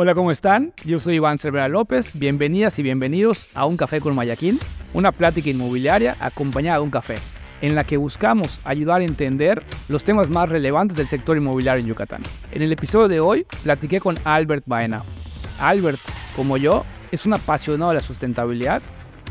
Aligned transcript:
Hola, 0.00 0.14
¿cómo 0.14 0.30
están? 0.30 0.72
Yo 0.84 1.00
soy 1.00 1.16
Iván 1.16 1.38
Cervera 1.38 1.66
López. 1.66 2.16
Bienvenidas 2.16 2.78
y 2.78 2.84
bienvenidos 2.84 3.48
a 3.52 3.66
Un 3.66 3.76
Café 3.76 4.00
con 4.00 4.14
Mayaquín, 4.14 4.56
una 4.94 5.10
plática 5.10 5.50
inmobiliaria 5.50 6.16
acompañada 6.20 6.78
de 6.78 6.84
un 6.84 6.92
café, 6.92 7.16
en 7.62 7.74
la 7.74 7.82
que 7.82 7.96
buscamos 7.96 8.60
ayudar 8.62 9.00
a 9.00 9.04
entender 9.04 9.64
los 9.88 10.04
temas 10.04 10.30
más 10.30 10.50
relevantes 10.50 10.96
del 10.96 11.08
sector 11.08 11.36
inmobiliario 11.36 11.80
en 11.80 11.88
Yucatán. 11.88 12.22
En 12.52 12.62
el 12.62 12.70
episodio 12.70 13.08
de 13.08 13.18
hoy 13.18 13.44
platiqué 13.64 13.98
con 13.98 14.16
Albert 14.22 14.62
Baena. 14.66 15.02
Albert, 15.58 15.98
como 16.36 16.58
yo, 16.58 16.84
es 17.10 17.26
un 17.26 17.34
apasionado 17.34 17.90
de 17.90 17.96
la 17.96 18.00
sustentabilidad 18.00 18.80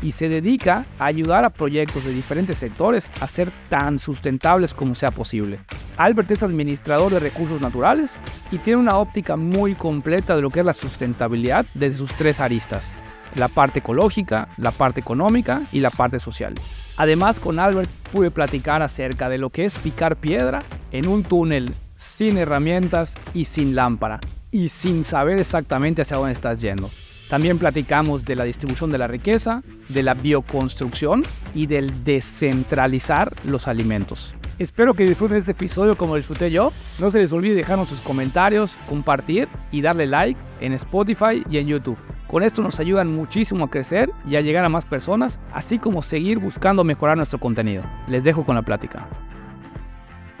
y 0.02 0.12
se 0.12 0.28
dedica 0.28 0.84
a 0.98 1.06
ayudar 1.06 1.46
a 1.46 1.50
proyectos 1.50 2.04
de 2.04 2.12
diferentes 2.12 2.58
sectores 2.58 3.10
a 3.22 3.26
ser 3.26 3.50
tan 3.70 3.98
sustentables 3.98 4.74
como 4.74 4.94
sea 4.94 5.12
posible. 5.12 5.60
Albert 5.98 6.30
es 6.30 6.44
administrador 6.44 7.12
de 7.12 7.18
recursos 7.18 7.60
naturales 7.60 8.20
y 8.52 8.58
tiene 8.58 8.78
una 8.78 8.98
óptica 8.98 9.36
muy 9.36 9.74
completa 9.74 10.36
de 10.36 10.42
lo 10.42 10.48
que 10.48 10.60
es 10.60 10.66
la 10.66 10.72
sustentabilidad 10.72 11.66
desde 11.74 11.96
sus 11.96 12.14
tres 12.14 12.38
aristas, 12.38 12.96
la 13.34 13.48
parte 13.48 13.80
ecológica, 13.80 14.48
la 14.58 14.70
parte 14.70 15.00
económica 15.00 15.60
y 15.72 15.80
la 15.80 15.90
parte 15.90 16.20
social. 16.20 16.54
Además, 16.96 17.40
con 17.40 17.58
Albert 17.58 17.90
pude 18.12 18.30
platicar 18.30 18.80
acerca 18.80 19.28
de 19.28 19.38
lo 19.38 19.50
que 19.50 19.64
es 19.64 19.76
picar 19.76 20.14
piedra 20.14 20.62
en 20.92 21.08
un 21.08 21.24
túnel 21.24 21.74
sin 21.96 22.38
herramientas 22.38 23.16
y 23.34 23.46
sin 23.46 23.74
lámpara 23.74 24.20
y 24.52 24.68
sin 24.68 25.02
saber 25.02 25.40
exactamente 25.40 26.02
hacia 26.02 26.16
dónde 26.16 26.32
estás 26.32 26.60
yendo. 26.60 26.88
También 27.28 27.58
platicamos 27.58 28.24
de 28.24 28.36
la 28.36 28.44
distribución 28.44 28.90
de 28.90 28.98
la 28.98 29.06
riqueza, 29.06 29.62
de 29.88 30.02
la 30.02 30.14
bioconstrucción 30.14 31.24
y 31.54 31.66
del 31.66 32.04
descentralizar 32.04 33.34
los 33.44 33.68
alimentos. 33.68 34.34
Espero 34.58 34.94
que 34.94 35.04
disfruten 35.04 35.36
este 35.36 35.52
episodio 35.52 35.96
como 35.96 36.16
disfruté 36.16 36.50
yo. 36.50 36.72
No 36.98 37.10
se 37.10 37.18
les 37.18 37.32
olvide 37.32 37.54
dejarnos 37.54 37.90
sus 37.90 38.00
comentarios, 38.00 38.76
compartir 38.88 39.46
y 39.70 39.82
darle 39.82 40.06
like 40.06 40.40
en 40.60 40.72
Spotify 40.72 41.44
y 41.48 41.58
en 41.58 41.68
YouTube. 41.68 41.98
Con 42.26 42.42
esto 42.42 42.62
nos 42.62 42.80
ayudan 42.80 43.14
muchísimo 43.14 43.66
a 43.66 43.70
crecer 43.70 44.10
y 44.26 44.36
a 44.36 44.40
llegar 44.40 44.64
a 44.64 44.68
más 44.68 44.84
personas, 44.84 45.38
así 45.52 45.78
como 45.78 46.02
seguir 46.02 46.38
buscando 46.38 46.82
mejorar 46.82 47.16
nuestro 47.16 47.38
contenido. 47.38 47.84
Les 48.08 48.24
dejo 48.24 48.44
con 48.44 48.56
la 48.56 48.62
plática. 48.62 49.06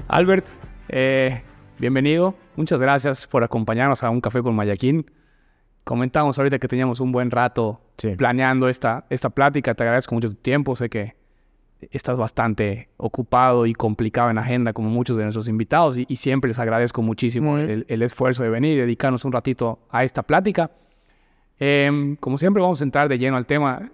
Albert, 0.08 0.46
eh, 0.88 1.42
bienvenido. 1.78 2.34
Muchas 2.56 2.80
gracias 2.80 3.26
por 3.26 3.44
acompañarnos 3.44 4.02
a 4.02 4.10
un 4.10 4.20
café 4.20 4.42
con 4.42 4.56
Mayaquín. 4.56 5.06
Comentamos 5.88 6.36
ahorita 6.38 6.58
que 6.58 6.68
teníamos 6.68 7.00
un 7.00 7.12
buen 7.12 7.30
rato 7.30 7.80
planeando 8.18 8.68
esta, 8.68 9.06
esta 9.08 9.30
plática. 9.30 9.72
Te 9.74 9.84
agradezco 9.84 10.14
mucho 10.14 10.28
tu 10.28 10.34
tiempo. 10.34 10.76
Sé 10.76 10.90
que 10.90 11.14
estás 11.80 12.18
bastante 12.18 12.90
ocupado 12.98 13.64
y 13.64 13.72
complicado 13.72 14.28
en 14.28 14.36
agenda 14.36 14.74
como 14.74 14.90
muchos 14.90 15.16
de 15.16 15.22
nuestros 15.22 15.48
invitados 15.48 15.96
y, 15.96 16.16
siempre 16.16 16.48
les 16.48 16.58
agradezco 16.58 17.00
muchísimo 17.00 17.56
el, 17.56 18.02
esfuerzo 18.02 18.42
de 18.42 18.50
venir 18.50 18.76
y 18.76 18.80
dedicarnos 18.82 19.24
un 19.24 19.32
ratito 19.32 19.78
a 19.88 20.04
esta 20.04 20.22
plática. 20.22 20.70
Em, 21.58 22.16
como 22.16 22.36
siempre 22.36 22.62
vamos 22.62 22.82
a 22.82 22.84
entrar 22.84 23.08
de 23.08 23.16
lleno 23.16 23.38
al 23.38 23.46
tema. 23.46 23.90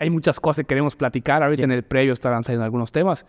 Hay, 0.00 0.08
muchas 0.08 0.40
cosas 0.40 0.62
que 0.62 0.68
queremos 0.68 0.96
platicar. 0.96 1.42
Ahorita 1.42 1.64
en 1.64 1.72
el 1.72 1.82
previo 1.82 2.14
estarán 2.14 2.42
saliendo 2.42 2.64
algunos 2.64 2.90
temas. 2.90 3.26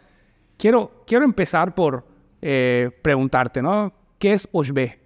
Quiero, 0.55 1.03
quiero 1.05 1.25
empezar 1.25 1.75
por 1.75 2.07
eh, 2.41 2.91
preguntarte, 3.02 3.61
¿no? 3.61 3.91
¿Qué 4.17 4.31
es 4.31 4.47
OSHB? 4.53 5.04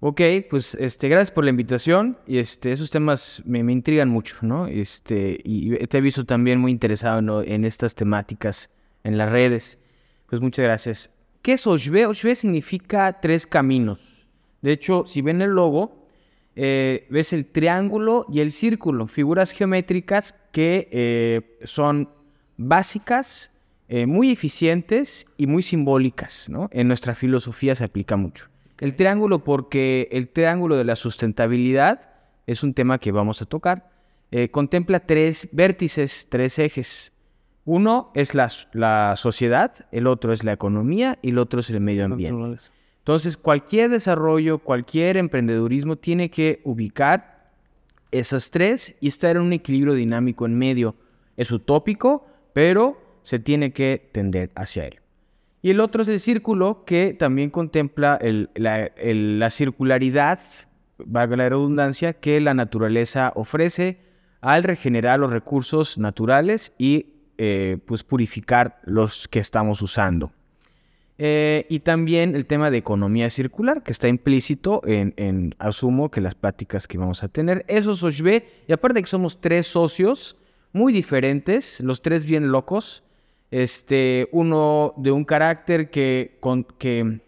Ok, 0.00 0.20
pues 0.48 0.76
este, 0.76 1.08
gracias 1.08 1.32
por 1.32 1.44
la 1.44 1.50
invitación. 1.50 2.18
Y 2.26 2.38
este, 2.38 2.70
esos 2.70 2.90
temas 2.90 3.42
me, 3.44 3.60
intrigan 3.72 4.08
mucho, 4.08 4.36
¿no? 4.42 4.66
Este, 4.66 5.40
y 5.42 5.76
te 5.86 5.98
he 5.98 6.00
visto 6.00 6.24
también 6.24 6.60
muy 6.60 6.70
interesado 6.70 7.42
en 7.42 7.64
estas 7.64 7.94
temáticas 7.94 8.70
en 9.02 9.18
las 9.18 9.30
redes. 9.30 9.78
Pues 10.26 10.40
muchas 10.40 10.64
gracias. 10.64 11.10
¿Qué 11.42 11.54
es 11.54 11.66
Oshbe? 11.66 12.06
Oshbe 12.06 12.36
significa 12.36 13.20
tres 13.20 13.46
caminos. 13.46 14.26
De 14.62 14.72
hecho, 14.72 15.04
si 15.06 15.22
ven 15.22 15.42
el 15.42 15.50
logo, 15.50 16.06
eh, 16.54 17.06
ves 17.10 17.32
el 17.32 17.46
triángulo 17.46 18.26
y 18.28 18.40
el 18.40 18.50
círculo, 18.50 19.06
figuras 19.06 19.52
geométricas 19.52 20.34
que 20.52 20.88
eh, 20.90 21.58
son 21.64 22.10
básicas, 22.56 23.52
eh, 23.88 24.06
muy 24.06 24.32
eficientes 24.32 25.26
y 25.36 25.46
muy 25.46 25.62
simbólicas, 25.62 26.48
¿no? 26.48 26.68
En 26.72 26.88
nuestra 26.88 27.14
filosofía 27.14 27.74
se 27.74 27.84
aplica 27.84 28.16
mucho. 28.16 28.48
El 28.80 28.94
triángulo, 28.94 29.44
porque 29.44 30.08
el 30.12 30.28
triángulo 30.28 30.76
de 30.76 30.84
la 30.84 30.96
sustentabilidad 30.96 32.10
es 32.46 32.62
un 32.62 32.74
tema 32.74 32.98
que 32.98 33.12
vamos 33.12 33.42
a 33.42 33.46
tocar. 33.46 33.90
Eh, 34.30 34.50
contempla 34.50 35.00
tres 35.00 35.48
vértices, 35.52 36.28
tres 36.30 36.58
ejes. 36.58 37.12
Uno 37.64 38.10
es 38.14 38.34
la, 38.34 38.50
la, 38.72 39.14
sociedad, 39.16 39.86
el 39.92 40.06
otro 40.06 40.32
es 40.32 40.44
la 40.44 40.52
economía 40.52 41.18
y 41.22 41.30
el 41.30 41.38
otro 41.38 41.60
es 41.60 41.70
el 41.70 41.80
medio 41.80 42.04
ambiente. 42.04 42.70
Entonces, 42.98 43.36
cualquier 43.36 43.90
desarrollo, 43.90 44.58
cualquier 44.58 45.16
emprendedurismo 45.16 45.96
tiene 45.96 46.30
que 46.30 46.60
ubicar 46.64 47.50
esas 48.10 48.50
tres 48.50 48.94
y 49.00 49.08
estar 49.08 49.36
en 49.36 49.42
un 49.42 49.52
equilibrio 49.52 49.94
dinámico 49.94 50.46
en 50.46 50.56
medio. 50.56 50.94
Es 51.36 51.50
utópico, 51.50 52.26
pero 52.52 53.00
se 53.22 53.38
tiene 53.38 53.72
que 53.72 54.08
tender 54.12 54.50
hacia 54.54 54.86
él. 54.86 55.00
Y 55.60 55.70
el 55.70 55.80
otro 55.80 56.02
es 56.02 56.08
el 56.08 56.20
círculo 56.20 56.84
que 56.84 57.14
también 57.14 57.50
contempla 57.50 58.18
la, 58.54 59.50
circularidad, 59.50 60.38
valga 60.98 61.36
la 61.36 61.48
redundancia, 61.48 62.12
que 62.12 62.40
la 62.40 62.54
naturaleza 62.54 63.32
ofrece 63.34 63.98
al 64.40 64.62
regenerar 64.62 65.18
los 65.18 65.32
recursos 65.32 65.98
naturales 65.98 66.72
y 66.78 67.06
eh, 67.38 67.78
pues 67.86 68.04
purificar 68.04 68.80
los 68.84 69.26
que 69.26 69.40
estamos 69.40 69.82
usando. 69.82 70.32
Eh, 71.20 71.66
y 71.68 71.80
también 71.80 72.36
el 72.36 72.46
tema 72.46 72.70
de 72.70 72.78
economía 72.78 73.28
circular, 73.28 73.82
que 73.82 73.90
está 73.90 74.06
implícito 74.06 74.80
en, 74.86 75.54
asumo, 75.58 76.12
que 76.12 76.20
las 76.20 76.36
pláticas 76.36 76.86
que 76.86 76.96
vamos 76.96 77.24
a 77.24 77.28
tener. 77.28 77.64
Eso 77.66 77.92
es 77.92 78.02
OSHB, 78.02 78.42
y 78.68 78.72
aparte 78.72 79.02
que 79.02 79.08
somos 79.08 79.40
tres 79.40 79.66
socios 79.66 80.36
muy 80.72 80.92
diferentes, 80.92 81.80
los 81.80 82.02
tres 82.02 82.24
bien 82.24 82.52
locos, 82.52 83.02
este, 83.50 84.28
uno 84.32 84.94
de 84.96 85.10
un 85.10 85.24
carácter 85.24 85.90
que, 85.90 86.38
que, 86.78 87.20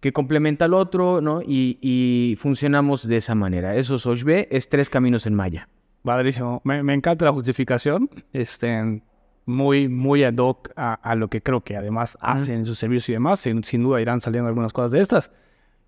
que 0.00 0.12
complementa 0.12 0.66
al 0.66 0.74
otro, 0.74 1.20
¿no? 1.20 1.40
Y, 1.42 2.36
funcionamos 2.38 3.06
de 3.06 3.16
esa 3.16 3.34
manera. 3.34 3.76
Eso 3.76 3.96
es 3.96 4.06
OSHB, 4.06 4.48
es 4.50 4.68
tres 4.68 4.90
caminos 4.90 5.26
en 5.26 5.34
maya. 5.34 5.68
Padrísimo. 6.02 6.60
Me, 6.64 6.82
me, 6.82 6.94
encanta 6.94 7.24
la 7.24 7.32
justificación. 7.32 8.08
Este, 8.32 9.02
muy, 9.46 9.88
muy 9.88 10.24
ad 10.24 10.36
hoc 10.36 10.70
a, 10.76 11.14
lo 11.14 11.28
que 11.28 11.42
creo 11.42 11.62
que 11.62 11.76
además 11.76 12.16
hacen 12.20 12.56
en 12.56 12.64
su 12.64 12.74
servicio 12.74 13.12
y 13.12 13.16
demás. 13.16 13.40
Sin, 13.40 13.82
duda 13.82 14.00
irán 14.00 14.20
saliendo 14.20 14.48
algunas 14.48 14.72
cosas 14.72 14.90
de 14.92 15.00
estas. 15.00 15.30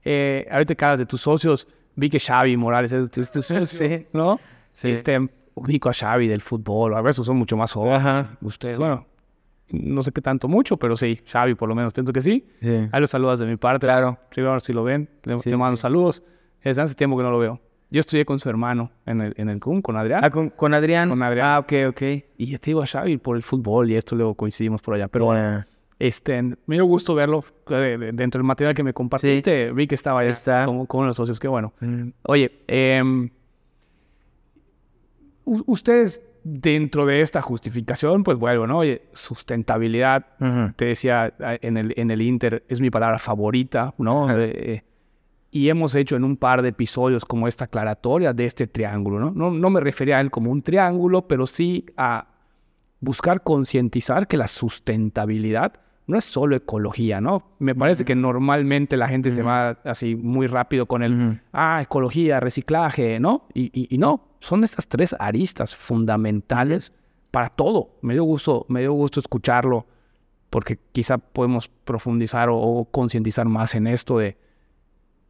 Eh, 0.04 0.46
ahorita 0.50 0.74
que 0.74 0.84
hablas 0.84 0.98
de 0.98 1.06
tus 1.06 1.22
socios, 1.22 1.68
vi 1.94 2.10
que 2.10 2.18
Xavi 2.18 2.56
Morales 2.56 2.92
es 2.92 3.10
tu, 3.10 3.42
socio, 3.42 4.06
¿no? 4.12 4.40
Sí. 4.72 4.90
Este, 4.90 5.18
ubico 5.54 5.88
a 5.88 5.92
Xavi 5.92 6.28
del 6.28 6.40
fútbol, 6.40 6.94
a 6.94 7.02
veces 7.02 7.24
son 7.24 7.36
mucho 7.36 7.56
más 7.56 7.72
jóvenes. 7.72 8.26
Ustedes, 8.40 8.78
bueno, 8.78 9.06
no 9.72 10.02
sé 10.02 10.12
qué 10.12 10.20
tanto 10.20 10.48
mucho, 10.48 10.76
pero 10.76 10.96
sí, 10.96 11.20
Xavi 11.26 11.54
por 11.54 11.68
lo 11.68 11.74
menos, 11.74 11.92
pienso 11.92 12.12
que 12.12 12.20
sí. 12.20 12.44
Ahí 12.62 13.00
los 13.00 13.10
saludas 13.10 13.38
de 13.40 13.46
mi 13.46 13.56
parte. 13.56 13.86
Claro. 13.86 14.18
Ver 14.36 14.60
si 14.60 14.72
lo 14.72 14.84
ven. 14.84 15.08
Le, 15.24 15.56
mando 15.56 15.76
saludos. 15.76 16.22
Es 16.60 16.78
hace 16.78 16.94
tiempo 16.94 17.16
que 17.16 17.22
no 17.22 17.30
lo 17.30 17.38
veo. 17.38 17.60
Yo 17.90 18.00
estudié 18.00 18.24
con 18.24 18.38
su 18.38 18.48
hermano 18.48 18.90
en 19.04 19.20
el, 19.20 19.34
en 19.36 19.48
el 19.48 19.60
CUM, 19.60 19.82
con 19.82 19.96
Adrián. 19.96 20.24
Ah, 20.24 20.30
¿con, 20.30 20.74
Adrián. 20.74 21.08
Con 21.08 21.22
Adrián. 21.22 21.46
Ah, 21.46 21.58
ok, 21.58 21.72
ok. 21.88 22.02
Y 22.38 22.46
ya 22.46 22.58
te 22.58 22.70
digo 22.70 22.82
a 22.82 22.86
Xavi 22.86 23.18
por 23.18 23.36
el 23.36 23.42
fútbol 23.42 23.90
y 23.90 23.96
esto 23.96 24.14
luego 24.16 24.34
coincidimos 24.34 24.80
por 24.80 24.94
allá. 24.94 25.08
Pero 25.08 25.26
bueno, 25.26 25.64
este, 25.98 26.42
me 26.42 26.76
dio 26.76 26.84
gusto 26.84 27.14
verlo 27.14 27.44
dentro 27.66 28.38
del 28.38 28.44
material 28.44 28.74
que 28.74 28.82
me 28.82 28.94
compartiste. 28.94 29.72
Vi 29.72 29.86
que 29.86 29.94
estaba 29.94 30.20
allá 30.20 30.30
Está. 30.30 30.64
Como, 30.64 30.86
como 30.86 31.04
los 31.04 31.16
socios. 31.16 31.38
Qué 31.38 31.48
bueno. 31.48 31.74
Mm. 31.80 32.08
Oye, 32.22 32.50
eh, 32.66 33.02
ustedes 35.44 36.22
dentro 36.44 37.06
de 37.06 37.20
esta 37.20 37.40
justificación, 37.42 38.24
pues 38.24 38.38
vuelvo, 38.38 38.66
¿no? 38.66 38.78
Oye, 38.78 39.02
sustentabilidad, 39.12 40.26
te 40.76 40.86
decía 40.86 41.32
en 41.38 41.76
el, 41.76 41.94
en 41.96 42.10
el 42.10 42.22
Inter, 42.22 42.64
es 42.68 42.80
mi 42.80 42.90
palabra 42.90 43.18
favorita, 43.18 43.94
¿no? 43.98 44.28
Eh, 44.30 44.82
y 45.50 45.68
hemos 45.68 45.94
hecho 45.94 46.16
en 46.16 46.24
un 46.24 46.36
par 46.36 46.62
de 46.62 46.70
episodios 46.70 47.24
como 47.24 47.46
esta 47.46 47.64
aclaratoria 47.64 48.32
de 48.32 48.46
este 48.46 48.66
triángulo, 48.66 49.20
¿no? 49.20 49.30
No, 49.30 49.50
no 49.50 49.70
me 49.70 49.80
refería 49.80 50.18
a 50.18 50.20
él 50.20 50.30
como 50.30 50.50
un 50.50 50.62
triángulo, 50.62 51.28
pero 51.28 51.46
sí 51.46 51.86
a 51.96 52.26
buscar 53.00 53.42
concientizar 53.42 54.26
que 54.26 54.36
la 54.36 54.48
sustentabilidad 54.48 55.74
no 56.06 56.16
es 56.16 56.24
solo 56.24 56.56
ecología, 56.56 57.20
¿no? 57.20 57.52
Me 57.58 57.74
parece 57.74 58.04
que 58.04 58.14
normalmente 58.14 58.96
la 58.96 59.08
gente 59.08 59.30
se 59.30 59.42
va 59.42 59.78
así 59.84 60.16
muy 60.16 60.46
rápido 60.46 60.86
con 60.86 61.02
el, 61.02 61.40
ah, 61.52 61.80
ecología, 61.82 62.40
reciclaje, 62.40 63.20
¿no? 63.20 63.46
Y, 63.54 63.94
y, 63.94 63.98
no, 63.98 64.31
son 64.42 64.64
estas 64.64 64.88
tres 64.88 65.16
aristas 65.18 65.74
fundamentales 65.74 66.92
para 67.30 67.48
todo. 67.48 67.96
Me 68.02 68.12
dio 68.14 68.24
gusto, 68.24 68.66
me 68.68 68.80
dio 68.80 68.92
gusto 68.92 69.20
escucharlo 69.20 69.86
porque 70.50 70.78
quizá 70.92 71.16
podemos 71.16 71.68
profundizar 71.68 72.48
o, 72.50 72.86
concientizar 72.90 73.46
más 73.46 73.74
en 73.74 73.86
esto 73.86 74.18
de, 74.18 74.36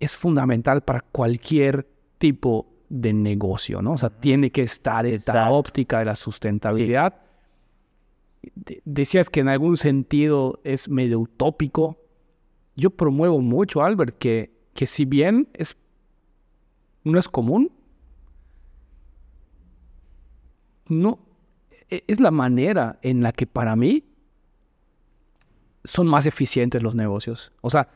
es 0.00 0.17
fundamental 0.17 0.82
para 0.82 1.00
cualquier 1.00 1.87
tipo 2.19 2.67
de 2.88 3.12
negocio, 3.12 3.81
¿no? 3.82 3.93
O 3.93 3.99
sea, 3.99 4.11
tiene 4.11 4.50
que 4.50 4.62
estar 4.62 5.06
esta 5.06 5.50
óptica 5.50 6.00
de 6.00 6.06
la 6.06 6.17
sustentabilidad 6.17 7.14
decías 8.85 9.31
que 9.31 9.41
en 9.41 9.49
algún 9.49 9.76
sentido 9.76 10.61
es 10.64 10.88
medio 10.88 11.20
utópico. 11.20 11.99
Yo 12.76 12.91
promuevo 12.91 13.41
mucho, 13.41 13.82
Albert, 13.82 14.19
que, 14.19 14.53
que 14.75 14.87
si 14.87 15.05
bien 15.05 15.49
es 15.55 15.76
no 17.05 17.19
es 17.19 17.29
común. 17.29 17.73
No, 20.88 21.19
e, 21.88 22.05
es 22.06 22.20
la 22.20 22.31
manera 22.31 22.99
en 23.02 23.23
la 23.23 23.32
que 23.32 23.46
para 23.46 23.76
mí 23.76 24.05
son 25.84 26.06
más 26.06 26.26
eficientes 26.26 26.82
los 26.82 26.94
negocios. 26.94 27.52
O 27.61 27.70
sea, 27.70 27.88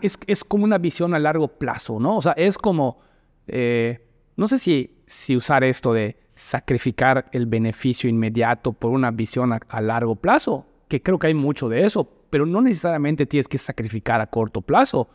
es, 0.00 0.44
como 0.44 0.64
una 0.64 0.78
visión 0.78 1.14
a 1.14 1.18
largo 1.18 1.48
plazo, 1.48 1.98
¿no? 1.98 2.16
O 2.16 2.22
sea, 2.22 2.32
es 2.32 2.56
como, 2.56 2.98
eh, 3.46 4.06
no 4.36 4.46
sé 4.46 4.58
si, 4.58 4.98
si 5.06 5.36
usar 5.36 5.64
esto 5.64 5.92
de 5.92 6.16
sacrificar 6.34 7.28
el 7.32 7.46
beneficio 7.46 8.08
inmediato 8.08 8.72
por 8.72 8.90
una 8.90 9.10
visión 9.10 9.52
a, 9.52 9.80
largo 9.80 10.16
plazo, 10.16 10.66
que 10.88 11.02
creo 11.02 11.18
que 11.18 11.28
hay 11.28 11.34
mucho 11.34 11.68
de 11.68 11.84
eso, 11.84 12.08
pero 12.30 12.46
no 12.46 12.60
necesariamente 12.60 13.26
tienes 13.26 13.48
que 13.48 13.58
sacrificar 13.58 14.20
a 14.20 14.26
corto 14.26 14.60
plazo 14.60 15.08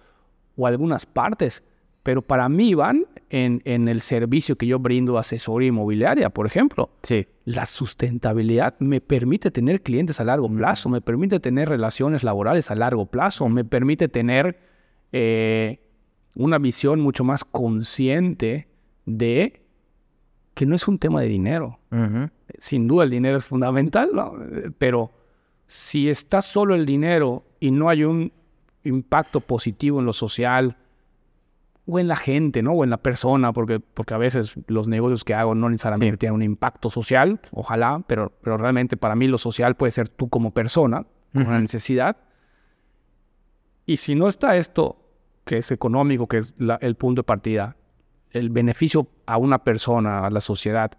o 0.55 0.67
algunas 0.67 1.05
partes. 1.05 1.63
Pero 2.03 2.21
para 2.21 2.47
mí 2.47 2.73
van 2.73 3.05
en, 3.29 3.61
en 3.65 3.87
el 3.87 4.01
servicio 4.01 4.57
que 4.57 4.67
yo 4.67 4.79
brindo 4.79 5.17
asesoría 5.17 5.69
inmobiliaria, 5.69 6.29
por 6.29 6.45
ejemplo. 6.45 6.89
Sí. 7.03 7.27
La 7.45 7.65
sustentabilidad 7.65 8.75
me 8.79 9.01
permite 9.01 9.51
tener 9.51 9.81
clientes 9.81 10.19
a 10.19 10.23
largo 10.23 10.49
mm. 10.49 10.57
plazo, 10.57 10.89
me 10.89 11.01
permite 11.01 11.39
tener 11.39 11.69
relaciones 11.69 12.23
laborales 12.23 12.71
a 12.71 12.75
largo 12.75 13.05
plazo, 13.05 13.47
me 13.49 13.63
permite 13.63 14.07
tener 14.07 14.59
eh, 15.11 15.79
una 16.35 16.57
visión 16.57 16.99
mucho 16.99 17.23
más 17.23 17.43
consciente 17.43 18.67
de 19.05 19.61
que 20.53 20.65
no 20.65 20.75
es 20.75 20.87
un 20.87 20.99
tema 20.99 21.21
de 21.21 21.27
dinero. 21.27 21.79
Sin 22.57 22.87
duda 22.87 23.05
el 23.05 23.09
dinero 23.09 23.37
es 23.37 23.45
fundamental, 23.45 24.09
pero 24.77 25.11
si 25.67 26.09
está 26.09 26.41
solo 26.41 26.75
el 26.75 26.85
dinero 26.85 27.43
y 27.59 27.71
no 27.71 27.89
hay 27.89 28.03
un 28.03 28.31
impacto 28.83 29.39
positivo 29.39 29.99
en 29.99 30.05
lo 30.05 30.13
social 30.13 30.77
o 31.89 31.97
en 31.97 32.07
la 32.07 32.15
gente, 32.15 32.61
¿no? 32.61 32.73
O 32.73 32.83
en 32.83 32.91
la 32.91 32.97
persona, 32.97 33.51
porque, 33.51 33.79
porque 33.79 34.13
a 34.13 34.17
veces 34.17 34.53
los 34.67 34.87
negocios 34.87 35.23
que 35.23 35.33
hago 35.33 35.55
no 35.55 35.69
necesariamente 35.69 36.17
tienen 36.17 36.35
un 36.35 36.43
impacto 36.43 36.89
social, 36.91 37.41
ojalá, 37.51 38.03
pero, 38.05 38.31
pero 38.41 38.57
realmente 38.57 38.95
para 38.95 39.15
mí 39.15 39.27
lo 39.27 39.39
social 39.39 39.75
puede 39.75 39.91
ser 39.91 40.07
tú 40.07 40.29
como 40.29 40.51
persona, 40.51 41.07
una 41.33 41.59
necesidad. 41.59 42.17
Y 43.87 43.97
si 43.97 44.13
no 44.13 44.27
está 44.27 44.55
esto, 44.55 44.97
que 45.45 45.57
es 45.57 45.71
económico, 45.71 46.27
que 46.27 46.37
es 46.37 46.55
el 46.81 46.95
punto 46.95 47.21
de 47.21 47.23
partida, 47.23 47.75
el 48.29 48.51
beneficio 48.51 49.07
a 49.25 49.37
una 49.37 49.63
persona, 49.63 50.27
a 50.27 50.29
la 50.29 50.41
sociedad, 50.41 50.91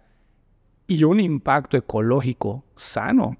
y 0.87 1.05
un 1.05 1.21
impacto 1.21 1.77
ecológico 1.77 2.65
sano, 2.75 3.37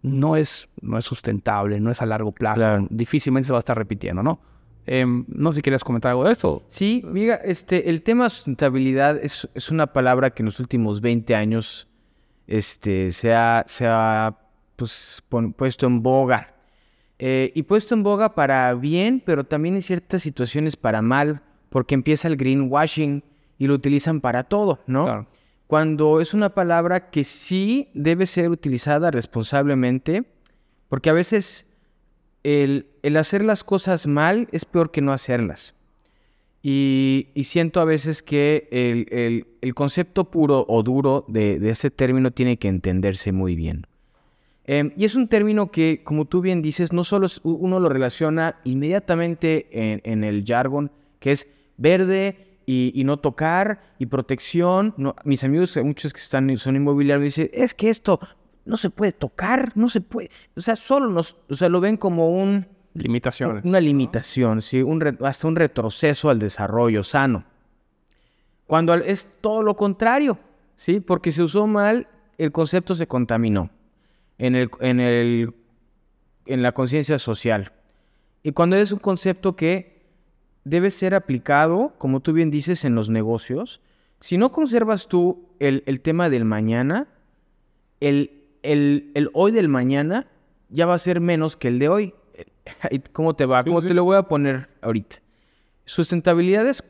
no 0.00 0.36
es, 0.36 0.70
no 0.80 0.96
es 0.96 1.04
sustentable, 1.04 1.78
no 1.78 1.90
es 1.90 2.00
a 2.00 2.06
largo 2.06 2.32
plazo. 2.32 2.86
Difícilmente 2.88 3.48
se 3.48 3.52
va 3.52 3.58
a 3.58 3.60
estar 3.60 3.76
repitiendo, 3.76 4.22
¿no? 4.22 4.40
Em, 4.86 5.24
no 5.28 5.52
sé 5.52 5.56
si 5.56 5.62
querías 5.62 5.82
comentar 5.82 6.10
algo 6.10 6.24
de 6.24 6.32
esto. 6.32 6.62
Sí, 6.68 7.02
mira, 7.04 7.34
este, 7.36 7.90
el 7.90 8.02
tema 8.02 8.30
sustentabilidad 8.30 9.16
es, 9.22 9.48
es, 9.54 9.70
una 9.70 9.92
palabra 9.92 10.30
que 10.30 10.42
en 10.42 10.46
los 10.46 10.60
últimos 10.60 11.00
20 11.00 11.34
años 11.34 11.88
este, 12.46 13.10
se 13.10 13.34
ha, 13.34 13.64
se 13.66 13.86
ha 13.86 14.36
pues, 14.76 15.22
puesto 15.56 15.86
en 15.86 16.02
boga. 16.02 16.54
Eh, 17.18 17.50
y 17.54 17.62
puesto 17.62 17.94
en 17.94 18.02
boga 18.02 18.34
para 18.34 18.72
bien, 18.74 19.22
pero 19.24 19.44
también 19.44 19.74
en 19.74 19.82
ciertas 19.82 20.22
situaciones 20.22 20.76
para 20.76 21.02
mal 21.02 21.42
porque 21.70 21.94
empieza 21.94 22.28
el 22.28 22.36
greenwashing 22.36 23.24
y 23.58 23.66
lo 23.66 23.74
utilizan 23.74 24.20
para 24.20 24.44
todo, 24.44 24.80
¿no? 24.86 25.26
Cuando 25.66 26.20
es 26.20 26.32
una 26.32 26.50
palabra 26.50 27.10
que 27.10 27.24
sí 27.24 27.90
debe 27.92 28.26
ser 28.26 28.50
utilizada 28.50 29.10
responsablemente, 29.10 30.24
porque 30.88 31.10
a 31.10 31.14
veces 31.14 31.66
el, 32.46 33.16
hacer 33.16 33.44
las 33.44 33.64
cosas 33.64 34.06
mal 34.06 34.48
es 34.52 34.64
peor 34.64 34.92
que 34.92 35.00
no 35.00 35.12
hacerlas. 35.12 35.74
Y, 36.62 37.28
siento 37.42 37.80
a 37.80 37.84
veces 37.84 38.22
que 38.22 38.68
el, 38.70 39.74
concepto 39.74 40.30
puro 40.30 40.64
o 40.68 40.82
duro 40.82 41.24
de, 41.28 41.58
ese 41.68 41.90
término 41.90 42.30
tiene 42.30 42.56
que 42.56 42.68
entenderse 42.68 43.32
muy 43.32 43.56
bien. 43.56 43.86
Em, 44.64 44.92
y 44.96 45.04
es 45.04 45.14
un 45.14 45.28
término 45.28 45.70
que, 45.70 46.02
como 46.02 46.24
tú 46.24 46.40
bien 46.40 46.62
dices, 46.62 46.92
no 46.92 47.04
solo 47.04 47.28
uno 47.44 47.78
lo 47.78 47.88
relaciona 47.88 48.60
inmediatamente 48.64 49.68
en, 49.70 50.00
en 50.04 50.24
el 50.24 50.44
jargon, 50.44 50.90
que 51.20 51.32
es 51.32 51.46
verde 51.76 52.46
y, 52.66 53.02
no 53.04 53.18
tocar 53.18 53.80
y 53.98 54.06
protección. 54.06 54.94
Mis 55.24 55.44
amigos, 55.44 55.78
muchos 55.82 56.12
que 56.12 56.20
están 56.20 56.56
son 56.58 56.76
inmobiliarios, 56.76 57.36
dicen, 57.36 57.50
es 57.52 57.74
que 57.74 57.88
esto 57.88 58.18
no 58.66 58.76
se 58.76 58.90
puede 58.90 59.12
tocar, 59.12 59.72
no 59.74 59.88
se 59.88 60.00
puede, 60.00 60.30
o 60.54 60.60
sea, 60.60 60.76
solo 60.76 61.10
nos, 61.10 61.36
o 61.48 61.54
sea, 61.54 61.68
lo 61.68 61.80
ven 61.80 61.96
como 61.96 62.30
un... 62.30 62.66
Limitación. 62.94 63.60
Una 63.64 63.80
limitación, 63.80 64.62
sí, 64.62 64.82
un 64.82 65.18
hasta 65.20 65.48
un 65.48 65.56
retroceso 65.56 66.30
al 66.30 66.38
desarrollo 66.38 67.04
sano. 67.04 67.44
Cuando 68.66 68.94
es 68.94 69.38
todo 69.40 69.62
lo 69.62 69.76
contrario, 69.76 70.38
¿sí? 70.76 71.00
Porque 71.00 71.30
se 71.30 71.42
usó 71.42 71.66
mal, 71.66 72.08
el 72.38 72.52
concepto 72.52 72.94
se 72.94 73.06
contaminó 73.06 73.70
en, 74.38 74.56
el, 74.56 74.70
en, 74.80 75.00
el, 75.00 75.54
en 76.46 76.62
la 76.62 76.72
conciencia 76.72 77.18
social. 77.18 77.72
Y 78.42 78.52
cuando 78.52 78.76
es 78.76 78.92
un 78.92 78.98
concepto 78.98 79.56
que 79.56 79.96
debe 80.66 80.90
ser 80.90 81.14
aplicado, 81.14 81.94
como 81.96 82.20
tú 82.20 82.32
bien 82.32 82.50
dices, 82.50 82.84
en 82.84 82.96
los 82.96 83.08
negocios. 83.08 83.80
Si 84.18 84.36
no 84.36 84.50
conservas 84.50 85.06
tú 85.06 85.48
el, 85.60 86.00
tema 86.00 86.28
del 86.28 86.44
mañana, 86.44 87.06
el, 88.00 88.35
el, 88.72 89.30
hoy 89.32 89.52
del 89.52 89.68
mañana 89.68 90.26
ya 90.68 90.86
va 90.86 90.94
a 90.94 90.98
ser 90.98 91.20
menos 91.20 91.56
que 91.56 91.68
el 91.68 91.78
de 91.78 91.88
hoy. 91.88 92.14
¿Cómo 93.12 93.34
te 93.34 93.46
va? 93.46 93.64
¿Cómo 93.64 93.80
te 93.80 93.94
lo 93.94 94.04
voy 94.04 94.16
a 94.16 94.22
poner 94.22 94.68
ahorita? 94.82 95.16
Sustentabilidad 95.84 96.66
es 96.66 96.82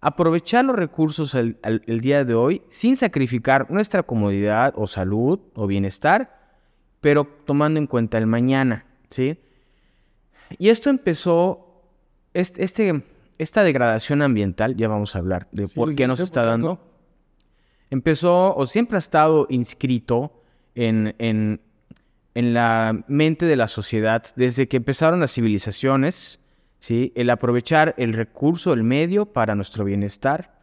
aprovechar 0.00 0.64
los 0.64 0.76
recursos 0.76 1.34
el, 1.34 1.58
día 2.00 2.24
de 2.24 2.34
hoy 2.34 2.62
sin 2.68 2.96
sacrificar 2.96 3.70
nuestra 3.70 4.02
comodidad 4.02 4.74
o 4.76 4.86
salud 4.86 5.40
o 5.54 5.66
bienestar, 5.66 6.38
pero 7.00 7.24
tomando 7.24 7.80
en 7.80 7.86
cuenta 7.86 8.18
el 8.18 8.26
mañana, 8.26 8.84
¿sí? 9.10 9.38
Y 10.58 10.68
esto 10.68 10.90
empezó 10.90 11.82
este, 12.34 13.02
esta 13.38 13.62
degradación 13.62 14.22
ambiental, 14.22 14.76
ya 14.76 14.86
vamos 14.86 15.16
a 15.16 15.18
hablar 15.18 15.48
de 15.50 15.66
por 15.66 15.94
qué 15.96 16.06
nos 16.06 16.20
está 16.20 16.44
dando, 16.44 16.78
empezó 17.90 18.54
o 18.54 18.66
siempre 18.66 18.96
ha 18.96 18.98
estado 18.98 19.46
inscrito 19.48 20.35
en, 20.76 21.16
en, 21.18 21.60
en, 22.34 22.54
la 22.54 23.04
mente 23.08 23.46
de 23.46 23.56
la 23.56 23.66
sociedad 23.66 24.24
desde 24.36 24.68
que 24.68 24.76
empezaron 24.76 25.18
las 25.18 25.32
civilizaciones, 25.32 26.38
¿sí? 26.78 27.12
el 27.16 27.30
aprovechar 27.30 27.94
el 27.98 28.12
recurso, 28.12 28.72
el 28.72 28.84
medio 28.84 29.26
para 29.26 29.56
nuestro 29.56 29.84
bienestar. 29.84 30.54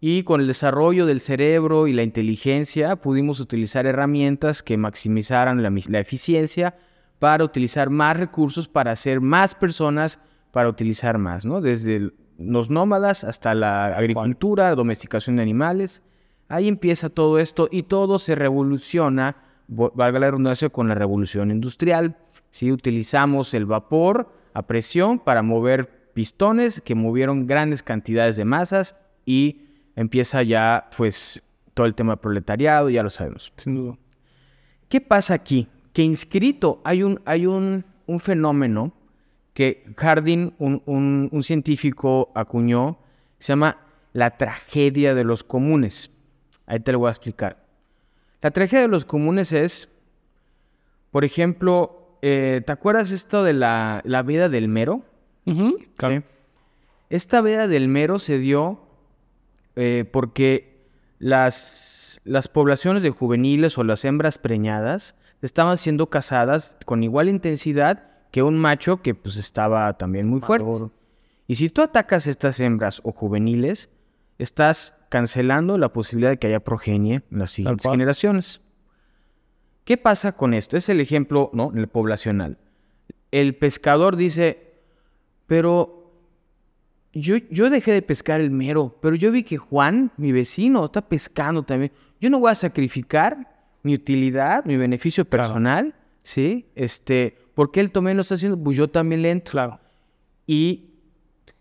Y 0.00 0.22
con 0.22 0.40
el 0.40 0.46
desarrollo 0.46 1.06
del 1.06 1.20
cerebro 1.20 1.88
y 1.88 1.92
la 1.94 2.02
inteligencia 2.02 2.96
pudimos 2.96 3.40
utilizar 3.40 3.86
herramientas 3.86 4.62
que 4.62 4.76
maximizaran 4.76 5.62
la, 5.62 5.72
la 5.88 5.98
eficiencia 5.98 6.76
para 7.18 7.42
utilizar 7.42 7.90
más 7.90 8.16
recursos 8.16 8.68
para 8.68 8.92
hacer 8.92 9.20
más 9.20 9.54
personas 9.54 10.20
para 10.54 10.68
utilizar 10.68 11.18
más, 11.18 11.44
¿no? 11.44 11.60
Desde 11.60 12.12
los 12.38 12.70
nómadas 12.70 13.24
hasta 13.24 13.54
la 13.54 13.86
agricultura, 13.86 14.74
domesticación 14.74 15.36
de 15.36 15.42
animales. 15.42 16.02
Ahí 16.48 16.68
empieza 16.68 17.08
todo 17.08 17.38
esto 17.38 17.68
y 17.70 17.84
todo 17.84 18.18
se 18.18 18.34
revoluciona, 18.34 19.36
valga 19.68 20.18
la 20.18 20.26
redundancia, 20.26 20.68
con 20.68 20.88
la 20.88 20.94
revolución 20.94 21.50
industrial. 21.50 22.16
¿sí? 22.50 22.72
Utilizamos 22.72 23.54
el 23.54 23.66
vapor 23.66 24.32
a 24.52 24.62
presión 24.66 25.18
para 25.18 25.42
mover 25.42 26.10
pistones 26.14 26.80
que 26.80 26.94
movieron 26.94 27.46
grandes 27.46 27.82
cantidades 27.82 28.36
de 28.36 28.44
masas 28.44 28.96
y 29.26 29.62
empieza 29.96 30.42
ya, 30.42 30.90
pues, 30.96 31.42
todo 31.74 31.86
el 31.86 31.94
tema 31.94 32.16
proletariado, 32.16 32.88
ya 32.90 33.02
lo 33.02 33.10
sabemos. 33.10 33.52
Sin 33.56 33.74
duda. 33.74 33.98
¿Qué 34.88 35.00
pasa 35.00 35.34
aquí? 35.34 35.68
Que 35.92 36.02
inscrito 36.02 36.80
hay 36.84 37.02
un, 37.02 37.20
hay 37.24 37.46
un, 37.46 37.84
un 38.06 38.20
fenómeno 38.20 38.92
que 39.54 39.84
Harding, 39.96 40.52
un, 40.58 41.40
científico, 41.42 42.32
acuñó, 42.34 42.98
se 43.38 43.52
llama 43.52 43.78
la 44.12 44.36
tragedia 44.36 45.14
de 45.14 45.24
los 45.24 45.44
comunes. 45.44 46.10
Ahí 46.66 46.80
te 46.80 46.92
lo 46.92 46.98
voy 46.98 47.08
a 47.08 47.12
explicar. 47.12 47.63
La 48.44 48.50
tragedia 48.50 48.82
de 48.82 48.88
los 48.88 49.06
comunes 49.06 49.52
es, 49.52 49.88
por 51.10 51.24
ejemplo, 51.24 52.18
eh, 52.20 52.60
¿te 52.66 52.72
acuerdas 52.72 53.10
esto 53.10 53.42
de 53.42 53.54
la, 53.54 54.02
vida 54.26 54.50
del 54.50 54.68
mero? 54.68 55.02
Esta 57.08 57.40
vida 57.40 57.68
del 57.68 57.88
mero 57.88 58.18
se 58.18 58.38
dio 58.38 58.86
eh, 59.76 60.04
porque 60.12 60.84
las, 61.18 62.20
las 62.24 62.48
poblaciones 62.48 63.02
de 63.02 63.08
juveniles 63.08 63.78
o 63.78 63.82
las 63.82 64.04
hembras 64.04 64.36
preñadas 64.36 65.14
estaban 65.40 65.78
siendo 65.78 66.10
cazadas 66.10 66.76
con 66.84 67.02
igual 67.02 67.30
intensidad 67.30 68.10
que 68.30 68.42
un 68.42 68.58
macho 68.58 69.00
que 69.00 69.14
pues 69.14 69.38
estaba 69.38 69.96
también 69.96 70.28
muy 70.28 70.42
fuerte. 70.42 70.92
Y 71.46 71.54
si 71.54 71.70
tú 71.70 71.80
atacas 71.80 72.26
estas 72.26 72.60
hembras 72.60 73.00
o 73.04 73.12
juveniles, 73.12 73.88
estás 74.36 74.94
cancelando 75.14 75.78
la 75.78 75.92
posibilidad 75.92 76.30
de 76.30 76.38
que 76.38 76.48
haya 76.48 76.58
progenie 76.58 77.22
en 77.30 77.38
las 77.38 77.52
siguientes 77.52 77.88
generaciones. 77.88 78.60
¿Qué 79.84 79.96
pasa 79.96 80.32
con 80.32 80.54
esto? 80.54 80.76
Es 80.76 80.88
el 80.88 81.00
ejemplo, 81.00 81.50
¿no? 81.52 81.70
El 81.72 81.86
poblacional. 81.86 82.58
El 83.30 83.54
pescador 83.54 84.16
dice, 84.16 84.72
pero 85.46 86.10
yo, 87.12 87.36
yo 87.48 87.70
dejé 87.70 87.92
de 87.92 88.02
pescar 88.02 88.40
el 88.40 88.50
mero, 88.50 88.98
pero 89.00 89.14
yo 89.14 89.30
vi 89.30 89.44
que 89.44 89.56
Juan, 89.56 90.10
mi 90.16 90.32
vecino, 90.32 90.84
está 90.84 91.02
pescando 91.02 91.62
también. 91.62 91.92
Yo 92.20 92.28
no 92.28 92.40
voy 92.40 92.50
a 92.50 92.56
sacrificar 92.56 93.68
mi 93.84 93.94
utilidad, 93.94 94.64
mi 94.64 94.76
beneficio 94.76 95.24
personal, 95.24 95.94
¿sí? 96.24 96.66
Este, 96.74 97.38
porque 97.54 97.78
él 97.78 97.92
también 97.92 98.16
lo 98.16 98.22
está 98.22 98.34
haciendo, 98.34 98.58
pues 98.58 98.76
yo 98.76 98.90
también 98.90 99.22
le 99.22 99.30
entro. 99.30 99.52
Claro. 99.52 99.78
Y 100.44 100.90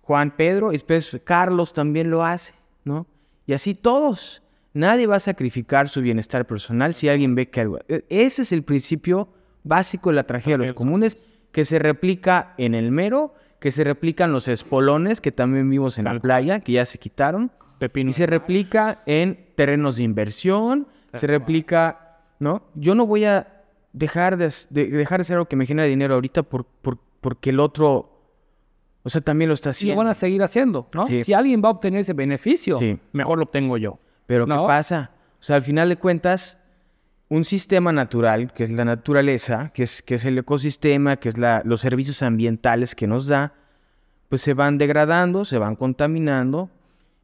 Juan 0.01 0.35
Pedro, 0.35 0.71
y 0.71 0.77
después 0.77 1.21
Carlos 1.23 1.71
también 1.71 2.09
lo 2.09 2.25
hace, 2.25 2.55
¿no? 2.83 3.05
Y 3.45 3.53
así 3.53 3.73
todos. 3.75 4.41
Nadie 4.73 5.05
va 5.05 5.17
a 5.17 5.19
sacrificar 5.19 5.87
su 5.87 6.01
bienestar 6.01 6.47
personal 6.47 6.93
si 6.93 7.07
alguien 7.09 7.35
ve 7.35 7.49
que 7.49 7.61
algo... 7.61 7.79
e- 7.87 8.05
Ese 8.09 8.41
es 8.41 8.51
el 8.51 8.63
principio 8.63 9.29
básico 9.63 10.09
de 10.09 10.15
la 10.15 10.23
tragedia 10.23 10.57
de 10.57 10.65
los 10.67 10.75
comunes, 10.75 11.17
que 11.51 11.63
se 11.65 11.77
replica 11.77 12.53
en 12.57 12.73
el 12.73 12.91
mero, 12.91 13.35
que 13.59 13.71
se 13.71 13.83
replica 13.83 14.25
en 14.25 14.31
los 14.31 14.47
espolones, 14.47 15.21
que 15.21 15.31
también 15.31 15.69
vimos 15.69 15.97
en 15.99 16.05
la 16.05 16.19
playa, 16.19 16.59
que 16.59 16.71
ya 16.73 16.85
se 16.85 16.97
quitaron. 16.97 17.51
Pepino. 17.79 18.09
Y 18.09 18.13
se 18.13 18.25
replica 18.25 19.03
en 19.05 19.45
terrenos 19.55 19.97
de 19.97 20.03
inversión, 20.03 20.87
se 21.13 21.27
replica, 21.27 22.17
¿no? 22.39 22.63
Yo 22.73 22.95
no 22.95 23.05
voy 23.05 23.25
a 23.25 23.61
dejar 23.93 24.37
de, 24.37 24.51
de- 24.71 24.87
dejar 24.87 25.19
de 25.19 25.21
hacer 25.21 25.35
algo 25.35 25.47
que 25.47 25.55
me 25.55 25.65
genera 25.67 25.87
dinero 25.87 26.15
ahorita 26.15 26.41
por, 26.43 26.65
por- 26.65 26.97
porque 27.21 27.51
el 27.51 27.59
otro, 27.59 28.12
o 29.03 29.09
sea, 29.09 29.21
también 29.21 29.49
lo 29.49 29.53
está 29.53 29.73
Sí, 29.73 29.85
lo 29.85 29.91
haciendo. 29.91 29.97
van 30.03 30.07
a 30.07 30.13
seguir 30.13 30.43
haciendo, 30.43 30.87
¿no? 30.93 31.07
Sí. 31.07 31.23
Si 31.23 31.33
alguien 31.33 31.61
va 31.63 31.67
a 31.69 31.71
obtener 31.71 31.99
ese 31.99 32.13
beneficio, 32.13 32.79
Sí. 32.79 32.97
mejor 33.11 33.37
lo 33.37 33.43
obtengo 33.45 33.77
yo. 33.77 33.99
Pero 34.25 34.47
¿no? 34.47 34.61
¿qué 34.61 34.67
pasa? 34.67 35.11
O 35.39 35.43
sea, 35.43 35.57
al 35.57 35.61
final 35.63 35.89
de 35.89 35.97
cuentas, 35.97 36.57
un 37.29 37.43
sistema 37.45 37.91
natural, 37.91 38.53
que 38.53 38.63
es 38.63 38.69
la 38.71 38.85
naturaleza, 38.85 39.71
que 39.73 39.83
es, 39.83 40.01
que 40.01 40.15
es 40.15 40.25
el 40.25 40.37
ecosistema, 40.37 41.17
que 41.17 41.29
es 41.29 41.37
la, 41.37 41.61
los 41.65 41.81
servicios 41.81 42.21
ambientales 42.21 42.95
que 42.95 43.07
nos 43.07 43.27
da, 43.27 43.53
pues 44.29 44.41
se 44.41 44.53
van 44.53 44.77
degradando, 44.77 45.43
se 45.45 45.57
van 45.57 45.75
contaminando 45.75 46.69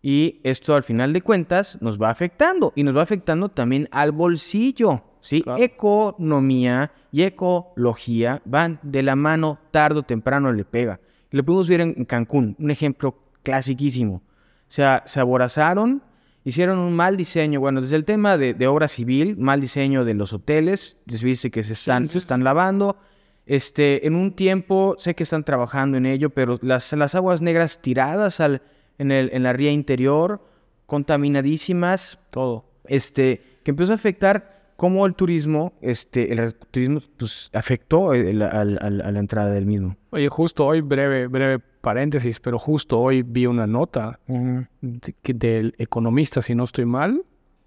y 0.02 0.40
esto 0.44 0.76
al 0.76 0.84
final 0.84 1.12
de 1.14 1.22
cuentas 1.22 1.78
nos 1.82 2.00
va 2.02 2.10
afectando 2.10 2.72
y 2.76 2.84
nos 2.84 2.96
va 2.96 3.02
afectando 3.04 3.50
también 3.50 3.88
al 3.92 4.12
bolsillo, 4.12 5.04
¿sí? 5.22 5.42
Claro. 5.42 5.62
Economía 5.62 6.92
y 7.12 7.24
ecología 7.24 8.42
van 8.46 8.80
de 8.84 9.04
la 9.04 9.16
mano, 9.16 9.60
tarde 9.72 10.00
o 10.00 10.04
temprano 10.04 10.52
le 10.52 10.66
pega. 10.66 11.00
Lo 11.32 11.44
pudimos 11.44 11.68
ver 11.68 11.82
en 11.82 12.06
Cancún, 12.06 12.56
un 12.60 12.72
ejemplo 12.72 13.18
clasiquísimo. 13.44 14.16
O 14.16 14.72
sea, 14.72 15.04
se 15.06 15.20
aborazaron, 15.20 16.02
hicieron 16.44 16.80
un 16.80 16.96
mal 16.96 17.18
diseño, 17.18 17.60
bueno, 17.60 17.82
desde 17.82 17.96
el 17.96 18.06
tema 18.06 18.38
de, 18.38 18.54
de 18.54 18.68
obra 18.68 18.88
civil, 18.88 19.38
mal 19.38 19.62
diseño 19.62 20.06
de 20.06 20.14
los 20.14 20.34
hoteles, 20.34 20.98
les 21.06 21.22
dice 21.22 21.52
que 21.52 21.64
se 21.64 21.74
están, 21.74 22.10
se 22.10 22.18
están 22.18 22.44
lavando. 22.44 22.98
Este, 23.46 24.06
en 24.06 24.16
un 24.16 24.36
tiempo, 24.36 24.96
sé 25.00 25.16
que 25.16 25.24
están 25.24 25.44
trabajando 25.44 25.98
en 25.98 26.06
ello, 26.06 26.30
pero 26.30 26.60
las, 26.62 26.94
las 26.94 27.16
aguas 27.16 27.42
negras 27.42 27.82
tiradas 27.82 28.40
al, 28.40 28.62
en, 29.00 29.12
el, 29.12 29.32
en 29.34 29.42
la 29.42 29.54
ría 29.54 29.72
interior, 29.72 30.46
contaminadísimas, 30.86 32.20
Todo. 32.30 32.66
este, 32.86 33.42
que 33.64 33.72
empezó 33.72 33.94
a 33.94 33.96
afectar 33.96 34.59
cómo 34.80 35.06
el 35.06 35.14
turismo, 35.14 35.74
este, 35.82 36.32
el 36.34 36.56
turismo, 36.56 37.02
pues, 37.18 37.50
afectó 37.54 38.14
el- 38.14 38.42
al- 38.42 38.80
al- 38.82 39.02
a 39.02 39.12
la 39.12 39.20
entrada 39.20 39.52
del 39.52 39.66
mismo. 39.66 39.98
Oye, 40.12 40.30
justo 40.30 40.66
hoy, 40.66 40.80
breve, 40.80 41.28
breve 41.28 41.60
paréntesis, 41.60 42.40
pero 42.40 42.58
justo 42.58 42.98
hoy 42.98 43.22
vi 43.22 43.46
una 43.46 43.68
nota 43.68 44.20
de- 44.28 45.14
que 45.22 45.34
del 45.34 45.76
economista, 45.78 46.42
si 46.42 46.56
no 46.56 46.64
estoy 46.64 46.86
mal, 46.86 47.22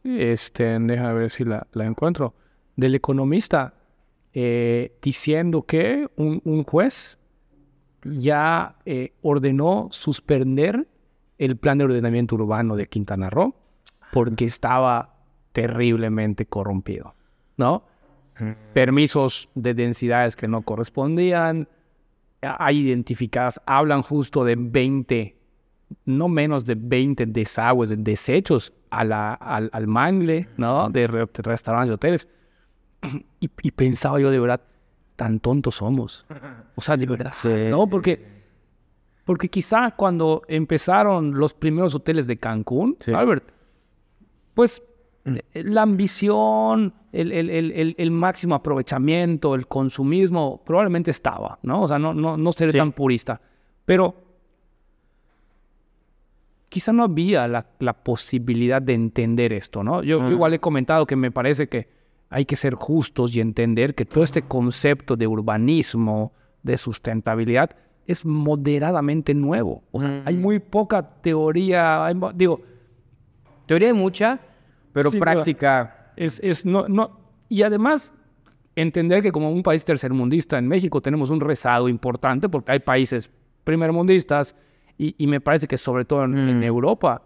este, 0.04 0.78
déjame 0.81 1.12
ver 1.14 1.31
si 1.31 1.45
la, 1.45 1.66
la 1.73 1.85
encuentro, 1.85 2.35
del 2.76 2.95
economista 2.95 3.75
eh, 4.35 4.97
diciendo 5.02 5.62
que 5.62 6.09
un, 6.16 6.40
un 6.45 6.62
juez 6.64 7.19
ya 8.04 8.76
eh, 8.87 9.12
ordenó 9.21 9.88
suspender 9.90 10.88
el 11.38 11.57
plan 11.59 11.76
de 11.76 11.85
ordenamiento 11.85 12.35
urbano 12.37 12.75
de 12.76 12.87
Quintana 12.87 13.28
Roo 13.28 13.54
porque 14.12 14.47
estaba 14.47 15.12
terriblemente 15.52 16.47
corrompido, 16.47 17.14
¿no? 17.56 17.85
Permisos 18.73 19.49
de 19.54 19.75
densidades 19.75 20.35
que 20.37 20.49
no 20.49 20.62
correspondían, 20.62 21.68
hay 22.40 22.80
identificadas, 22.80 23.61
hablan 23.66 24.02
justo 24.02 24.44
de 24.44 24.56
20, 24.59 25.37
no 26.06 26.28
menos 26.28 26.64
de 26.64 26.75
20 26.75 27.26
desagües, 27.26 27.90
de 27.90 27.97
desechos 27.97 28.73
a 28.90 29.04
la- 29.04 29.35
al, 29.35 29.71
al 29.73 29.87
mangle, 29.87 30.49
¿no? 30.56 30.88
De, 30.88 31.06
re- 31.06 31.26
de 31.32 31.42
restaurantes 31.42 31.90
y 31.90 31.94
hoteles. 31.94 32.28
Y, 33.40 33.50
y 33.62 33.71
pensaba 33.71 34.18
yo 34.18 34.30
de 34.30 34.40
verdad, 34.40 34.61
tan 35.14 35.38
tontos 35.38 35.76
somos. 35.76 36.26
O 36.75 36.80
sea, 36.80 36.97
de 36.97 37.06
verdad, 37.06 37.32
Sí, 37.35 37.49
¿no? 37.71 37.87
Porque, 37.87 38.25
porque 39.25 39.49
quizá 39.49 39.92
cuando 39.92 40.42
empezaron 40.49 41.32
los 41.38 41.54
primeros 41.54 41.94
hoteles 41.94 42.26
de 42.26 42.37
Cancún, 42.38 42.97
Sí. 42.99 43.12
Albert, 43.12 43.44
pues 44.54 44.82
la 45.55 45.83
ambición, 45.83 46.93
el, 47.12 47.31
el- 47.31 47.50
el- 47.50 47.95
el- 47.97 48.11
máximo 48.11 48.55
aprovechamiento, 48.57 49.55
el 49.55 49.67
consumismo, 49.69 50.61
probablemente 50.64 51.11
estaba, 51.12 51.59
¿no? 51.62 51.83
O 51.83 51.88
sea, 51.88 51.99
no, 51.99 52.12
no, 52.12 52.37
no 52.37 52.52
seré 52.52 52.73
Sí. 52.73 52.79
tan 52.79 52.91
purista. 52.93 53.41
Pero 53.85 54.14
quizá 56.69 56.93
no 56.93 57.05
había 57.05 57.47
la, 57.49 57.67
la 57.81 57.93
posibilidad 57.93 58.81
de 58.81 58.95
entender 58.95 59.52
esto, 59.52 59.83
¿no? 59.85 60.02
Yo, 60.02 60.19
yo 60.19 60.23
Ajá. 60.23 60.31
igual 60.33 60.55
he 60.55 60.59
comentado 60.59 61.07
que 61.07 61.17
me 61.17 61.31
parece 61.31 61.69
que 61.69 61.88
hay 62.31 62.45
que 62.47 62.57
ser 62.57 62.75
justos 62.75 63.37
y 63.37 63.41
entender 63.41 63.95
que 63.95 64.07
todo 64.07 64.25
este 64.25 64.43
concepto 64.43 65.17
de 65.17 65.26
urbanismo, 65.26 66.33
de 66.62 66.79
sustentabilidad, 66.79 67.71
es 68.07 68.25
moderadamente 68.25 69.35
nuevo. 69.35 69.83
O 69.93 70.00
sea, 70.00 70.23
hay 70.25 70.37
muy 70.37 70.59
poca 70.59 71.02
teoría, 71.21 72.05
hay 72.07 72.14
digo, 72.35 72.61
Teoría 73.67 73.88
hay 73.88 73.95
mucha, 73.95 74.41
pero 74.92 75.11
Sí, 75.11 75.18
práctica. 75.18 76.12
es, 76.16 76.40
es 76.42 76.64
no, 76.66 76.88
no, 76.88 77.20
y 77.49 77.62
además 77.62 78.12
entender 78.76 79.22
que 79.22 79.32
como 79.32 79.50
un 79.50 79.62
país 79.62 79.84
tercermundista 79.84 80.58
en 80.58 80.66
México 80.68 81.00
tenemos 81.00 81.30
un 81.30 81.40
rezado 81.40 81.88
importante 81.88 82.49
porque 82.49 82.72
hay 82.72 82.78
países 82.80 83.28
primermundistas 83.64 84.54
y, 84.99 85.14
y 85.18 85.26
me 85.26 85.40
parece 85.40 85.66
que 85.66 85.76
sobre 85.78 86.04
todo 86.04 86.25
en, 86.25 86.37
en 86.37 86.58
Mm. 86.61 86.64
Europa 86.64 87.22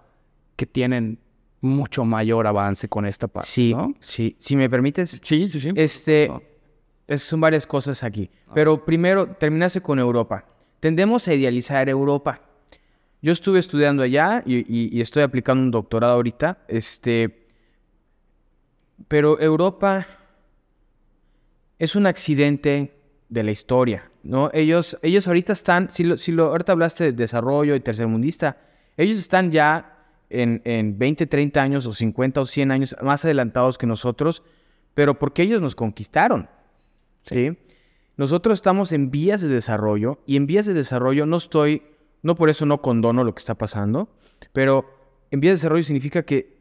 que 0.56 0.66
tienen 0.66 1.18
mucho 1.60 2.04
mayor 2.04 2.46
avance 2.46 2.88
con 2.88 3.06
esta 3.06 3.26
parte. 3.28 3.48
Sí, 3.48 3.74
¿no? 3.74 3.94
sí. 4.00 4.36
Si 4.38 4.56
me 4.56 4.68
permites, 4.70 5.20
Sí, 5.22 5.48
sí, 5.50 5.60
sí. 5.60 5.70
este, 5.74 6.28
No. 6.28 6.42
es- 7.06 7.22
son 7.22 7.40
varias 7.40 7.66
cosas 7.66 8.02
aquí. 8.04 8.30
Pero 8.54 8.84
primero, 8.84 9.26
terminaste 9.26 9.80
con 9.80 9.98
Europa. 9.98 10.44
Tendemos 10.80 11.26
a 11.28 11.34
idealizar 11.34 11.88
Europa. 11.88 12.40
Yo 13.22 13.32
estuve 13.32 13.58
estudiando 13.58 14.02
allá 14.02 14.42
y, 14.46 14.56
y- 14.58 14.96
y 14.96 15.00
estoy 15.00 15.22
aplicando 15.22 15.62
un 15.62 15.70
doctorado 15.70 16.14
ahorita. 16.14 16.58
Este, 16.68 17.45
pero 19.08 19.40
Europa 19.40 20.06
es 21.78 21.96
un 21.96 22.06
accidente 22.06 22.96
de 23.28 23.42
la 23.42 23.50
historia, 23.50 24.10
¿no? 24.22 24.50
Ellos, 24.52 24.98
ellos 25.02 25.26
ahorita 25.26 25.52
están, 25.52 25.90
si 25.90 26.04
lo, 26.04 26.18
si 26.18 26.32
lo, 26.32 26.46
ahorita 26.46 26.72
hablaste 26.72 27.04
de 27.04 27.12
desarrollo 27.12 27.74
y 27.74 27.80
tercermundista, 27.80 28.58
ellos 28.96 29.18
están 29.18 29.50
ya 29.50 29.96
en, 30.30 30.62
en 30.64 30.98
20, 30.98 31.26
30 31.26 31.62
años 31.62 31.86
o 31.86 31.92
50 31.92 32.40
o 32.40 32.46
100 32.46 32.70
años 32.70 32.96
más 33.02 33.24
adelantados 33.24 33.78
que 33.78 33.86
nosotros, 33.86 34.42
pero 34.94 35.18
porque 35.18 35.42
ellos 35.42 35.60
nos 35.60 35.74
conquistaron, 35.74 36.48
¿sí? 37.22 37.56
Nosotros 38.16 38.54
estamos 38.54 38.92
en 38.92 39.10
vías 39.10 39.42
de 39.42 39.48
desarrollo 39.48 40.20
y 40.26 40.36
en 40.36 40.46
vías 40.46 40.64
de 40.64 40.72
desarrollo 40.72 41.26
no 41.26 41.36
estoy, 41.36 41.82
no 42.22 42.34
por 42.34 42.48
eso 42.48 42.64
no 42.64 42.80
condono 42.80 43.24
lo 43.24 43.34
que 43.34 43.40
está 43.40 43.56
pasando, 43.56 44.08
pero 44.52 44.86
en 45.30 45.40
vías 45.40 45.52
de 45.52 45.56
desarrollo 45.56 45.82
significa 45.82 46.22
que 46.22 46.55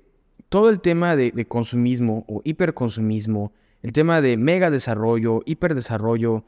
todo 0.50 0.70
el 0.70 0.80
tema 0.80 1.15
de, 1.15 1.32
de 1.32 1.46
consumismo 1.46 2.25
o 2.27 2.42
hiperconsumismo, 2.44 3.51
el 3.82 3.92
tema 3.92 4.22
de 4.22 4.38
mega 4.38 4.70
desarrollo, 4.72 5.42
hiperdesarrollo, 5.46 6.44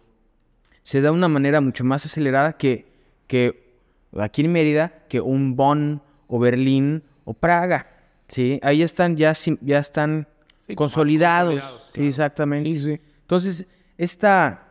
se 0.84 1.02
da 1.02 1.10
de 1.10 1.16
una 1.16 1.28
manera 1.28 1.62
mucho 1.62 1.84
más 1.84 2.06
acelerada 2.06 2.54
que, 2.58 2.86
que 3.28 3.76
aquí 4.18 4.44
en 4.46 4.52
Mérida, 4.52 5.04
que 5.10 5.20
un 5.22 5.56
Bonn 5.56 6.02
o 6.28 6.40
Berlín 6.40 7.04
o 7.26 7.34
Praga. 7.34 7.88
¿sí? 8.28 8.60
Ahí 8.64 8.82
están 8.82 9.16
ya, 9.18 9.34
ya 9.62 9.80
están 9.80 10.28
Sí, 10.68 10.76
consolidados. 10.76 11.62
consolidados, 11.62 11.86
Sí, 11.88 11.94
claro. 11.94 12.10
exactamente. 12.10 12.74
Sí, 12.74 12.80
sí. 12.80 13.02
Entonces, 13.22 13.66
esta 13.98 14.64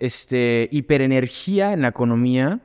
este, 0.00 0.68
hiperenergía 0.72 1.72
en 1.72 1.82
la 1.82 1.88
economía, 1.88 2.60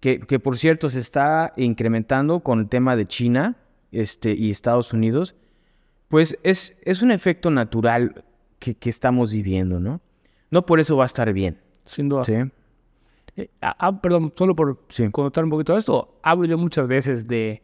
que, 0.00 0.20
que 0.20 0.38
por 0.38 0.58
cierto 0.58 0.90
se 0.90 1.00
está 1.00 1.52
incrementando 1.56 2.40
con 2.40 2.60
el 2.60 2.68
tema 2.68 2.96
de 2.96 3.06
China 3.06 3.56
este, 3.92 4.32
y 4.34 4.50
Estados 4.50 4.92
Unidos, 4.92 5.34
pues 6.08 6.36
es, 6.42 6.74
es 6.82 7.02
un 7.02 7.10
efecto 7.12 7.50
natural 7.50 8.24
que, 8.58 8.74
que 8.74 8.90
estamos 8.90 9.32
viviendo, 9.32 9.80
¿no? 9.80 10.00
No 10.50 10.66
por 10.66 10.80
eso 10.80 10.96
va 10.96 11.04
a 11.04 11.06
estar 11.06 11.32
bien. 11.32 11.58
Sin 11.84 12.08
duda. 12.08 12.24
¿sí? 12.24 12.34
Eh, 13.36 13.48
ah, 13.62 13.74
ah, 13.78 14.00
perdón, 14.02 14.32
solo 14.36 14.54
por 14.54 14.84
Sí. 14.88 15.08
contar 15.10 15.44
un 15.44 15.50
poquito 15.50 15.72
de 15.72 15.78
esto, 15.78 16.18
hablo 16.22 16.44
yo 16.46 16.58
muchas 16.58 16.86
veces 16.88 17.26
de 17.26 17.62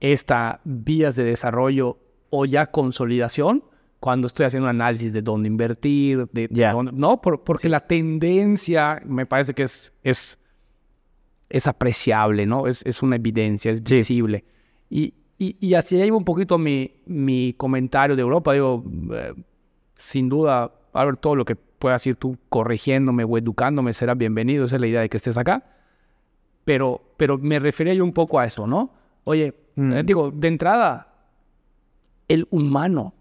esta 0.00 0.60
vías 0.64 1.16
de 1.16 1.24
desarrollo 1.24 1.98
o 2.30 2.44
ya 2.46 2.70
consolidación 2.70 3.62
cuando 4.00 4.26
estoy 4.26 4.46
haciendo 4.46 4.64
un 4.68 4.70
análisis 4.70 5.12
de 5.12 5.22
dónde 5.22 5.48
invertir, 5.48 6.28
de 6.32 6.48
dónde- 6.48 6.92
no, 6.92 7.20
Por- 7.20 7.44
porque 7.44 7.68
la 7.68 7.80
tendencia 7.80 9.00
me 9.04 9.26
parece 9.26 9.54
que 9.54 9.62
es, 9.64 9.92
es 10.02 10.38
es 11.48 11.66
apreciable, 11.68 12.44
¿no? 12.44 12.66
Es, 12.66 12.84
es 12.84 13.02
una 13.02 13.16
evidencia, 13.16 13.70
es 13.70 13.80
visible. 13.82 14.44
Y, 14.90 15.14
y, 15.38 15.56
y, 15.60 15.74
así 15.74 15.96
iba 15.98 16.16
un 16.16 16.24
poquito 16.24 16.56
mi, 16.56 16.92
mi 17.04 17.52
comentario 17.54 18.16
de 18.16 18.22
Europa. 18.22 18.54
Digo, 18.54 18.82
eh, 19.12 19.34
sin 19.96 20.28
duda, 20.28 20.72
a 20.92 21.04
ver, 21.04 21.16
todo 21.18 21.36
lo 21.36 21.44
que 21.44 21.56
puedas 21.56 22.06
ir 22.06 22.16
tú 22.16 22.38
corrigiéndome 22.48 23.24
o 23.24 23.36
educándome 23.36 23.92
será 23.92 24.14
bienvenido. 24.14 24.64
Esa 24.64 24.76
es 24.76 24.80
la 24.80 24.86
idea 24.86 25.00
de 25.02 25.08
que 25.10 25.18
estés 25.18 25.36
acá. 25.36 25.62
Pero, 26.64 27.02
pero 27.16 27.36
me 27.38 27.58
refería 27.58 27.92
yo 27.94 28.02
un 28.02 28.12
poco 28.12 28.40
a 28.40 28.46
eso, 28.46 28.66
¿no? 28.66 28.90
Oye, 29.24 29.54
mm. 29.76 29.92
eh, 29.92 30.02
digo, 30.04 30.30
de 30.30 30.48
entrada, 30.48 31.12
el 32.28 32.48
humano, 32.50 33.12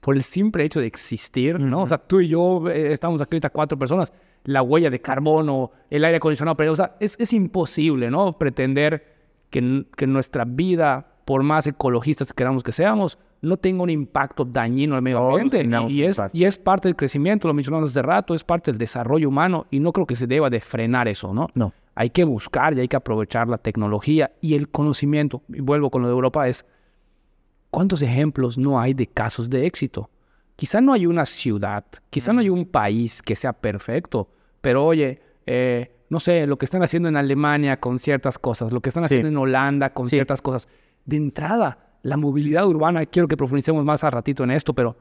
por 0.00 0.14
el 0.14 0.22
simple 0.22 0.64
hecho 0.64 0.80
de 0.80 0.86
existir, 0.86 1.58
¿no? 1.58 1.82
O 1.82 1.86
sea, 1.86 1.98
tú 1.98 2.20
y 2.20 2.28
yo 2.28 2.68
eh, 2.70 2.92
estamos 2.92 3.20
aquí 3.20 3.34
ahorita 3.34 3.50
cuatro 3.50 3.76
personas, 3.76 4.12
la 4.44 4.62
huella 4.62 4.88
de 4.88 5.00
carbono, 5.00 5.72
el 5.90 6.04
aire 6.04 6.18
acondicionado, 6.18 6.56
pero, 6.56 6.72
o 6.72 6.76
sea, 6.76 6.96
es, 7.00 7.16
es 7.18 7.32
imposible, 7.32 8.08
¿no? 8.08 8.38
Pretender 8.38 9.16
que, 9.50 9.84
que 9.96 10.06
nuestra 10.06 10.44
vida, 10.44 11.08
por 11.26 11.42
más 11.42 11.66
ecologistas 11.66 12.28
que 12.28 12.36
queramos 12.36 12.62
que 12.62 12.70
seamos, 12.70 13.18
no 13.42 13.56
tenga 13.56 13.82
un 13.82 13.90
impacto 13.90 14.44
dañino 14.44 14.94
al 14.94 15.02
medio 15.02 15.18
ambiente. 15.18 15.68
y, 15.88 16.04
es, 16.04 16.20
y 16.32 16.44
es 16.44 16.56
parte 16.56 16.86
del 16.86 16.94
crecimiento, 16.94 17.48
lo 17.48 17.52
mencionamos 17.52 17.90
hace 17.90 18.00
rato, 18.00 18.32
es 18.32 18.44
parte 18.44 18.70
del 18.70 18.78
desarrollo 18.78 19.28
humano 19.28 19.66
y 19.72 19.80
no 19.80 19.92
creo 19.92 20.06
que 20.06 20.14
se 20.14 20.28
deba 20.28 20.48
de 20.48 20.60
frenar 20.60 21.08
eso, 21.08 21.34
¿no? 21.34 21.48
No. 21.54 21.72
Hay 21.96 22.10
que 22.10 22.22
buscar 22.22 22.78
y 22.78 22.80
hay 22.80 22.86
que 22.86 22.94
aprovechar 22.94 23.48
la 23.48 23.58
tecnología 23.58 24.30
y 24.40 24.54
el 24.54 24.68
conocimiento. 24.68 25.42
Y 25.48 25.60
vuelvo 25.60 25.90
con 25.90 26.02
lo 26.02 26.08
de 26.08 26.14
Europa, 26.14 26.46
es 26.46 26.64
cuántos 27.70 28.02
ejemplos 28.02 28.56
no 28.56 28.78
hay 28.78 28.94
de 28.94 29.08
casos 29.08 29.50
de 29.50 29.66
éxito. 29.66 30.08
Quizá 30.54 30.80
no 30.80 30.92
hay 30.92 31.06
una 31.06 31.26
ciudad, 31.26 31.84
quizá 32.08 32.32
no 32.32 32.40
hay 32.40 32.50
un 32.50 32.66
país 32.66 33.20
que 33.20 33.34
sea 33.34 33.52
perfecto, 33.52 34.28
pero 34.60 34.84
oye, 34.86 35.20
eh, 35.44 35.90
no 36.08 36.20
sé, 36.20 36.46
lo 36.46 36.56
que 36.56 36.66
están 36.66 36.84
haciendo 36.84 37.08
en 37.08 37.16
Alemania 37.16 37.80
con 37.80 37.98
ciertas 37.98 38.38
cosas, 38.38 38.72
lo 38.72 38.80
que 38.80 38.90
están 38.90 39.02
haciendo 39.02 39.26
en 39.26 39.36
Holanda 39.36 39.90
con 39.92 40.08
ciertas 40.08 40.40
cosas. 40.40 40.68
De 41.06 41.16
entrada, 41.16 41.78
la 42.02 42.16
movilidad 42.16 42.66
urbana, 42.66 43.06
quiero 43.06 43.28
que 43.28 43.36
profundicemos 43.36 43.84
más 43.84 44.04
a 44.04 44.10
ratito 44.10 44.44
en 44.44 44.50
esto, 44.50 44.74
pero 44.74 44.96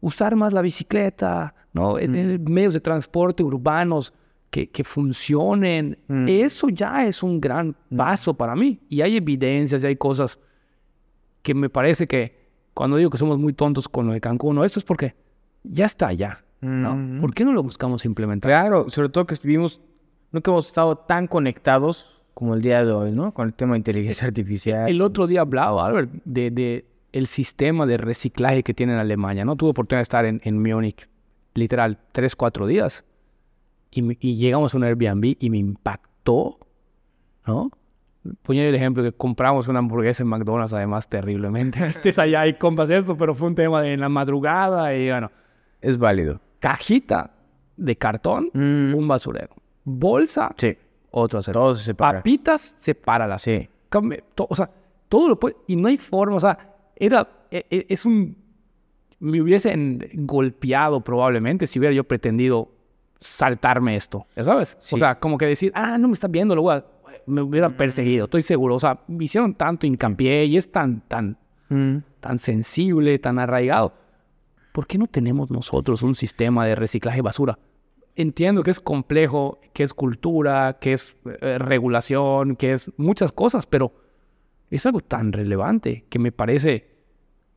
usar 0.00 0.36
más 0.36 0.52
la 0.52 0.62
bicicleta, 0.62 1.54
¿no? 1.72 1.98
En, 1.98 2.44
medios 2.44 2.74
de 2.74 2.80
transporte 2.80 3.42
urbanos 3.42 4.12
que, 4.50 4.68
que 4.70 4.84
funcionen, 4.84 5.98
mm. 6.08 6.28
eso 6.28 6.68
ya 6.68 7.06
es 7.06 7.22
un 7.22 7.40
gran 7.40 7.74
mm. 7.88 7.96
paso 7.96 8.34
para 8.34 8.54
mí. 8.54 8.80
Y 8.88 9.00
hay 9.00 9.16
evidencias 9.16 9.82
y 9.82 9.86
hay 9.86 9.96
cosas 9.96 10.38
que 11.42 11.54
me 11.54 11.68
parece 11.68 12.06
que 12.06 12.42
cuando 12.74 12.96
digo 12.96 13.10
que 13.10 13.18
somos 13.18 13.38
muy 13.38 13.52
tontos 13.52 13.88
con 13.88 14.06
lo 14.06 14.12
de 14.12 14.20
Cancún, 14.20 14.56
¿no? 14.56 14.64
esto 14.64 14.78
es 14.78 14.84
porque 14.84 15.14
ya 15.62 15.86
está 15.86 16.08
allá, 16.08 16.44
¿no? 16.60 16.96
Mm. 16.96 17.20
¿Por 17.20 17.34
qué 17.34 17.44
no 17.44 17.52
lo 17.52 17.62
buscamos 17.62 18.04
implementar? 18.04 18.50
Claro, 18.50 18.88
sobre 18.88 19.08
todo 19.08 19.26
que 19.26 19.34
estuvimos, 19.34 19.80
nunca 20.30 20.50
hemos 20.50 20.66
estado 20.66 20.96
tan 20.96 21.26
conectados 21.26 22.08
como 22.34 22.54
el 22.54 22.62
día 22.62 22.84
de 22.84 22.92
hoy, 22.92 23.12
¿no? 23.12 23.32
Con 23.32 23.48
el 23.48 23.54
tema 23.54 23.72
de 23.72 23.78
inteligencia 23.78 24.26
artificial. 24.26 24.88
El 24.88 25.02
otro 25.02 25.26
día 25.26 25.42
hablaba, 25.42 25.86
Albert, 25.86 26.10
de, 26.24 26.50
de 26.50 26.84
el 27.12 27.26
sistema 27.26 27.86
de 27.86 27.98
reciclaje 27.98 28.62
que 28.62 28.74
tiene 28.74 28.94
en 28.94 28.98
Alemania, 28.98 29.44
¿no? 29.44 29.56
Tuve 29.56 29.70
oportunidad 29.70 30.00
de 30.00 30.02
estar 30.02 30.24
en, 30.24 30.40
en 30.44 30.62
Múnich, 30.62 31.08
literal, 31.54 31.98
tres, 32.12 32.34
cuatro 32.34 32.66
días. 32.66 33.04
Y, 33.90 34.16
y, 34.26 34.36
llegamos 34.36 34.72
a 34.72 34.78
un 34.78 34.84
Airbnb 34.84 35.36
y 35.38 35.50
me 35.50 35.58
impactó, 35.58 36.58
¿no? 37.46 37.70
Ponía 38.42 38.66
el 38.66 38.74
ejemplo 38.74 39.02
que 39.02 39.12
compramos 39.12 39.68
una 39.68 39.80
hamburguesa 39.80 40.22
en 40.22 40.28
McDonald's, 40.28 40.72
además, 40.72 41.08
terriblemente. 41.08 41.84
Estés 41.86 42.18
allá 42.18 42.46
y 42.46 42.54
compras 42.54 42.88
esto, 42.88 43.16
pero 43.16 43.34
fue 43.34 43.48
un 43.48 43.54
tema 43.54 43.82
de 43.82 43.92
en 43.92 44.00
la 44.00 44.08
madrugada 44.08 44.94
y 44.94 45.10
bueno. 45.10 45.30
Es 45.82 45.98
válido. 45.98 46.40
Cajita 46.60 47.32
de 47.76 47.96
cartón, 47.96 48.48
mm. 48.54 48.94
un 48.94 49.08
basurero. 49.08 49.54
Bolsa, 49.84 50.54
sí 50.56 50.78
otro 51.12 51.38
hacer. 51.38 51.54
Todo 51.54 51.74
se 51.76 51.84
separa. 51.84 52.18
Papitas, 52.18 52.60
sepáralas. 52.76 53.42
Sí. 53.42 53.68
o 54.36 54.54
sea, 54.54 54.70
todo 55.08 55.28
lo 55.28 55.38
puede. 55.38 55.56
Y 55.68 55.76
no 55.76 55.88
hay 55.88 55.96
forma, 55.96 56.36
o 56.36 56.40
sea, 56.40 56.58
era. 56.96 57.28
E, 57.50 57.64
e, 57.70 57.86
es 57.88 58.04
un. 58.04 58.36
Me 59.20 59.40
hubiesen 59.40 60.04
golpeado 60.14 61.00
probablemente 61.00 61.68
si 61.68 61.78
hubiera 61.78 61.94
yo 61.94 62.02
pretendido 62.02 62.68
saltarme 63.20 63.94
esto, 63.94 64.26
¿ya 64.34 64.42
sabes? 64.42 64.76
O 64.92 64.98
sea, 64.98 65.20
como 65.20 65.38
que 65.38 65.46
decir, 65.46 65.70
ah, 65.76 65.96
no 65.96 66.08
me 66.08 66.14
estás 66.14 66.28
viendo, 66.28 66.56
lo 66.56 66.62
voy 66.62 66.74
a, 66.74 66.84
me 67.26 67.40
hubieran 67.40 67.72
mm. 67.72 67.76
perseguido, 67.76 68.24
estoy 68.24 68.42
seguro. 68.42 68.74
O 68.74 68.80
sea, 68.80 69.00
me 69.06 69.24
hicieron 69.24 69.54
tanto 69.54 69.86
hincapié 69.86 70.44
y 70.46 70.56
es 70.56 70.70
tan, 70.70 71.00
tan, 71.02 71.38
mm. 71.68 71.98
tan 72.20 72.38
sensible, 72.38 73.18
tan 73.18 73.38
arraigado. 73.38 73.94
¿Por 74.72 74.86
qué 74.86 74.98
no 74.98 75.06
tenemos 75.06 75.50
nosotros 75.50 76.02
un 76.02 76.14
sistema 76.14 76.66
de 76.66 76.74
reciclaje 76.74 77.18
de 77.18 77.22
basura? 77.22 77.58
Entiendo 78.16 78.62
que 78.62 78.70
es 78.70 78.80
complejo, 78.80 79.60
que 79.72 79.82
es 79.82 79.94
cultura, 79.94 80.78
que 80.80 80.92
es 80.92 81.16
eh, 81.40 81.58
regulación, 81.58 82.56
que 82.56 82.72
es 82.72 82.90
muchas 82.96 83.32
cosas, 83.32 83.66
pero 83.66 83.92
es 84.70 84.86
algo 84.86 85.00
tan 85.00 85.32
relevante 85.32 86.04
que 86.08 86.18
me 86.18 86.32
parece 86.32 86.88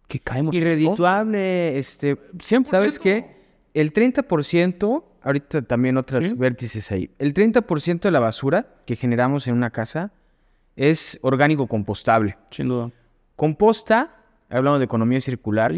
que 0.07 0.19
caemos... 0.19 0.55
Irredituable, 0.55 1.77
este, 1.77 2.17
siempre, 2.39 2.71
¿sabes 2.71 2.99
qué? 2.99 3.35
El 3.73 3.93
30%, 3.93 5.03
ahorita 5.21 5.61
también 5.63 5.97
otras 5.97 6.37
vértices 6.37 6.91
ahí, 6.91 7.09
el 7.19 7.33
30% 7.33 7.99
de 8.01 8.11
la 8.11 8.19
basura 8.19 8.75
que 8.85 8.95
generamos 8.95 9.47
en 9.47 9.55
una 9.55 9.71
casa 9.71 10.11
es 10.75 11.19
orgánico 11.21 11.67
compostable. 11.67 12.37
Sin 12.51 12.67
duda. 12.67 12.91
Composta, 13.35 14.15
hablando 14.49 14.79
de 14.79 14.85
economía 14.85 15.19
circular, 15.21 15.73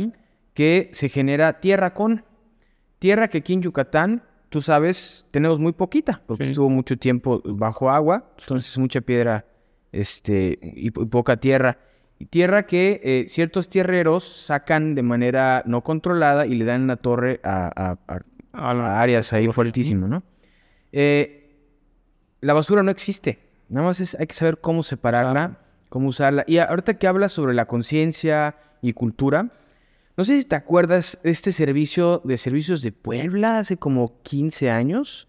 que 0.54 0.90
se 0.94 1.10
genera 1.10 1.60
tierra 1.60 1.94
con. 1.94 2.24
Tierra 3.00 3.28
que 3.28 3.40
aquí 3.40 3.54
en 3.54 3.62
Yucatán 3.62 4.24
tú 4.50 4.62
sabes, 4.62 5.26
tenemos 5.32 5.60
muy 5.60 5.74
poquita, 5.74 6.22
porque 6.26 6.46
estuvo 6.46 6.70
mucho 6.70 6.98
tiempo 6.98 7.42
bajo 7.46 7.90
agua, 7.90 8.32
entonces 8.40 8.78
mucha 8.78 9.02
piedra 9.02 9.46
este, 9.92 10.58
y, 10.62 10.92
poca 10.92 11.38
tierra. 11.38 11.80
Y 12.20 12.26
tierra 12.26 12.66
que 12.66 13.00
eh, 13.04 13.26
ciertos 13.30 13.70
tierreros 13.70 14.24
sacan 14.24 14.96
de 14.96 15.04
manera 15.04 15.64
no 15.66 15.84
controlada 15.84 16.48
y 16.48 16.56
le 16.56 16.66
dan 16.66 16.88
la 16.88 16.96
torre 16.96 17.40
a, 17.44 17.98
áreas 18.54 19.34
ahí 19.34 19.48
fuertísimas, 19.50 20.10
¿no? 20.10 20.24
Eh, 20.92 21.56
la 22.42 22.54
basura 22.54 22.82
no 22.82 22.90
existe. 22.90 23.40
Nada 23.70 23.88
más 23.88 24.00
es, 24.00 24.16
hay 24.16 24.26
que 24.26 24.34
saber 24.34 24.60
cómo 24.60 24.82
separarla, 24.82 25.60
cómo 25.90 26.08
usarla. 26.08 26.44
Y 26.48 26.58
ahorita 26.58 26.96
que 26.96 27.08
hablas 27.08 27.32
sobre 27.32 27.54
la 27.54 27.66
conciencia 27.66 28.56
y 28.82 28.94
cultura, 28.94 29.52
no 30.18 30.24
sé 30.24 30.38
si 30.38 30.46
te 30.46 30.56
acuerdas 30.56 31.20
de 31.24 31.30
este 31.30 31.52
servicio 31.52 32.22
de 32.26 32.38
servicios 32.38 32.82
de 32.82 32.92
Puebla 32.92 33.60
hace 33.60 33.78
como 33.78 34.20
15 34.24 34.72
años, 34.72 35.28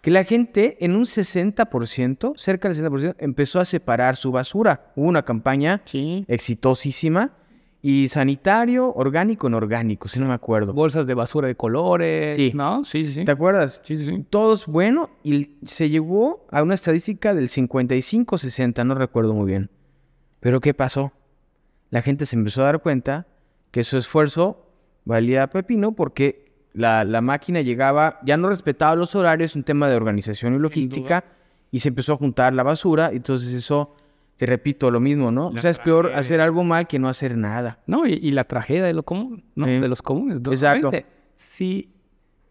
que 0.00 0.10
la 0.10 0.24
gente 0.24 0.76
en 0.84 0.96
un 0.96 1.04
60%, 1.04 2.36
cerca 2.36 2.68
del 2.68 2.76
60%, 2.76 3.14
empezó 3.18 3.60
a 3.60 3.64
separar 3.64 4.16
su 4.16 4.32
basura. 4.32 4.92
Hubo 4.96 5.06
una 5.06 5.24
campaña 5.24 5.82
exitosísima 6.26 7.32
y 7.80 8.08
sanitario, 8.08 8.92
orgánico, 8.92 9.48
no 9.48 9.56
orgánico, 9.56 10.08
si 10.08 10.18
no 10.18 10.26
me 10.26 10.34
acuerdo. 10.34 10.72
Bolsas 10.72 11.06
de 11.06 11.14
basura 11.14 11.46
de 11.46 11.54
colores, 11.54 12.34
sí. 12.34 12.50
¿no? 12.54 12.82
Sí, 12.82 13.06
sí, 13.06 13.12
sí. 13.12 13.24
¿Te 13.24 13.30
acuerdas? 13.30 13.80
Sí, 13.84 13.96
sí, 13.96 14.04
sí. 14.04 14.26
Todos 14.30 14.66
bueno 14.66 15.10
y 15.22 15.58
se 15.64 15.88
llegó 15.88 16.44
a 16.50 16.62
una 16.62 16.74
estadística 16.74 17.34
del 17.34 17.48
55-60, 17.48 18.84
no 18.84 18.96
recuerdo 18.96 19.32
muy 19.32 19.46
bien. 19.46 19.70
Pero 20.40 20.60
¿qué 20.60 20.74
pasó? 20.74 21.12
La 21.90 22.02
gente 22.02 22.26
se 22.26 22.34
empezó 22.34 22.62
a 22.62 22.64
dar 22.64 22.82
cuenta 22.82 23.28
que 23.74 23.82
su 23.82 23.98
esfuerzo 23.98 24.68
valía 25.04 25.48
pepino 25.48 25.96
porque 25.96 26.52
la, 26.74 27.04
máquina 27.20 27.60
llegaba, 27.60 28.20
ya 28.24 28.36
no 28.36 28.48
respetaba 28.48 28.94
los 28.94 29.16
horarios, 29.16 29.56
un 29.56 29.64
tema 29.64 29.88
de 29.88 29.96
organización 29.96 30.54
y 30.54 30.60
logística, 30.60 31.24
y 31.72 31.80
se 31.80 31.88
empezó 31.88 32.12
a 32.12 32.16
juntar 32.16 32.52
la 32.52 32.62
basura, 32.62 33.10
entonces 33.12 33.52
eso, 33.52 33.96
te 34.36 34.46
repito, 34.46 34.92
lo 34.92 35.00
mismo, 35.00 35.32
¿no? 35.32 35.48
o 35.48 35.58
sea, 35.58 35.70
es 35.70 35.80
peor 35.80 36.12
hacer 36.14 36.40
algo 36.40 36.62
mal 36.62 36.86
que 36.86 37.00
no 37.00 37.08
hacer 37.08 37.36
nada. 37.36 37.80
No, 37.88 38.06
y, 38.06 38.30
la 38.30 38.44
tragedia 38.44 38.84
de 38.84 38.92
lo 38.92 39.02
común, 39.02 39.42
¿no? 39.56 39.66
De 39.66 39.88
los 39.88 40.02
comunes. 40.02 40.38
Exacto. 40.46 40.90
Si, 41.34 41.92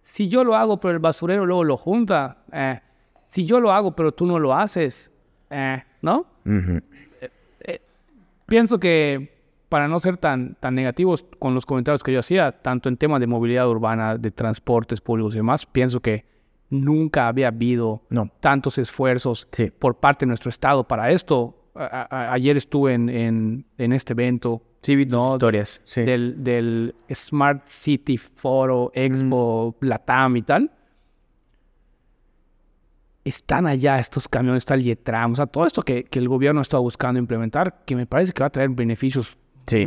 si 0.02 0.28
yo 0.28 0.44
lo 0.44 0.58
hago, 0.58 0.78
pero 0.82 0.94
el 0.94 1.00
basurero 1.00 1.46
luego 1.46 1.64
lo 1.64 1.78
junta, 1.78 2.44
eh, 2.52 2.82
si 3.24 3.46
yo 3.46 3.62
lo 3.62 3.72
hago, 3.72 3.96
pero 3.96 4.12
tú 4.12 4.26
no 4.26 4.40
lo 4.40 4.54
haces, 4.54 5.10
eh, 5.50 5.82
¿no? 6.02 6.26
Eh, 6.46 7.80
pienso 8.46 8.78
que 8.78 9.33
para 9.74 9.88
no 9.88 10.00
ser 10.00 10.18
tan, 10.18 10.54
tan 10.60 10.76
negativos 10.76 11.26
con 11.40 11.56
los 11.56 11.66
comentarios 11.66 12.04
que 12.04 12.14
yo 12.14 12.20
hacía, 12.20 12.52
tanto 12.52 12.90
en 12.90 12.96
temas 12.96 13.20
de 13.20 13.26
movilidad 13.26 13.68
urbana, 13.68 14.20
de 14.20 14.30
transportes 14.30 15.02
públicos 15.02 15.34
y 15.34 15.38
demás, 15.38 15.66
pienso 15.66 16.00
que 16.00 16.26
nunca 16.70 17.28
había 17.28 17.48
habido 17.48 18.04
tantos 18.40 18.78
esfuerzos 18.78 19.48
por 19.80 19.96
parte 19.96 20.26
de 20.26 20.28
nuestro 20.28 20.52
Estado 20.52 20.88
para 20.88 21.10
esto. 21.10 21.58
ayer 21.74 22.56
estuve 22.56 22.94
en, 22.94 23.66
en, 23.80 23.94
este 23.94 24.14
evento 24.14 24.62
sí, 24.84 25.08
¿no? 25.08 25.34
historias 25.34 25.82
del, 25.96 26.44
del, 26.44 26.94
Smart 27.12 27.66
City 27.66 28.20
Foro 28.20 28.92
Expo 28.94 29.76
Latam 29.80 30.38
y 30.38 30.44
tal. 30.44 30.72
Están 33.24 33.66
allá 33.66 33.98
estos 33.98 34.28
camiones, 34.28 34.62
está 34.62 34.76
el 34.76 34.84
Yetram, 34.84 35.32
o 35.32 35.36
sea, 35.36 35.48
todo 35.48 35.66
esto 35.66 35.82
que, 35.82 36.04
que 36.04 36.20
el 36.20 36.30
gobierno 36.30 36.62
está 36.62 36.78
buscando 36.78 37.18
implementar, 37.18 37.86
que 37.86 37.96
me 37.96 38.06
parece 38.06 38.34
que 38.34 38.44
va 38.44 38.48
a 38.48 38.52
traer 38.52 38.70
beneficios 38.70 39.36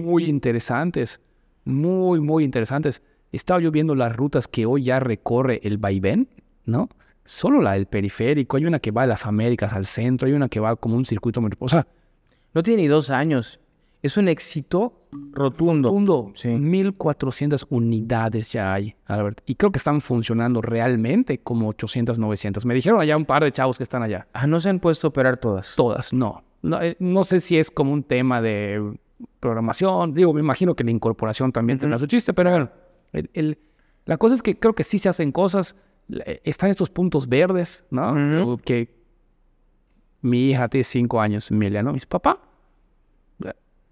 muy 0.02 0.24
interesantes, 0.24 1.20
muy, 1.64 2.20
muy 2.20 2.44
interesantes. 2.44 3.02
Estaba 3.32 3.60
yo 3.60 3.70
viendo 3.70 3.94
las 3.94 4.14
rutas 4.14 4.48
que 4.48 4.66
hoy 4.66 4.84
ya 4.84 5.00
recorre 5.00 5.60
el 5.62 5.78
vaivén, 5.78 6.28
¿no? 6.64 6.88
solo 7.26 7.60
la 7.60 7.72
del 7.72 7.86
periférico, 7.86 8.56
hay 8.56 8.64
una 8.64 8.78
que 8.78 8.90
va 8.90 9.02
de 9.02 9.08
las 9.08 9.26
Américas 9.26 9.72
al 9.72 9.86
centro, 9.86 10.26
hay 10.26 10.34
una 10.34 10.48
que 10.48 10.60
va 10.60 10.76
como 10.76 10.96
un 10.96 11.04
circuito 11.04 11.40
O 11.58 11.68
sea, 11.68 11.86
no 12.54 12.62
tiene 12.62 12.82
ni 12.82 12.88
dos 12.88 13.10
años. 13.10 13.60
Es 14.02 14.16
un 14.16 14.28
éxito 14.28 15.08
rotundo. 15.32 15.88
Rotundo. 15.88 16.32
Sí. 16.34 16.48
1.400 16.48 17.66
unidades 17.70 18.52
ya 18.52 18.72
hay, 18.72 18.94
Albert. 19.06 19.40
Y 19.46 19.56
creo 19.56 19.72
que 19.72 19.78
están 19.78 20.00
funcionando 20.00 20.62
realmente 20.62 21.38
como 21.38 21.68
800, 21.68 22.18
900. 22.18 22.64
Me 22.66 22.74
dijeron 22.74 23.00
allá 23.00 23.16
un 23.16 23.24
par 23.24 23.42
de 23.42 23.50
chavos 23.50 23.78
que 23.78 23.82
están 23.82 24.02
allá. 24.02 24.28
Ah, 24.32 24.46
no 24.46 24.60
se 24.60 24.68
han 24.68 24.78
puesto 24.78 25.08
a 25.08 25.10
operar 25.10 25.38
todas. 25.38 25.74
Todas, 25.74 26.12
no. 26.12 26.44
No, 26.62 26.80
eh, 26.80 26.96
no 27.00 27.24
sé 27.24 27.40
si 27.40 27.58
es 27.58 27.70
como 27.70 27.92
un 27.92 28.02
tema 28.02 28.40
de 28.40 28.96
programación. 29.40 30.14
Digo, 30.14 30.32
me 30.32 30.40
imagino 30.40 30.74
que 30.74 30.84
la 30.84 30.90
incorporación 30.90 31.52
también 31.52 31.78
tendrá 31.78 31.98
su 31.98 32.06
chiste, 32.06 32.34
pero 32.34 32.50
bueno, 32.50 32.70
el, 33.12 33.58
la 34.04 34.16
cosa 34.16 34.34
es 34.34 34.42
que 34.42 34.58
creo 34.58 34.74
que 34.74 34.84
sí 34.84 34.98
se 34.98 35.08
hacen 35.08 35.32
cosas. 35.32 35.76
Están 36.44 36.70
estos 36.70 36.90
puntos 36.90 37.28
verdes, 37.28 37.84
¿no? 37.90 38.56
Que 38.58 38.94
mi 40.22 40.50
hija 40.50 40.68
tiene 40.68 40.84
cinco 40.84 41.20
años, 41.20 41.50
Emilia, 41.50 41.82
¿no? 41.82 41.92
Mis 41.92 42.06
papá, 42.06 42.40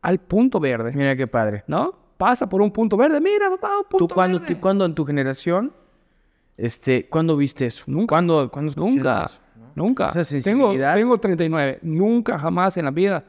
al 0.04 0.20
punto 0.20 0.60
verde. 0.60 0.92
Mira 0.94 1.16
qué 1.16 1.26
padre. 1.26 1.64
¿No? 1.66 1.92
Pasa 2.16 2.48
por 2.48 2.60
un 2.60 2.70
punto 2.70 2.96
verde. 2.96 3.20
Mira, 3.20 3.48
papá, 3.50 3.78
un 3.78 3.84
punto 3.84 4.06
¿Tú 4.06 4.14
cuando, 4.14 4.38
verde. 4.38 4.54
¿Tú 4.54 4.60
cuando 4.60 4.84
en 4.84 4.94
tu 4.94 5.04
generación, 5.04 5.72
este, 6.56 7.08
cuándo 7.08 7.36
viste 7.36 7.66
eso? 7.66 7.84
Nunca. 7.86 8.14
¿Cuándo, 8.14 8.50
cuándo 8.50 8.72
Nunca. 8.76 9.24
eso? 9.24 9.40
Nunca. 9.74 10.10
Esa 10.14 10.40
Tengo, 10.40 10.72
tengo 10.72 11.18
39. 11.18 11.80
Nunca 11.82 12.38
jamás 12.38 12.76
en 12.76 12.84
la 12.84 12.90
vida 12.90 13.24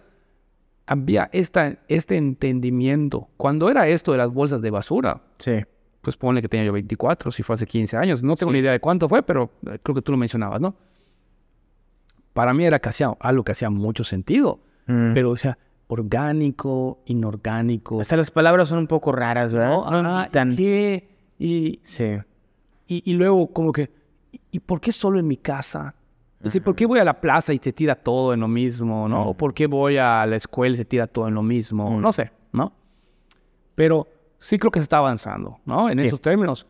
había 0.87 1.29
esta, 1.33 1.79
este 1.87 2.15
entendimiento. 2.17 3.29
Cuando 3.37 3.69
era 3.69 3.87
esto 3.87 4.11
de 4.11 4.17
las 4.19 4.31
bolsas 4.31 4.61
de 4.61 4.69
basura, 4.71 5.21
Sí. 5.39 5.63
pues 6.01 6.15
ponle 6.17 6.41
que 6.41 6.47
tenía 6.49 6.65
yo 6.65 6.73
24, 6.73 7.31
si 7.31 7.41
fue 7.43 7.55
hace 7.55 7.65
15 7.65 7.97
años. 7.97 8.21
No 8.23 8.35
tengo 8.35 8.51
ni 8.51 8.59
idea 8.59 8.71
de 8.71 8.79
cuánto 8.79 9.09
fue, 9.09 9.23
pero 9.23 9.51
eh, 9.67 9.79
creo 9.81 9.95
que 9.95 10.01
tú 10.01 10.11
lo 10.11 10.17
mencionabas, 10.17 10.61
¿no? 10.61 10.75
Para 12.33 12.53
mí 12.53 12.65
era 12.65 12.79
que 12.79 12.89
hacía 12.89 13.11
algo 13.19 13.43
que 13.43 13.53
hacía 13.53 13.69
mucho 13.69 14.03
sentido. 14.03 14.59
Mm. 14.87 15.13
Pero, 15.13 15.31
o 15.31 15.37
sea, 15.37 15.57
orgánico, 15.87 17.01
inorgánico. 17.05 17.99
Hasta 18.01 18.17
las 18.17 18.29
palabras 18.31 18.69
son 18.69 18.79
un 18.79 18.87
poco 18.87 19.11
raras, 19.11 19.53
¿verdad? 19.53 19.69
¿no? 20.03 20.19
Invitan. 20.19 20.51
¿y 20.51 20.55
qué? 20.55 21.09
Y, 21.39 21.79
Sí. 21.83 22.05
y, 22.87 23.09
y 23.09 23.13
luego 23.13 23.47
como 23.51 23.71
que, 23.71 23.89
¿y- 24.31 24.41
¿y 24.51 24.59
por 24.59 24.79
qué 24.81 24.91
solo 24.91 25.17
en 25.19 25.27
mi 25.27 25.37
casa? 25.37 25.95
Decir, 26.45 26.61
¿por 26.63 26.75
qué 26.75 26.85
voy 26.85 26.99
a 26.99 27.03
la 27.03 27.19
plaza 27.19 27.53
y 27.53 27.57
se 27.61 27.73
tira 27.73 27.95
todo 27.95 28.33
en 28.33 28.39
lo 28.39 28.47
mismo, 28.47 29.09
no? 29.09 29.29
¿O 29.29 29.33
por 29.33 29.53
qué 29.53 29.67
voy 29.67 29.97
a 29.97 30.25
la 30.25 30.35
escuela 30.35 30.73
y 30.73 30.77
se 30.77 30.85
tira 30.85 31.07
todo 31.07 31.27
en 31.27 31.33
lo 31.33 31.41
mismo? 31.43 31.99
No 31.99 32.11
sé, 32.11 32.31
¿no? 32.53 32.71
Pero 33.73 34.07
sí 34.39 34.57
creo 34.57 34.71
que 34.71 34.79
se 34.79 34.83
está 34.83 34.97
avanzando, 34.99 35.59
¿no? 35.65 35.89
En 35.89 35.99
Sí. 35.99 36.05
esos 36.05 36.21
términos, 36.21 36.65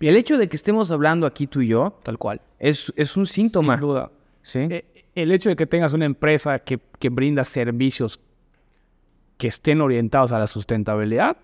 Y 0.00 0.08
el 0.08 0.16
hecho 0.16 0.36
de 0.36 0.48
que 0.48 0.56
estemos 0.56 0.90
hablando 0.90 1.26
aquí 1.28 1.46
tú 1.46 1.60
y 1.60 1.68
yo 1.68 1.98
tal 2.02 2.18
cual. 2.18 2.40
es, 2.58 2.92
es 2.96 3.16
un 3.16 3.24
síntoma. 3.26 3.74
Sin 3.76 3.80
duda. 3.86 4.10
Sí. 4.42 4.58
Eh, 4.68 4.84
el 5.14 5.30
hecho 5.30 5.48
de 5.48 5.54
que 5.56 5.64
tengas 5.66 5.92
una 5.92 6.04
empresa 6.06 6.58
que, 6.58 6.80
que 6.98 7.08
brinda 7.08 7.44
servicios 7.44 8.18
que 9.38 9.46
estén 9.48 9.80
orientados 9.80 10.32
a 10.32 10.38
la 10.40 10.46
sustentabilidad, 10.48 11.36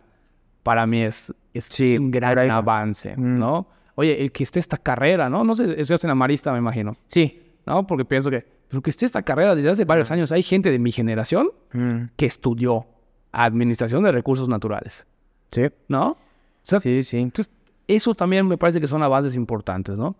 para 0.65 0.87
mí 0.89 1.03
es, 1.03 1.33
es 1.55 1.67
Sí, 1.67 1.97
un 1.99 2.11
gran 2.11 2.51
avance, 2.51 3.15
Mm. 3.17 3.39
¿no? 3.39 3.69
Oye, 4.01 4.23
el 4.23 4.31
que 4.31 4.45
esté 4.45 4.61
esta 4.61 4.77
carrera, 4.77 5.29
¿no? 5.29 5.43
No 5.43 5.57
sé, 5.57 5.75
eso 5.81 5.93
es 5.95 6.05
en 6.05 6.09
la 6.09 6.15
marista, 6.15 6.53
me 6.53 6.59
imagino, 6.59 6.97
sí. 7.09 7.43
¿no? 7.67 7.85
Porque 7.85 8.05
pienso 8.05 8.31
que, 8.31 8.47
pero 8.69 8.81
que 8.81 8.91
esté 8.91 9.05
esta 9.07 9.23
carrera 9.23 9.57
desde 9.57 9.71
hace 9.71 9.85
varios 9.85 10.09
años, 10.13 10.31
hay 10.31 10.43
gente 10.43 10.71
de 10.71 10.79
mi 10.79 10.93
generación 10.93 11.51
Mm. 11.73 12.11
que 12.17 12.27
estudió 12.27 12.87
administración 13.33 14.05
de 14.05 14.13
recursos 14.13 14.49
naturales, 14.49 15.09
Sí. 15.51 15.63
¿no? 15.89 16.11
O 16.13 16.17
sea, 16.63 16.79
Sí, 16.79 17.03
sí. 17.03 17.19
entonces, 17.19 17.53
eso 17.89 18.15
también 18.15 18.47
me 18.47 18.57
parece 18.57 18.81
que 18.81 18.87
son 18.87 19.03
avances 19.03 19.35
importantes, 19.35 19.99
¿no? 19.99 20.15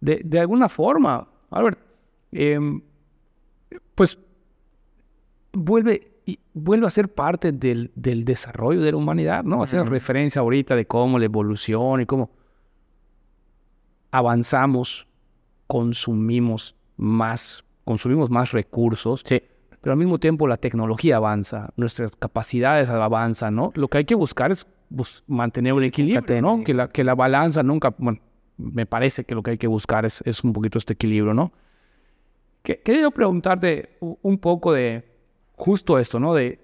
De, 0.00 0.20
de 0.24 0.40
alguna 0.40 0.68
forma, 0.68 1.28
Albert, 1.50 1.78
em, 2.32 2.82
pues 3.94 4.18
vuelve, 5.52 6.12
y- 6.26 6.38
vuelve 6.54 6.86
a 6.86 6.90
ser 6.90 7.08
parte 7.12 7.52
del, 7.52 7.90
del 7.94 8.24
desarrollo 8.24 8.80
de 8.80 8.90
la 8.90 8.96
humanidad, 8.96 9.44
¿no? 9.44 9.62
Hacer 9.62 9.88
referencia 9.88 10.40
ahorita 10.40 10.74
de 10.74 10.86
cómo 10.86 11.18
la 11.18 11.26
evolución 11.26 12.00
y 12.00 12.06
cómo 12.06 12.30
avanzamos, 14.10 15.06
consumimos 15.66 16.74
más, 16.96 17.64
consumimos 17.84 18.30
más 18.30 18.52
recursos, 18.52 19.22
Sí. 19.26 19.42
pero 19.80 19.92
al 19.92 19.98
mismo 19.98 20.18
tiempo 20.18 20.46
la 20.46 20.56
tecnología 20.56 21.16
avanza, 21.16 21.70
nuestras 21.76 22.16
capacidades 22.16 22.90
avanzan, 22.90 23.54
¿no? 23.54 23.72
Lo 23.74 23.88
que 23.88 23.98
hay 23.98 24.04
que 24.04 24.14
buscar 24.14 24.50
es 24.50 24.66
bus- 24.90 25.22
mantener 25.26 25.72
un 25.72 25.84
equilibrio, 25.84 26.42
¿no? 26.42 26.62
Que 26.64 26.74
la, 26.74 26.88
que 26.88 27.04
la 27.04 27.14
balanza 27.14 27.62
nunca, 27.62 27.94
bueno, 27.96 28.20
me 28.58 28.84
parece 28.84 29.24
que 29.24 29.34
lo 29.34 29.42
que 29.42 29.52
hay 29.52 29.58
que 29.58 29.68
buscar 29.68 30.04
es, 30.04 30.22
es 30.26 30.44
un 30.44 30.52
poquito 30.52 30.76
este 30.78 30.92
equilibrio, 30.94 31.32
¿no? 31.32 31.52
Que- 32.62 32.80
quería 32.80 33.08
preguntarte 33.10 33.96
un 34.00 34.38
poco 34.38 34.72
de 34.72 35.04
justo 35.56 35.98
esto, 35.98 36.20
¿no? 36.20 36.34
De 36.34 36.58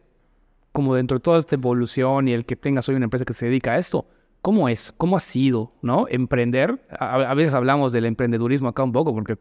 como 0.72 0.94
dentro 0.94 1.16
de 1.16 1.22
toda 1.22 1.38
esta 1.38 1.54
evolución 1.54 2.28
y 2.28 2.32
el 2.32 2.44
que 2.44 2.54
tengas 2.56 2.86
hoy 2.90 2.96
una 2.96 3.04
empresa 3.04 3.24
que 3.24 3.32
se 3.32 3.46
dedica 3.46 3.72
a 3.72 3.78
esto, 3.78 4.06
¿cómo 4.46 4.68
es? 4.68 4.92
¿Cómo 4.96 5.16
ha 5.16 5.20
sido, 5.20 5.72
¿no? 5.82 6.06
Emprender. 6.08 6.78
A, 6.88 7.16
a 7.16 7.34
veces 7.34 7.52
hablamos 7.52 7.92
del 7.92 8.04
emprendedurismo 8.04 8.68
acá 8.68 8.84
un 8.84 8.92
poco 8.92 9.12
porque 9.12 9.36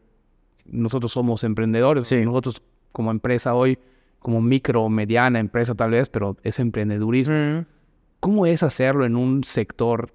nosotros 0.64 1.12
somos 1.12 1.44
emprendedores, 1.44 2.08
Sí. 2.08 2.24
nosotros 2.24 2.60
como 2.90 3.12
empresa 3.12 3.54
hoy, 3.54 3.78
como 4.18 4.40
micro 4.42 4.82
o 4.82 4.88
mediana 4.88 5.38
empresa 5.38 5.76
tal 5.76 5.92
vez, 5.92 6.08
pero 6.08 6.36
es 6.42 6.58
emprendedurismo. 6.58 7.36
Mm. 7.36 7.66
¿Cómo 8.18 8.46
es 8.46 8.64
hacerlo 8.64 9.04
en 9.06 9.14
un 9.14 9.44
sector 9.44 10.10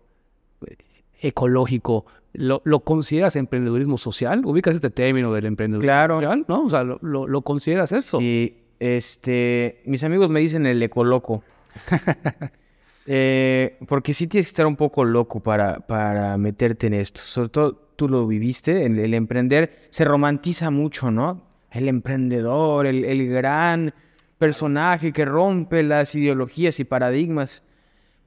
ecológico? 1.22 2.06
¿Lo, 2.34 2.62
lo 2.66 2.82
consideras 2.82 3.38
emprendedurismo 3.38 3.98
social? 3.98 4.46
¿Ubicas 4.46 4.76
este 4.76 4.90
término 4.90 5.32
del 5.34 5.46
emprendedurismo 5.46 5.88
Claro. 5.88 6.16
social? 6.16 6.46
¿No? 6.50 6.66
O 6.66 6.70
sea, 6.70 6.84
¿lo, 6.84 7.00
lo, 7.02 7.28
lo 7.28 7.42
consideras 7.44 7.94
eso? 7.94 8.20
Sí, 8.20 8.58
este, 8.80 9.82
mis 9.86 10.04
amigos 10.04 10.30
me 10.30 10.42
dicen 10.42 10.66
el 10.66 10.84
ecoloco. 10.84 11.44
Eh, 13.06 13.78
porque 13.88 14.14
sí 14.14 14.28
tienes 14.28 14.46
que 14.46 14.52
estar 14.52 14.66
un 14.66 14.76
poco 14.76 15.04
loco 15.04 15.40
para, 15.40 15.80
para 15.80 16.38
meterte 16.38 16.88
en 16.88 16.94
esto. 16.94 17.22
Sobre 17.22 17.50
todo 17.50 17.74
tú 17.96 18.08
lo 18.08 18.28
viviste, 18.28 18.86
el, 18.86 19.00
el 19.00 19.14
emprender 19.14 19.88
se 19.90 20.06
romantiza 20.06 20.70
mucho, 20.72 21.12
¿no? 21.12 21.44
El 21.72 21.88
emprendedor, 21.88 22.86
el, 22.86 23.06
el 23.06 23.28
gran 23.28 23.94
personaje 24.38 25.14
que 25.14 25.26
rompe 25.26 25.84
las 25.84 26.16
ideologías 26.16 26.80
y 26.80 26.84
paradigmas. 26.84 27.64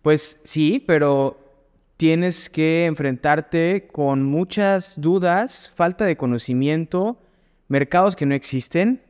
Pues 0.02 0.40
sí, 0.44 0.82
pero 0.86 1.38
tienes 1.96 2.50
que 2.50 2.86
enfrentarte 2.86 3.88
con 3.90 4.22
muchas 4.22 5.00
dudas, 5.00 5.72
falta 5.74 6.04
de 6.04 6.16
conocimiento, 6.16 7.18
mercados 7.68 8.16
que 8.16 8.26
no 8.26 8.34
existen 8.34 9.02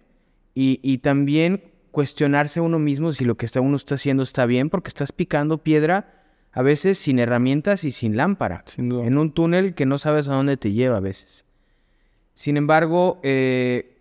y, 0.54 0.80
y 0.82 0.98
también 0.98 1.62
cuestionarse 1.94 2.60
uno 2.60 2.80
mismo 2.80 3.12
si 3.12 3.24
lo 3.24 3.36
que 3.36 3.46
está 3.46 3.60
uno 3.60 3.76
está 3.76 3.94
haciendo 3.94 4.24
está 4.24 4.46
bien, 4.46 4.68
porque 4.68 4.88
estás 4.88 5.12
picando 5.12 5.58
piedra 5.58 6.12
a 6.50 6.60
veces 6.60 6.98
sin 6.98 7.20
herramientas 7.20 7.84
y 7.84 7.92
sin 7.92 8.16
lámpara, 8.16 8.64
Sin 8.66 8.88
duda. 8.88 9.06
en 9.06 9.16
un 9.16 9.30
túnel 9.30 9.74
que 9.74 9.86
no 9.86 9.96
sabes 9.98 10.28
a 10.28 10.34
dónde 10.34 10.56
te 10.56 10.72
lleva 10.72 10.96
a 10.96 11.00
veces. 11.00 11.44
Sin 12.34 12.56
embargo, 12.56 13.20
eh, 13.22 13.96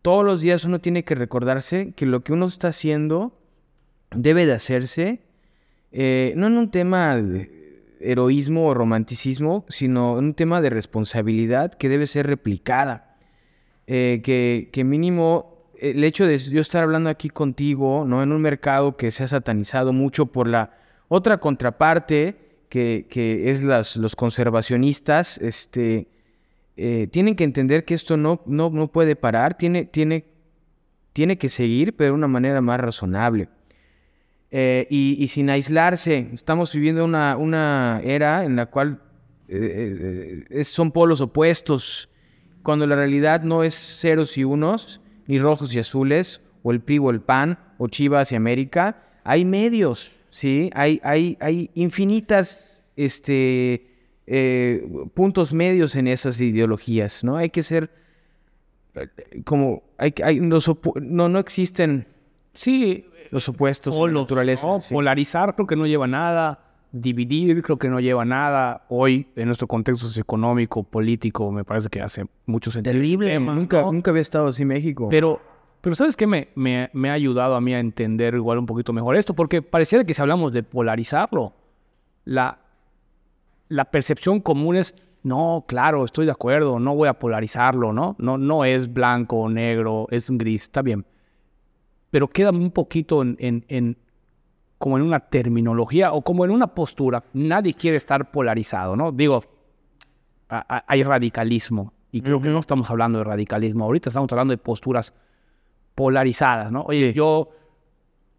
todos 0.00 0.24
los 0.24 0.40
días 0.40 0.64
uno 0.64 0.80
tiene 0.80 1.04
que 1.04 1.14
recordarse 1.14 1.92
que 1.94 2.06
lo 2.06 2.24
que 2.24 2.32
uno 2.32 2.46
está 2.46 2.68
haciendo 2.68 3.38
debe 4.10 4.46
de 4.46 4.52
hacerse, 4.52 5.20
eh, 5.92 6.32
no 6.36 6.46
en 6.46 6.56
un 6.56 6.70
tema 6.70 7.14
de 7.14 7.84
heroísmo 8.00 8.68
o 8.68 8.72
romanticismo, 8.74 9.66
sino 9.68 10.18
en 10.18 10.24
un 10.24 10.34
tema 10.34 10.62
de 10.62 10.70
responsabilidad 10.70 11.74
que 11.74 11.90
debe 11.90 12.06
ser 12.06 12.26
replicada. 12.26 13.18
Eh, 13.86 14.22
que, 14.24 14.70
que 14.72 14.82
mínimo 14.82 15.53
el 15.80 16.04
hecho 16.04 16.26
de 16.26 16.38
yo 16.38 16.60
estar 16.60 16.82
hablando 16.82 17.10
aquí 17.10 17.28
contigo, 17.28 18.04
¿no? 18.06 18.22
En 18.22 18.32
un 18.32 18.40
mercado 18.40 18.96
que 18.96 19.10
se 19.10 19.24
ha 19.24 19.28
satanizado 19.28 19.92
mucho 19.92 20.26
por 20.26 20.48
la 20.48 20.76
otra 21.08 21.38
contraparte, 21.38 22.36
que, 22.68 23.06
que 23.08 23.50
es 23.50 23.62
las, 23.62 23.96
los 23.96 24.16
conservacionistas, 24.16 25.38
este, 25.38 26.08
eh, 26.76 27.08
tienen 27.10 27.36
que 27.36 27.44
entender 27.44 27.84
que 27.84 27.94
esto 27.94 28.16
no, 28.16 28.42
no, 28.46 28.70
no 28.70 28.88
puede 28.88 29.14
parar, 29.14 29.56
tiene, 29.56 29.84
tiene, 29.84 30.24
tiene 31.12 31.38
que 31.38 31.48
seguir, 31.48 31.94
pero 31.94 32.12
de 32.12 32.18
una 32.18 32.28
manera 32.28 32.60
más 32.60 32.80
razonable. 32.80 33.48
Eh, 34.50 34.86
y, 34.88 35.26
sin 35.28 35.50
aislarse, 35.50 36.28
estamos 36.32 36.72
viviendo 36.72 37.04
una, 37.04 37.36
una 37.36 38.00
era 38.04 38.44
en 38.44 38.56
la 38.56 38.66
cual 38.66 39.00
eh, 39.48 40.62
son 40.62 40.92
polos 40.92 41.20
opuestos, 41.20 42.08
cuando 42.62 42.86
la 42.86 42.96
realidad 42.96 43.42
no 43.42 43.62
es 43.62 43.74
ceros 43.74 44.38
y 44.38 44.44
unos, 44.44 45.00
ni 45.26 45.38
rojos 45.38 45.74
y 45.74 45.78
azules, 45.78 46.40
o 46.62 46.72
el 46.72 46.80
PRI 46.80 46.98
o 46.98 47.10
el 47.10 47.20
PAN, 47.20 47.58
o 47.78 47.88
Chivas 47.88 48.32
y 48.32 48.36
América, 48.36 49.02
hay 49.24 49.44
medios, 49.44 50.12
¿sí? 50.30 50.70
Hay, 50.74 51.00
hay, 51.02 51.36
hay 51.40 51.70
infinitas 51.74 52.82
este, 52.96 53.86
eh, 54.26 54.86
puntos 55.14 55.52
medios 55.52 55.96
en 55.96 56.08
esas 56.08 56.40
ideologías, 56.40 57.24
¿no? 57.24 57.36
Hay 57.36 57.50
que 57.50 57.62
ser 57.62 57.90
como, 59.44 59.82
hay, 59.98 60.14
hay, 60.22 60.38
los 60.38 60.70
no, 61.00 61.28
no 61.28 61.38
existen 61.38 62.06
Sí, 62.54 63.06
los 63.30 63.48
opuestos 63.48 63.92
la 63.92 63.98
polos, 63.98 64.22
naturaleza. 64.22 64.66
¿no? 64.66 64.80
sí. 64.80 64.94
Polarizar 64.94 65.54
creo 65.54 65.66
que 65.66 65.76
no 65.76 65.86
lleva 65.86 66.06
nada. 66.06 66.60
Dividir 66.94 67.60
creo 67.62 67.76
que 67.78 67.88
no 67.88 68.00
lleva 68.00 68.22
a 68.22 68.24
nada. 68.24 68.86
Hoy, 68.88 69.26
en 69.36 69.46
nuestro 69.46 69.66
contexto 69.66 70.06
socioeconómico, 70.06 70.82
político, 70.84 71.50
me 71.50 71.64
parece 71.64 71.88
que 71.88 72.00
hace 72.00 72.24
mucho 72.46 72.70
sentido. 72.70 72.92
Terrible. 72.94 73.26
tema, 73.28 73.54
nunca, 73.54 73.82
¿no? 73.82 73.92
nunca 73.92 74.10
había 74.12 74.22
estado 74.22 74.46
así 74.48 74.64
México. 74.64 75.08
Pero, 75.10 75.40
pero 75.80 75.94
¿sabes 75.96 76.16
qué? 76.16 76.26
Me, 76.26 76.48
me, 76.54 76.88
me 76.92 77.10
ha 77.10 77.14
ayudado 77.14 77.56
a 77.56 77.60
mí 77.60 77.74
a 77.74 77.80
entender 77.80 78.34
igual 78.34 78.58
un 78.58 78.66
poquito 78.66 78.92
mejor 78.92 79.16
esto, 79.16 79.34
porque 79.34 79.60
pareciera 79.60 80.04
que 80.04 80.14
si 80.14 80.22
hablamos 80.22 80.52
de 80.52 80.62
polarizarlo, 80.62 81.52
la, 82.24 82.58
la 83.68 83.84
percepción 83.86 84.40
común 84.40 84.76
es, 84.76 84.94
no, 85.24 85.64
claro, 85.66 86.04
estoy 86.04 86.26
de 86.26 86.32
acuerdo, 86.32 86.78
no 86.78 86.94
voy 86.94 87.08
a 87.08 87.18
polarizarlo, 87.18 87.92
¿no? 87.92 88.14
No, 88.18 88.38
no 88.38 88.64
es 88.64 88.92
blanco 88.92 89.36
o 89.40 89.48
negro, 89.48 90.06
es 90.10 90.30
gris, 90.30 90.62
está 90.62 90.80
bien. 90.82 91.04
Pero 92.10 92.28
queda 92.28 92.50
un 92.50 92.70
poquito 92.70 93.22
en, 93.22 93.36
en- 93.40 93.64
en- 93.68 93.96
como 94.84 94.98
en 94.98 95.02
una 95.02 95.18
terminología 95.18 96.12
o 96.12 96.20
como 96.20 96.44
en 96.44 96.50
una 96.50 96.66
postura. 96.66 97.24
Nadie 97.32 97.72
quiere 97.72 97.96
estar 97.96 98.30
polarizado, 98.30 98.96
¿no? 98.96 99.12
Digo, 99.12 99.40
a- 100.50 100.76
a- 100.76 100.84
hay 100.86 101.02
radicalismo. 101.02 101.94
Y 102.12 102.20
creo 102.20 102.38
que 102.38 102.50
no 102.50 102.58
estamos 102.58 102.90
hablando 102.90 103.16
de 103.16 103.24
radicalismo. 103.24 103.86
Ahorita 103.86 104.10
estamos 104.10 104.30
hablando 104.30 104.52
de 104.52 104.58
posturas 104.58 105.14
polarizadas, 105.94 106.70
¿no? 106.70 106.82
Oye, 106.82 107.08
Sí. 107.08 107.14
yo, 107.14 107.48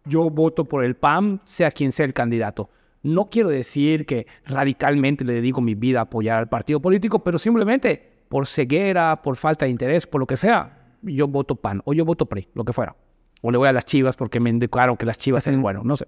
yo 0.04 0.30
voto 0.30 0.64
por 0.66 0.84
el 0.84 0.94
PAN, 0.94 1.40
sea 1.42 1.72
quien 1.72 1.90
sea 1.90 2.06
el 2.06 2.14
candidato. 2.14 2.70
No 3.02 3.26
quiero 3.28 3.48
decir 3.48 4.06
que 4.06 4.28
radicalmente 4.44 5.24
le 5.24 5.32
dedico 5.32 5.60
mi 5.60 5.74
vida 5.74 5.98
a 5.98 6.02
apoyar 6.02 6.38
al 6.38 6.48
partido 6.48 6.78
político, 6.78 7.24
pero 7.24 7.38
simplemente 7.38 8.24
por 8.28 8.46
ceguera, 8.46 9.20
por 9.20 9.34
falta 9.34 9.64
de 9.64 9.72
interés, 9.72 10.06
por 10.06 10.20
lo 10.20 10.28
que 10.28 10.36
sea, 10.36 10.94
yo 11.02 11.26
voto 11.26 11.56
PAN 11.56 11.82
o 11.84 11.92
yo 11.92 12.04
voto 12.04 12.26
PRI, 12.26 12.46
lo 12.54 12.64
que 12.64 12.72
fuera. 12.72 12.94
O 13.42 13.50
le 13.50 13.58
voy 13.58 13.66
a 13.66 13.72
las 13.72 13.84
chivas 13.84 14.16
porque 14.16 14.38
me 14.38 14.50
indicaron 14.50 14.96
que 14.96 15.06
las 15.06 15.18
chivas 15.18 15.44
eran 15.48 15.60
bueno, 15.60 15.82
no 15.82 15.96
sé. 15.96 16.06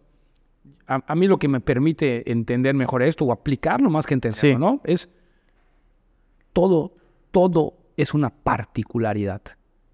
A, 0.87 1.03
a 1.07 1.15
mí 1.15 1.27
lo 1.27 1.39
que 1.39 1.49
me 1.49 1.61
permite 1.61 2.31
entender 2.31 2.75
mejor 2.75 3.03
esto 3.03 3.25
o 3.25 3.33
aplicarlo 3.33 3.91
más 3.91 4.07
que 4.07 4.15
entenderlo, 4.15 4.49
Sí. 4.51 4.57
¿no? 4.57 4.81
Es 4.85 5.09
todo, 6.53 6.93
todo 7.31 7.75
es 7.97 8.15
una 8.15 8.31
particularidad. 8.31 9.43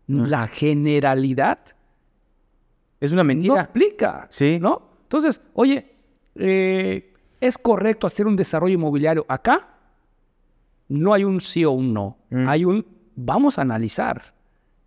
La 0.07 0.47
generalidad 0.49 1.59
es 3.01 3.13
una 3.13 3.23
no 3.23 3.27
mentira. 3.29 3.61
aplica. 3.63 4.27
Sí. 4.31 4.59
¿No? 4.61 4.83
Entonces, 5.03 5.41
oye, 5.55 5.95
eh, 6.35 7.13
¿es 7.41 7.57
correcto 7.59 8.07
hacer 8.07 8.27
un 8.27 8.37
desarrollo 8.37 8.75
inmobiliario 8.75 9.25
acá? 9.29 9.69
No 10.89 11.15
hay 11.15 11.25
un 11.25 11.41
sí 11.41 11.65
o 11.65 11.71
un 11.71 11.93
no. 11.95 12.19
Mm. 12.31 12.49
Hay 12.49 12.65
un 12.65 12.87
vamos 13.17 13.59
a 13.59 13.63
analizar. 13.63 14.35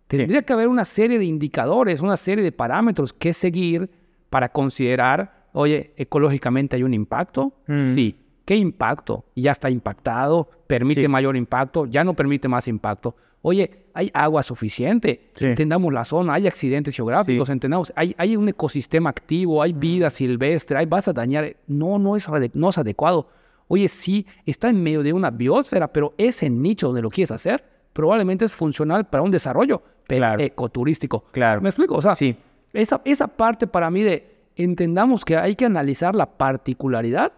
Tendría 0.06 0.42
que 0.42 0.52
haber 0.52 0.68
una 0.68 0.84
serie 0.84 1.18
de 1.18 1.24
indicadores, 1.24 2.00
una 2.00 2.16
serie 2.16 2.42
de 2.44 2.52
parámetros 2.52 3.12
que 3.12 3.32
seguir 3.32 3.90
para 4.30 4.48
considerar, 4.50 5.37
oye, 5.58 5.92
ecológicamente 5.96 6.76
hay 6.76 6.82
un 6.82 6.94
impacto. 6.94 7.52
Mm. 7.66 7.94
Sí. 7.94 8.16
¿Qué 8.44 8.56
impacto? 8.56 9.24
Ya 9.36 9.50
está 9.50 9.68
impactado, 9.68 10.48
permite 10.66 11.02
Sí. 11.02 11.08
mayor 11.08 11.36
impacto, 11.36 11.84
ya 11.86 12.02
no 12.04 12.14
permite 12.14 12.48
más 12.48 12.66
impacto. 12.68 13.14
Oye, 13.42 13.84
hay 13.92 14.10
agua 14.14 14.42
suficiente, 14.42 15.30
Sí. 15.34 15.46
entendamos 15.46 15.92
la 15.92 16.04
zona, 16.04 16.34
hay 16.34 16.46
accidentes 16.46 16.94
geográficos, 16.96 17.48
Sí. 17.48 17.52
entendamos, 17.52 17.92
hay, 17.94 18.14
hay 18.18 18.36
un 18.36 18.48
ecosistema 18.48 19.10
activo, 19.10 19.62
hay 19.62 19.72
vida 19.72 20.10
silvestre, 20.10 20.78
hay, 20.78 20.86
vas 20.86 21.08
a 21.08 21.12
dañar. 21.12 21.56
No, 21.66 21.98
no 21.98 22.16
es, 22.16 22.26
no 22.54 22.68
es 22.68 22.78
adecuado. 22.78 23.28
Oye, 23.68 23.88
sí, 23.88 24.26
está 24.46 24.70
en 24.70 24.82
medio 24.82 25.02
de 25.02 25.12
una 25.12 25.30
biosfera, 25.30 25.92
pero 25.92 26.14
ese 26.16 26.48
nicho 26.48 26.86
donde 26.86 27.02
lo 27.02 27.10
quieres 27.10 27.30
hacer 27.32 27.62
probablemente 27.92 28.44
es 28.44 28.52
funcional 28.52 29.06
para 29.08 29.22
un 29.22 29.30
desarrollo 29.30 29.82
Claro. 30.06 30.40
ecoturístico. 30.42 31.24
Claro. 31.32 31.60
¿Me 31.60 31.68
explico? 31.68 31.96
O 31.96 32.00
sea, 32.02 32.14
Sí. 32.14 32.34
esa, 32.72 33.02
esa 33.04 33.26
parte 33.28 33.66
para 33.66 33.90
mí 33.90 34.02
de 34.02 34.37
entendamos 34.58 35.24
que 35.24 35.36
hay 35.36 35.56
que 35.56 35.64
analizar 35.64 36.14
la 36.14 36.26
particularidad 36.38 37.32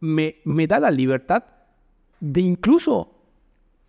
me, 0.00 0.36
me 0.44 0.66
da 0.66 0.78
la 0.80 0.90
libertad 0.90 1.44
de 2.20 2.40
incluso 2.40 3.14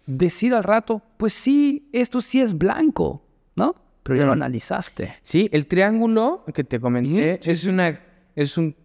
decir 0.05 0.53
al 0.53 0.63
rato, 0.63 1.01
pues 1.17 1.33
sí, 1.33 1.89
esto 1.93 2.19
sí 2.21 2.41
es 2.41 2.57
blanco, 2.57 3.23
¿no? 3.55 3.75
Pero 4.03 4.17
ya 4.17 4.25
lo 4.25 4.31
Ujú. 4.31 4.37
analizaste. 4.37 5.13
Sí, 5.21 5.49
el 5.51 5.67
triángulo 5.67 6.43
que 6.53 6.63
te 6.63 6.79
comenté 6.79 7.37
sí, 7.41 7.51
es, 7.51 7.65
una, 7.65 7.99
es, 8.35 8.57
un, 8.57 8.75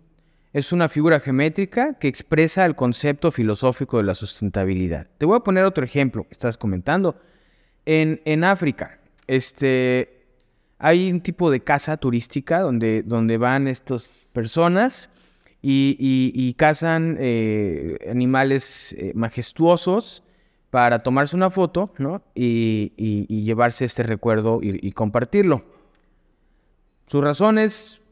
es 0.52 0.70
una 0.72 0.88
figura 0.88 1.20
geométrica 1.20 1.94
que 1.94 2.08
expresa 2.08 2.66
el 2.66 2.74
concepto 2.74 3.32
filosófico 3.32 3.96
de 3.96 4.02
la 4.04 4.14
sustentabilidad. 4.14 5.06
Te 5.16 5.24
voy 5.24 5.36
a 5.36 5.40
poner 5.40 5.64
otro 5.64 5.84
ejemplo 5.84 6.24
que 6.24 6.32
estás 6.32 6.58
comentando. 6.58 7.18
En, 7.86 8.20
en 8.24 8.44
África, 8.44 8.98
este, 9.26 10.13
hay 10.86 11.10
un 11.10 11.20
tipo 11.22 11.50
de 11.50 11.60
casa 11.60 11.96
turística 11.96 12.60
donde, 12.60 13.02
donde 13.02 13.38
van 13.38 13.68
estas 13.68 14.10
personas 14.34 15.08
y, 15.62 15.96
y- 15.98 16.52
cazan 16.54 17.16
eh, 17.18 17.96
animales 18.10 18.94
eh, 18.98 19.12
majestuosos 19.14 20.22
para 20.68 20.98
tomarse 20.98 21.36
una 21.36 21.48
foto, 21.48 21.94
¿no? 21.96 22.20
Y, 22.34 22.92
y- 22.98 23.42
llevarse 23.44 23.86
este 23.86 24.02
recuerdo 24.02 24.60
y, 24.62 24.78
y 24.86 24.92
compartirlo. 24.92 25.64
Sus 27.06 27.22
razones 27.24 28.02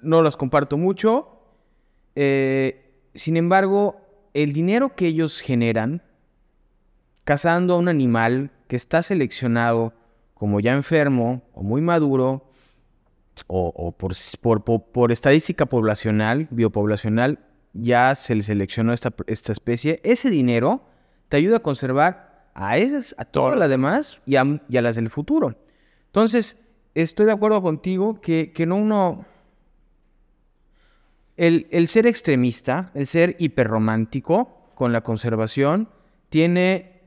no 0.00 0.22
las 0.22 0.36
comparto 0.36 0.76
mucho. 0.76 1.42
eh, 2.14 2.86
sin 3.14 3.36
embargo, 3.36 3.96
el 4.32 4.52
dinero 4.52 4.94
que 4.94 5.08
ellos 5.08 5.40
generan 5.40 6.02
cazando 7.24 7.74
a 7.74 7.78
un 7.78 7.88
animal 7.88 8.52
que 8.68 8.76
está 8.76 9.02
seleccionado 9.02 9.92
como 10.40 10.58
ya 10.58 10.72
enfermo 10.72 11.42
o 11.52 11.62
muy 11.62 11.82
maduro 11.82 12.50
o, 13.46 13.68
o 13.76 13.92
por, 13.92 14.12
s- 14.12 14.38
por- 14.40 14.64
por- 14.64 14.84
por 14.84 15.12
estadística 15.12 15.66
poblacional, 15.66 16.48
biopoblacional, 16.50 17.40
ya 17.74 18.14
se 18.14 18.34
le 18.34 18.40
seleccionó 18.42 18.94
esta, 18.94 19.12
esta 19.26 19.52
especie, 19.52 20.00
ese 20.02 20.30
dinero 20.30 20.82
te 21.28 21.36
ayuda 21.36 21.58
a 21.58 21.62
conservar 21.62 22.48
a 22.54 22.78
esas, 22.78 23.14
a 23.18 23.26
todas 23.26 23.58
las 23.58 23.68
demás 23.68 24.22
y 24.24 24.36
a, 24.36 24.44
y 24.66 24.78
a 24.78 24.82
las 24.82 24.96
del 24.96 25.10
futuro. 25.10 25.58
Entonces, 26.06 26.56
estoy 26.94 27.26
de 27.26 27.32
acuerdo 27.32 27.60
contigo 27.60 28.22
que, 28.22 28.50
que 28.54 28.64
no 28.64 28.76
uno... 28.76 29.26
El, 31.36 31.66
el 31.70 31.86
ser 31.86 32.06
extremista, 32.06 32.90
el 32.94 33.06
ser 33.06 33.36
hiperromántico 33.38 34.70
con 34.74 34.94
la 34.94 35.02
conservación, 35.02 35.90
tiene 36.30 36.99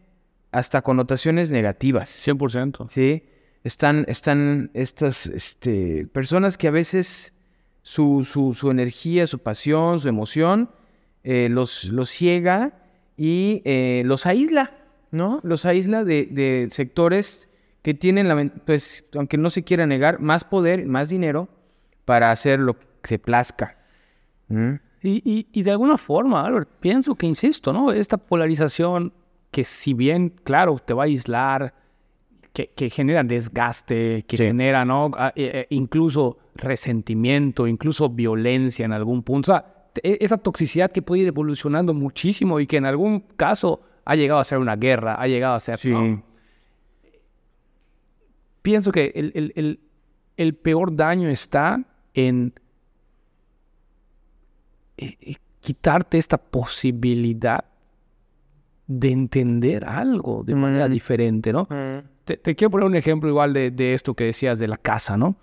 hasta 0.53 0.81
connotaciones 0.81 1.49
negativas. 1.49 2.09
100%. 2.27 2.87
¿sí? 2.87 3.23
Están, 3.63 4.05
están 4.07 4.71
estas 4.73 5.25
este, 5.27 6.07
personas 6.07 6.57
que 6.57 6.67
a 6.67 6.71
veces 6.71 7.33
su, 7.81 8.25
su- 8.25 8.53
su 8.53 8.71
energía, 8.71 9.27
su 9.27 9.39
pasión, 9.39 9.99
su 9.99 10.07
emoción 10.07 10.69
eh, 11.23 11.47
los, 11.49 11.85
los 11.85 12.09
ciega 12.09 12.73
y 13.17 13.61
eh, 13.65 14.03
los 14.05 14.25
aísla, 14.25 14.71
¿no? 15.11 15.39
Los 15.43 15.65
aísla 15.65 16.03
de, 16.03 16.25
de 16.29 16.67
sectores 16.69 17.47
que 17.81 17.93
tienen, 17.93 18.27
la, 18.27 18.51
pues, 18.65 19.05
aunque 19.15 19.37
no 19.37 19.49
se 19.49 19.63
quiera 19.63 19.85
negar, 19.85 20.19
más 20.19 20.43
poder, 20.45 20.85
más 20.85 21.09
dinero 21.09 21.47
para 22.05 22.31
hacer 22.31 22.59
lo 22.59 22.77
que 22.79 22.87
se 23.03 23.19
plazca. 23.19 23.77
¿Mm? 24.49 24.73
Y, 25.01 25.21
y- 25.29 25.47
y 25.51 25.63
de 25.63 25.71
alguna 25.71 25.97
forma, 25.97 26.45
Albert, 26.45 26.69
pienso 26.79 27.15
que, 27.15 27.25
insisto, 27.25 27.71
¿no? 27.73 27.91
Esta 27.91 28.17
polarización 28.17 29.13
que 29.53 29.63
si 29.63 29.93
bien, 29.93 30.29
claro, 30.43 30.77
te 30.79 30.93
va 30.93 31.03
a 31.03 31.05
aislar, 31.05 31.73
que, 32.51 32.67
que 32.75 32.89
genera 32.89 33.23
desgaste, 33.23 34.23
que 34.27 34.35
Sí. 34.37 34.43
genera, 34.43 34.83
¿no? 34.83 35.09
Ah, 35.15 35.31
eh, 35.35 35.51
eh, 35.53 35.67
incluso 35.69 36.37
resentimiento, 36.55 37.67
incluso 37.67 38.09
violencia 38.09 38.83
en 38.85 38.91
algún 38.93 39.23
punto. 39.23 39.51
O 39.51 39.55
sea, 39.55 39.65
e- 40.03 40.17
esa 40.21 40.37
toxicidad 40.37 40.91
que 40.91 41.01
puede 41.01 41.21
ir 41.23 41.27
evolucionando 41.29 41.93
muchísimo 41.93 42.59
y 42.59 42.67
que 42.67 42.77
en 42.77 42.85
algún 42.85 43.21
caso 43.37 43.81
ha 44.05 44.15
llegado 44.15 44.39
a 44.39 44.43
ser 44.43 44.57
una 44.59 44.75
guerra, 44.75 45.15
ha 45.15 45.27
llegado 45.27 45.55
a 45.55 45.59
ser... 45.59 45.79
¿no? 45.85 46.21
Pienso 48.61 48.91
que 48.91 49.11
el, 49.15 49.31
el- 49.35 49.53
el- 49.55 49.79
el 50.37 50.55
peor 50.55 50.95
daño 50.95 51.29
está 51.29 51.83
en 52.13 52.53
eh, 54.97 55.17
eh, 55.21 55.35
quitarte 55.59 56.17
esta 56.17 56.37
posibilidad 56.37 57.65
de 58.87 59.11
entender 59.11 59.85
algo 59.85 60.43
de 60.43 60.55
manera 60.55 60.87
Mm. 60.87 60.91
diferente, 60.91 61.53
¿no? 61.53 61.67
Te, 62.25 62.37
te 62.37 62.55
quiero 62.55 62.71
poner 62.71 62.87
un 62.87 62.95
ejemplo 62.95 63.29
igual 63.29 63.53
de, 63.53 63.71
de 63.71 63.93
esto 63.93 64.13
que 64.13 64.25
decías 64.25 64.59
de 64.59 64.67
la 64.67 64.77
casa, 64.77 65.17
¿no? 65.17 65.35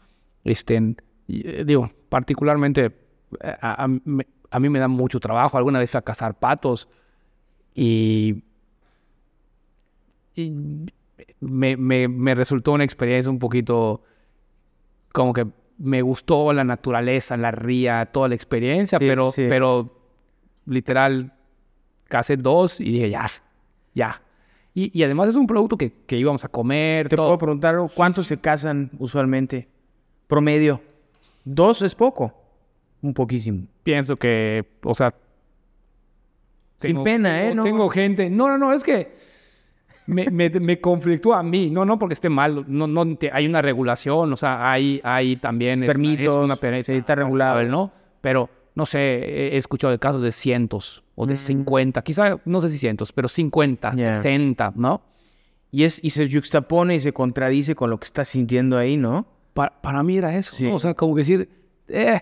Este, 0.44 0.96
eh, 1.29 1.64
digo, 1.66 1.90
particularmente 2.09 2.87
eh, 2.87 3.55
a, 3.61 3.85
a 3.85 3.88
me- 3.88 4.26
a 4.50 4.59
mí 4.61 4.68
me 4.68 4.79
da 4.79 4.88
mucho 4.88 5.20
trabajo. 5.20 5.57
Alguna 5.59 5.79
vez 5.79 5.90
fui 5.90 5.98
a 5.98 6.03
cazar 6.03 6.38
patos 6.38 6.88
y, 7.74 8.42
y 10.35 10.50
me, 11.40 11.76
me- 11.76 12.09
me 12.09 12.35
resultó 12.35 12.72
una 12.72 12.85
experiencia 12.85 13.31
un 13.31 13.38
poquito 13.38 14.03
como 15.12 15.33
que 15.33 15.46
me 15.79 16.03
gustó 16.03 16.53
la 16.53 16.64
naturaleza, 16.64 17.37
la 17.37 17.50
ría, 17.50 18.07
toda 18.12 18.29
la 18.29 18.35
experiencia, 18.35 18.98
Sí, 18.98 19.07
pero, 19.07 19.33
sí. 19.33 19.46
pero 19.48 19.98
literal 20.66 21.33
casé 22.11 22.37
dos 22.37 22.79
y 22.81 22.92
dije 22.92 23.09
ya, 23.09 23.27
ya. 23.94 24.20
Y, 24.75 24.96
y 24.96 25.03
además 25.03 25.31
es 25.31 25.35
un 25.37 25.46
producto 25.46 25.77
que, 25.79 25.92
que 26.07 26.18
íbamos 26.18 26.44
a 26.44 26.49
comer. 26.49 27.09
Te 27.09 27.16
todo. 27.16 27.27
puedo 27.29 27.38
preguntar 27.38 27.77
cuántos 27.94 28.27
se 28.27 28.38
casan 28.38 28.90
usualmente. 28.99 29.68
Promedio. 30.27 30.81
Dos 31.44 31.81
es 31.83 31.94
poco. 31.94 32.35
Un 33.03 33.14
poquísimo. 33.14 33.66
pienso 33.83 34.16
que, 34.16 34.64
o 34.83 34.92
sea... 34.94 35.14
Sin 36.79 37.03
pena, 37.03 37.44
¿eh? 37.46 37.55
No. 37.55 37.64
Tengo 37.64 37.88
gente... 37.88 38.31
No, 38.31 38.49
no, 38.49 38.57
no, 38.59 38.73
es 38.73 38.83
que 38.85 39.12
me, 40.07 40.27
me, 40.31 40.49
me 40.51 40.81
conflictúa 40.81 41.40
a 41.40 41.42
mí. 41.42 41.68
No, 41.70 41.85
no 41.85 41.99
porque 41.99 42.14
esté 42.14 42.29
mal. 42.29 42.64
No, 42.68 42.87
no, 42.87 43.16
te- 43.16 43.31
hay 43.33 43.46
una 43.46 43.61
regulación, 43.62 44.33
o 44.33 44.37
sea, 44.37 44.70
hay, 44.70 45.01
hay 45.05 45.37
también... 45.37 45.83
es- 45.83 45.88
Permisos, 45.88 46.27
es 46.27 46.44
una 46.44 46.57
pena- 46.57 46.83
sí, 46.83 46.92
está 46.92 47.14
regulado. 47.16 47.62
¿no? 47.64 47.92
Pero, 48.20 48.49
no 48.75 48.87
sé, 48.87 48.99
he 49.01 49.55
he 49.55 49.57
escuchado 49.57 49.90
de 49.90 49.99
casos 49.99 50.23
de 50.23 50.33
cientos 50.33 51.03
o 51.20 51.24
Mm. 51.24 51.28
de 51.28 51.37
50, 51.37 52.02
quizá, 52.02 52.38
no 52.46 52.61
sé 52.61 52.68
si 52.70 52.78
cientos, 52.78 53.12
pero 53.12 53.28
50, 53.28 53.92
Ya. 53.94 54.14
60, 54.22 54.72
¿no? 54.76 55.02
Y, 55.70 55.85
es, 55.85 56.02
y 56.02 56.11
se 56.11 56.30
juxtapone 56.30 56.94
y 56.94 57.00
se 57.00 57.12
contradice 57.12 57.74
con 57.74 57.90
lo 57.90 57.98
que 58.00 58.06
estás 58.06 58.26
sintiendo 58.28 58.78
ahí, 58.78 58.96
¿no? 58.96 59.26
Pa- 59.52 59.72
para 59.83 60.02
mí 60.02 60.16
era 60.16 60.35
eso, 60.37 60.54
Sí. 60.54 60.64
¿no? 60.64 60.76
O 60.76 60.78
sea, 60.78 60.94
como 60.94 61.14
decir, 61.14 61.48
eh, 61.88 62.20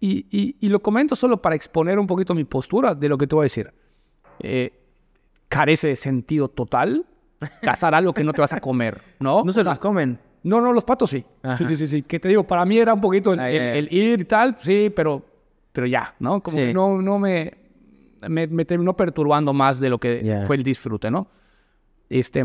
y, 0.00 0.26
y- 0.30 0.56
y 0.60 0.68
lo 0.68 0.80
comento 0.80 1.14
solo 1.14 1.40
para 1.40 1.54
exponer 1.54 1.98
un 1.98 2.06
poquito 2.06 2.34
mi 2.34 2.44
postura 2.44 2.94
de 2.94 3.08
lo 3.08 3.16
que 3.18 3.26
te 3.26 3.34
voy 3.36 3.42
a 3.42 3.44
decir. 3.44 3.72
Eh, 4.40 4.72
carece 5.48 5.88
de 5.88 5.96
sentido 5.96 6.48
total 6.48 7.04
cazar 7.60 7.94
algo 7.94 8.12
que 8.14 8.24
no 8.24 8.32
te 8.32 8.40
vas 8.40 8.52
a 8.52 8.60
comer, 8.60 9.00
¿no? 9.20 9.42
No 9.44 9.52
se 9.52 9.60
O 9.60 9.64
sea, 9.64 9.72
los 9.72 9.78
comen. 9.78 10.18
no, 10.42 10.60
no, 10.60 10.72
los 10.72 10.84
patos 10.84 11.10
sí. 11.10 11.24
Ajá. 11.42 11.56
Sí, 11.56 11.66
sí, 11.68 11.76
sí, 11.76 11.86
sí. 11.86 12.02
Que 12.02 12.18
te 12.18 12.28
digo, 12.28 12.42
para 12.44 12.64
mí 12.64 12.78
era 12.78 12.94
un 12.94 13.00
poquito 13.00 13.32
el, 13.34 13.40
Ay, 13.40 13.56
el- 13.56 13.62
el 13.88 13.92
ir 13.92 14.20
y 14.20 14.24
tal, 14.24 14.56
sí, 14.60 14.90
pero, 14.94 15.22
pero 15.72 15.86
ya, 15.86 16.14
¿no? 16.18 16.42
Como 16.42 16.56
Sí. 16.58 16.64
que 16.66 16.72
no, 16.74 17.00
no 17.02 17.18
me, 17.18 17.52
me, 18.28 18.46
me 18.46 18.64
terminó 18.64 18.96
perturbando 18.96 19.52
más 19.52 19.80
de 19.80 19.90
lo 19.90 19.98
que 19.98 20.44
fue 20.46 20.56
el 20.56 20.62
disfrute, 20.62 21.10
¿no? 21.10 21.28
Este, 22.08 22.44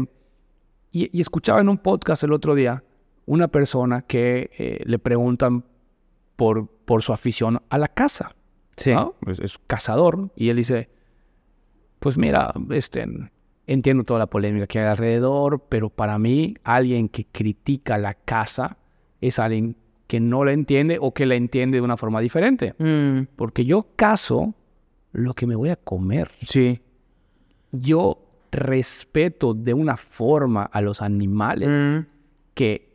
y, 0.91 1.17
y 1.17 1.21
escuchaba 1.21 1.61
en 1.61 1.69
un 1.69 1.77
podcast 1.77 2.23
el 2.23 2.33
otro 2.33 2.55
día 2.55 2.83
una 3.25 3.49
persona 3.49 4.01
que 4.03 4.49
eh, 4.57 4.81
le 4.85 4.99
preguntan 4.99 5.65
por, 6.35 6.67
por 6.67 7.03
su 7.03 7.13
afición 7.13 7.61
a 7.69 7.77
la 7.77 7.87
caza. 7.87 8.35
Sí. 8.77 8.91
¿no? 8.91 9.15
Es, 9.27 9.39
es 9.39 9.59
cazador. 9.67 10.29
Y 10.35 10.49
él 10.49 10.57
dice, 10.57 10.89
pues 11.99 12.17
mira, 12.17 12.53
este, 12.69 13.05
entiendo 13.65 14.03
toda 14.03 14.19
la 14.19 14.27
polémica 14.27 14.67
que 14.67 14.79
hay 14.79 14.85
alrededor, 14.85 15.65
pero 15.67 15.89
para 15.89 16.17
mí 16.17 16.55
alguien 16.63 17.09
que 17.09 17.25
critica 17.25 17.97
la 17.97 18.13
caza 18.13 18.77
es 19.19 19.39
alguien 19.39 19.75
que 20.07 20.21
no 20.21 20.45
la 20.45 20.53
entiende 20.53 20.97
o 21.01 21.13
que 21.13 21.25
la 21.25 21.35
entiende 21.35 21.79
de 21.79 21.81
una 21.81 21.97
forma 21.97 22.21
diferente. 22.21 22.75
Mm, 22.77 23.27
Porque 23.35 23.65
yo 23.65 23.87
cazo 23.97 24.53
lo 25.13 25.33
que 25.33 25.47
me 25.47 25.55
voy 25.55 25.69
a 25.69 25.75
comer. 25.75 26.29
sí. 26.43 26.79
Yo 27.73 28.17
respeto 28.49 29.53
de 29.53 29.73
una 29.73 29.97
forma 29.97 30.63
a 30.63 30.79
los 30.81 31.01
animales 31.01 31.69
Mm, 31.69 32.05
que 32.53 32.87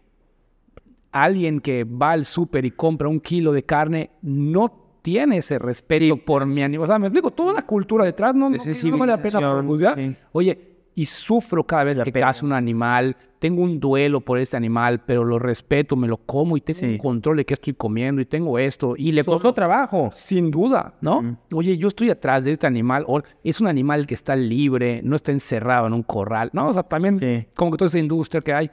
alguien 1.12 1.60
que 1.60 1.84
va 1.84 2.12
al 2.12 2.24
súper 2.24 2.64
y 2.64 2.70
compra 2.70 3.06
un 3.08 3.20
kilo 3.20 3.52
de 3.52 3.62
carne 3.64 4.10
no 4.22 4.72
tiene 5.02 5.36
ese 5.38 5.58
respeto 5.58 6.14
Sí. 6.14 6.20
por 6.24 6.46
mi 6.46 6.62
animal. 6.62 6.84
O 6.84 6.86
sea, 6.86 6.98
me 6.98 7.08
explico, 7.08 7.30
toda 7.32 7.52
una 7.52 7.66
cultura 7.66 8.04
detrás, 8.04 8.34
no, 8.34 8.48
no, 8.48 8.56
no 8.56 8.98
vale 8.98 9.12
la 9.12 9.18
pena 9.22 9.94
sí. 9.94 10.16
Oye, 10.32 10.58
y 10.94 11.04
sufro 11.04 11.64
cada 11.64 11.84
vez 11.84 11.98
La 11.98 12.04
que 12.04 12.12
pena. 12.12 12.26
cazo 12.26 12.46
un 12.46 12.52
animal, 12.52 13.16
tengo 13.42 13.60
un 13.60 13.80
duelo 13.80 14.20
por 14.20 14.38
este 14.38 14.56
animal, 14.56 15.00
pero 15.04 15.24
lo 15.24 15.36
respeto, 15.40 15.96
me 15.96 16.06
lo 16.06 16.16
como 16.16 16.56
y 16.56 16.60
tengo 16.60 16.78
Sí. 16.78 16.86
un 16.86 16.98
control 16.98 17.38
de 17.38 17.44
qué 17.44 17.54
estoy 17.54 17.74
comiendo 17.74 18.20
y 18.22 18.24
tengo 18.24 18.56
esto. 18.56 18.94
Y 18.96 19.10
le 19.10 19.24
costó 19.24 19.52
trabajo. 19.52 20.10
sin 20.14 20.52
duda, 20.52 20.94
¿no? 21.00 21.36
Oye, 21.52 21.76
yo 21.76 21.88
estoy 21.88 22.08
atrás 22.10 22.44
de 22.44 22.52
este 22.52 22.68
animal, 22.68 23.04
o 23.08 23.20
es 23.42 23.60
un 23.60 23.66
animal 23.66 24.06
que 24.06 24.14
está 24.14 24.36
libre, 24.36 25.00
no 25.02 25.16
está 25.16 25.32
encerrado 25.32 25.88
en 25.88 25.92
un 25.92 26.04
corral, 26.04 26.50
¿no? 26.52 26.68
O 26.68 26.72
sea, 26.72 26.84
también 26.84 27.18
Sí. 27.18 27.48
como 27.56 27.72
que 27.72 27.78
toda 27.78 27.88
esa 27.88 27.98
industria 27.98 28.40
que 28.42 28.52
hay. 28.52 28.70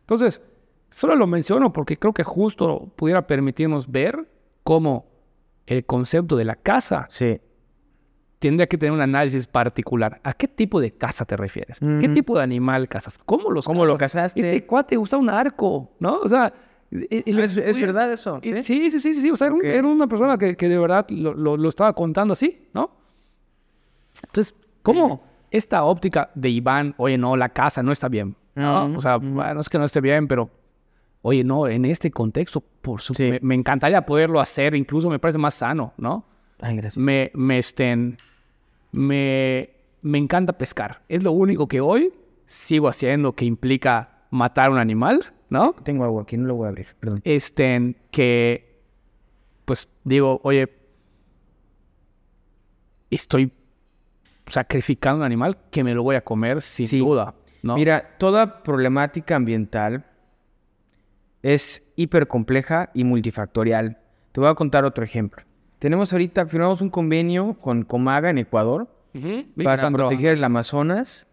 Entonces, 0.00 0.40
solo 0.90 1.14
lo 1.14 1.26
menciono 1.26 1.70
porque 1.74 1.98
creo 1.98 2.14
que 2.14 2.24
justo 2.24 2.90
pudiera 2.96 3.26
permitirnos 3.26 3.90
ver 3.92 4.26
cómo 4.64 5.04
el 5.66 5.84
concepto 5.84 6.36
de 6.36 6.46
la 6.46 6.54
casa 6.54 7.04
Sí. 7.10 7.38
Tendría 8.38 8.66
que 8.66 8.76
tener 8.78 8.92
un 8.92 9.00
análisis 9.00 9.46
particular. 9.46 10.20
¿A 10.22 10.32
qué 10.34 10.46
tipo 10.48 10.80
de 10.80 10.92
casa 10.92 11.24
te 11.24 11.36
refieres? 11.36 11.78
¿Qué 11.80 12.08
tipo 12.10 12.36
de 12.36 12.42
animal 12.44 12.88
cazas? 12.88 13.18
¿Cómo 13.18 13.50
los 13.50 13.64
¿Cómo 13.66 13.84
lo 13.86 13.96
cazas? 13.96 14.34
cazaste? 14.34 14.40
Este 14.40 14.66
cuate 14.66 14.98
usa 14.98 15.18
un 15.18 15.30
arco, 15.30 15.90
¿no? 16.00 16.20
O 16.20 16.28
sea... 16.28 16.52
el- 16.90 17.38
¿Es, 17.38 17.56
es 17.56 17.80
verdad 17.80 18.12
eso? 18.12 18.38
¿Sí? 18.42 18.62
Sí, 18.62 18.90
sí, 18.90 19.00
sí, 19.00 19.14
sí. 19.14 19.30
O 19.30 19.36
sea, 19.36 19.46
era, 19.48 19.54
un- 19.54 19.60
Ok. 19.60 19.66
era 19.66 19.86
una 19.88 20.06
persona 20.06 20.36
que, 20.38 20.56
que 20.56 20.68
de 20.68 20.78
verdad 20.78 21.06
lo, 21.08 21.34
lo- 21.34 21.56
lo 21.56 21.68
estaba 21.68 21.92
contando 21.94 22.32
así, 22.32 22.68
¿no? 22.74 22.90
Entonces, 24.22 24.54
¿cómo 24.82 25.22
esta 25.50 25.84
óptica 25.84 26.30
de 26.34 26.48
Iván, 26.50 26.94
oye, 26.98 27.18
no, 27.18 27.36
la 27.36 27.48
casa 27.50 27.82
no 27.82 27.92
está 27.92 28.08
bien? 28.08 28.36
¿no? 28.54 28.86
O 28.96 29.00
sea, 29.02 29.16
bueno, 29.18 29.60
es 29.60 29.68
que 29.68 29.78
no 29.78 29.84
esté 29.84 30.00
bien, 30.00 30.26
pero, 30.26 30.48
oye, 31.22 31.44
no, 31.44 31.68
en 31.68 31.84
este 31.84 32.10
contexto, 32.10 32.62
por 32.80 33.02
su, 33.02 33.12
Sí. 33.14 33.30
me, 33.32 33.38
me 33.42 33.54
encantaría 33.54 34.00
poderlo 34.06 34.40
hacer, 34.40 34.74
incluso 34.74 35.10
me 35.10 35.18
parece 35.18 35.38
más 35.38 35.54
sano, 35.54 35.92
¿no? 35.98 36.24
Ay, 36.60 36.76
gracias. 36.76 36.96
Me, 36.98 37.30
me, 37.34 37.58
estén, 37.58 38.16
me, 38.92 39.70
me 40.02 40.18
encanta 40.18 40.56
pescar. 40.56 41.02
Es 41.08 41.22
lo 41.22 41.32
único 41.32 41.68
que 41.68 41.80
hoy 41.80 42.12
sigo 42.46 42.88
haciendo 42.88 43.34
que 43.34 43.44
implica 43.44 44.24
matar 44.30 44.70
un 44.70 44.78
animal, 44.78 45.20
¿no? 45.50 45.74
Tengo 45.82 46.04
agua 46.04 46.22
aquí, 46.22 46.36
no 46.36 46.46
lo 46.46 46.54
voy 46.56 46.66
a 46.66 46.68
abrir, 46.70 46.88
perdón. 46.98 47.20
este, 47.24 47.96
que, 48.10 48.80
pues 49.64 49.88
digo, 50.04 50.40
oye, 50.44 50.68
estoy 53.10 53.52
sacrificando 54.46 55.18
un 55.18 55.24
animal 55.24 55.58
que 55.70 55.82
me 55.84 55.94
lo 55.94 56.02
voy 56.02 56.16
a 56.16 56.22
comer 56.24 56.62
sin 56.62 56.86
Sí. 56.86 56.98
duda, 56.98 57.34
¿no? 57.62 57.74
Mira, 57.76 58.16
toda 58.18 58.62
problemática 58.62 59.36
ambiental 59.36 60.04
es 61.42 61.82
hipercompleja 61.96 62.90
y 62.94 63.04
multifactorial. 63.04 63.98
Te 64.32 64.40
voy 64.40 64.48
a 64.50 64.54
contar 64.54 64.84
otro 64.84 65.04
ejemplo. 65.04 65.44
Tenemos 65.78 66.12
ahorita, 66.12 66.46
firmamos 66.46 66.80
un 66.80 66.88
convenio 66.88 67.54
con 67.54 67.82
Comaga 67.82 68.30
en 68.30 68.38
Ecuador 68.38 68.88
para 69.62 69.90
proteger 69.90 70.38
el 70.38 70.44
Amazonas, 70.44 71.26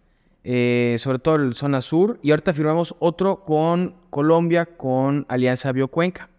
eh, 0.43 0.95
sobre 0.99 1.19
todo 1.19 1.37
la 1.37 1.53
zona 1.53 1.81
sur, 1.81 2.19
y 2.21 2.31
ahorita 2.31 2.53
firmamos 2.53 2.95
otro 2.99 3.43
con 3.43 3.95
Colombia, 4.09 4.65
con 4.65 5.25
Alianza 5.29 5.71
Biocuenca. 5.71 6.29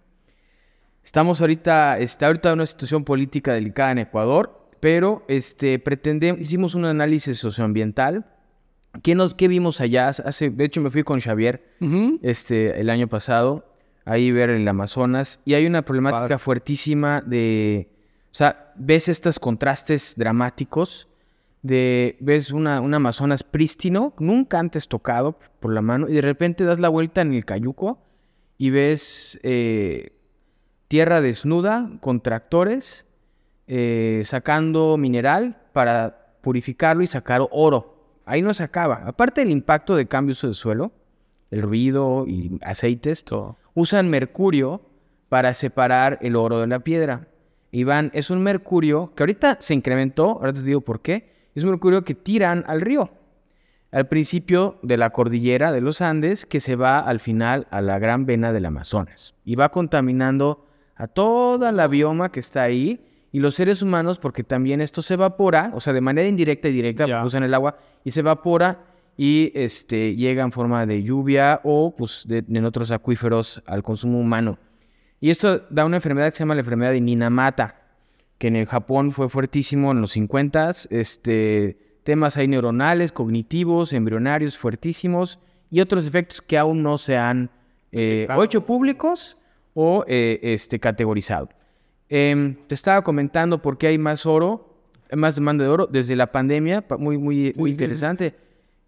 Estamos 1.02 1.40
ahorita, 1.40 1.98
está 1.98 2.26
ahorita 2.26 2.50
en 2.50 2.54
una 2.54 2.66
situación 2.66 3.04
política 3.04 3.54
delicada 3.54 3.92
en 3.92 3.98
Ecuador, 3.98 4.68
pero 4.80 5.24
este, 5.28 5.78
pretendemos, 5.78 6.40
hicimos 6.40 6.74
un 6.74 6.84
análisis 6.84 7.38
socioambiental. 7.38 8.26
¿Qué, 9.02 9.14
nos, 9.14 9.34
¿Qué 9.34 9.48
vimos 9.48 9.80
allá? 9.80 10.08
Hace, 10.08 10.50
de 10.50 10.64
hecho, 10.64 10.80
me 10.80 10.90
fui 10.90 11.02
con 11.02 11.20
Xavier 11.20 11.62
este, 12.22 12.80
el 12.80 12.90
año 12.90 13.08
pasado, 13.08 13.66
ahí 14.04 14.30
ver 14.30 14.50
el 14.50 14.68
Amazonas, 14.68 15.40
y 15.44 15.54
hay 15.54 15.66
una 15.66 15.82
problemática 15.82 16.20
Padre. 16.20 16.38
fuertísima 16.38 17.20
de, 17.22 17.88
o 18.34 18.36
sea, 18.36 18.72
ves 18.74 19.06
estos 19.06 19.38
contrastes 19.38 20.16
dramáticos, 20.16 21.06
de, 21.62 22.16
ves 22.18 22.50
una, 22.50 22.80
un 22.80 22.92
Amazonas 22.92 23.44
prístino, 23.44 24.12
nunca 24.18 24.58
antes 24.58 24.88
tocado 24.88 25.38
por 25.60 25.72
la 25.72 25.82
mano, 25.82 26.08
y 26.08 26.14
de 26.14 26.20
repente 26.20 26.64
das 26.64 26.80
la 26.80 26.88
vuelta 26.88 27.20
en 27.20 27.32
el 27.32 27.44
cayuco 27.44 28.02
y 28.58 28.70
ves 28.70 29.38
eh, 29.44 30.16
tierra 30.88 31.20
desnuda 31.20 31.92
con 32.00 32.22
tractores 32.22 33.06
eh, 33.68 34.22
sacando 34.24 34.96
mineral 34.96 35.56
para 35.72 36.34
purificarlo 36.40 37.04
y 37.04 37.06
sacar 37.06 37.46
oro. 37.52 38.18
Ahí 38.24 38.42
no 38.42 38.52
se 38.52 38.64
acaba. 38.64 38.96
Aparte 39.06 39.42
del 39.42 39.52
impacto 39.52 39.94
de 39.94 40.08
cambio 40.08 40.32
de 40.32 40.38
uso 40.38 40.48
de 40.48 40.54
suelo, 40.54 40.92
el 41.52 41.62
ruido 41.62 42.24
y 42.26 42.58
aceites, 42.62 43.22
Todo. 43.22 43.58
usan 43.74 44.10
mercurio 44.10 44.82
para 45.28 45.54
separar 45.54 46.18
el 46.20 46.34
oro 46.34 46.58
de 46.58 46.66
la 46.66 46.80
piedra. 46.80 47.28
Iván, 47.74 48.10
es 48.14 48.30
un 48.30 48.42
mercurio 48.42 49.12
que 49.14 49.22
ahorita 49.22 49.56
se 49.60 49.74
incrementó, 49.74 50.30
ahora 50.32 50.52
te 50.52 50.62
digo 50.62 50.80
por 50.80 51.00
qué. 51.00 51.32
Es 51.54 51.64
un 51.64 51.70
mercurio 51.70 52.04
que 52.04 52.14
tiran 52.14 52.64
al 52.66 52.80
río. 52.80 53.10
Al 53.90 54.08
principio 54.08 54.78
de 54.82 54.96
la 54.96 55.10
cordillera 55.10 55.70
de 55.72 55.80
los 55.80 56.00
Andes, 56.00 56.46
que 56.46 56.60
se 56.60 56.74
va 56.76 56.98
al 57.00 57.20
final 57.20 57.66
a 57.70 57.80
la 57.80 57.98
gran 57.98 58.26
vena 58.26 58.52
del 58.52 58.66
Amazonas. 58.66 59.34
Y 59.44 59.54
va 59.54 59.68
contaminando 59.70 60.66
a 60.96 61.06
toda 61.06 61.70
la 61.72 61.86
bioma 61.86 62.30
que 62.32 62.40
está 62.40 62.62
ahí 62.62 63.04
y 63.32 63.40
los 63.40 63.54
seres 63.56 63.82
humanos, 63.82 64.18
porque 64.18 64.44
también 64.44 64.80
esto 64.80 65.02
se 65.02 65.14
evapora, 65.14 65.70
o 65.74 65.80
sea, 65.80 65.92
de 65.92 66.00
manera 66.00 66.28
indirecta 66.28 66.68
y 66.68 66.72
directa, 66.72 67.24
usan 67.24 67.42
el 67.42 67.54
agua 67.54 67.76
y 68.04 68.10
se 68.12 68.20
evapora 68.20 68.84
y 69.16 69.50
este, 69.54 70.14
llega 70.16 70.42
en 70.44 70.52
forma 70.52 70.86
de 70.86 71.02
lluvia 71.02 71.60
o 71.64 71.94
pues, 71.96 72.24
de- 72.26 72.44
en 72.48 72.64
otros 72.64 72.90
acuíferos 72.92 73.62
al 73.66 73.82
consumo 73.82 74.18
humano. 74.20 74.58
Y 75.24 75.30
esto 75.30 75.62
da 75.70 75.86
una 75.86 75.96
enfermedad 75.96 76.26
que 76.26 76.32
se 76.32 76.40
llama 76.40 76.54
la 76.54 76.60
enfermedad 76.60 76.92
de 76.92 77.00
Minamata, 77.00 77.76
que 78.36 78.48
en 78.48 78.56
el 78.56 78.66
Japón 78.66 79.10
fue 79.10 79.30
fuertísimo 79.30 79.90
en 79.92 80.02
los 80.02 80.10
50 80.10 80.70
este, 80.90 81.78
temas 82.02 82.36
ahí 82.36 82.46
neuronales, 82.46 83.10
cognitivos, 83.10 83.94
embrionarios 83.94 84.58
fuertísimos 84.58 85.38
y 85.70 85.80
otros 85.80 86.06
efectos 86.06 86.42
que 86.42 86.58
aún 86.58 86.82
no 86.82 86.98
se 86.98 87.16
han 87.16 87.48
eh, 87.90 88.28
o 88.36 88.44
hecho 88.44 88.66
públicos 88.66 89.38
o 89.72 90.04
eh, 90.06 90.40
este, 90.42 90.78
categorizado. 90.78 91.48
Em, 92.10 92.54
te 92.66 92.74
estaba 92.74 93.00
comentando 93.00 93.62
por 93.62 93.78
qué 93.78 93.86
hay 93.86 93.96
más 93.96 94.26
oro, 94.26 94.76
más 95.10 95.36
demanda 95.36 95.64
de 95.64 95.70
oro 95.70 95.86
desde 95.86 96.16
la 96.16 96.30
pandemia, 96.30 96.86
pa- 96.86 96.98
muy, 96.98 97.16
muy, 97.16 97.54
muy 97.56 97.70
sí, 97.70 97.78
sí. 97.78 97.82
interesante. 97.82 98.34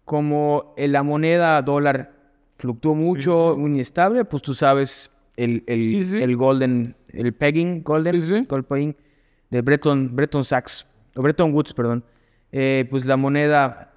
Como 0.05 0.75
la 0.77 1.01
moneda 1.01 1.59
dólar 1.63 2.13
fluctuó 2.59 2.93
mucho, 2.93 3.55
muy 3.57 3.71
inestable, 3.71 4.23
pues 4.23 4.43
tú 4.43 4.53
sabes, 4.53 5.09
el, 5.37 5.63
el, 5.67 5.83
Sí, 5.83 6.03
sí. 6.03 6.17
el 6.21 6.35
golden, 6.35 6.95
el 7.09 7.33
pegging, 7.33 7.83
golden, 7.83 8.21
Sí, 8.21 8.45
gold 8.49 8.65
pegging, 8.65 8.95
de 9.49 9.61
Bretton, 9.61 10.15
Bretton 10.15 10.43
Sachs, 10.43 10.85
o 11.15 11.21
Bretton 11.21 11.53
Woods, 11.53 11.73
perdón, 11.73 12.03
eh, 12.51 12.85
pues 12.89 13.05
la 13.05 13.15
moneda 13.15 13.93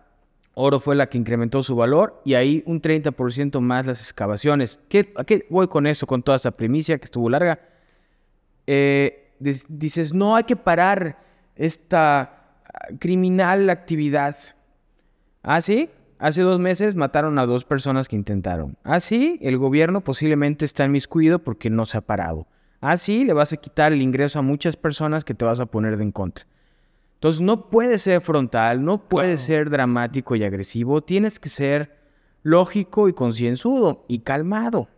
oro 0.54 0.78
fue 0.78 0.94
la 0.94 1.08
que 1.08 1.18
incrementó 1.18 1.62
su 1.62 1.74
valor 1.74 2.20
y 2.24 2.34
ahí 2.34 2.62
un 2.66 2.80
30% 2.80 3.60
más 3.60 3.86
las 3.86 4.00
excavaciones. 4.00 4.78
¿Qué, 4.88 5.12
¿A 5.16 5.24
qué 5.24 5.46
voy 5.48 5.68
con 5.68 5.86
eso, 5.86 6.06
con 6.06 6.22
toda 6.22 6.36
esta 6.36 6.50
primicia 6.50 6.98
que 6.98 7.04
estuvo 7.04 7.28
larga? 7.30 7.60
Eh, 8.66 9.32
dices, 9.38 10.12
no, 10.12 10.36
hay 10.36 10.44
que 10.44 10.56
parar 10.56 11.18
esta 11.56 12.20
ah, 12.64 12.88
criminal 12.98 13.70
actividad. 13.70 14.36
¿Ah, 15.42 15.60
sí? 15.60 15.88
Hace 16.20 16.42
dos 16.42 16.60
meses 16.60 16.94
mataron 16.94 17.38
a 17.38 17.46
dos 17.46 17.64
personas 17.64 18.06
que 18.06 18.14
intentaron. 18.14 18.76
Ah, 18.84 19.00
sí, 19.00 19.38
el 19.40 19.56
gobierno 19.56 20.02
posiblemente 20.02 20.66
está 20.66 20.84
en 20.84 20.92
miscuido 20.92 21.38
porque 21.38 21.70
no 21.70 21.86
se 21.86 21.96
ha 21.96 22.02
parado. 22.02 22.46
Ah, 22.82 22.98
sí, 22.98 23.24
le 23.24 23.32
vas 23.32 23.54
a 23.54 23.56
quitar 23.56 23.94
el 23.94 24.02
ingreso 24.02 24.38
a 24.38 24.42
muchas 24.42 24.76
personas 24.76 25.24
que 25.24 25.32
te 25.32 25.46
vas 25.46 25.60
a 25.60 25.66
poner 25.66 25.96
de 25.96 26.02
en 26.02 26.12
contra. 26.12 26.46
Entonces 27.14 27.40
no 27.40 27.70
puede 27.70 27.96
ser 27.96 28.20
frontal, 28.20 28.84
no 28.84 29.08
puede 29.08 29.38
ser 29.38 29.70
dramático 29.70 30.36
y 30.36 30.44
agresivo, 30.44 31.00
tienes 31.00 31.40
que 31.40 31.48
ser 31.48 31.96
lógico 32.42 33.08
y 33.08 33.14
concienzudo 33.14 34.04
y 34.06 34.18
calmado. 34.18 34.88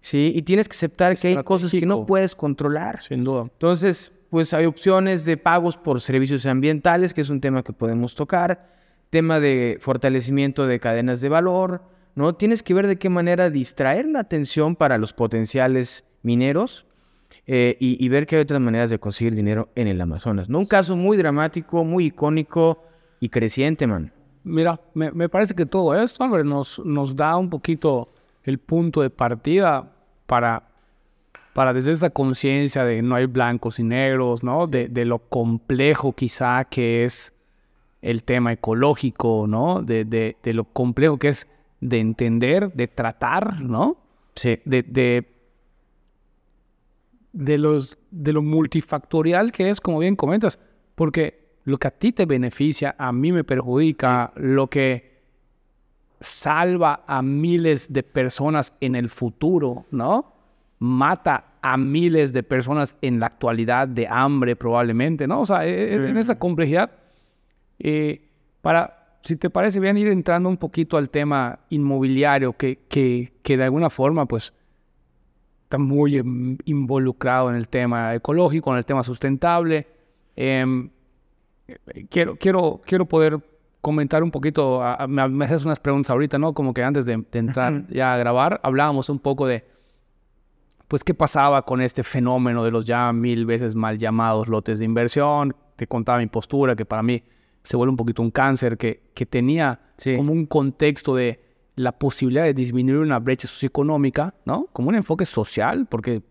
¿Sí? 0.00 0.32
Y 0.34 0.42
tienes 0.42 0.66
que 0.66 0.76
aceptar 0.76 1.14
que 1.18 1.28
hay 1.28 1.44
cosas 1.44 1.72
que 1.72 1.84
no 1.84 2.06
puedes 2.06 2.34
controlar. 2.34 3.02
Sin 3.02 3.22
duda. 3.22 3.42
Entonces, 3.42 4.12
pues 4.30 4.54
hay 4.54 4.64
opciones 4.64 5.26
de 5.26 5.36
pagos 5.36 5.76
por 5.76 6.00
servicios 6.00 6.46
ambientales, 6.46 7.12
que 7.12 7.20
es 7.20 7.28
un 7.28 7.42
tema 7.42 7.62
que 7.62 7.74
podemos 7.74 8.14
tocar, 8.14 8.73
tema 9.14 9.38
de 9.38 9.78
fortalecimiento 9.80 10.66
de 10.66 10.80
cadenas 10.80 11.20
de 11.20 11.28
valor, 11.28 11.82
¿no? 12.16 12.34
Tienes 12.34 12.64
que 12.64 12.74
ver 12.74 12.88
de 12.88 12.96
qué 12.96 13.08
manera 13.08 13.48
distraer 13.48 14.06
la 14.06 14.18
atención 14.18 14.74
para 14.74 14.98
los 14.98 15.12
potenciales 15.12 16.04
mineros 16.22 16.84
eh, 17.46 17.76
y, 17.78 18.08
ver 18.08 18.26
que 18.26 18.34
hay 18.34 18.42
otras 18.42 18.60
maneras 18.60 18.90
de 18.90 18.98
conseguir 18.98 19.36
dinero 19.36 19.68
en 19.76 19.86
el 19.86 20.00
Amazonas. 20.00 20.48
¿no? 20.48 20.58
Un 20.58 20.66
caso 20.66 20.96
muy 20.96 21.16
dramático, 21.16 21.84
muy 21.84 22.06
icónico 22.06 22.82
y 23.20 23.28
creciente, 23.28 23.86
man. 23.86 24.12
Mira, 24.42 24.80
me, 24.94 25.28
parece 25.28 25.54
que 25.54 25.64
todo 25.64 25.94
esto, 25.94 26.26
nos, 26.42 26.80
nos 26.84 27.14
da 27.14 27.36
un 27.36 27.50
poquito 27.50 28.08
el 28.42 28.58
punto 28.58 29.00
de 29.00 29.10
partida 29.10 29.92
para, 30.26 30.70
para 31.52 31.72
desde 31.72 31.92
esa 31.92 32.10
conciencia 32.10 32.84
de 32.84 33.00
no 33.00 33.14
hay 33.14 33.26
blancos 33.26 33.78
y 33.78 33.84
negros, 33.84 34.42
¿no? 34.42 34.66
De, 34.66 34.88
lo 35.04 35.20
complejo 35.20 36.12
quizá 36.14 36.64
que 36.64 37.04
es 37.04 37.33
el 38.04 38.22
tema 38.22 38.52
ecológico, 38.52 39.46
¿no? 39.48 39.82
De, 39.82 40.04
de, 40.04 40.36
de, 40.42 40.54
lo 40.54 40.64
complejo 40.64 41.18
que 41.18 41.28
es 41.28 41.48
de 41.80 42.00
entender, 42.00 42.72
de 42.72 42.88
tratar, 42.88 43.60
¿no? 43.60 43.96
Sí. 44.34 44.60
De, 44.64 44.82
de 44.82 45.34
de, 47.34 47.58
los, 47.58 47.98
de 48.10 48.32
lo 48.32 48.42
multifactorial 48.42 49.52
que 49.52 49.68
es, 49.68 49.80
como 49.80 49.98
bien 49.98 50.16
comentas, 50.16 50.58
porque 50.94 51.58
lo 51.64 51.78
que 51.78 51.88
a 51.88 51.90
ti 51.90 52.12
te 52.12 52.24
beneficia, 52.24 52.94
a 52.96 53.12
mí 53.12 53.32
me 53.32 53.44
perjudica, 53.44 54.32
lo 54.36 54.68
que 54.68 55.14
salva 56.20 57.02
a 57.06 57.20
miles 57.20 57.92
de 57.92 58.02
personas 58.02 58.74
en 58.80 58.94
el 58.94 59.08
futuro, 59.08 59.84
¿no? 59.90 60.32
Mata 60.78 61.54
a 61.60 61.76
miles 61.76 62.32
de 62.32 62.42
personas 62.42 62.96
en 63.02 63.20
la 63.20 63.26
actualidad 63.26 63.88
de 63.88 64.06
hambre 64.08 64.56
probablemente, 64.56 65.26
¿no? 65.26 65.40
O 65.40 65.46
sea, 65.46 65.66
e, 65.66 65.94
e, 65.94 66.08
en 66.08 66.16
esa 66.16 66.38
complejidad, 66.38 66.90
eh, 67.78 68.28
para, 68.60 69.18
si 69.22 69.36
te 69.36 69.50
parece 69.50 69.80
bien, 69.80 69.96
ir 69.96 70.08
entrando 70.08 70.48
un 70.48 70.56
poquito 70.56 70.96
al 70.96 71.10
tema 71.10 71.60
inmobiliario, 71.70 72.54
que, 72.54 72.80
que, 72.88 73.32
que 73.42 73.56
de 73.56 73.64
alguna 73.64 73.90
forma, 73.90 74.26
pues, 74.26 74.52
muy 75.78 76.16
em, 76.16 76.56
involucrado 76.64 77.50
en 77.50 77.56
el 77.56 77.68
tema 77.68 78.14
ecológico, 78.14 78.70
en 78.70 78.78
el 78.78 78.84
tema 78.84 79.02
sustentable. 79.02 79.86
Em, 80.36 80.90
quiero, 82.08 82.36
quiero, 82.36 82.80
quiero 82.84 83.06
poder 83.06 83.40
comentar 83.80 84.22
un 84.22 84.30
poquito, 84.30 84.82
me, 85.08 85.44
haces 85.44 85.64
unas 85.64 85.78
preguntas 85.78 86.10
ahorita, 86.10 86.38
¿no? 86.38 86.54
Como 86.54 86.72
que 86.72 86.82
antes 86.82 87.06
de, 87.06 87.22
entrar 87.32 87.86
ya 87.88 88.14
a 88.14 88.16
grabar, 88.16 88.60
hablábamos 88.62 89.08
un 89.08 89.18
poco 89.18 89.46
de, 89.46 89.64
pues, 90.88 91.04
qué 91.04 91.14
pasaba 91.14 91.62
con 91.62 91.80
este 91.80 92.02
fenómeno 92.02 92.64
de 92.64 92.70
los 92.70 92.84
ya 92.84 93.12
mil 93.12 93.46
veces 93.46 93.74
mal 93.74 93.98
llamados 93.98 94.48
lotes 94.48 94.78
de 94.78 94.84
inversión, 94.84 95.54
que 95.76 95.86
contaba 95.86 96.18
mi 96.18 96.26
postura, 96.26 96.76
que 96.76 96.84
para 96.84 97.02
mí 97.02 97.22
se 97.64 97.76
vuelve 97.76 97.90
un 97.90 97.96
poquito 97.96 98.22
un 98.22 98.30
cáncer, 98.30 98.76
que, 98.78 99.02
que 99.14 99.26
tenía 99.26 99.80
como 100.16 100.32
un 100.32 100.46
contexto 100.46 101.16
de 101.16 101.40
la 101.76 101.92
posibilidad 101.92 102.44
de 102.44 102.54
disminuir 102.54 102.98
una 102.98 103.18
brecha 103.18 103.48
socioeconómica, 103.48 104.34
¿no? 104.44 104.68
Como 104.72 104.90
un 104.90 104.94
enfoque 104.94 105.24
social, 105.24 105.86
porque 105.86 106.22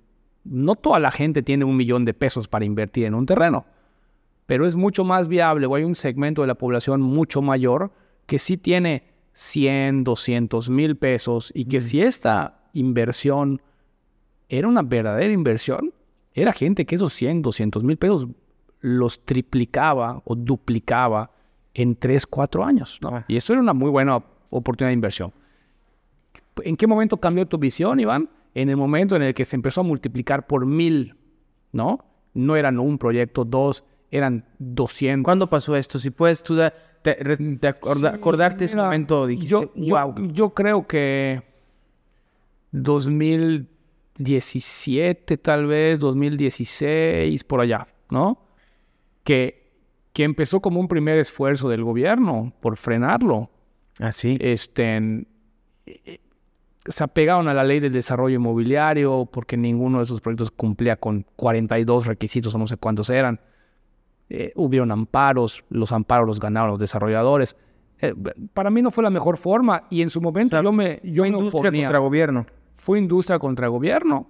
no 0.45 0.75
toda 0.75 0.99
la 0.99 1.11
gente 1.11 1.41
tiene 1.41 1.65
un 1.65 1.75
millón 1.75 2.05
de 2.05 2.13
pesos 2.13 2.47
para 2.47 2.65
invertir 2.65 3.05
en 3.05 3.15
un 3.15 3.25
terreno, 3.25 3.65
pero 4.45 4.67
es 4.67 4.75
mucho 4.75 5.03
más 5.03 5.27
viable 5.27 5.65
o 5.65 5.75
hay 5.75 5.83
un 5.83 5.95
segmento 5.95 6.41
de 6.41 6.47
la 6.47 6.55
población 6.55 7.01
mucho 7.01 7.41
mayor 7.41 7.91
que 8.25 8.39
sí 8.39 8.57
tiene 8.57 9.03
100, 9.33 10.03
200 10.03 10.69
mil 10.69 10.95
pesos 10.95 11.51
y 11.55 11.65
que 11.65 11.81
si 11.81 12.01
esta 12.01 12.61
inversión 12.73 13.61
era 14.49 14.67
una 14.67 14.83
verdadera 14.83 15.33
inversión, 15.33 15.93
era 16.33 16.53
gente 16.53 16.85
que 16.85 16.95
esos 16.95 17.13
100, 17.13 17.41
200 17.41 17.83
mil 17.83 17.97
pesos 17.97 18.27
los 18.83 19.25
triplicaba 19.25 20.21
o 20.25 20.35
duplicaba 20.35 21.31
en 21.73 21.95
3, 21.95 22.27
4 22.27 22.65
años, 22.65 22.99
¿no? 23.01 23.15
Ah. 23.15 23.23
Y 23.29 23.37
eso 23.37 23.53
era 23.53 23.61
una 23.61 23.71
muy 23.73 23.89
buena 23.89 24.21
oportunidad 24.49 24.89
de 24.89 24.95
inversión. 24.95 25.31
¿En 26.61 26.75
qué 26.75 26.85
momento 26.85 27.15
cambió 27.15 27.47
tu 27.47 27.57
visión, 27.57 28.01
Iván? 28.01 28.29
En 28.53 28.67
el 28.69 28.75
momento 28.75 29.15
en 29.15 29.21
el 29.21 29.33
que 29.33 29.45
se 29.45 29.55
empezó 29.55 29.79
a 29.81 29.85
multiplicar 29.85 30.47
por 30.47 30.65
mil, 30.65 31.15
¿no? 31.71 32.03
No 32.33 32.57
eran 32.57 32.77
un 32.77 32.97
proyecto, 32.97 33.45
dos, 33.45 33.85
eran 34.11 34.43
200. 34.59 35.23
¿Cuándo 35.23 35.49
pasó 35.49 35.77
esto? 35.77 35.97
Si 35.97 36.09
puedes 36.09 36.43
tú 36.43 36.59
acordarte 36.61 38.65
ese 38.65 38.75
momento, 38.75 39.27
dijiste, 39.27 39.49
yo, 39.49 39.71
yo, 39.75 40.13
yo 40.33 40.49
creo 40.49 40.85
que 40.85 41.41
2017 42.71 45.37
tal 45.37 45.67
vez, 45.67 46.01
2016, 46.01 47.45
por 47.45 47.61
allá, 47.61 47.87
¿no? 48.09 48.43
Que, 49.23 49.71
que 50.13 50.23
empezó 50.23 50.61
como 50.61 50.79
un 50.79 50.87
primer 50.87 51.17
esfuerzo 51.17 51.69
del 51.69 51.83
gobierno 51.83 52.53
por 52.59 52.77
frenarlo. 52.77 53.49
Así. 53.99 54.37
Ah, 54.41 54.45
este, 54.45 55.25
eh, 55.85 56.19
se 56.85 57.03
apegaron 57.03 57.47
a 57.47 57.53
la 57.53 57.63
ley 57.63 57.79
del 57.79 57.93
desarrollo 57.93 58.35
inmobiliario 58.35 59.29
porque 59.31 59.55
ninguno 59.55 59.99
de 59.99 60.03
esos 60.03 60.19
proyectos 60.19 60.51
cumplía 60.51 60.97
con 60.97 61.25
42 61.35 62.07
requisitos 62.07 62.53
o 62.53 62.57
no 62.57 62.67
sé 62.67 62.77
cuántos 62.77 63.09
eran. 63.09 63.39
Eh, 64.29 64.51
hubieron 64.55 64.91
amparos, 64.91 65.63
los 65.69 65.91
amparos 65.91 66.27
los 66.27 66.39
ganaron 66.39 66.71
los 66.71 66.79
desarrolladores. 66.79 67.55
Eh, 67.99 68.13
para 68.53 68.69
mí 68.69 68.81
no 68.81 68.91
fue 68.91 69.03
la 69.03 69.09
mejor 69.09 69.37
forma 69.37 69.83
y 69.89 70.01
en 70.01 70.09
su 70.09 70.19
momento 70.19 70.61
yo 70.61 70.71
me 70.71 70.99
yo 71.03 71.23
fue 71.23 71.29
industria 71.29 71.71
contra 71.71 71.99
gobierno. 71.99 72.45
Fue 72.75 72.99
industria 72.99 73.39
contra 73.39 73.67
gobierno. 73.67 74.27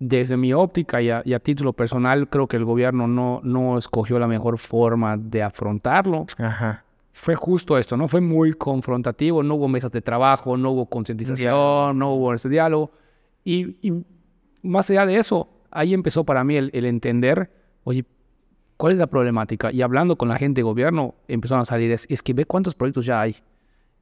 Desde 0.00 0.36
mi 0.36 0.52
óptica 0.52 1.00
y 1.00 1.10
a, 1.10 1.22
y 1.24 1.34
a, 1.34 1.38
título 1.38 1.72
personal, 1.72 2.28
creo 2.28 2.48
que 2.48 2.56
el 2.56 2.64
gobierno 2.64 3.06
no, 3.06 3.40
no 3.44 3.78
escogió 3.78 4.18
la 4.18 4.26
mejor 4.26 4.58
forma 4.58 5.16
de 5.16 5.42
afrontarlo. 5.42 6.26
Ajá 6.38 6.84
fue 7.20 7.34
justo 7.34 7.76
esto, 7.76 7.98
¿no? 7.98 8.08
Fue 8.08 8.22
muy 8.22 8.54
confrontativo, 8.54 9.42
no 9.42 9.56
hubo 9.56 9.68
mesas 9.68 9.92
de 9.92 10.00
trabajo, 10.00 10.56
no 10.56 10.70
hubo 10.70 10.86
concientización, 10.86 11.98
no 11.98 12.14
hubo 12.14 12.32
ese 12.32 12.48
diálogo. 12.48 12.92
Y, 13.44 13.76
más 14.62 14.90
allá 14.90 15.04
de 15.04 15.16
eso, 15.16 15.48
ahí 15.70 15.92
empezó 15.92 16.24
para 16.24 16.44
mí 16.44 16.56
el, 16.56 16.70
entender, 16.72 17.50
oye, 17.84 18.06
¿cuál 18.78 18.92
es 18.92 18.98
la 18.98 19.06
problemática? 19.06 19.70
Y 19.70 19.82
hablando 19.82 20.16
con 20.16 20.30
la 20.30 20.36
gente 20.36 20.60
de 20.60 20.62
gobierno, 20.62 21.14
empezaron 21.28 21.60
a 21.60 21.66
salir, 21.66 21.90
es, 21.92 22.22
que 22.22 22.32
ve 22.32 22.46
cuántos 22.46 22.74
proyectos 22.74 23.04
ya 23.04 23.20
hay. 23.20 23.36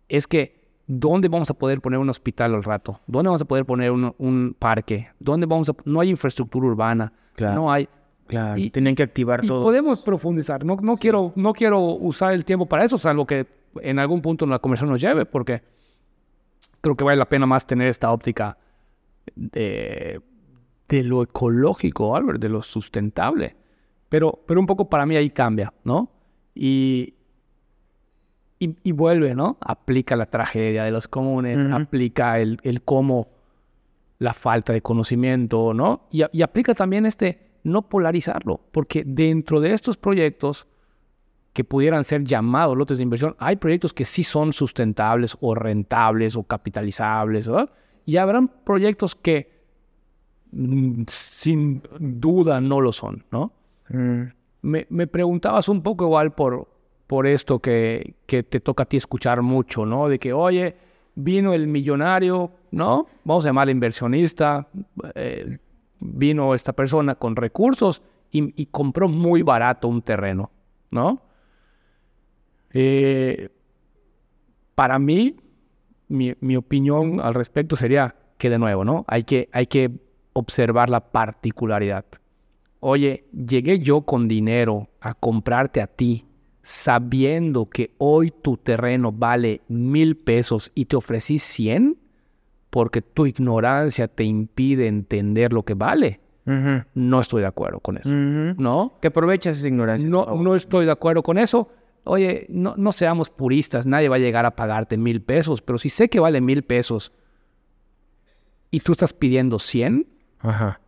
Es 0.08 0.28
que, 0.28 0.57
¿dónde 0.88 1.28
vamos 1.28 1.48
a 1.50 1.54
poder 1.54 1.80
poner 1.80 2.00
un 2.00 2.08
hospital 2.08 2.54
al 2.54 2.64
rato? 2.64 3.00
¿Dónde 3.06 3.28
vamos 3.28 3.42
a 3.42 3.44
poder 3.44 3.64
poner 3.64 3.92
un, 3.92 4.56
parque? 4.58 5.08
¿Dónde 5.20 5.46
vamos 5.46 5.68
a...? 5.68 5.74
No 5.84 6.00
hay 6.00 6.10
infraestructura 6.10 6.66
urbana, 6.66 7.12
no 7.38 7.70
hay 7.70 7.88
Claro, 8.26 8.58
y, 8.58 8.68
tenían 8.68 8.94
que 8.94 9.02
activar 9.02 9.40
todo. 9.46 9.62
Podemos 9.62 10.00
profundizar. 10.00 10.62
No, 10.62 10.76
no, 10.82 10.98
quiero, 10.98 11.32
no 11.34 11.54
quiero 11.54 11.80
usar 11.80 12.34
el 12.34 12.44
tiempo 12.44 12.66
para 12.66 12.84
eso, 12.84 12.98
salvo 12.98 13.26
que 13.26 13.46
en 13.80 13.98
algún 13.98 14.20
punto 14.20 14.44
la 14.44 14.58
conversación 14.58 14.90
nos 14.90 15.00
lleve, 15.00 15.24
porque 15.24 15.62
creo 16.82 16.94
que 16.94 17.04
vale 17.04 17.16
la 17.16 17.28
pena 17.28 17.46
más 17.46 17.66
tener 17.66 17.88
esta 17.88 18.12
óptica 18.12 18.58
de, 19.34 20.20
de 20.88 21.04
lo 21.04 21.22
ecológico, 21.22 22.14
Albert, 22.14 22.38
de 22.38 22.50
lo 22.50 22.60
sustentable. 22.60 23.56
Pero, 24.10 24.40
pero 24.46 24.60
un 24.60 24.66
poco 24.66 24.90
para 24.90 25.06
mí 25.06 25.16
ahí 25.16 25.30
cambia, 25.30 25.72
¿no? 25.84 26.10
Y, 26.54 27.14
y, 28.58 28.92
vuelve, 28.92 29.34
¿no? 29.34 29.56
Aplica 29.60 30.16
la 30.16 30.26
tragedia 30.26 30.84
de 30.84 30.90
los 30.90 31.06
comunes, 31.06 31.58
aplica 31.72 32.40
el, 32.40 32.58
el 32.62 32.82
cómo 32.82 33.28
la 34.18 34.34
falta 34.34 34.72
de 34.72 34.82
conocimiento, 34.82 35.72
¿no? 35.74 36.08
Y, 36.10 36.22
y 36.32 36.42
aplica 36.42 36.74
también 36.74 37.06
este 37.06 37.38
no 37.62 37.82
polarizarlo, 37.88 38.60
porque 38.72 39.04
dentro 39.06 39.60
de 39.60 39.72
estos 39.72 39.96
proyectos 39.96 40.66
que 41.52 41.64
pudieran 41.64 42.04
ser 42.04 42.24
llamados 42.24 42.76
lotes 42.76 42.98
de 42.98 43.04
inversión, 43.04 43.36
hay 43.38 43.56
proyectos 43.56 43.92
que 43.92 44.04
sí 44.04 44.22
son 44.22 44.52
sustentables 44.52 45.36
o 45.40 45.54
rentables 45.54 46.36
o 46.36 46.42
capitalizables, 46.42 47.50
y 48.06 48.16
habrán 48.16 48.48
proyectos 48.48 49.14
que 49.14 49.50
mm, 50.50 51.02
sin 51.06 51.82
duda 51.98 52.60
no 52.60 52.80
lo 52.80 52.92
son, 52.92 53.24
¿no? 53.30 53.52
Mm. 53.88 54.22
Me, 54.62 54.86
me 54.90 55.06
preguntabas 55.06 55.68
un 55.68 55.82
poco 55.82 56.04
igual 56.04 56.32
por, 56.32 56.68
por 57.08 57.26
esto 57.26 57.58
que, 57.58 58.14
te 58.26 58.60
toca 58.60 58.84
a 58.84 58.86
ti 58.86 58.98
escuchar 58.98 59.42
mucho, 59.42 59.84
¿no? 59.86 60.08
De 60.08 60.18
que, 60.18 60.32
oye, 60.32 60.76
vino 61.14 61.54
el 61.54 61.66
millonario, 61.66 62.52
¿no? 62.70 63.06
Vamos 63.24 63.44
a 63.44 63.48
llamar 63.48 63.70
inversionista, 63.70 64.68
eh, 65.14 65.58
vino 65.98 66.54
esta 66.54 66.74
persona 66.74 67.14
con 67.14 67.34
recursos 67.34 68.02
y, 68.30 68.52
y 68.60 68.66
compró 68.66 69.08
muy 69.08 69.42
barato 69.42 69.88
un 69.88 70.02
terreno, 70.02 70.50
¿no? 70.90 71.22
Eh, 72.74 73.48
para 74.74 74.98
mí, 74.98 75.34
mi, 76.08 76.34
mi 76.40 76.56
opinión 76.56 77.20
al 77.20 77.32
respecto 77.32 77.74
sería 77.74 78.14
que 78.36 78.50
de 78.50 78.58
nuevo, 78.58 78.84
¿no? 78.84 79.06
Hay 79.08 79.24
que, 79.24 79.48
hay 79.50 79.66
que 79.66 79.90
observar 80.34 80.90
la 80.90 81.00
particularidad. 81.00 82.04
Oye, 82.80 83.24
llegué 83.32 83.78
yo 83.78 84.02
con 84.02 84.28
dinero 84.28 84.88
a 85.00 85.14
comprarte 85.14 85.80
a 85.80 85.86
ti, 85.86 86.27
sabiendo 86.68 87.64
que 87.64 87.92
hoy 87.96 88.30
tu 88.30 88.58
terreno 88.58 89.10
vale 89.10 89.62
mil 89.68 90.18
pesos 90.18 90.70
y 90.74 90.84
te 90.84 90.96
ofrecí 90.96 91.38
cien, 91.38 91.96
porque 92.68 93.00
tu 93.00 93.24
ignorancia 93.24 94.06
te 94.06 94.24
impide 94.24 94.86
entender 94.86 95.54
lo 95.54 95.62
que 95.62 95.72
vale. 95.72 96.20
No 96.94 97.20
estoy 97.20 97.40
de 97.40 97.46
acuerdo 97.46 97.80
con 97.80 97.96
eso. 97.96 98.10
¿no? 98.10 98.98
Que 99.00 99.08
aprovechas 99.08 99.56
esa 99.56 99.68
ignorancia. 99.68 100.06
No, 100.06 100.26
no 100.26 100.54
estoy 100.54 100.84
de 100.84 100.92
acuerdo 100.92 101.22
con 101.22 101.38
eso. 101.38 101.70
Oye, 102.04 102.44
no, 102.50 102.74
no 102.76 102.92
seamos 102.92 103.30
puristas, 103.30 103.86
nadie 103.86 104.10
va 104.10 104.16
a 104.16 104.18
llegar 104.18 104.44
a 104.44 104.54
pagarte 104.54 104.98
mil 104.98 105.22
pesos, 105.22 105.62
pero 105.62 105.78
si 105.78 105.88
sé 105.88 106.10
que 106.10 106.20
vale 106.20 106.42
mil 106.42 106.64
pesos 106.64 107.12
y 108.70 108.80
tú 108.80 108.92
estás 108.92 109.14
pidiendo 109.14 109.58
100 109.58 110.06
Ajá. 110.40 110.80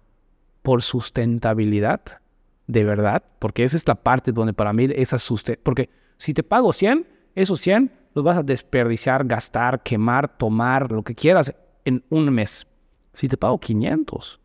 por 0.60 0.82
sustentabilidad, 0.82 2.00
de 2.70 2.84
verdad, 2.84 3.24
porque 3.38 3.64
esa 3.64 3.76
es 3.76 3.86
la 3.86 3.96
parte 3.96 4.32
donde 4.32 4.52
para 4.52 4.72
mí 4.72 4.86
esa 4.94 5.18
suste 5.18 5.58
porque 5.62 5.90
si 6.18 6.34
te 6.34 6.42
pago 6.42 6.72
100, 6.72 7.06
esos 7.34 7.60
100 7.60 7.90
los 8.14 8.24
vas 8.24 8.36
a 8.36 8.42
desperdiciar, 8.42 9.26
gastar, 9.26 9.82
quemar, 9.82 10.36
tomar, 10.36 10.92
lo 10.92 11.02
que 11.02 11.14
quieras 11.14 11.54
en 11.84 12.04
un 12.10 12.30
mes. 12.30 12.66
Si 13.12 13.26
te 13.26 13.36
pago 13.36 13.58
500, 13.58 14.40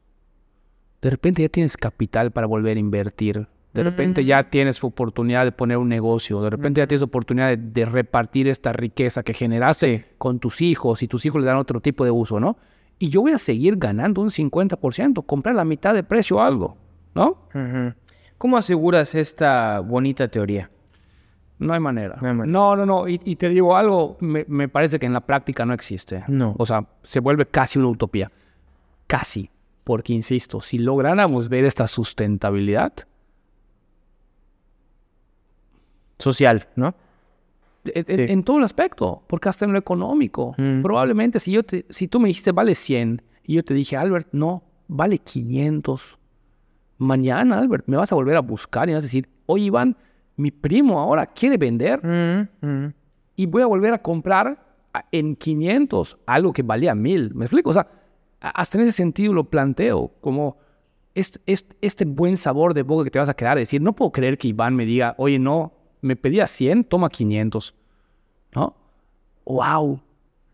de 1.02 1.10
repente 1.10 1.42
ya 1.42 1.50
tienes 1.50 1.78
capital 1.78 2.32
para 2.32 2.48
volver 2.48 2.78
a 2.78 2.80
invertir. 2.80 3.48
De 3.74 3.84
repente 3.84 4.24
ya 4.24 4.50
tienes 4.50 4.82
oportunidad 4.84 5.44
de 5.44 5.52
poner 5.52 5.78
un 5.78 5.90
negocio. 5.90 6.42
De 6.42 6.50
repente 6.50 6.80
ya 6.80 6.88
tienes 6.88 7.02
oportunidad 7.02 7.50
de, 7.50 7.58
de 7.58 7.86
repartir 7.86 8.48
esta 8.48 8.72
riqueza 8.72 9.22
que 9.22 9.34
generaste 9.34 10.14
con 10.18 10.40
tus 10.40 10.62
hijos 10.62 11.04
y 11.04 11.10
tus 11.10 11.26
hijos 11.26 11.42
le 11.42 11.48
dan 11.48 11.58
otro 11.58 11.82
tipo 11.82 12.06
de 12.06 12.12
uso, 12.12 12.40
¿no? 12.40 12.58
Y 12.98 13.10
yo 13.10 13.22
voy 13.22 13.34
a 13.34 13.38
seguir 13.38 13.76
ganando 13.76 14.22
un 14.22 14.30
50%, 14.30 15.26
comprar 15.26 15.56
la 15.56 15.66
mitad 15.66 15.94
de 15.94 16.04
precio 16.04 16.42
algo, 16.42 16.78
¿no? 17.14 17.50
¿Cómo 18.46 18.58
aseguras 18.58 19.16
esta 19.16 19.80
bonita 19.80 20.28
teoría? 20.28 20.70
No 21.58 21.74
hay 21.74 21.80
manera. 21.80 22.16
No 22.22 22.28
hay 22.28 22.36
manera. 22.36 22.52
No, 22.60 22.76
no, 22.76 22.86
no. 22.86 23.08
Y, 23.08 23.20
y 23.26 23.38
te 23.38 23.50
digo 23.50 23.76
algo, 23.76 24.18
me, 24.20 24.46
me 24.48 24.68
parece 24.70 25.00
que 25.00 25.08
en 25.08 25.14
la 25.14 25.22
práctica 25.22 25.66
no 25.66 25.74
existe. 25.74 26.24
No. 26.28 26.54
O 26.60 26.64
sea, 26.68 26.86
se 27.02 27.20
vuelve 27.22 27.48
casi 27.48 27.80
una 27.80 27.88
utopía. 27.88 28.32
Casi. 29.08 29.50
Porque, 29.84 30.14
insisto, 30.14 30.62
si 30.62 30.78
lográramos 30.78 31.50
ver 31.50 31.66
esta 31.66 31.88
sustentabilidad, 31.88 32.94
Social, 36.20 36.68
¿no? 36.76 36.94
en, 37.86 38.06
en- 38.08 38.28
Sí. 38.28 38.32
en 38.32 38.44
todo 38.44 38.60
el 38.60 38.64
aspecto, 38.64 39.24
porque 39.26 39.50
hasta 39.50 39.66
en 39.66 39.74
lo 39.74 39.80
económico, 39.80 40.54
Mm. 40.60 40.84
probablemente 40.84 41.40
si, 41.40 41.52
yo 41.52 41.64
te, 41.64 41.88
si 41.90 42.08
tú 42.08 42.20
me 42.20 42.28
dijiste 42.28 42.52
vale 42.52 42.76
100 42.76 43.24
y 43.44 43.56
yo 43.56 43.64
te 43.66 43.74
dije, 43.74 43.98
Albert, 43.98 44.28
no, 44.34 44.62
vale 44.88 45.18
500. 45.18 46.20
Mañana, 46.98 47.58
Albert, 47.60 47.86
me 47.88 47.98
vas 47.98 48.12
a 48.12 48.16
volver 48.16 48.36
a 48.38 48.42
buscar 48.42 48.90
y 48.90 48.94
vas 48.94 49.04
a 49.04 49.08
decir, 49.08 49.28
oye, 49.46 49.66
Iván, 49.66 49.98
mi 50.38 50.52
primo 50.52 51.00
ahora 51.00 51.26
quiere 51.28 51.58
vender 51.58 52.00
Ujú, 52.00 52.48
ujú. 52.68 52.94
y 53.36 53.46
voy 53.46 53.62
a 53.62 53.66
volver 53.68 53.94
a 53.94 54.02
comprar 54.02 54.64
en 55.12 55.36
500 55.36 56.18
algo 56.26 56.54
que 56.54 56.64
valía 56.64 56.96
1000. 56.96 57.34
¿Me 57.36 57.46
explico? 57.46 57.70
O 57.70 57.74
sea, 57.74 57.88
hasta 58.40 58.78
en 58.78 58.86
ese 58.86 58.94
sentido 58.94 59.34
lo 59.34 59.46
planteo 59.46 60.12
como 60.22 60.58
este, 61.14 61.40
este, 61.46 61.76
este 61.82 62.06
buen 62.06 62.38
sabor 62.38 62.74
de 62.74 62.84
boca 62.84 63.04
que 63.06 63.12
te 63.12 63.20
vas 63.20 63.30
a 63.30 63.34
quedar. 63.34 63.58
Decir, 63.58 63.82
no 63.82 63.94
puedo 63.94 64.12
creer 64.12 64.38
que 64.38 64.50
Iván 64.50 64.76
me 64.76 64.86
diga, 64.86 65.16
oye, 65.18 65.40
no, 65.40 65.74
me 66.02 66.16
pedía 66.16 66.48
100, 66.48 66.86
toma 66.86 67.10
500. 67.10 67.74
¿No? 68.54 68.76
¡Wow! 69.46 70.00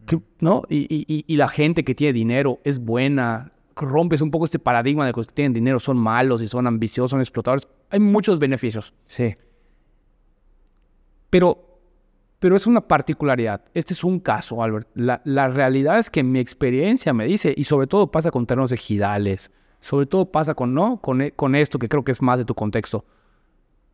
¿Qué- 0.08 0.20
¿No? 0.40 0.64
Y- 0.70 0.88
y- 0.90 1.24
y 1.28 1.36
la 1.38 1.48
gente 1.48 1.84
que 1.84 1.94
tiene 1.94 2.14
dinero 2.14 2.60
es 2.64 2.80
buena. 2.80 3.52
Rompes 3.82 4.22
un 4.22 4.32
poco 4.32 4.46
este 4.46 4.60
paradigma 4.60 5.06
de 5.06 5.14
que 5.14 5.20
los 5.20 5.28
que 5.28 5.34
tienen 5.34 5.54
dinero 5.54 5.80
son 5.80 5.98
malos 5.98 6.42
y 6.42 6.48
son 6.48 6.68
ambiciosos, 6.68 7.12
son 7.12 7.20
explotadores. 7.20 7.68
Hay 7.90 8.00
muchos 8.00 8.40
beneficios. 8.40 8.94
Sí. 9.08 9.36
Pero, 11.30 11.80
pero 12.40 12.56
es 12.56 12.68
una 12.68 12.82
particularidad. 12.82 13.64
Este 13.74 13.94
es 13.94 14.04
un 14.04 14.20
caso, 14.20 14.62
Albert. 14.64 14.90
La, 14.96 15.22
la 15.26 15.48
realidad 15.48 16.00
es 16.00 16.10
que 16.10 16.24
mi 16.24 16.40
experiencia 16.40 17.14
me 17.14 17.26
dice, 17.26 17.54
y 17.56 17.64
sobre 17.64 17.88
todo 17.88 18.12
pasa 18.12 18.32
con 18.32 18.46
terrenos 18.46 18.72
ejidales, 18.72 19.52
sobre 19.80 20.06
todo 20.06 20.32
pasa 20.32 20.54
con, 20.54 20.74
¿no? 20.74 21.02
con, 21.02 21.22
e- 21.22 21.32
con 21.32 21.56
esto 21.56 21.80
que 21.80 21.90
creo 21.90 22.04
que 22.04 22.12
es 22.12 22.22
más 22.22 22.38
de 22.40 22.46
tu 22.46 22.54
contexto. 22.54 23.06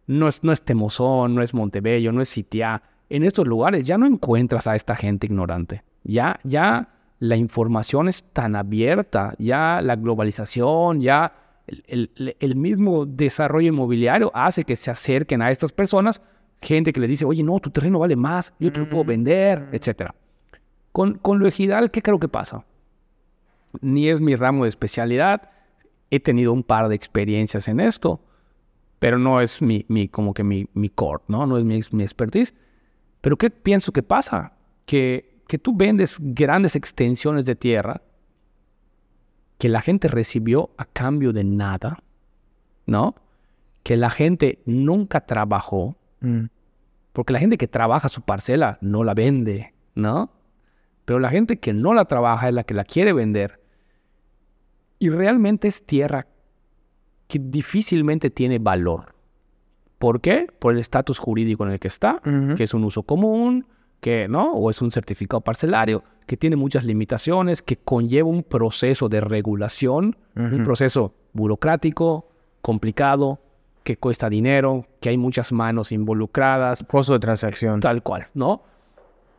No 0.08 0.28
es, 0.28 0.44
no 0.44 0.52
es 0.52 0.62
Temozón, 0.62 1.36
no 1.36 1.42
es 1.42 1.54
Montebello, 1.54 2.12
no 2.12 2.22
es 2.22 2.30
Sitiá. 2.30 2.82
En 3.10 3.24
estos 3.24 3.48
lugares 3.48 3.86
ya 3.86 3.98
no 3.98 4.06
encuentras 4.06 4.68
a 4.68 4.76
esta 4.76 4.96
gente 4.96 5.28
ignorante. 5.28 5.84
Ya, 6.04 6.40
ya 6.44 6.97
la 7.20 7.36
información 7.36 8.08
es 8.08 8.24
tan 8.34 8.56
abierta, 8.56 9.34
ya 9.40 9.82
la 9.82 9.96
globalización, 9.96 11.02
ya 11.02 11.34
el, 11.68 12.12
el- 12.16 12.36
el 12.40 12.56
mismo 12.56 13.06
desarrollo 13.06 13.70
inmobiliario 13.70 14.32
hace 14.34 14.64
que 14.64 14.76
se 14.76 14.92
acerquen 14.92 15.42
a 15.42 15.52
estas 15.52 15.72
personas 15.74 16.22
gente 16.62 16.92
que 16.94 17.00
les 17.00 17.10
dice, 17.10 17.26
oye, 17.26 17.44
no, 17.44 17.60
tu 17.60 17.70
terreno 17.70 18.00
vale 18.00 18.16
más, 18.16 18.54
yo 18.60 18.72
te 18.72 18.80
lo 18.80 18.90
puedo 18.90 19.04
vender, 19.06 19.70
etc. 19.72 20.12
Con, 20.92 21.16
con 21.20 21.40
lo 21.40 21.48
ejidal, 21.48 21.92
¿qué 21.92 22.02
creo 22.02 22.20
que 22.20 22.28
pasa? 22.30 22.66
Ni 23.82 24.10
es 24.10 24.22
mi 24.22 24.36
ramo 24.36 24.64
de 24.64 24.70
especialidad, 24.70 25.50
he 26.10 26.20
tenido 26.20 26.54
un 26.54 26.64
par 26.64 26.88
de 26.88 26.96
experiencias 26.96 27.68
en 27.68 27.80
esto, 27.80 28.22
pero 29.00 29.20
no 29.20 29.42
es 29.42 29.62
mi, 29.62 29.86
mi 29.88 30.08
como 30.08 30.34
que 30.34 30.44
mi, 30.44 30.68
mi 30.74 30.90
core, 30.90 31.24
¿no? 31.28 31.46
No 31.46 31.58
es 31.58 31.64
mi, 31.66 31.80
mi 31.92 32.04
expertise. 32.04 32.54
Pero 33.22 33.38
¿qué 33.38 33.50
pienso 33.52 33.92
que 33.92 34.02
pasa? 34.02 34.54
Que, 34.86 35.27
que 35.48 35.58
tú 35.58 35.76
vendes 35.76 36.18
grandes 36.20 36.76
extensiones 36.76 37.46
de 37.46 37.56
tierra 37.56 38.02
que 39.58 39.70
la 39.70 39.82
gente 39.82 40.08
recibió 40.08 40.70
a 40.78 40.86
cambio 40.86 41.34
de 41.34 41.44
nada, 41.44 42.04
¿no? 42.86 43.16
Que 43.84 43.98
la 43.98 44.10
gente 44.10 44.60
nunca 44.66 45.22
trabajó, 45.26 45.96
Mm. 46.20 46.46
porque 47.14 47.34
la 47.34 47.40
gente 47.40 47.58
que 47.58 47.68
trabaja 47.68 48.10
su 48.10 48.22
parcela 48.22 48.78
no 48.82 49.04
la 49.04 49.14
vende, 49.14 49.74
¿no? 49.96 50.32
Pero 51.06 51.20
la 51.20 51.30
gente 51.30 51.60
que 51.60 51.74
no 51.74 51.94
la 51.94 52.06
trabaja 52.06 52.48
es 52.50 52.54
la 52.54 52.64
que 52.64 52.74
la 52.74 52.84
quiere 52.84 53.14
vender. 53.14 53.62
Y 55.00 55.10
realmente 55.10 55.68
es 55.68 55.86
tierra 55.86 56.28
que 57.28 57.40
difícilmente 57.40 58.30
tiene 58.30 58.60
valor. 58.60 59.16
¿Por 60.00 60.22
qué? 60.22 60.48
Por 60.60 60.74
el 60.74 60.80
estatus 60.80 61.18
jurídico 61.20 61.66
en 61.66 61.72
el 61.72 61.80
que 61.80 61.88
está, 61.88 62.20
que 62.56 62.64
es 62.64 62.74
un 62.74 62.84
uso 62.84 63.04
común, 63.04 63.66
que 64.00 64.28
no, 64.28 64.54
o 64.54 64.70
es 64.70 64.82
un 64.82 64.92
certificado 64.92 65.42
parcelario, 65.42 66.04
que 66.26 66.38
tiene 66.38 66.56
muchas 66.56 66.84
limitaciones, 66.84 67.62
que 67.62 67.78
conlleva 67.78 68.30
un 68.30 68.44
proceso 68.44 69.08
de 69.10 69.22
regulación, 69.22 70.18
un 70.36 70.64
proceso 70.66 71.14
burocrático, 71.34 72.28
complicado, 72.62 73.40
que 73.84 73.98
cuesta 73.98 74.30
dinero, 74.30 74.86
que 75.00 75.10
hay 75.10 75.18
muchas 75.18 75.52
manos 75.54 75.92
involucradas, 75.94 76.84
Costo 76.84 77.14
de 77.14 77.20
transacción. 77.20 77.80
tal 77.80 78.04
cual, 78.04 78.28
¿no? 78.34 78.62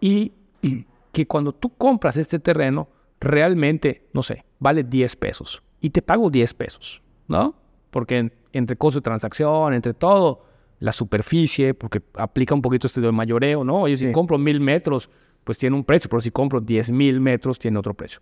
Y, 0.01 0.33
y 0.63 0.87
que 1.13 1.27
cuando 1.27 1.53
tú 1.53 1.71
compras 1.77 2.17
este 2.17 2.39
terreno, 2.39 2.89
realmente, 3.21 4.07
no 4.15 4.23
sé, 4.23 4.45
vale 4.59 4.85
10 4.85 5.17
pesos 5.17 5.63
y 5.81 5.91
te 5.91 6.01
pago 6.03 6.31
10 6.31 6.55
pesos, 6.55 7.03
¿no? 7.27 7.55
Porque 7.91 8.19
en- 8.19 8.33
entre 8.53 8.77
costo 8.77 9.01
de 9.01 9.03
transacción, 9.05 9.75
entre 9.75 9.93
todo, 9.93 10.43
la 10.81 10.93
superficie, 10.93 11.75
porque 11.75 12.03
aplica 12.15 12.55
un 12.55 12.63
poquito 12.63 12.87
este 12.87 13.01
de 13.01 13.11
mayoreo, 13.13 13.65
¿no? 13.65 13.83
Oye, 13.83 13.97
si 13.97 14.07
Sí. 14.07 14.13
compro 14.13 14.39
mil 14.39 14.61
metros, 14.61 15.11
pues 15.45 15.59
tiene 15.59 15.75
un 15.77 15.85
precio, 15.85 16.09
pero 16.11 16.21
si 16.21 16.31
compro 16.31 16.61
10 16.61 16.91
mil 16.91 17.21
metros, 17.21 17.59
tiene 17.59 17.79
otro 17.79 17.95
precio. 17.95 18.21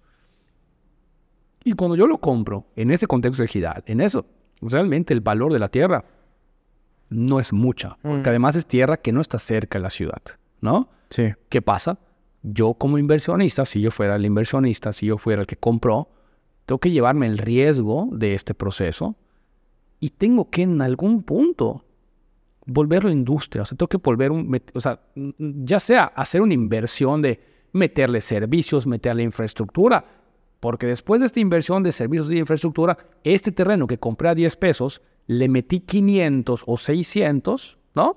Y 1.65 1.73
cuando 1.73 1.97
yo 1.97 2.07
lo 2.07 2.19
compro, 2.19 2.67
en 2.77 2.91
este 2.91 3.07
contexto 3.07 3.43
ejidal, 3.43 3.83
en 3.87 4.01
eso, 4.01 4.27
realmente 4.63 5.13
el 5.13 5.21
valor 5.21 5.53
de 5.53 5.59
la 5.59 5.69
tierra 5.69 6.05
no 7.09 7.41
es 7.41 7.53
mucha, 7.53 7.99
porque 8.03 8.29
Mm. 8.29 8.31
además 8.31 8.57
es 8.57 8.67
tierra 8.67 8.97
que 8.97 9.13
no 9.13 9.21
está 9.21 9.39
cerca 9.39 9.79
de 9.79 9.83
la 9.83 9.91
ciudad, 9.91 10.23
¿no? 10.61 10.89
Sí. 11.11 11.33
¿Qué 11.49 11.63
pasa? 11.63 11.99
Yo 12.43 12.75
como 12.75 12.99
inversionista, 12.99 13.65
si 13.65 13.81
yo 13.81 13.91
fuera 13.91 14.17
el 14.17 14.25
inversionista, 14.25 14.93
si 14.93 15.07
yo 15.07 15.19
fuera 15.19 15.43
el 15.43 15.47
que 15.47 15.57
compró, 15.57 16.09
tengo 16.65 16.79
que 16.79 16.91
llevarme 16.91 17.27
el 17.27 17.39
riesgo 17.39 18.09
de 18.13 18.35
este 18.35 18.55
proceso 18.55 19.17
y 20.01 20.11
tengo 20.11 20.51
que 20.51 20.63
en 20.63 20.81
algún 20.83 21.23
punto 21.23 21.85
volverlo 22.67 23.11
industria. 23.11 23.63
O 23.63 23.65
sea, 23.65 23.79
tengo 23.79 23.89
que 23.89 23.99
volver 23.99 24.31
un, 24.31 24.61
o 24.75 24.81
sea, 24.81 25.01
ya 25.39 25.81
sea 25.81 26.05
hacer 26.05 26.43
una 26.43 26.55
inversión 26.55 27.23
de 27.23 27.41
meterle 27.73 28.21
servicios, 28.21 28.87
meterle 28.87 29.23
infraestructura 29.23 30.05
Porque 30.61 30.87
después 30.87 31.21
de 31.21 31.27
esta 31.27 31.41
inversión 31.41 31.83
de 31.83 31.93
servicios 31.93 32.33
y 32.33 32.39
infraestructura, 32.39 32.97
este 33.23 33.53
terreno 33.53 33.87
que 33.87 33.99
compré 33.99 34.31
a 34.31 34.35
10 34.35 34.57
pesos, 34.57 35.03
le 35.27 35.49
metí 35.49 35.81
500 35.81 36.65
o 36.67 36.77
600, 36.77 37.79
¿no? 37.95 38.17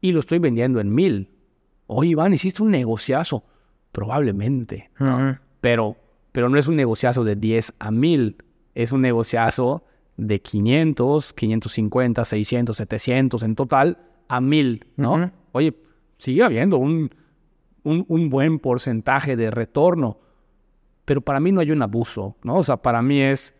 Y 0.00 0.12
lo 0.12 0.20
estoy 0.20 0.38
vendiendo 0.38 0.80
en 0.80 0.94
1000. 0.94 1.30
Oye, 1.86 2.10
Iván, 2.10 2.34
hiciste 2.34 2.62
un 2.62 2.70
negociazo. 2.70 3.44
Probablemente, 3.92 4.90
¿no? 4.98 5.38
pero, 5.62 5.96
pero 6.32 6.50
no 6.50 6.58
es 6.58 6.68
un 6.68 6.76
negociazo 6.76 7.24
de 7.24 7.36
10 7.36 7.74
a 7.78 7.90
1000. 7.90 8.36
Es 8.74 8.92
un 8.92 9.00
negociazo 9.00 9.84
de 10.16 10.40
500, 10.40 11.32
550, 11.32 12.24
600, 12.24 12.76
700 12.76 13.42
en 13.42 13.54
total 13.54 13.98
a 14.28 14.40
1000, 14.40 14.86
¿no? 14.96 15.30
Oye, 15.52 15.76
sigue 16.18 16.42
habiendo 16.42 16.78
un, 16.78 17.10
un, 17.82 18.04
un 18.08 18.30
buen 18.30 18.58
porcentaje 18.58 19.36
de 19.36 19.50
retorno 19.50 20.18
pero 21.06 21.20
para 21.20 21.40
mí 21.40 21.52
no 21.52 21.60
hay 21.60 21.70
un 21.70 21.80
abuso, 21.80 22.36
¿no? 22.42 22.56
O 22.56 22.62
sea, 22.62 22.76
para 22.76 23.00
mí 23.00 23.20
es, 23.20 23.54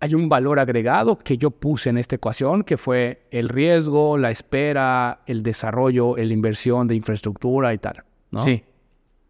hay 0.00 0.14
un 0.14 0.28
valor 0.28 0.58
agregado 0.58 1.16
que 1.16 1.38
yo 1.38 1.52
puse 1.52 1.88
en 1.88 1.98
esta 1.98 2.16
ecuación, 2.16 2.64
que 2.64 2.76
fue 2.76 3.28
el 3.30 3.48
riesgo, 3.48 4.18
la 4.18 4.32
espera, 4.32 5.22
el 5.26 5.44
desarrollo, 5.44 6.16
la 6.16 6.32
inversión 6.32 6.88
de 6.88 6.96
infraestructura 6.96 7.72
y 7.72 7.78
tal, 7.78 8.02
¿no? 8.32 8.44
Sí. 8.44 8.64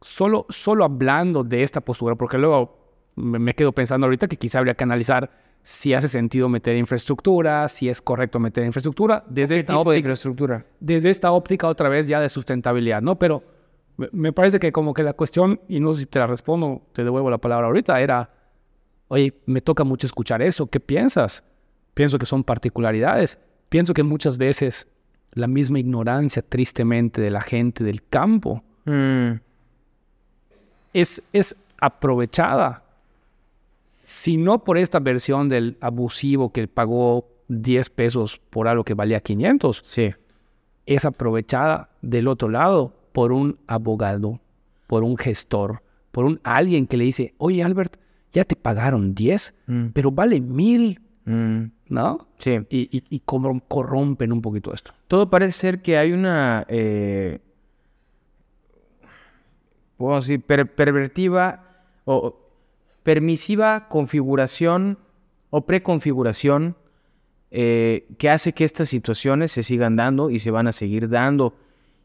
Solo, 0.01 0.47
solo 0.49 0.85
hablando 0.85 1.45
de 1.45 1.63
esta 1.63 1.83
postura, 1.83 2.17
porque 2.17 2.39
luego 2.39 2.82
me, 3.17 3.53
quedo 3.55 3.73
pensando 3.73 4.07
ahorita 4.07 4.29
que 4.29 4.37
quizá 4.37 4.59
habría 4.59 4.75
que 4.75 4.85
analizar 4.85 5.31
si 5.63 5.95
hace 5.95 6.09
sentido 6.09 6.49
meter 6.49 6.77
infraestructura, 6.77 7.69
si 7.69 7.89
es 7.89 8.03
correcto 8.03 8.41
meter 8.41 8.65
infraestructura, 8.65 9.25
desde 9.29 9.59
esta 9.59 9.73
tipo 9.75 9.79
de 9.79 9.81
óptica, 9.97 9.99
infraestructura? 9.99 10.67
desde 10.81 11.11
esta 11.11 11.31
óptica 11.33 11.69
otra 11.69 11.89
vez 11.89 12.09
ya 12.09 12.21
de 12.21 12.29
sustentabilidad, 12.29 13.01
¿no? 13.03 13.17
Pero 13.19 13.43
me- 13.97 14.09
me 14.13 14.33
parece 14.33 14.59
que 14.59 14.73
como 14.73 14.93
que 14.95 15.03
la 15.05 15.13
cuestión, 15.13 15.61
y 15.69 15.79
no 15.79 15.93
sé 15.93 16.01
si 16.01 16.07
te 16.07 16.19
la 16.19 16.27
respondo, 16.27 16.83
te 16.93 17.05
devuelvo 17.05 17.31
la 17.31 17.39
palabra 17.39 17.67
ahorita, 17.69 18.01
era, 18.01 18.31
oye, 19.09 19.35
me 19.47 19.61
toca 19.61 19.85
mucho 19.85 20.07
escuchar 20.07 20.43
eso, 20.43 20.67
¿qué 20.67 20.81
piensas? 20.81 21.45
Pienso 21.95 22.19
que 22.19 22.27
son 22.27 22.43
particularidades, 22.43 23.39
pienso 23.69 23.95
que 23.95 24.03
muchas 24.03 24.39
veces 24.39 24.89
la 25.35 25.47
misma 25.47 25.79
ignorancia 25.79 26.43
tristemente 26.43 27.21
de 27.21 27.31
la 27.31 27.41
gente 27.43 27.85
del 27.85 28.03
campo 28.03 28.63
Mm, 28.85 29.35
es, 30.93 31.23
es 31.33 31.55
aprovechada, 31.81 32.82
si 34.13 34.37
no 34.37 34.63
por 34.63 34.77
esta 34.77 35.01
versión 35.01 35.49
del 35.49 35.79
abusivo 35.81 36.53
que 36.53 36.69
pagó 36.69 37.29
10 37.49 37.89
pesos 37.91 38.41
por 38.51 38.69
algo 38.69 38.85
que 38.85 38.93
valía 38.95 39.21
500, 39.21 39.81
sí. 39.85 40.11
es 40.85 41.05
aprovechada 41.07 41.89
del 42.03 42.29
otro 42.29 42.49
lado 42.51 42.93
por 43.13 43.33
un 43.33 43.59
abogado, 43.67 44.39
por 44.87 45.03
un 45.03 45.17
gestor, 45.17 45.83
por 46.11 46.25
un 46.27 46.41
alguien 46.45 46.87
que 46.87 46.97
le 46.99 47.05
dice, 47.05 47.35
oye 47.39 47.63
Albert, 47.63 47.97
ya 48.33 48.45
te 48.45 48.55
pagaron 48.57 49.15
10, 49.15 49.55
Mm, 49.67 49.87
pero 49.95 50.11
vale 50.11 50.41
mil, 50.41 51.01
mm, 51.25 51.63
¿no? 51.89 52.27
sí. 52.39 52.59
Y, 52.69 52.89
y- 52.97 53.05
y 53.09 53.21
corrom- 53.21 53.63
corrompen 53.69 54.33
un 54.33 54.43
poquito 54.43 54.75
esto. 54.75 54.93
Todo 55.09 55.31
parece 55.31 55.53
ser 55.53 55.81
que 55.83 55.97
hay 55.97 56.13
una, 56.13 56.67
eh, 56.69 57.39
puedo 59.97 60.17
decir, 60.17 60.41
per- 60.43 60.75
pervertiva 60.75 61.65
o 62.05 62.39
permisiva 63.03 63.89
configuración 63.89 64.99
o 65.51 65.67
preconfiguración 65.67 66.77
eh, 67.51 68.07
que 68.19 68.31
hace 68.31 68.53
que 68.55 68.65
estas 68.65 68.89
situaciones 68.89 69.53
se 69.53 69.63
sigan 69.63 69.97
dando 69.97 70.31
y 70.31 70.39
se 70.39 70.51
van 70.51 70.67
a 70.67 70.73
seguir 70.73 71.09
dando 71.09 71.55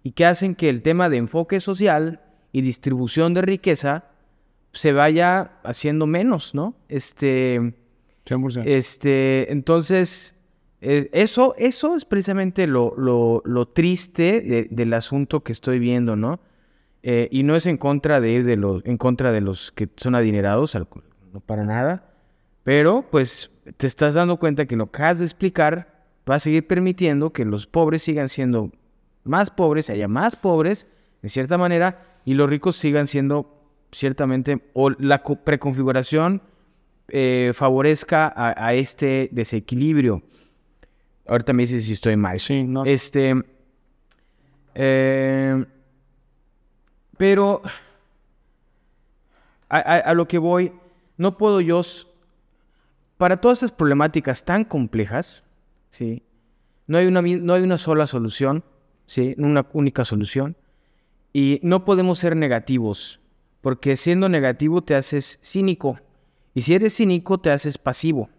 y 0.04 0.12
que 0.12 0.26
hacen 0.26 0.56
que 0.56 0.70
el 0.70 0.82
tema 0.82 1.10
de 1.10 1.18
enfoque 1.18 1.60
social 1.60 2.22
y 2.52 2.62
distribución 2.62 3.34
de 3.34 3.42
riqueza 3.42 4.06
se 4.74 4.92
vaya 4.92 5.52
haciendo 5.64 6.06
menos, 6.08 6.54
¿no? 6.54 6.76
Este, 6.90 7.74
100%. 8.26 8.64
este, 8.66 9.52
entonces, 9.52 10.36
eh, 10.82 11.10
eso, 11.14 11.56
eso 11.58 11.96
es 11.96 12.06
precisamente 12.06 12.68
lo, 12.68 12.94
lo- 12.98 13.42
lo 13.46 13.68
triste 13.70 14.42
de- 14.42 14.68
del 14.70 14.94
asunto 14.94 15.44
que 15.44 15.54
estoy 15.54 15.80
viendo, 15.80 16.16
¿no? 16.16 16.40
Eh, 17.04 17.30
y 17.32 17.44
no 17.44 17.56
es 17.56 17.66
en 17.68 17.78
contra 17.78 18.20
de 18.20 18.32
ir 18.32 18.44
de 18.44 18.58
los, 18.58 18.84
en 18.86 18.98
contra 18.98 19.32
de 19.32 19.42
los 19.42 19.72
que 19.72 19.88
son 19.98 20.16
adinerados, 20.16 20.76
no 20.76 21.40
para 21.40 21.64
nada. 21.64 22.04
Pero, 22.64 23.06
pues, 23.10 23.52
te 23.78 23.88
estás 23.88 24.14
dando 24.16 24.38
cuenta 24.38 24.66
que 24.66 24.76
lo 24.76 24.86
que 24.88 24.98
acabas 24.98 25.20
de 25.20 25.26
explicar 25.26 26.04
va 26.30 26.36
a 26.36 26.40
seguir 26.40 26.68
permitiendo 26.68 27.32
que 27.32 27.46
los 27.46 27.66
pobres 27.68 28.04
sigan 28.04 28.28
siendo 28.28 28.72
más 29.24 29.50
pobres, 29.52 29.90
haya 29.90 30.08
más 30.08 30.36
pobres, 30.36 30.88
de 31.22 31.30
cierta 31.30 31.58
manera, 31.58 32.04
y 32.26 32.34
los 32.34 32.50
ricos 32.50 32.76
sigan 32.76 33.08
siendo 33.08 33.54
ciertamente, 33.92 34.62
o 34.74 34.90
la 34.90 35.22
co- 35.24 35.38
preconfiguración 35.38 36.42
eh, 37.10 37.52
favorezca 37.54 38.28
a, 38.28 38.68
a 38.68 38.74
este 38.74 39.30
desequilibrio. 39.32 40.24
Ahorita 41.26 41.54
me 41.54 41.64
dices 41.64 41.86
si 41.86 41.94
estoy 41.94 42.18
mal. 42.18 42.40
Sí, 42.40 42.64
no. 42.64 42.84
Este. 42.84 43.34
eh, 44.76 45.66
pero. 47.18 47.62
A, 49.70 49.78
a- 49.80 50.00
a 50.00 50.14
lo 50.14 50.28
que 50.28 50.38
voy, 50.38 50.72
no 51.18 51.38
puedo 51.38 51.62
yo. 51.62 51.82
Para 53.18 53.38
todas 53.42 53.58
estas 53.58 53.72
problemáticas 53.76 54.46
tan 54.46 54.64
complejas, 54.64 55.44
¿sí? 55.92 56.24
No 56.86 56.98
hay 57.00 57.08
una, 57.08 57.22
no 57.22 57.54
hay 57.54 57.64
una 57.64 57.78
sola 57.78 58.08
solución, 58.08 58.64
¿sí? 59.08 59.36
Una 59.38 59.66
única 59.74 60.06
solución. 60.06 60.56
Y 61.34 61.60
no 61.64 61.84
podemos 61.84 62.20
ser 62.20 62.36
negativos, 62.36 63.20
porque 63.62 63.98
siendo 63.98 64.30
negativo 64.30 64.84
te 64.84 64.96
haces 64.96 65.40
cínico. 65.44 66.00
Y 66.54 66.62
si 66.62 66.76
eres 66.76 66.96
cínico, 66.96 67.40
te 67.40 67.50
haces 67.52 67.78
pasivo 67.78 68.30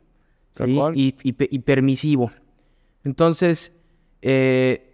y 0.67 1.59
permisivo. 1.61 2.33
Entonces, 3.05 3.73
eh, 4.23 4.88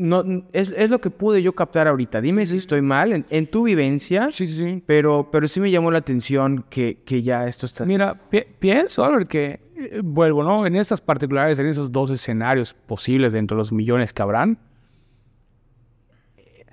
no, 0.00 0.24
es, 0.52 0.72
es 0.74 0.88
lo 0.88 0.98
que 1.00 1.10
pude 1.10 1.42
yo 1.42 1.52
captar 1.52 1.86
ahorita. 1.86 2.20
Dime 2.22 2.46
si 2.46 2.56
estoy 2.56 2.80
mal 2.80 3.12
en, 3.12 3.26
en 3.28 3.46
tu 3.46 3.64
vivencia, 3.64 4.30
Sí, 4.32 4.48
sí, 4.48 4.82
pero, 4.86 5.28
pero 5.30 5.46
sí 5.46 5.60
me 5.60 5.70
llamó 5.70 5.90
la 5.90 5.98
atención 5.98 6.64
que, 6.70 7.02
que 7.04 7.22
ya 7.22 7.46
esto 7.46 7.66
está... 7.66 7.84
Mira, 7.84 8.14
pi- 8.14 8.46
pienso, 8.58 9.04
Albert, 9.04 9.28
que 9.28 9.60
eh, 9.76 10.00
vuelvo, 10.02 10.42
¿no? 10.42 10.64
En 10.66 10.74
estas 10.74 11.02
particularidades, 11.02 11.58
en 11.58 11.66
esos 11.66 11.92
dos 11.92 12.08
escenarios 12.10 12.72
posibles 12.72 13.34
dentro 13.34 13.56
de 13.56 13.58
los 13.58 13.72
millones 13.72 14.14
que 14.14 14.22
habrán, 14.22 14.58
eh, 16.38 16.64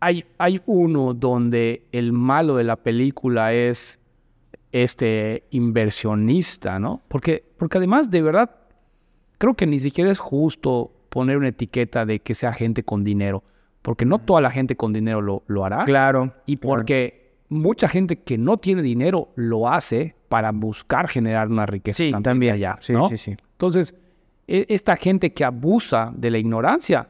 hay, 0.00 0.26
hay 0.36 0.60
uno 0.66 1.14
donde 1.14 1.86
el 1.92 2.12
malo 2.12 2.56
de 2.56 2.64
la 2.64 2.76
película 2.76 3.54
es 3.54 3.98
este 4.72 5.44
inversionista, 5.50 6.78
¿no? 6.78 7.00
Porque, 7.08 7.42
porque 7.56 7.78
además, 7.78 8.10
de 8.10 8.20
verdad, 8.20 8.50
creo 9.38 9.54
que 9.54 9.66
ni 9.66 9.78
siquiera 9.80 10.10
es 10.10 10.18
justo 10.18 10.92
poner 11.08 11.36
una 11.38 11.48
etiqueta 11.48 12.04
de 12.06 12.20
que 12.20 12.34
sea 12.34 12.52
gente 12.52 12.82
con 12.82 13.04
dinero, 13.04 13.42
porque 13.82 14.04
no 14.04 14.18
toda 14.18 14.40
la 14.40 14.50
gente 14.50 14.76
con 14.76 14.92
dinero 14.92 15.20
lo, 15.20 15.42
lo 15.46 15.64
hará. 15.64 15.84
Claro. 15.84 16.32
Y 16.46 16.56
claro. 16.56 16.76
porque 16.76 17.32
mucha 17.48 17.88
gente 17.88 18.18
que 18.20 18.36
no 18.36 18.58
tiene 18.58 18.82
dinero 18.82 19.28
lo 19.36 19.68
hace 19.68 20.14
para 20.28 20.52
buscar 20.52 21.08
generar 21.08 21.48
una 21.48 21.64
riqueza 21.64 21.96
Sí, 21.96 22.12
también, 22.22 22.54
allá, 22.54 22.76
Sí, 22.80 22.92
¿no? 22.92 23.08
sí, 23.08 23.16
sí. 23.16 23.36
Entonces, 23.52 23.94
e- 24.46 24.66
esta 24.68 24.96
gente 24.96 25.32
que 25.32 25.44
abusa 25.44 26.12
de 26.14 26.30
la 26.30 26.38
ignorancia, 26.38 27.08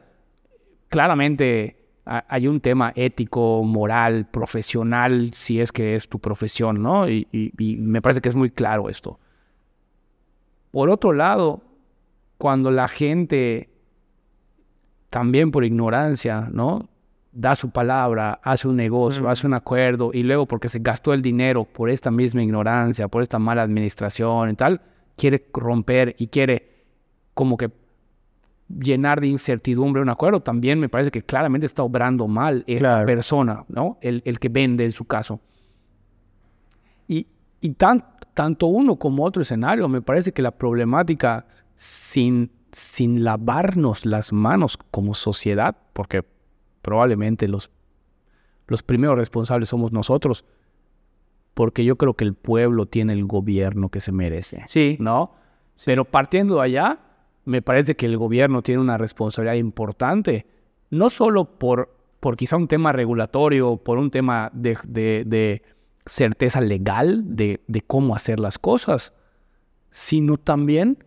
claramente 0.88 1.76
ha- 2.07 2.24
hay 2.28 2.46
un 2.49 2.61
tema 2.61 2.92
ético, 2.94 3.62
moral, 3.64 4.26
profesional, 4.30 5.30
si 5.34 5.61
es 5.61 5.72
que 5.72 5.94
es 5.94 6.09
tu 6.09 6.18
profesión, 6.20 6.82
¿no? 6.82 7.09
Y, 7.09 7.26
y- 7.32 7.53
y 7.59 7.76
me 7.76 8.01
parece 8.01 8.20
que 8.20 8.28
es 8.28 8.34
muy 8.36 8.51
claro 8.51 8.88
esto. 8.88 9.18
Por 10.70 10.90
otro 10.90 11.12
lado, 11.12 11.62
cuando 12.36 12.70
la 12.70 12.88
gente, 12.88 13.68
también 15.11 15.50
por 15.50 15.64
ignorancia, 15.64 16.48
¿no? 16.52 16.88
Da 17.32 17.54
su 17.54 17.70
palabra, 17.70 18.40
hace 18.42 18.68
un 18.68 18.76
negocio, 18.76 19.24
Mm. 19.24 19.26
hace 19.28 19.46
un 19.46 19.54
acuerdo 19.54 20.11
y 20.12 20.22
luego 20.22 20.46
porque 20.46 20.68
se 20.68 20.78
gastó 20.80 21.12
el 21.12 21.22
dinero 21.22 21.64
por 21.64 21.90
esta 21.90 22.11
misma 22.11 22.42
ignorancia, 22.42 23.09
por 23.09 23.22
esta 23.22 23.38
mala 23.38 23.62
administración 23.62 24.50
y 24.50 24.54
tal, 24.54 24.80
quiere 25.16 25.46
romper 25.52 26.14
y 26.18 26.26
quiere 26.28 26.68
como 27.34 27.56
que 27.56 27.70
llenar 28.68 29.20
de 29.20 29.28
incertidumbre 29.28 30.02
un 30.02 30.09
acuerdo, 30.11 30.40
también 30.40 30.78
me 30.80 30.88
parece 30.88 31.11
que 31.11 31.22
claramente 31.22 31.66
está 31.66 31.82
obrando 31.82 32.26
mal 32.28 32.64
esta 32.66 32.78
Claro. 32.80 33.06
persona, 33.06 33.64
¿no? 33.68 33.98
El, 34.02 34.20
el 34.26 34.38
que 34.38 34.48
vende 34.50 34.84
en 34.84 34.92
su 34.92 35.04
caso. 35.06 35.40
Y, 37.06 37.26
y 37.61 37.70
tan- 37.70 38.04
tanto 38.34 38.66
uno 38.66 38.96
como 38.96 39.24
otro 39.24 39.42
escenario, 39.42 39.88
me 39.88 40.02
parece 40.02 40.32
que 40.32 40.42
la 40.42 40.50
problemática 40.50 41.46
sin, 41.74 42.50
sin 42.73 43.25
lavarnos 43.25 44.05
las 44.07 44.33
manos 44.33 44.79
como 44.91 45.14
sociedad, 45.14 45.77
porque 45.93 46.25
probablemente 46.83 47.49
los, 47.49 47.71
los 48.66 48.83
primeros 48.83 49.16
responsables 49.19 49.69
somos 49.69 49.93
nosotros, 49.93 50.45
porque 51.55 51.85
yo 51.85 51.97
creo 51.97 52.14
que 52.14 52.25
el 52.25 52.35
pueblo 52.35 52.87
tiene 52.87 53.12
el 53.12 53.25
gobierno 53.25 53.89
que 53.89 54.01
se 54.01 54.12
merece. 54.12 54.62
Sí. 54.66 54.97
¿no? 55.01 55.33
Pero 55.85 56.05
partiendo 56.05 56.57
de 56.57 56.62
allá, 56.62 57.01
me 57.45 57.62
parece 57.62 57.97
que 57.97 58.07
el 58.07 58.16
gobierno 58.16 58.62
tiene 58.62 58.81
una 58.81 58.99
responsabilidad 58.99 59.57
importante, 59.57 60.47
no 60.91 61.11
solo 61.11 61.45
por 61.59 61.97
por 62.21 62.37
quizá 62.37 62.57
un 62.57 62.66
tema 62.66 62.91
regulatorio, 62.91 63.77
por 63.77 63.97
un 63.97 64.11
tema 64.11 64.51
de, 64.53 64.77
de- 64.89 65.23
de 65.25 65.62
certeza 66.05 66.61
legal 66.61 67.37
de, 67.37 67.61
de 67.69 67.81
cómo 67.83 68.16
hacer 68.16 68.41
las 68.41 68.59
cosas, 68.59 69.12
sino 69.91 70.37
también 70.37 71.05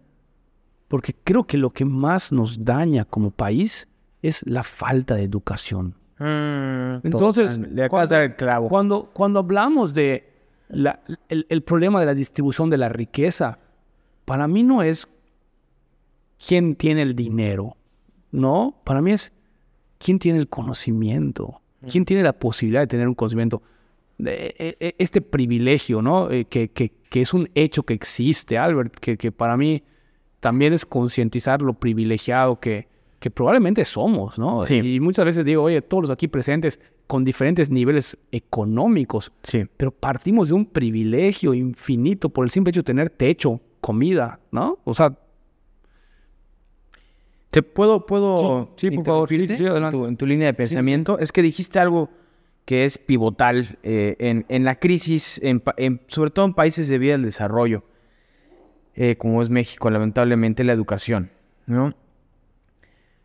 porque 0.92 1.16
creo 1.24 1.46
que 1.46 1.58
lo 1.58 1.70
que 1.70 1.86
más 1.86 2.34
nos 2.34 2.64
daña 2.66 3.06
como 3.06 3.32
país 3.32 3.88
es 4.22 4.44
la 4.46 4.62
falta 4.62 5.16
de 5.16 5.24
educación. 5.24 5.96
Entonces, 6.20 7.58
Mm, 7.58 7.64
le 7.74 7.86
el 8.26 8.36
clavo. 8.36 8.68
Cuando, 8.70 9.10
cuando 9.14 9.40
hablamos 9.40 9.94
de 9.94 10.30
la- 10.68 11.00
el, 11.30 11.46
el 11.50 11.64
problema 11.64 12.00
de 12.02 12.06
la 12.06 12.14
distribución 12.14 12.70
de 12.70 12.78
la 12.78 12.90
riqueza, 12.90 13.58
para 14.26 14.48
mí 14.50 14.64
no 14.64 14.84
es 14.84 15.08
quién 16.46 16.76
tiene 16.76 17.02
el 17.04 17.16
dinero, 17.16 17.78
¿no? 18.32 18.76
Para 18.84 19.02
mí 19.02 19.12
es 19.14 19.32
quién 19.98 20.20
tiene 20.20 20.40
el 20.40 20.48
conocimiento, 20.50 21.62
quién 21.90 22.04
tiene 22.06 22.22
la 22.24 22.34
posibilidad 22.34 22.82
de 22.82 22.88
tener 22.88 23.08
un 23.08 23.16
conocimiento. 23.16 23.62
De- 24.18 24.54
e- 24.60 24.78
e- 24.80 24.96
este 25.00 25.22
privilegio, 25.22 26.02
¿no? 26.02 26.30
Eh, 26.30 26.46
que, 26.46 26.70
que- 26.70 26.92
que 27.10 27.22
es 27.22 27.34
un 27.34 27.50
hecho 27.56 27.84
que 27.84 27.94
existe, 27.94 28.58
Albert, 28.58 28.94
que, 29.00 29.18
que 29.18 29.32
para 29.32 29.56
mí 29.58 29.82
también 30.42 30.74
es 30.74 30.86
concientizar 30.86 31.62
lo 31.62 31.74
privilegiado 31.76 32.60
que, 32.60 32.88
que 33.20 33.32
probablemente 33.32 33.86
somos, 33.86 34.38
¿no? 34.38 34.66
Sí. 34.66 34.76
Y 34.96 35.00
muchas 35.00 35.24
veces 35.24 35.46
digo, 35.46 35.64
oye, 35.64 35.82
todos 35.82 36.02
los 36.02 36.12
aquí 36.12 36.28
presentes 36.28 36.80
con 37.08 37.24
diferentes 37.24 37.70
niveles 37.70 38.18
económicos, 38.32 39.32
Sí. 39.44 39.64
pero 39.78 39.92
partimos 39.92 40.48
de 40.50 40.56
un 40.56 40.66
privilegio 40.66 41.54
infinito 41.54 42.28
por 42.30 42.44
el 42.46 42.52
simple 42.52 42.72
hecho 42.72 42.82
de 42.82 42.86
tener 42.86 43.10
techo, 43.10 43.62
comida, 43.80 44.40
¿no? 44.52 44.80
O 44.84 44.94
sea, 44.94 45.18
¿Te 47.50 47.62
puedo, 47.64 48.06
puedo 48.06 48.70
Sí, 48.78 48.90
por 48.92 49.04
favor. 49.06 49.30
En 49.34 49.92
tu- 49.92 50.06
en 50.06 50.16
tu 50.18 50.26
línea 50.26 50.48
de 50.48 50.54
pensamiento? 50.54 51.20
Es 51.20 51.32
que 51.34 51.42
dijiste 51.42 51.80
algo 51.80 52.10
que 52.64 52.86
es 52.86 52.98
pivotal 52.98 53.78
eh, 53.84 54.16
en, 54.20 54.46
en 54.48 54.64
la 54.64 54.76
crisis, 54.80 55.42
en 55.44 55.62
sobre 56.08 56.30
todo 56.30 56.46
en 56.46 56.54
países 56.54 56.88
de 56.88 56.98
vía 56.98 57.12
del 57.14 57.24
desarrollo, 57.24 57.84
eh, 58.96 59.16
como 59.18 59.42
es 59.42 59.50
México, 59.50 59.90
lamentablemente, 59.90 60.64
la 60.64 60.74
educación, 60.74 61.30
¿no? 61.66 61.94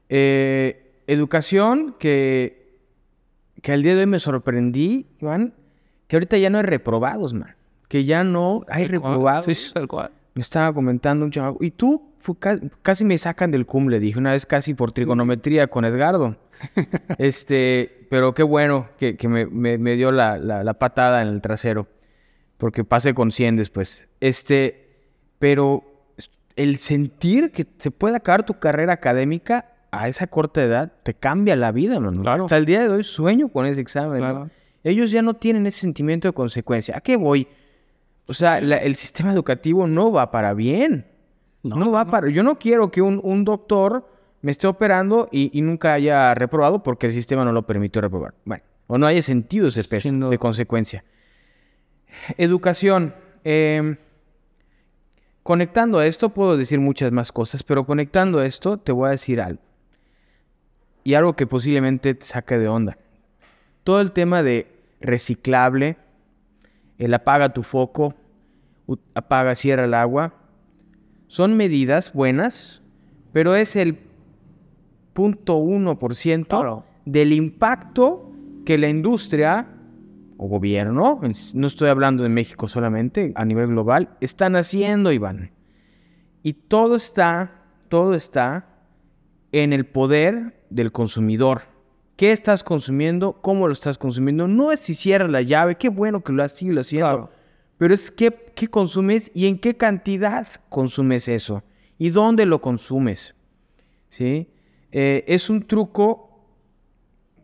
Eh, 0.08 0.92
educación 1.06 1.94
que, 1.98 2.68
que 3.62 3.72
al 3.72 3.82
día 3.82 3.94
de 3.94 4.00
hoy 4.00 4.06
me 4.06 4.20
sorprendí, 4.20 5.06
Iván, 5.20 5.54
que 6.06 6.16
ahorita 6.16 6.36
ya 6.38 6.50
no 6.50 6.58
hay 6.58 6.64
reprobados, 6.64 7.34
man. 7.34 7.54
Que 7.88 8.04
ya 8.04 8.24
no 8.24 8.64
hay 8.68 8.86
reprobados. 8.86 9.44
Sí, 9.46 9.72
tal 9.74 9.88
cual. 9.88 10.10
Me 10.34 10.40
estaba 10.40 10.72
comentando 10.72 11.24
un 11.24 11.30
chavo, 11.30 11.58
¿y 11.60 11.70
tú? 11.70 12.12
Fue 12.18 12.34
casi 12.82 13.04
me 13.04 13.16
sacan 13.18 13.52
del 13.52 13.66
cum, 13.66 13.86
le 13.88 14.00
dije, 14.00 14.18
una 14.18 14.32
vez 14.32 14.46
casi 14.46 14.74
por 14.74 14.90
trigonometría 14.92 15.68
con 15.68 15.84
Edgardo. 15.84 16.36
este, 17.18 18.06
pero 18.10 18.34
qué 18.34 18.42
bueno 18.42 18.88
que, 18.98 19.16
que 19.16 19.28
me, 19.28 19.46
me- 19.46 19.78
me 19.78 19.94
dio 19.94 20.10
la, 20.12 20.36
la- 20.38 20.64
la 20.64 20.74
patada 20.74 21.22
en 21.22 21.28
el 21.28 21.40
trasero, 21.40 21.86
porque 22.58 22.82
pasé 22.84 23.14
con 23.14 23.30
100 23.30 23.56
después. 23.56 24.08
Este, 24.20 24.85
pero 25.38 25.84
el 26.56 26.76
sentir 26.76 27.52
que 27.52 27.66
se 27.78 27.90
puede 27.90 28.16
acabar 28.16 28.44
tu 28.46 28.54
carrera 28.58 28.94
académica 28.94 29.72
a 29.90 30.08
esa 30.08 30.26
corta 30.26 30.62
edad 30.62 30.92
te 31.02 31.14
cambia 31.14 31.56
la 31.56 31.72
vida, 31.72 32.00
mano. 32.00 32.22
Claro. 32.22 32.44
Hasta 32.44 32.56
el 32.56 32.64
día 32.66 32.82
de 32.82 32.88
hoy 32.88 33.04
sueño 33.04 33.48
con 33.48 33.66
ese 33.66 33.80
examen. 33.80 34.20
¿no? 34.20 34.30
Claro. 34.30 34.50
Ellos 34.84 35.10
ya 35.10 35.22
no 35.22 35.34
tienen 35.34 35.66
ese 35.66 35.80
sentimiento 35.80 36.28
de 36.28 36.32
consecuencia. 36.34 36.96
¿A 36.96 37.00
qué 37.00 37.16
voy? 37.16 37.48
O 38.26 38.34
sea, 38.34 38.60
la- 38.60 38.76
el 38.78 38.96
sistema 38.96 39.32
educativo 39.32 39.86
no 39.86 40.12
va 40.12 40.30
para 40.30 40.54
bien. 40.54 41.06
No, 41.62 41.90
va 41.90 42.04
para... 42.06 42.28
Yo 42.30 42.42
no 42.42 42.58
quiero 42.58 42.90
que 42.90 43.02
un, 43.02 43.20
un 43.22 43.44
doctor 43.44 44.08
me 44.42 44.52
esté 44.52 44.66
operando 44.66 45.28
y, 45.32 45.50
y 45.56 45.62
nunca 45.62 45.92
haya 45.94 46.32
reprobado 46.34 46.82
porque 46.82 47.06
el 47.06 47.12
sistema 47.12 47.44
no 47.44 47.52
lo 47.52 47.66
permitió 47.66 48.00
reprobar. 48.00 48.34
Bueno, 48.44 48.62
o 48.86 48.98
no 48.98 49.06
haya 49.06 49.20
sentido 49.22 49.66
esa 49.66 49.80
especie 49.80 50.12
duda. 50.12 50.30
de 50.30 50.38
consecuencia. 50.38 51.04
Educación. 52.36 53.14
eh, 53.44 53.96
conectando 55.46 56.00
a 56.00 56.06
esto, 56.08 56.30
puedo 56.30 56.56
decir 56.56 56.80
muchas 56.80 57.12
más 57.12 57.30
cosas, 57.30 57.62
pero 57.62 57.86
conectando 57.86 58.40
a 58.40 58.46
esto, 58.46 58.78
te 58.78 58.90
voy 58.90 59.06
a 59.06 59.10
decir 59.12 59.40
algo. 59.40 59.62
Y 61.04 61.14
algo 61.14 61.36
que 61.36 61.46
posiblemente 61.46 62.16
te 62.16 62.26
saque 62.26 62.58
de 62.58 62.66
onda. 62.66 62.98
Todo 63.84 64.00
el 64.00 64.10
tema 64.10 64.42
de 64.42 64.66
reciclable, 65.00 65.98
el 66.98 67.14
apaga 67.14 67.50
tu 67.50 67.62
foco, 67.62 68.16
apaga, 69.14 69.54
cierra 69.54 69.84
el 69.84 69.94
agua, 69.94 70.34
son 71.28 71.56
medidas 71.56 72.12
buenas, 72.12 72.82
pero 73.32 73.54
es 73.54 73.76
el 73.76 74.00
0.1% 75.14 76.46
Claro. 76.48 76.84
del 77.04 77.32
impacto 77.32 78.32
que 78.64 78.78
la 78.78 78.88
industria 78.88 79.68
o 80.38 80.48
gobierno, 80.48 81.20
no 81.54 81.66
estoy 81.66 81.88
hablando 81.88 82.22
de 82.22 82.28
México 82.28 82.68
solamente, 82.68 83.32
a 83.34 83.44
nivel 83.44 83.68
global, 83.68 84.16
están 84.20 84.56
haciendo, 84.56 85.12
Iván. 85.12 85.52
Y 86.42 86.52
todo 86.52 86.96
está, 86.96 87.64
todo 87.88 88.14
está 88.14 88.68
en 89.52 89.72
el 89.72 89.86
poder 89.86 90.62
del 90.70 90.92
consumidor. 90.92 91.62
¿Qué 92.16 92.32
estás 92.32 92.64
consumiendo? 92.64 93.34
¿Cómo 93.42 93.66
lo 93.66 93.72
estás 93.72 93.98
consumiendo? 93.98 94.48
No 94.48 94.72
es 94.72 94.80
si 94.80 94.94
cierras 94.94 95.30
la 95.30 95.42
llave, 95.42 95.76
qué 95.76 95.88
bueno 95.88 96.22
que 96.22 96.32
lo 96.32 96.42
has 96.42 96.52
sido 96.52 96.80
haciendo. 96.80 97.08
Claro. 97.08 97.30
Pero 97.78 97.92
es 97.92 98.10
qué, 98.10 98.52
qué 98.54 98.68
consumes 98.68 99.30
y 99.34 99.46
en 99.46 99.58
qué 99.58 99.76
cantidad 99.76 100.46
consumes 100.68 101.28
eso. 101.28 101.62
Y 101.98 102.10
dónde 102.10 102.46
lo 102.46 102.60
consumes. 102.60 103.34
¿Sí? 104.08 104.48
Eh, 104.92 105.24
es 105.26 105.50
un 105.50 105.66
truco 105.66 106.26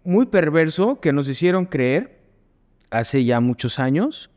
muy 0.05 0.27
perverso 0.27 1.01
que 1.01 1.13
nos 1.13 1.29
hicieron 1.29 1.67
creer 1.67 2.22
hace 2.93 3.25
ya 3.25 3.41
muchos 3.41 3.79
años 3.79 4.31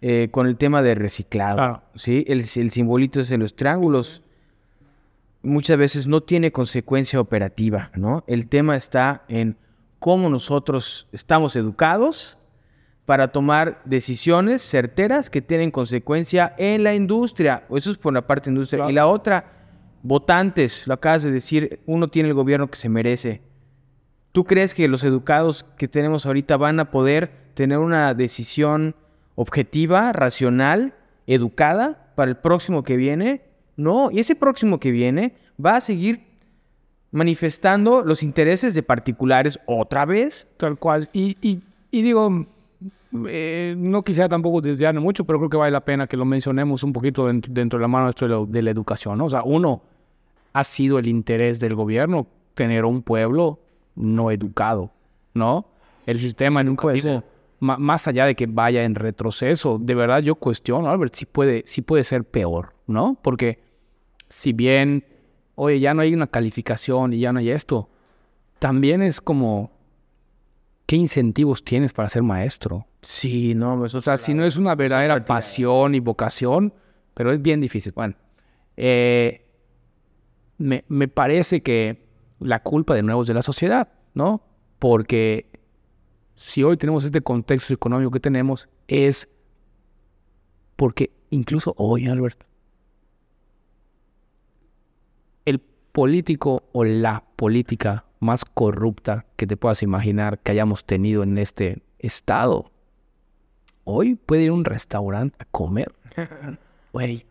eh, 0.00 0.28
con 0.30 0.46
el 0.46 0.56
tema 0.56 0.82
de 0.82 0.94
reciclado. 0.94 1.56
Claro. 1.56 1.82
¿sí? 1.94 2.24
El, 2.26 2.38
el 2.38 2.70
simbolito 2.70 3.20
es 3.20 3.28
de 3.28 3.38
los 3.38 3.54
triángulos. 3.54 4.22
Muchas 5.42 5.76
veces 5.76 6.06
no 6.06 6.20
tiene 6.22 6.52
consecuencia 6.52 7.20
operativa, 7.20 7.90
¿no? 7.94 8.22
El 8.26 8.48
tema 8.48 8.76
está 8.76 9.24
en 9.28 9.56
cómo 9.98 10.28
nosotros 10.28 11.08
estamos 11.12 11.56
educados 11.56 12.36
para 13.06 13.28
tomar 13.28 13.80
decisiones 13.84 14.62
certeras 14.62 15.30
que 15.30 15.42
tienen 15.42 15.70
consecuencia 15.70 16.54
en 16.58 16.84
la 16.84 16.94
industria. 16.94 17.64
Eso 17.70 17.90
es 17.90 17.96
por 17.96 18.12
la 18.12 18.26
parte 18.26 18.50
industria. 18.50 18.88
Y 18.88 18.92
la 18.92 19.06
otra, 19.06 19.52
votantes, 20.02 20.86
lo 20.86 20.94
acabas 20.94 21.22
de 21.24 21.32
decir, 21.32 21.80
uno 21.86 22.08
tiene 22.08 22.28
el 22.28 22.34
gobierno 22.34 22.68
que 22.68 22.76
se 22.76 22.88
merece. 22.88 23.42
¿Tú 24.30 24.44
crees 24.44 24.74
que 24.74 24.88
los 24.88 25.04
educados 25.04 25.64
que 25.76 25.88
tenemos 25.88 26.24
ahorita 26.24 26.56
van 26.56 26.80
a 26.80 26.90
poder 26.90 27.41
tener 27.54 27.78
una 27.78 28.14
decisión 28.14 28.94
objetiva, 29.34 30.12
racional, 30.12 30.94
educada 31.26 32.12
para 32.14 32.30
el 32.30 32.36
próximo 32.36 32.82
que 32.82 32.96
viene? 32.96 33.42
No, 33.76 34.10
y 34.10 34.20
ese 34.20 34.36
próximo 34.36 34.78
que 34.80 34.90
viene 34.90 35.34
va 35.64 35.76
a 35.76 35.80
seguir 35.80 36.20
manifestando 37.10 38.02
los 38.02 38.22
intereses 38.22 38.74
de 38.74 38.82
particulares 38.82 39.58
otra 39.66 40.04
vez. 40.04 40.46
Tal 40.56 40.78
cual. 40.78 41.08
Y, 41.12 41.36
y- 41.42 41.60
y 41.90 42.02
digo, 42.02 42.46
eh, 43.28 43.74
no 43.76 44.02
quisiera 44.02 44.28
tampoco 44.28 44.60
desviarme 44.62 45.00
mucho, 45.00 45.24
pero 45.24 45.38
creo 45.38 45.50
que 45.50 45.56
vale 45.58 45.70
la 45.72 45.84
pena 45.84 46.06
que 46.06 46.16
lo 46.16 46.24
mencionemos 46.24 46.82
un 46.82 46.92
poquito 46.92 47.26
dentro, 47.26 47.52
dentro 47.52 47.78
de 47.78 47.82
la 47.82 47.88
mano 47.88 48.08
esto 48.08 48.26
de, 48.26 48.34
la- 48.34 48.46
de 48.46 48.62
la 48.62 48.70
educación, 48.70 49.18
¿no? 49.18 49.26
O 49.26 49.30
sea, 49.30 49.42
uno, 49.42 49.82
ha 50.54 50.64
sido 50.64 50.98
el 50.98 51.06
interés 51.06 51.60
del 51.60 51.74
gobierno 51.74 52.26
tener 52.54 52.84
un 52.84 53.02
pueblo 53.02 53.58
no 53.94 54.30
educado, 54.30 54.90
¿no? 55.34 55.66
El 56.06 56.18
sistema 56.18 56.62
educativo, 56.62 57.14
ma- 57.16 57.24
más 57.62 58.08
allá 58.08 58.26
de 58.26 58.34
que 58.34 58.46
vaya 58.46 58.82
en 58.82 58.96
retroceso, 58.96 59.78
de 59.80 59.94
verdad 59.94 60.20
yo 60.20 60.34
cuestiono, 60.34 60.90
Albert, 60.90 61.14
si 61.14 61.26
puede, 61.26 61.62
si 61.64 61.80
puede 61.80 62.02
ser 62.02 62.24
peor, 62.24 62.74
¿no? 62.88 63.16
Porque 63.22 63.62
si 64.28 64.52
bien, 64.52 65.04
oye, 65.54 65.78
ya 65.78 65.94
no 65.94 66.02
hay 66.02 66.12
una 66.12 66.26
calificación 66.26 67.12
y 67.12 67.20
ya 67.20 67.32
no 67.32 67.38
hay 67.38 67.50
esto, 67.50 67.88
también 68.58 69.00
es 69.00 69.20
como, 69.20 69.70
¿qué 70.86 70.96
incentivos 70.96 71.62
tienes 71.64 71.92
para 71.92 72.08
ser 72.08 72.24
maestro? 72.24 72.86
Sí, 73.00 73.54
no, 73.54 73.84
eso 73.84 73.98
O 73.98 74.00
sea, 74.00 74.16
si 74.16 74.34
no 74.34 74.44
es 74.44 74.56
una 74.56 74.74
verdadera 74.74 75.14
práctica. 75.14 75.34
pasión 75.34 75.94
y 75.94 76.00
vocación, 76.00 76.74
pero 77.14 77.32
es 77.32 77.40
bien 77.40 77.60
difícil. 77.60 77.92
Bueno, 77.94 78.14
eh, 78.76 79.46
me, 80.58 80.84
me 80.88 81.06
parece 81.06 81.62
que 81.62 82.06
la 82.40 82.60
culpa 82.60 82.96
de 82.96 83.04
nuevo 83.04 83.22
es 83.22 83.28
de 83.28 83.34
la 83.34 83.42
sociedad, 83.42 83.88
¿no? 84.14 84.42
Porque 84.80 85.51
si 86.34 86.62
hoy 86.62 86.76
tenemos 86.76 87.04
este 87.04 87.20
contexto 87.20 87.74
económico 87.74 88.10
que 88.10 88.20
tenemos, 88.20 88.68
es 88.88 89.28
porque 90.76 91.12
incluso 91.30 91.74
hoy, 91.76 92.08
Albert, 92.08 92.44
el 95.44 95.60
político 95.60 96.64
o 96.72 96.84
la 96.84 97.24
política 97.36 98.04
más 98.20 98.44
corrupta 98.44 99.26
que 99.36 99.46
te 99.46 99.56
puedas 99.56 99.82
imaginar 99.82 100.38
que 100.38 100.52
hayamos 100.52 100.84
tenido 100.84 101.22
en 101.22 101.38
este 101.38 101.82
estado, 101.98 102.70
hoy 103.84 104.14
puede 104.14 104.44
ir 104.44 104.50
a 104.50 104.54
un 104.54 104.64
restaurante 104.64 105.36
a 105.38 105.44
comer, 105.46 105.92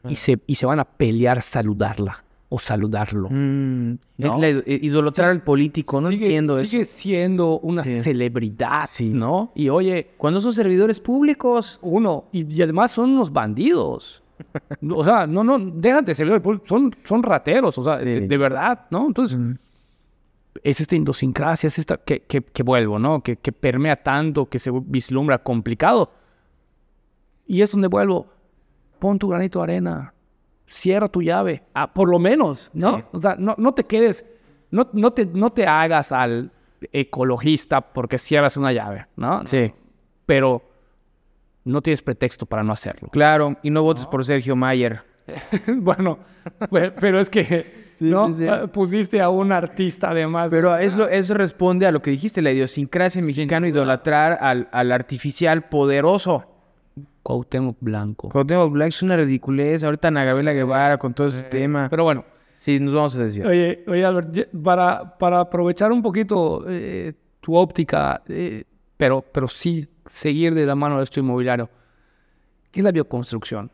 y 0.08 0.16
se, 0.16 0.40
y 0.48 0.56
se 0.56 0.66
van 0.66 0.80
a 0.80 0.86
pelear 0.86 1.42
saludarla. 1.42 2.24
O 2.54 2.60
saludarlo. 2.60 3.30
Mm, 3.30 3.92
¿no? 4.18 4.28
Es 4.34 4.38
la 4.40 4.50
ido- 4.50 4.64
idolatrar 4.66 5.30
al 5.30 5.42
político, 5.42 6.02
no 6.02 6.10
sigue, 6.10 6.26
entiendo 6.26 6.60
eso. 6.60 6.70
sigue 6.70 6.84
siendo 6.86 7.60
una 7.60 7.82
Sí. 7.84 8.04
celebridad, 8.04 8.90
Sí. 8.92 9.08
¿no? 9.10 9.54
Y 9.56 9.70
oye, 9.70 10.10
Cuando 10.18 10.42
son 10.42 10.52
servidores 10.52 11.00
públicos. 11.00 11.80
uno, 11.82 12.26
y, 12.34 12.54
y 12.54 12.62
además 12.62 12.92
son 12.92 13.12
unos 13.12 13.32
bandidos. 13.32 14.22
o 14.96 15.04
sea, 15.06 15.26
no, 15.28 15.44
no, 15.46 15.58
déjate 15.60 16.14
servidores 16.14 16.44
públicos, 16.44 16.68
son, 16.68 16.92
son 17.06 17.24
rateros, 17.24 17.78
o 17.78 17.84
sea, 17.84 17.98
de, 17.98 18.28
de 18.28 18.38
verdad, 18.38 18.86
¿no? 18.90 19.08
Entonces, 19.08 19.38
es 20.64 20.82
esta 20.82 20.96
idiosincrasia, 20.98 21.68
es 21.68 21.80
esta 21.80 21.96
que, 21.98 22.20
que, 22.24 22.42
que 22.42 22.64
vuelvo, 22.64 23.00
¿no? 23.00 23.22
Que, 23.24 23.38
que 23.38 23.54
permea 23.54 23.96
tanto, 23.96 24.48
que 24.50 24.60
se 24.60 24.72
vislumbra 24.72 25.38
complicado. 25.42 26.12
Y 27.48 27.62
es 27.62 27.72
donde 27.72 27.88
vuelvo, 27.88 28.28
pon 29.00 29.18
tu 29.20 29.30
granito 29.30 29.60
de 29.60 29.64
arena, 29.64 30.14
cierra 30.68 31.08
tu 31.08 31.22
llave, 31.22 31.64
ah, 31.74 31.94
por 31.94 32.10
lo 32.10 32.20
menos, 32.20 32.70
¿no? 32.74 32.98
Sí. 32.98 33.04
O 33.14 33.20
sea, 33.20 33.36
no, 33.38 33.56
no 33.58 33.74
te 33.74 33.84
quedes, 33.86 34.26
no, 34.72 34.90
no, 34.94 35.12
te, 35.12 35.26
no 35.26 35.50
te 35.52 35.66
hagas 35.68 36.12
al 36.12 36.52
ecologista 36.92 37.82
porque 37.82 38.18
cierras 38.18 38.58
una 38.58 38.72
llave, 38.72 39.08
¿no? 39.16 39.46
Sí. 39.46 39.74
Pero 40.26 40.62
no 41.66 41.82
tienes 41.82 42.02
pretexto 42.02 42.46
para 42.46 42.64
no 42.64 42.74
hacerlo. 42.74 43.10
Claro, 43.12 43.58
y 43.64 43.70
no 43.70 43.84
votes 43.84 44.06
por 44.08 44.24
Sergio 44.26 44.56
Mayer. 44.56 45.02
bueno, 45.68 46.18
pe- 46.72 46.92
pero 46.92 47.20
es 47.20 47.30
que 47.30 47.92
¿no? 48.00 48.30
sí, 48.30 48.36
sí. 48.44 48.48
Ah, 48.48 48.66
pusiste 48.68 49.22
a 49.22 49.30
un 49.30 49.52
artista 49.52 50.10
además. 50.10 50.50
Pero 50.52 50.76
es 50.78 50.96
lo- 50.96 51.08
eso 51.08 51.34
responde 51.36 51.86
a 51.86 51.92
lo 51.92 52.02
que 52.02 52.12
dijiste, 52.12 52.42
la 52.42 52.52
idiosincrasia 52.52 53.22
mexicana, 53.22 53.68
idolatrar 53.68 54.38
al, 54.42 54.68
al 54.72 54.92
artificial 54.92 55.64
poderoso. 55.70 56.48
Cuauhtémoc 57.24 57.78
Blanco. 57.80 58.30
Cuauhtémoc 58.30 58.72
Blanco 58.72 58.90
es 58.90 59.02
una 59.04 59.18
ridiculez. 59.18 59.84
Ahorita 59.84 60.08
Ana 60.08 60.24
Gabriela 60.24 60.54
Guevara 60.54 60.98
con 60.98 61.14
todo 61.14 61.28
ese 61.28 61.44
tema. 61.44 61.88
Pero 61.90 62.04
bueno, 62.04 62.26
sí, 62.58 62.80
nos 62.80 62.94
vamos 62.94 63.16
a 63.16 63.24
decir. 63.24 63.46
oye, 63.46 63.84
oye 63.88 64.06
Albert, 64.06 64.50
para, 64.64 65.18
para 65.18 65.42
aprovechar 65.42 65.92
un 65.92 66.02
poquito 66.02 66.66
eh, 66.68 67.14
tu 67.40 67.56
óptica, 67.56 68.22
eh, 68.28 68.64
pero, 68.98 69.22
pero 69.22 69.48
sí 69.48 69.88
seguir 70.08 70.54
de 70.54 70.66
la 70.66 70.76
mano 70.76 70.98
de 70.98 71.04
esto 71.04 71.20
inmobiliario, 71.20 71.70
¿qué 72.72 72.80
es 72.80 72.84
la 72.84 72.92
bioconstrucción? 72.92 73.72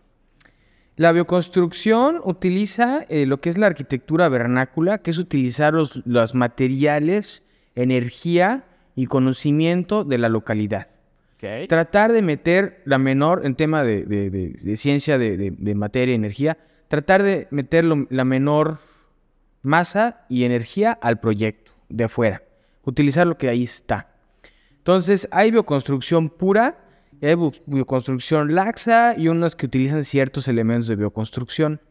La 0.95 1.12
bioconstrucción 1.12 2.20
utiliza 2.24 3.06
eh, 3.08 3.28
lo 3.28 3.39
que 3.39 3.50
es 3.50 3.58
la 3.58 3.68
arquitectura 3.68 4.30
vernácula, 4.30 4.98
que 4.98 5.12
es 5.12 5.20
utilizar 5.20 5.74
los, 5.74 6.02
los 6.06 6.34
materiales, 6.34 7.43
energía 7.76 8.66
y 8.95 9.06
conocimiento 9.06 10.04
de 10.04 10.18
la 10.18 10.28
localidad. 10.28 10.97
Tratar 11.67 12.11
de 12.13 12.21
meter 12.21 12.81
la 12.85 12.97
menor, 12.97 13.45
en 13.45 13.55
tema 13.55 13.83
de, 13.83 14.03
de- 14.03 14.29
de- 14.29 14.77
ciencia 14.77 15.17
de, 15.17 15.53
materia 15.75 16.13
y 16.13 16.15
energía, 16.15 16.57
tratar 16.88 17.21
de 17.23 17.47
meter 17.51 17.85
la 17.85 18.23
menor 18.25 18.79
masa 19.61 20.25
y 20.29 20.45
energía 20.45 20.93
al 20.93 21.19
proyecto 21.19 21.71
de 21.89 22.05
afuera. 22.05 22.43
Utilizar 22.83 23.27
lo 23.27 23.38
que 23.38 23.49
ahí 23.49 23.63
está. 23.63 24.09
Entonces, 24.77 25.27
hay 25.31 25.51
bioconstrucción 25.51 26.29
pura, 26.29 26.79
hay 27.21 27.35
bioconstrucción 27.65 28.55
laxa 28.55 29.15
y 29.17 29.27
unas 29.27 29.55
que 29.55 29.65
utilizan 29.65 30.03
ciertos 30.03 30.47
elementos 30.47 30.88
de 30.88 30.95
bioconstrucción. 30.95 31.81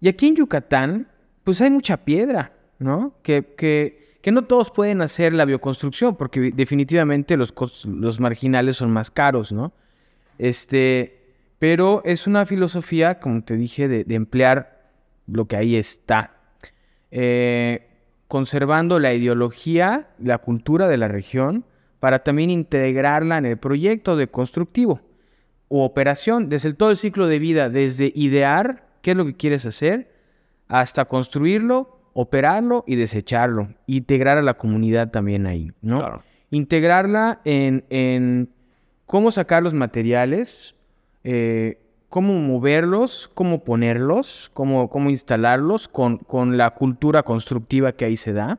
Y 0.00 0.08
aquí 0.08 0.28
en 0.28 0.36
Yucatán, 0.36 1.08
pues 1.42 1.60
hay 1.60 1.70
mucha 1.70 1.96
piedra, 2.04 2.52
¿no? 2.78 3.16
Que, 3.22 3.54
que, 3.56 4.03
que 4.24 4.32
no 4.32 4.46
todos 4.46 4.70
pueden 4.70 5.02
hacer 5.02 5.34
la 5.34 5.44
bioconstrucción, 5.44 6.16
porque 6.16 6.50
definitivamente 6.50 7.36
los, 7.36 7.52
los 7.84 8.20
marginales 8.20 8.78
son 8.78 8.90
más 8.90 9.10
caros, 9.10 9.52
¿no? 9.52 9.74
Este, 10.38 11.34
pero 11.58 12.00
es 12.06 12.26
una 12.26 12.46
filosofía, 12.46 13.20
como 13.20 13.44
te 13.44 13.54
dije, 13.54 13.86
de, 13.86 14.14
emplear 14.14 14.88
lo 15.26 15.44
que 15.44 15.56
ahí 15.58 15.76
está. 15.76 16.38
Eh, 17.10 17.86
conservando 18.26 18.98
la 18.98 19.12
ideología, 19.12 20.08
la 20.18 20.38
cultura 20.38 20.88
de 20.88 20.96
la 20.96 21.08
región, 21.08 21.66
para 22.00 22.20
también 22.20 22.48
integrarla 22.48 23.36
en 23.36 23.44
el 23.44 23.58
proyecto 23.58 24.16
de 24.16 24.28
constructivo 24.28 25.02
o 25.68 25.84
operación, 25.84 26.48
desde 26.48 26.72
todo 26.72 26.90
el 26.90 26.96
ciclo 26.96 27.26
de 27.26 27.40
vida, 27.40 27.68
desde 27.68 28.10
idear 28.14 28.88
qué 29.02 29.10
es 29.10 29.18
lo 29.18 29.26
que 29.26 29.36
quieres 29.36 29.66
hacer, 29.66 30.14
hasta 30.66 31.04
construirlo, 31.04 31.93
operarlo 32.14 32.84
y 32.86 32.96
desecharlo. 32.96 33.68
Integrar 33.86 34.38
a 34.38 34.42
la 34.42 34.54
comunidad 34.54 35.10
también 35.10 35.46
ahí, 35.46 35.70
¿no? 35.82 35.98
Claro. 35.98 36.22
Integrarla 36.50 37.40
en, 37.44 37.84
en 37.90 38.48
cómo 39.06 39.30
sacar 39.30 39.62
los 39.62 39.74
materiales, 39.74 40.74
eh, 41.24 41.78
cómo 42.08 42.34
moverlos, 42.34 43.28
cómo 43.34 43.64
ponerlos, 43.64 44.50
cómo, 44.54 44.88
cómo 44.88 45.10
instalarlos 45.10 45.88
con, 45.88 46.16
con 46.18 46.56
la 46.56 46.70
cultura 46.70 47.22
constructiva 47.24 47.92
que 47.92 48.04
ahí 48.06 48.16
se 48.16 48.32
da. 48.32 48.58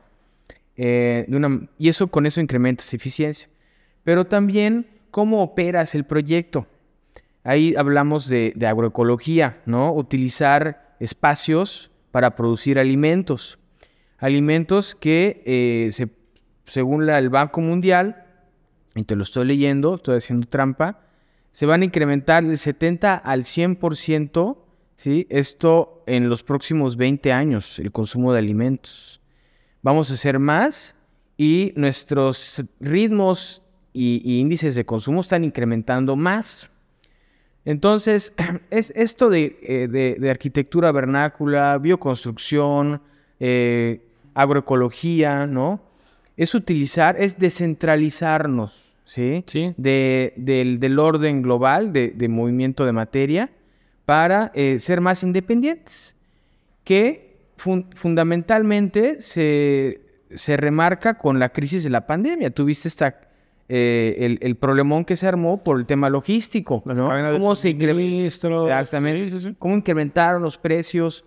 eh, 0.78 1.24
de 1.26 1.36
una- 1.38 1.66
y 1.78 1.88
eso 1.88 2.08
con 2.08 2.26
eso 2.26 2.42
incrementas 2.42 2.92
eficiencia. 2.92 3.48
Pero 4.04 4.26
también 4.26 4.86
cómo 5.10 5.42
operas 5.42 5.94
el 5.94 6.04
proyecto. 6.04 6.66
Ahí 7.44 7.74
hablamos 7.78 8.28
de, 8.28 8.52
de 8.54 8.66
agroecología, 8.66 9.62
¿no? 9.64 9.94
Utilizar 9.94 10.94
espacios 11.00 11.90
para 12.16 12.34
producir 12.34 12.78
alimentos. 12.78 13.58
Alimentos 14.16 14.94
que, 14.94 15.42
eh, 15.44 15.92
se- 15.92 16.08
según 16.64 17.04
la- 17.04 17.18
el 17.18 17.28
Banco 17.28 17.60
Mundial, 17.60 18.24
y 18.94 19.04
te 19.04 19.16
lo 19.16 19.22
estoy 19.22 19.44
leyendo, 19.44 19.96
estoy 19.96 20.16
haciendo 20.16 20.48
trampa, 20.48 21.00
se 21.52 21.66
van 21.66 21.82
a 21.82 21.84
incrementar 21.84 22.42
del 22.42 22.56
70 22.56 23.16
al 23.16 23.44
100%, 23.44 24.66
¿sí? 24.96 25.26
Esto 25.28 26.02
en 26.06 26.30
los 26.30 26.42
próximos 26.42 26.96
20 26.96 27.34
años, 27.34 27.78
el 27.78 27.92
consumo 27.92 28.32
de 28.32 28.38
alimentos. 28.38 29.20
Vamos 29.82 30.10
a 30.10 30.14
hacer 30.14 30.38
más 30.38 30.96
y 31.36 31.74
nuestros 31.76 32.64
ritmos 32.80 33.62
y, 33.92 34.22
y 34.24 34.40
índices 34.40 34.74
de 34.74 34.86
consumo 34.86 35.20
están 35.20 35.44
incrementando 35.44 36.16
más. 36.16 36.70
Entonces, 37.66 38.32
es 38.70 38.92
esto 38.96 39.28
de, 39.28 39.58
eh, 39.62 39.88
de- 39.88 40.16
de 40.18 40.30
arquitectura 40.30 40.90
vernácula, 40.92 41.76
bioconstrucción, 41.76 43.02
eh, 43.40 44.00
agroecología, 44.32 45.46
¿no? 45.46 45.82
Es 46.38 46.54
utilizar, 46.54 47.16
es 47.20 47.38
descentralizarnos, 47.38 48.94
¿sí? 49.04 49.44
Sí. 49.46 49.74
De- 49.76 50.32
del, 50.36 50.80
del 50.80 50.98
orden 50.98 51.42
global 51.42 51.92
de, 51.92 52.08
de 52.10 52.28
movimiento 52.28 52.86
de 52.86 52.92
materia 52.92 53.50
para 54.04 54.52
eh, 54.54 54.78
ser 54.78 55.00
más 55.00 55.22
independientes, 55.22 56.14
que 56.84 57.36
fun- 57.56 57.88
fundamentalmente 57.94 59.20
se, 59.20 60.00
se 60.32 60.56
remarca 60.56 61.14
con 61.18 61.38
la 61.40 61.48
crisis 61.48 61.82
de 61.82 61.90
la 61.90 62.06
pandemia. 62.06 62.50
Tuviste 62.50 62.86
esta, 62.86 63.18
eh, 63.68 64.16
el, 64.20 64.38
el 64.42 64.56
problemón 64.56 65.04
que 65.04 65.16
se 65.16 65.26
armó 65.26 65.62
por 65.64 65.78
el 65.78 65.86
tema 65.86 66.08
logístico, 66.08 66.82
¿no? 66.86 67.08
¿Cómo 67.32 67.54
se 67.56 67.70
incre- 67.76 67.90
suministro, 67.90 68.68
Exactamente. 68.68 69.30
sí, 69.30 69.40
sí, 69.40 69.48
sí. 69.48 69.56
¿Cómo 69.58 69.76
incrementaron 69.76 70.42
los 70.42 70.56
precios? 70.58 71.24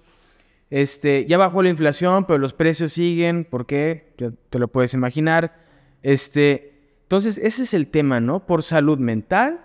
Este, 0.70 1.26
ya 1.26 1.38
bajó 1.38 1.64
la 1.64 1.70
inflación, 1.70 2.26
pero 2.26 2.38
los 2.40 2.54
precios 2.54 2.94
siguen. 2.94 3.44
¿Por 3.44 3.66
qué? 3.66 4.14
Ya 4.18 4.32
te 4.50 4.60
lo 4.60 4.68
puedes 4.68 4.94
imaginar. 4.94 5.56
Este, 6.04 6.74
entonces, 7.04 7.38
ese 7.40 7.64
es 7.64 7.74
el 7.74 7.88
tema, 7.88 8.20
¿no? 8.20 8.46
Por 8.46 8.64
salud 8.64 9.00
mental, 9.00 9.60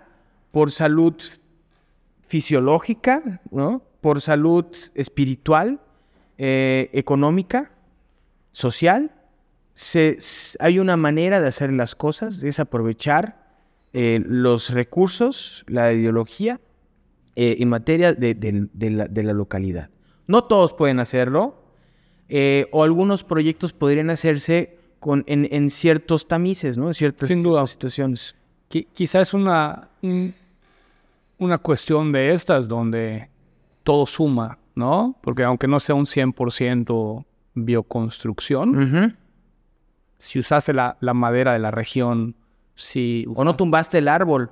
por 0.51 0.71
salud 0.71 1.13
fisiológica, 2.27 3.41
¿no? 3.51 3.81
Por 4.01 4.21
salud 4.21 4.65
espiritual, 4.95 5.79
eh, 6.37 6.89
económica, 6.93 7.71
social. 8.51 9.11
Se- 9.75 10.17
hay 10.59 10.79
una 10.79 10.97
manera 10.97 11.39
de 11.39 11.47
hacer 11.47 11.71
las 11.71 11.95
cosas, 11.95 12.43
es 12.43 12.59
aprovechar 12.59 13.43
eh, 13.93 14.21
los 14.25 14.71
recursos, 14.71 15.63
la 15.67 15.93
ideología 15.93 16.59
eh, 17.35 17.57
en 17.59 17.69
materia 17.69 18.13
de, 18.13 18.33
de- 18.33 18.67
de 18.73 18.89
la, 18.89 19.05
de 19.05 19.23
la 19.23 19.33
localidad. 19.33 19.89
No 20.27 20.45
todos 20.45 20.73
pueden 20.73 20.99
hacerlo, 20.99 21.61
eh, 22.29 22.67
o 22.71 22.83
algunos 22.83 23.23
proyectos 23.23 23.73
podrían 23.73 24.09
hacerse 24.09 24.77
con, 24.99 25.23
en, 25.27 25.47
en 25.51 25.69
ciertos 25.69 26.27
tamices, 26.27 26.77
¿no? 26.77 26.87
En 26.87 26.93
ciertas, 26.93 27.27
Sin 27.27 27.43
duda. 27.43 27.67
situaciones. 27.67 28.35
Qui- 28.69 28.87
quizá 28.93 29.21
es 29.21 29.33
una, 29.33 29.89
un- 30.01 30.33
una 31.37 31.57
cuestión 31.57 32.11
de 32.11 32.31
estas 32.33 32.67
donde 32.67 33.29
todo 33.83 34.05
suma, 34.05 34.57
¿no? 34.73 35.15
Porque 35.21 35.43
aunque 35.43 35.67
no 35.67 35.79
sea 35.79 35.95
un 35.95 36.05
100% 36.05 37.25
bioconstrucción, 37.53 38.69
Ujú. 38.77 39.13
Si 40.17 40.39
usase 40.39 40.73
la, 40.73 40.97
la 41.01 41.13
madera 41.13 41.53
de 41.53 41.59
la 41.59 41.71
región, 41.71 42.35
si... 42.75 43.25
O 43.35 43.43
no 43.43 43.55
tumbaste 43.55 43.97
el 43.99 44.07
árbol. 44.07 44.49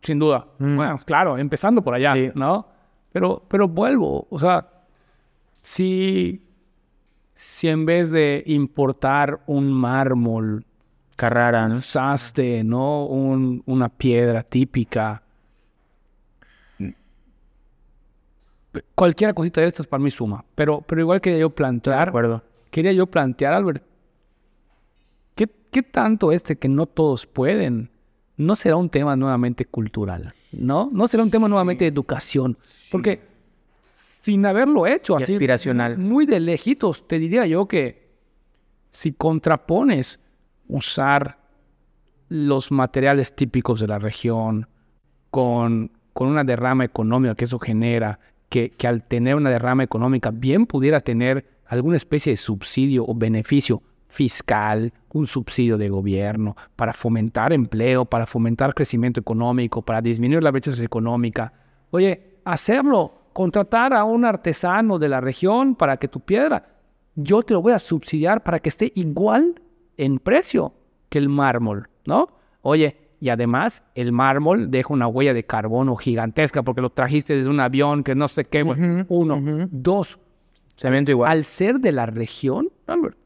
Sin 0.00 0.18
duda. 0.18 0.46
Mm. 0.58 0.76
Bueno, 0.76 1.00
claro, 1.04 1.38
empezando 1.38 1.82
por 1.82 1.94
allá, 1.94 2.14
Sí. 2.14 2.30
¿no? 2.34 2.66
Pero, 3.12 3.42
pero 3.48 3.68
vuelvo, 3.68 4.26
o 4.30 4.38
sea, 4.38 4.66
si, 5.60 6.42
si 7.34 7.68
en 7.68 7.84
vez 7.84 8.10
de 8.10 8.42
importar 8.46 9.40
un 9.46 9.70
mármol, 9.70 10.64
Carrara, 11.14 11.68
¿no? 11.68 11.76
usaste, 11.76 12.64
¿no? 12.64 13.04
Un- 13.04 13.62
una 13.66 13.90
piedra 13.90 14.42
típica, 14.42 15.22
cualquier 18.94 19.34
cosita 19.34 19.60
de 19.60 19.66
estas 19.66 19.86
para 19.86 20.02
mí 20.02 20.10
suma. 20.10 20.44
Pero, 20.54 20.80
pero 20.80 21.00
igual 21.00 21.20
quería 21.20 21.40
yo 21.40 21.50
plantear, 21.50 22.08
acuerdo. 22.08 22.42
quería 22.70 22.92
yo 22.92 23.06
plantear, 23.06 23.52
Albert, 23.54 23.82
¿qué, 25.72 25.82
¿qué 25.82 25.88
tanto 25.88 26.30
este 26.30 26.56
que 26.56 26.68
no 26.68 26.86
todos 26.86 27.26
pueden 27.26 27.90
no 28.36 28.54
será 28.54 28.76
un 28.76 28.90
tema 28.90 29.16
nuevamente 29.16 29.64
cultural? 29.64 30.32
¿No? 30.52 30.88
No 30.92 31.06
será 31.06 31.22
un 31.22 31.30
tema 31.30 31.48
nuevamente 31.48 31.84
de 31.84 31.90
educación. 31.90 32.58
Porque 32.90 33.22
sin 33.94 34.46
haberlo 34.46 34.86
hecho 34.86 35.16
Y 35.18 35.22
así, 35.22 35.32
aspiracional. 35.34 35.98
muy 35.98 36.26
de 36.26 36.40
lejitos, 36.40 37.08
te 37.08 37.18
diría 37.18 37.46
yo 37.46 37.66
que 37.66 38.12
si 38.90 39.12
contrapones 39.12 40.20
usar 40.68 41.38
los 42.28 42.70
materiales 42.70 43.34
típicos 43.34 43.80
de 43.80 43.88
la 43.88 43.98
región 43.98 44.68
con, 45.30 45.90
con 46.12 46.28
una 46.28 46.44
derrama 46.44 46.84
económica 46.84 47.34
que 47.34 47.44
eso 47.44 47.58
genera, 47.58 48.20
que, 48.48 48.70
que 48.70 48.86
al 48.86 49.02
tener 49.02 49.34
una 49.34 49.50
derrama 49.50 49.82
económica 49.82 50.30
bien 50.30 50.66
pudiera 50.66 51.00
tener 51.00 51.46
alguna 51.66 51.96
especie 51.96 52.32
de 52.32 52.36
subsidio 52.36 53.04
o 53.06 53.14
beneficio 53.14 53.82
fiscal, 54.12 54.92
un 55.14 55.24
subsidio 55.26 55.78
de 55.78 55.88
gobierno 55.88 56.54
para 56.76 56.92
fomentar 56.92 57.50
empleo, 57.54 58.04
para 58.04 58.26
fomentar 58.26 58.74
crecimiento 58.74 59.18
económico, 59.20 59.80
para 59.80 60.02
disminuir 60.02 60.42
la 60.42 60.50
brecha 60.50 60.70
socioeconómica. 60.70 61.50
Oye, 61.90 62.36
hacerlo, 62.44 63.12
contratar 63.32 63.94
a 63.94 64.04
un 64.04 64.26
artesano 64.26 64.98
de 64.98 65.08
la 65.08 65.22
región 65.22 65.74
para 65.74 65.96
que 65.96 66.08
tu 66.08 66.20
piedra, 66.20 66.66
yo 67.14 67.42
te 67.42 67.54
lo 67.54 67.62
voy 67.62 67.72
a 67.72 67.78
subsidiar 67.78 68.42
para 68.42 68.60
que 68.60 68.68
esté 68.68 68.92
igual 68.94 69.60
en 69.96 70.18
precio 70.18 70.74
que 71.08 71.18
el 71.18 71.30
mármol, 71.30 71.88
¿no? 72.04 72.28
Oye, 72.60 72.96
y 73.18 73.30
además 73.30 73.82
el 73.94 74.12
mármol 74.12 74.70
deja 74.70 74.92
una 74.92 75.06
huella 75.08 75.32
de 75.32 75.44
carbono 75.44 75.96
gigantesca 75.96 76.62
porque 76.62 76.82
lo 76.82 76.90
trajiste 76.90 77.34
desde 77.34 77.48
un 77.48 77.60
avión 77.60 78.04
que 78.04 78.14
no 78.14 78.28
sé 78.28 78.44
qué. 78.44 78.62
bueno, 78.62 79.04
Ujú, 79.04 79.14
uno. 79.22 79.36
ujú. 79.36 79.68
Dos, 79.70 80.18
Cemento 80.76 81.10
igual. 81.12 81.30
al 81.32 81.44
ser 81.44 81.78
de 81.80 81.92
la 81.92 82.06
región, 82.06 82.68
Albert, 82.86 83.16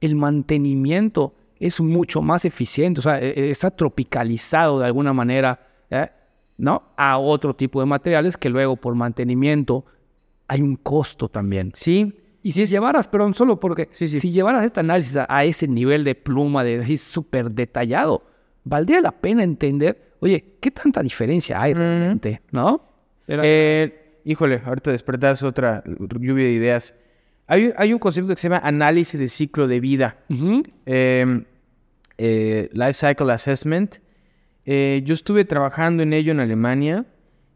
el 0.00 0.14
mantenimiento 0.16 1.34
es 1.60 1.80
mucho 1.80 2.22
más 2.22 2.44
eficiente, 2.44 3.00
o 3.00 3.02
sea, 3.02 3.20
e- 3.20 3.30
e- 3.30 3.50
está 3.50 3.70
tropicalizado 3.70 4.78
de 4.80 4.86
alguna 4.86 5.12
manera, 5.12 5.60
¿eh? 5.90 6.06
¿no? 6.56 6.82
A 6.96 7.18
otro 7.18 7.54
tipo 7.54 7.80
de 7.80 7.86
materiales 7.86 8.36
que 8.36 8.48
luego 8.48 8.76
por 8.76 8.94
mantenimiento 8.94 9.84
hay 10.46 10.62
un 10.62 10.76
costo 10.76 11.28
también. 11.28 11.72
Sí, 11.74 12.12
Y 12.42 12.52
si 12.52 12.64
llevaras, 12.66 13.08
pero 13.08 13.30
solo 13.34 13.58
porque 13.58 13.88
Sí, 13.92 14.06
sí. 14.06 14.20
si 14.20 14.30
llevaras 14.30 14.64
este 14.64 14.80
análisis 14.80 15.16
a, 15.16 15.26
a 15.28 15.44
ese 15.44 15.66
nivel 15.66 16.04
de 16.04 16.14
pluma, 16.14 16.62
de 16.64 16.78
decir 16.78 16.96
súper 16.98 17.50
detallado, 17.50 18.22
valdría 18.64 19.00
la 19.00 19.10
pena 19.10 19.42
entender, 19.42 20.14
oye, 20.20 20.54
¿qué 20.60 20.70
tanta 20.70 21.02
diferencia 21.02 21.60
hay 21.60 21.74
realmente? 21.74 22.40
¿No? 22.52 22.80
Era- 23.26 23.42
Eh, 23.44 24.20
híjole, 24.24 24.62
ahorita 24.64 24.92
despertas 24.92 25.42
otra 25.42 25.82
lluvia 25.84 26.44
de 26.44 26.52
ideas. 26.52 26.94
Hay, 27.48 27.72
hay 27.76 27.92
un 27.92 27.98
concepto 27.98 28.34
que 28.34 28.40
se 28.40 28.48
llama 28.48 28.60
análisis 28.62 29.18
de 29.18 29.28
ciclo 29.28 29.66
de 29.66 29.80
vida. 29.80 30.18
Ujú. 30.28 30.62
eh, 30.86 31.44
eh, 32.18 32.68
Life 32.72 32.94
Cycle 32.94 33.32
Assessment. 33.32 33.96
Eh, 34.66 35.02
yo 35.04 35.14
estuve 35.14 35.44
trabajando 35.44 36.02
en 36.02 36.12
ello 36.12 36.32
en 36.32 36.40
Alemania 36.40 37.06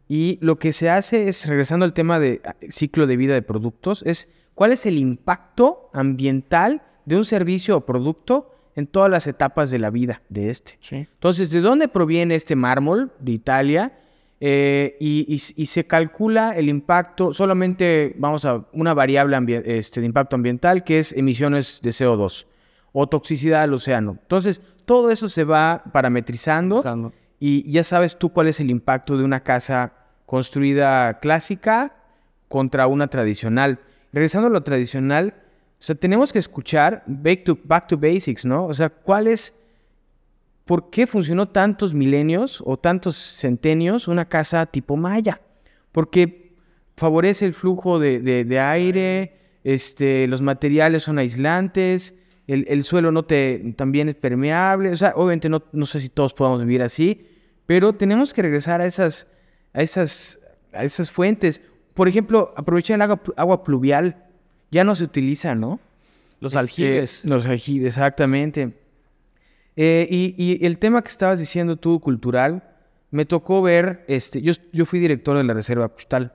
y 0.07 0.39
lo 0.41 0.57
que 0.57 0.73
se 0.73 0.89
hace 0.89 1.27
es, 1.27 1.45
regresando 1.47 1.85
al 1.85 1.93
tema 1.93 2.19
de 2.19 2.41
ah, 2.43 2.55
ciclo 2.69 3.05
de 3.05 3.17
vida 3.17 3.33
de 3.33 3.41
productos, 3.41 4.03
es 4.05 4.29
cuál 4.55 4.71
es 4.71 4.85
el 4.85 4.97
impacto 4.97 5.89
ambiental 5.93 6.81
de 7.05 7.17
un 7.17 7.25
servicio 7.25 7.77
o 7.77 7.85
producto 7.85 8.49
en 8.75 8.87
todas 8.87 9.11
las 9.11 9.27
etapas 9.27 9.69
de 9.69 9.79
la 9.79 9.91
vida 9.91 10.23
de 10.29 10.49
este. 10.49 10.77
Sí. 10.79 10.95
Entonces, 10.95 11.51
¿de 11.51 11.61
dónde 11.61 11.87
proviene 11.87 12.33
este 12.35 12.55
mármol 12.55 13.11
de 13.19 13.31
Italia? 13.33 13.93
Eh, 14.45 14.97
y, 14.99 15.25
y- 15.33 15.61
y 15.61 15.65
se 15.67 15.85
calcula 15.87 16.51
el 16.57 16.67
impacto, 16.67 17.33
solamente 17.33 18.13
vamos 18.17 18.43
a 18.43 18.65
una 18.73 18.93
variable 18.93 19.37
este, 19.65 20.01
de 20.01 20.05
impacto 20.05 20.35
ambiental 20.35 20.83
que 20.83 20.99
es 20.99 21.13
emisiones 21.13 21.79
de 21.81 21.91
CO2 21.91 22.45
o 22.91 23.07
toxicidad 23.07 23.61
al 23.63 23.73
océano. 23.73 24.17
Entonces, 24.21 24.59
todo 24.83 25.11
eso 25.11 25.29
se 25.29 25.45
va 25.45 25.81
parametrizando 25.93 26.81
y 27.39 27.71
ya 27.71 27.85
sabes 27.85 28.17
tú 28.19 28.33
cuál 28.33 28.49
es 28.49 28.59
el 28.59 28.69
impacto 28.69 29.17
de 29.17 29.23
una 29.23 29.43
casa 29.43 29.93
construida 30.25 31.19
clásica 31.19 31.95
contra 32.49 32.87
una 32.87 33.07
tradicional. 33.07 33.79
Regresando 34.11 34.47
a 34.47 34.51
lo 34.51 34.61
tradicional, 34.63 35.35
o 35.79 35.81
sea, 35.85 35.95
tenemos 35.95 36.33
que 36.33 36.39
escuchar 36.39 37.01
back 37.07 37.45
to, 37.45 37.57
back 37.63 37.87
to 37.87 37.97
basics, 37.97 38.45
¿no? 38.45 38.65
O 38.65 38.73
sea, 38.73 38.89
¿cuál 38.89 39.27
es, 39.27 39.53
por 40.65 40.89
qué 40.89 41.07
funcionó 41.07 41.49
tantos 41.49 41.93
milenios 41.93 42.61
o 42.65 42.77
tantos 42.77 43.15
centenios 43.15 44.07
una 44.07 44.25
casa 44.25 44.65
tipo 44.65 44.95
maya? 44.95 45.41
Porque 45.91 46.53
favorece 46.95 47.45
el 47.45 47.53
flujo 47.53 47.99
de, 47.99 48.19
de- 48.19 48.45
de 48.45 48.59
aire, 48.59 49.37
este, 49.63 50.27
los 50.27 50.41
materiales 50.41 51.03
son 51.03 51.17
aislantes, 51.19 52.15
el, 52.47 52.65
el 52.67 52.83
suelo 52.83 53.11
no 53.11 53.23
te, 53.23 53.73
también 53.77 54.09
es 54.09 54.15
permeable, 54.15 54.89
o 54.91 54.95
sea, 54.95 55.13
obviamente 55.15 55.49
no, 55.49 55.63
no 55.71 55.85
sé 55.85 55.99
si 55.99 56.09
todos 56.09 56.33
podamos 56.33 56.59
vivir 56.59 56.81
así, 56.81 57.27
pero 57.65 57.93
tenemos 57.93 58.33
que 58.33 58.41
regresar 58.41 58.81
a 58.81 58.85
esas, 58.85 59.27
a 59.73 59.81
esas, 59.81 60.39
a 60.73 60.83
esas 60.83 61.09
fuentes. 61.09 61.61
Por 61.93 62.07
ejemplo, 62.07 62.53
aprovechar 62.57 62.95
el 62.95 63.01
agua, 63.03 63.21
agua 63.37 63.63
pluvial, 63.63 64.25
ya 64.71 64.83
no 64.83 64.95
se 64.95 65.03
utiliza, 65.05 65.55
¿no? 65.55 65.79
Los 66.41 66.53
Este, 66.53 66.59
aljibes. 66.59 67.25
Los 67.25 67.45
aljibes, 67.45 67.87
exactamente. 67.95 68.73
Eh, 69.75 70.07
y, 70.09 70.65
el 70.65 70.77
tema 70.77 71.01
que 71.01 71.09
estabas 71.09 71.39
diciendo 71.39 71.77
tú, 71.77 71.99
cultural, 71.99 72.63
me 73.11 73.25
tocó 73.25 73.61
ver, 73.61 74.03
este, 74.07 74.41
yo, 74.41 74.53
yo 74.71 74.85
fui 74.85 74.99
director 74.99 75.37
de 75.37 75.43
la 75.43 75.53
Reserva 75.53 75.87
Postal. 75.87 76.33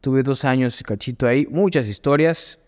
Tuve 0.00 0.22
dos 0.22 0.44
años 0.44 0.80
y 0.80 0.84
cachito 0.84 1.26
ahí, 1.26 1.46
muchas 1.50 1.88
historias. 1.88 2.58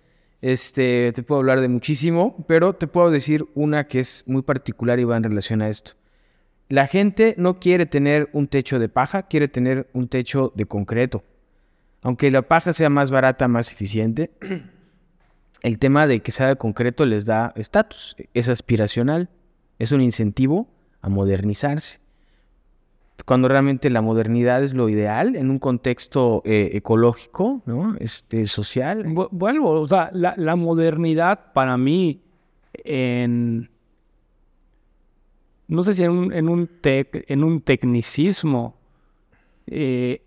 Este, 0.40 1.12
te 1.12 1.22
puedo 1.22 1.40
hablar 1.40 1.60
de 1.60 1.68
muchísimo, 1.68 2.44
pero 2.46 2.74
te 2.74 2.86
puedo 2.86 3.10
decir 3.10 3.46
una 3.54 3.88
que 3.88 4.00
es 4.00 4.24
muy 4.26 4.42
particular 4.42 5.00
y 5.00 5.04
va 5.04 5.16
en 5.16 5.24
relación 5.24 5.62
a 5.62 5.68
esto. 5.68 5.92
La 6.68 6.86
gente 6.86 7.34
no 7.38 7.60
quiere 7.60 7.86
tener 7.86 8.28
un 8.32 8.46
techo 8.46 8.78
de 8.78 8.88
paja, 8.88 9.24
quiere 9.24 9.48
tener 9.48 9.88
un 9.92 10.08
techo 10.08 10.52
de 10.54 10.66
concreto. 10.66 11.24
Aunque 12.02 12.30
la 12.30 12.42
paja 12.42 12.72
sea 12.72 12.90
más 12.90 13.10
barata, 13.10 13.48
más 13.48 13.72
eficiente, 13.72 14.30
el 15.62 15.78
tema 15.78 16.06
de 16.06 16.20
que 16.20 16.30
sea 16.30 16.48
de 16.48 16.56
concreto 16.56 17.06
les 17.06 17.24
da 17.24 17.52
estatus, 17.56 18.16
es 18.34 18.48
aspiracional, 18.48 19.30
es 19.78 19.92
un 19.92 20.00
incentivo 20.00 20.68
a 21.00 21.08
modernizarse. 21.08 22.00
Cuando 23.24 23.48
realmente 23.48 23.90
la 23.90 24.00
modernidad 24.00 24.62
es 24.62 24.74
lo 24.74 24.88
ideal 24.88 25.36
en 25.36 25.50
un 25.50 25.58
contexto 25.58 26.40
eh, 26.44 26.70
ecológico, 26.74 27.62
¿no? 27.66 27.96
Este, 27.98 28.46
social. 28.46 29.04
Vu- 29.06 29.28
Vuelvo, 29.32 29.72
o 29.80 29.86
sea, 29.86 30.10
la, 30.12 30.34
la 30.36 30.56
modernidad 30.56 31.52
para 31.52 31.76
mí 31.76 32.22
en... 32.72 33.70
No 35.66 35.82
sé 35.82 35.94
si 35.94 36.04
en 36.04 36.10
un, 36.12 36.32
en 36.32 36.48
un, 36.48 36.68
tec- 36.80 37.24
en 37.28 37.44
un 37.44 37.60
tecnicismo 37.60 38.76
eh, 39.66 40.22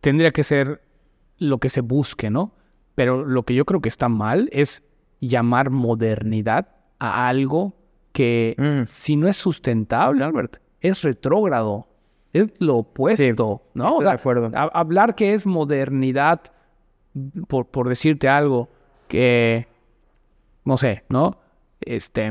tendría 0.00 0.30
que 0.30 0.42
ser 0.42 0.80
lo 1.38 1.58
que 1.58 1.68
se 1.68 1.82
busque, 1.82 2.30
¿no? 2.30 2.52
Pero 2.94 3.26
lo 3.26 3.42
que 3.42 3.54
yo 3.54 3.64
creo 3.66 3.80
que 3.82 3.88
está 3.90 4.08
mal 4.08 4.48
es 4.52 4.82
llamar 5.20 5.70
modernidad 5.70 6.73
a 6.98 7.28
algo 7.28 7.74
que 8.12 8.54
Mm. 8.58 8.86
si 8.86 9.16
no 9.16 9.28
es 9.28 9.36
sustentable, 9.36 10.24
Albert, 10.24 10.56
es 10.80 11.02
retrógrado, 11.02 11.88
es 12.32 12.48
lo 12.60 12.76
opuesto, 12.78 13.62
¿no? 13.74 13.98
de 14.00 14.10
acuerdo. 14.10 14.50
a- 14.54 14.62
hablar 14.78 15.14
que 15.14 15.34
es 15.34 15.46
modernidad, 15.46 16.40
por, 17.48 17.66
por 17.66 17.88
decirte 17.88 18.28
algo, 18.28 18.68
que, 19.08 19.66
no 20.64 20.76
sé, 20.76 21.04
¿no? 21.08 21.38
Este, 21.80 22.30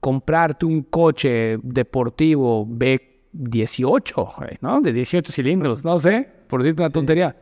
comprarte 0.00 0.66
un 0.66 0.82
coche 0.82 1.58
deportivo 1.62 2.66
B18, 2.66 4.36
güey, 4.36 4.56
¿no? 4.60 4.80
De 4.80 4.92
18 4.92 5.32
cilindros, 5.32 5.84
no 5.84 5.98
sé, 5.98 6.28
por 6.48 6.62
decirte 6.62 6.82
una 6.82 6.90
tontería. 6.90 7.36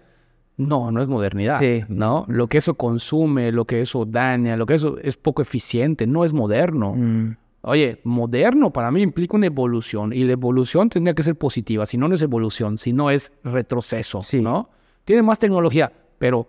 No, 0.57 0.90
no 0.92 1.02
es 1.02 1.09
modernidad, 1.09 1.59
Sí. 1.61 1.82
¿no? 1.88 2.24
Lo 2.28 2.46
que 2.46 2.59
eso 2.59 2.74
consume, 2.74 3.50
lo 3.50 3.64
que 3.64 3.80
eso 3.80 4.05
daña, 4.05 4.57
lo 4.57 4.66
que 4.66 4.74
eso 4.74 4.98
es 5.02 5.16
poco 5.16 5.42
eficiente, 5.42 6.07
no 6.07 6.24
es 6.24 6.32
moderno. 6.32 6.94
Mm, 6.94 7.36
Oye, 7.66 7.98
moderno 8.05 8.70
para 8.70 8.90
mí 8.90 9.00
implica 9.00 9.36
una 9.38 9.46
evolución 9.46 10.12
y 10.12 10.22
la 10.24 10.32
evolución 10.34 10.90
tendría 10.90 11.14
que 11.14 11.22
ser 11.22 11.34
positiva, 11.36 11.86
si 11.86 11.96
no, 11.96 12.07
no 12.09 12.14
es 12.14 12.20
evolución, 12.20 12.76
si 12.76 12.92
no 12.92 13.09
es 13.11 13.32
retroceso, 13.42 14.22
Sí. 14.22 14.42
¿no? 14.42 14.68
Tiene 15.07 15.22
más 15.22 15.38
tecnología, 15.38 15.90
pero 16.18 16.46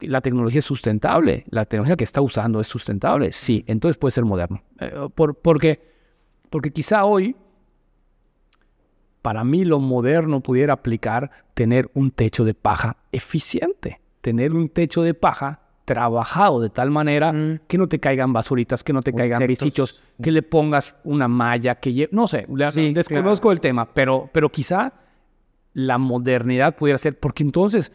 la 0.00 0.20
tecnología 0.20 0.58
es 0.58 0.64
sustentable, 0.64 1.44
la 1.48 1.64
tecnología 1.64 1.94
que 1.96 2.02
está 2.04 2.20
usando 2.20 2.60
es 2.60 2.66
sustentable, 2.66 3.32
sí, 3.32 3.62
entonces 3.68 3.96
puede 3.98 4.10
ser 4.10 4.24
moderno. 4.24 4.62
Eh, 4.80 4.92
por- 5.14 5.36
porque, 5.36 5.80
porque 6.50 6.72
quizá 6.72 7.04
hoy, 7.04 7.36
para 9.26 9.42
mí 9.42 9.64
lo 9.64 9.80
moderno 9.80 10.40
pudiera 10.40 10.74
aplicar 10.74 11.32
tener 11.52 11.90
un 11.94 12.12
techo 12.12 12.44
de 12.44 12.54
paja 12.54 12.96
eficiente, 13.10 14.00
tener 14.20 14.52
un 14.52 14.68
techo 14.68 15.02
de 15.02 15.14
paja 15.14 15.62
trabajado 15.84 16.60
de 16.60 16.70
tal 16.70 16.92
manera 16.92 17.32
Mm. 17.32 17.58
que 17.66 17.76
no 17.76 17.88
te 17.88 17.98
caigan 17.98 18.32
basuritas, 18.32 18.84
que 18.84 18.92
no 18.92 19.02
te 19.02 19.12
caigan 19.12 19.44
bichitos, 19.44 19.98
que 20.22 20.30
le 20.30 20.42
pongas 20.42 20.94
una 21.02 21.26
malla, 21.26 21.74
que 21.74 22.08
no 22.12 22.28
sé, 22.28 22.46
Sí, 22.70 22.92
desconozco 22.94 23.50
el 23.50 23.58
tema, 23.60 23.92
pero, 23.92 24.30
pero 24.32 24.48
quizá 24.48 24.92
la 25.72 25.98
modernidad 25.98 26.76
pudiera 26.76 26.96
ser, 26.96 27.18
porque 27.18 27.42
entonces 27.42 27.90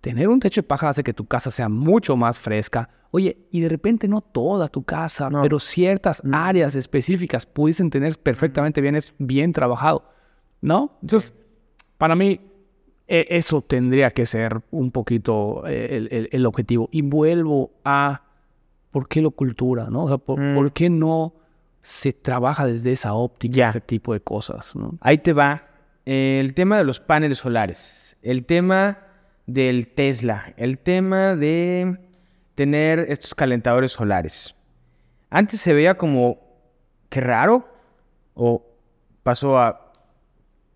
tener 0.00 0.28
un 0.28 0.38
techo 0.38 0.60
de 0.60 0.68
paja 0.68 0.88
hace 0.90 1.02
que 1.02 1.12
tu 1.12 1.26
casa 1.26 1.50
sea 1.50 1.68
mucho 1.68 2.16
más 2.16 2.38
fresca. 2.38 2.88
Oye, 3.10 3.38
y 3.50 3.58
de 3.60 3.68
repente 3.68 4.06
no 4.06 4.20
toda 4.20 4.68
tu 4.68 4.84
casa, 4.84 5.30
No. 5.30 5.42
pero 5.42 5.58
ciertas 5.58 6.22
Mm. 6.22 6.32
áreas 6.32 6.76
específicas 6.76 7.44
pudiesen 7.44 7.90
tener 7.90 8.16
perfectamente 8.18 8.80
bien, 8.80 8.94
es- 8.94 9.12
bien 9.18 9.52
trabajado, 9.52 10.14
¿no? 10.66 10.98
Entonces, 11.00 11.32
para 11.96 12.16
mí, 12.16 12.40
e- 13.06 13.26
eso 13.30 13.62
tendría 13.62 14.10
que 14.10 14.26
ser 14.26 14.60
un 14.72 14.90
poquito 14.90 15.62
eh, 15.66 15.88
el, 15.96 16.08
el- 16.10 16.28
el 16.32 16.44
objetivo. 16.46 16.88
Y 16.90 17.02
vuelvo 17.02 17.70
a, 17.84 18.22
¿por 18.90 19.06
qué 19.08 19.22
lo 19.22 19.30
cultura, 19.30 19.88
no? 19.90 20.04
O 20.04 20.08
sea, 20.08 20.18
¿por, 20.18 20.40
Mm. 20.40 20.54
por 20.56 20.72
qué 20.72 20.90
no 20.90 21.32
se 21.82 22.12
trabaja 22.12 22.66
desde 22.66 22.90
esa 22.90 23.14
óptica, 23.14 23.54
Ya. 23.56 23.68
ese 23.68 23.80
tipo 23.80 24.12
de 24.12 24.18
cosas, 24.20 24.74
¿no? 24.74 24.98
Ahí 25.00 25.18
te 25.18 25.32
va. 25.32 25.68
El 26.04 26.52
tema 26.54 26.78
de 26.78 26.84
los 26.84 26.98
paneles 26.98 27.38
solares. 27.38 28.16
El 28.22 28.44
tema 28.44 28.98
del 29.46 29.86
Tesla. 29.86 30.52
El 30.56 30.78
tema 30.78 31.36
de 31.36 31.96
tener 32.56 33.06
estos 33.08 33.34
calentadores 33.36 33.92
solares. 33.92 34.54
Antes 35.30 35.60
se 35.60 35.72
veía 35.74 35.94
como 35.96 36.40
qué 37.08 37.20
raro. 37.20 37.68
O 38.34 38.64
pasó 39.22 39.58
a 39.58 39.85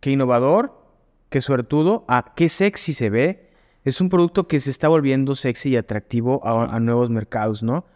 qué 0.01 0.11
innovador, 0.11 0.81
qué 1.29 1.41
suertudo, 1.41 2.05
a 2.09 2.35
qué 2.35 2.49
sexy 2.49 2.93
se 2.93 3.11
ve. 3.11 3.51
Es 3.85 4.01
un 4.01 4.09
producto 4.09 4.49
que 4.49 4.61
se 4.61 4.71
está 4.71 4.89
volviendo 4.89 5.35
sexy 5.35 5.71
y 5.71 5.77
atractivo 5.77 6.41
a, 6.45 6.75
a 6.77 6.81
nuevos 6.81 7.11
mercados, 7.11 7.63
¿no? 7.63 7.87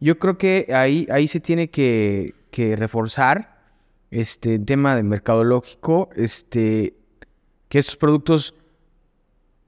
Yo 0.00 0.18
creo 0.18 0.38
que 0.38 0.68
ahí, 0.74 1.06
ahí 1.10 1.28
se 1.28 1.40
tiene 1.40 1.70
que, 1.70 2.34
que 2.50 2.76
reforzar 2.76 3.62
este 4.10 4.58
tema 4.58 4.96
de 4.96 5.02
mercadológico, 5.02 6.08
este, 6.14 6.94
que 7.68 7.78
estos 7.78 7.96
productos 7.96 8.54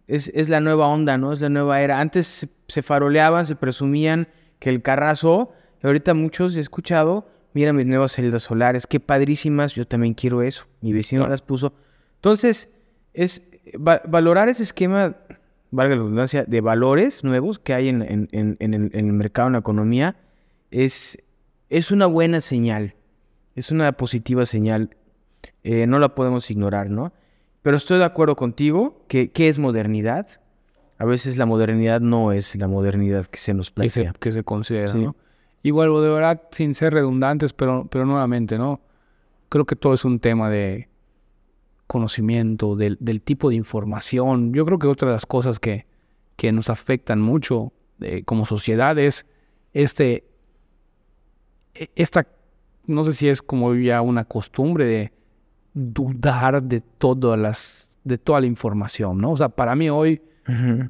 es, 0.06 0.30
es 0.34 0.48
la 0.48 0.60
nueva 0.60 0.86
onda, 0.88 1.18
¿no? 1.18 1.32
Es 1.32 1.40
la 1.40 1.48
nueva 1.48 1.80
era. 1.80 2.00
Antes 2.00 2.48
se, 2.68 2.82
faroleaban, 2.82 3.46
se 3.46 3.56
presumían 3.56 4.28
que 4.58 4.70
el 4.70 4.82
carrazo, 4.82 5.52
y 5.82 5.86
ahorita 5.86 6.14
muchos 6.14 6.56
he 6.56 6.60
escuchado, 6.60 7.28
mira 7.52 7.72
mis 7.72 7.86
nuevas 7.86 8.12
celdas 8.12 8.44
solares, 8.44 8.86
qué 8.86 9.00
padrísimas, 9.00 9.74
yo 9.74 9.86
también 9.86 10.14
quiero 10.14 10.42
eso. 10.42 10.66
Mi 10.80 10.92
vecino 10.92 11.22
Claro. 11.22 11.32
las 11.32 11.42
puso. 11.42 11.74
Entonces, 12.26 12.68
es 13.14 13.40
va- 13.76 14.02
valorar 14.08 14.48
ese 14.48 14.64
esquema, 14.64 15.14
valga 15.70 15.94
la 15.94 16.02
redundancia, 16.02 16.42
de 16.44 16.60
valores 16.60 17.22
nuevos 17.22 17.60
que 17.60 17.72
hay 17.72 17.88
en, 17.88 18.02
en- 18.02 18.28
en- 18.32 18.56
en 18.58 18.74
el, 18.74 18.90
en 18.92 19.06
el 19.06 19.12
mercado, 19.12 19.46
en 19.46 19.52
la 19.52 19.60
economía, 19.60 20.16
es, 20.72 21.18
es 21.70 21.92
una 21.92 22.06
buena 22.06 22.40
señal. 22.40 22.96
Es 23.54 23.70
una 23.70 23.92
positiva 23.92 24.44
señal. 24.44 24.96
Eh, 25.62 25.86
no 25.86 26.00
la 26.00 26.16
podemos 26.16 26.50
ignorar, 26.50 26.90
¿no? 26.90 27.12
Pero 27.62 27.76
estoy 27.76 27.98
de 27.98 28.04
acuerdo 28.06 28.34
contigo 28.34 29.04
que 29.06 29.30
¿qué 29.30 29.48
es 29.48 29.60
modernidad? 29.60 30.26
A 30.98 31.04
veces 31.04 31.36
la 31.36 31.46
modernidad 31.46 32.00
no 32.00 32.32
es 32.32 32.56
la 32.56 32.66
modernidad 32.66 33.26
que 33.26 33.38
se 33.38 33.54
nos 33.54 33.70
que 33.70 33.88
se, 33.88 34.00
plantea. 34.00 34.18
que 34.20 34.32
se 34.32 34.42
considera, 34.42 34.88
Sí. 34.88 34.98
¿no? 34.98 35.14
Vuelvo 35.62 36.02
de 36.02 36.10
verdad, 36.10 36.42
sin 36.50 36.74
ser 36.74 36.92
redundantes, 36.92 37.52
pero, 37.52 37.86
pero 37.88 38.04
nuevamente, 38.04 38.58
¿no? 38.58 38.80
Creo 39.48 39.64
que 39.64 39.76
todo 39.76 39.94
es 39.94 40.04
un 40.04 40.18
tema 40.18 40.50
de 40.50 40.88
conocimiento, 41.86 42.76
del, 42.76 42.96
del 43.00 43.20
tipo 43.22 43.48
de 43.50 43.56
información. 43.56 44.52
Yo 44.52 44.64
creo 44.66 44.78
que 44.78 44.86
otra 44.86 45.08
de 45.08 45.12
las 45.14 45.26
cosas 45.26 45.58
que, 45.60 45.86
que 46.36 46.52
nos 46.52 46.68
afectan 46.70 47.20
mucho 47.20 47.72
eh, 48.00 48.22
como 48.24 48.44
sociedad 48.46 48.98
es 48.98 49.24
este, 49.72 50.24
e- 51.74 51.90
esta, 51.96 52.26
no 52.86 53.04
sé 53.04 53.12
si 53.12 53.28
es 53.28 53.42
como 53.42 53.74
ya 53.74 54.00
una 54.02 54.24
costumbre 54.24 54.84
de 54.84 55.12
dudar 55.74 56.62
de 56.62 56.80
todas 56.80 57.38
las, 57.38 57.98
de 58.04 58.18
toda 58.18 58.40
la 58.40 58.46
información, 58.46 59.18
¿no? 59.18 59.32
O 59.32 59.36
sea, 59.36 59.48
para 59.48 59.74
mí 59.74 59.90
hoy 59.90 60.22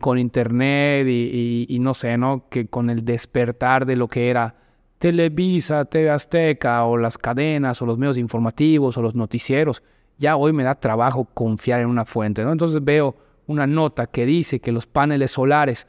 con 0.01 0.19
internet 0.19 1.07
y, 1.09 1.31
y- 1.33 1.67
y 1.77 1.79
no 1.79 1.95
sé, 1.95 2.19
¿no? 2.19 2.47
Que 2.51 2.67
con 2.67 2.91
el 2.91 3.05
despertar 3.07 3.87
de 3.87 3.97
lo 3.97 4.07
que 4.07 4.29
era 4.29 4.55
Televisa, 4.99 5.87
TV 5.87 6.11
Azteca 6.11 6.85
o 6.85 6.97
las 6.99 7.17
cadenas 7.17 7.81
o 7.81 7.87
los 7.87 7.97
medios 7.97 8.19
informativos 8.19 8.97
o 8.99 9.03
los 9.03 9.15
noticieros, 9.15 9.83
ya 10.19 10.37
hoy 10.37 10.53
me 10.53 10.63
da 10.65 10.75
trabajo 10.75 11.25
confiar 11.35 11.81
en 11.81 11.87
una 11.89 12.05
fuente, 12.05 12.43
¿no? 12.45 12.53
Entonces 12.53 12.83
veo 12.83 13.15
una 13.47 13.67
nota 13.67 14.07
que 14.07 14.27
dice 14.27 14.61
que 14.61 14.73
los 14.73 14.87
paneles 14.87 15.31
solares 15.31 15.87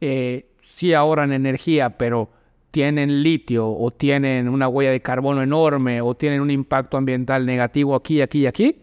eh, 0.00 0.46
sí 0.62 0.94
ahorran 0.94 1.32
energía, 1.32 1.90
pero 1.96 2.30
tienen 2.70 3.22
litio 3.22 3.68
o 3.68 3.90
tienen 3.90 4.48
una 4.48 4.66
huella 4.68 4.90
de 4.90 5.00
carbono 5.02 5.42
enorme 5.42 6.00
o 6.00 6.14
tienen 6.14 6.40
un 6.40 6.50
impacto 6.50 6.96
ambiental 6.96 7.44
negativo 7.44 7.94
aquí, 7.94 8.20
aquí 8.22 8.40
y 8.40 8.46
aquí, 8.46 8.80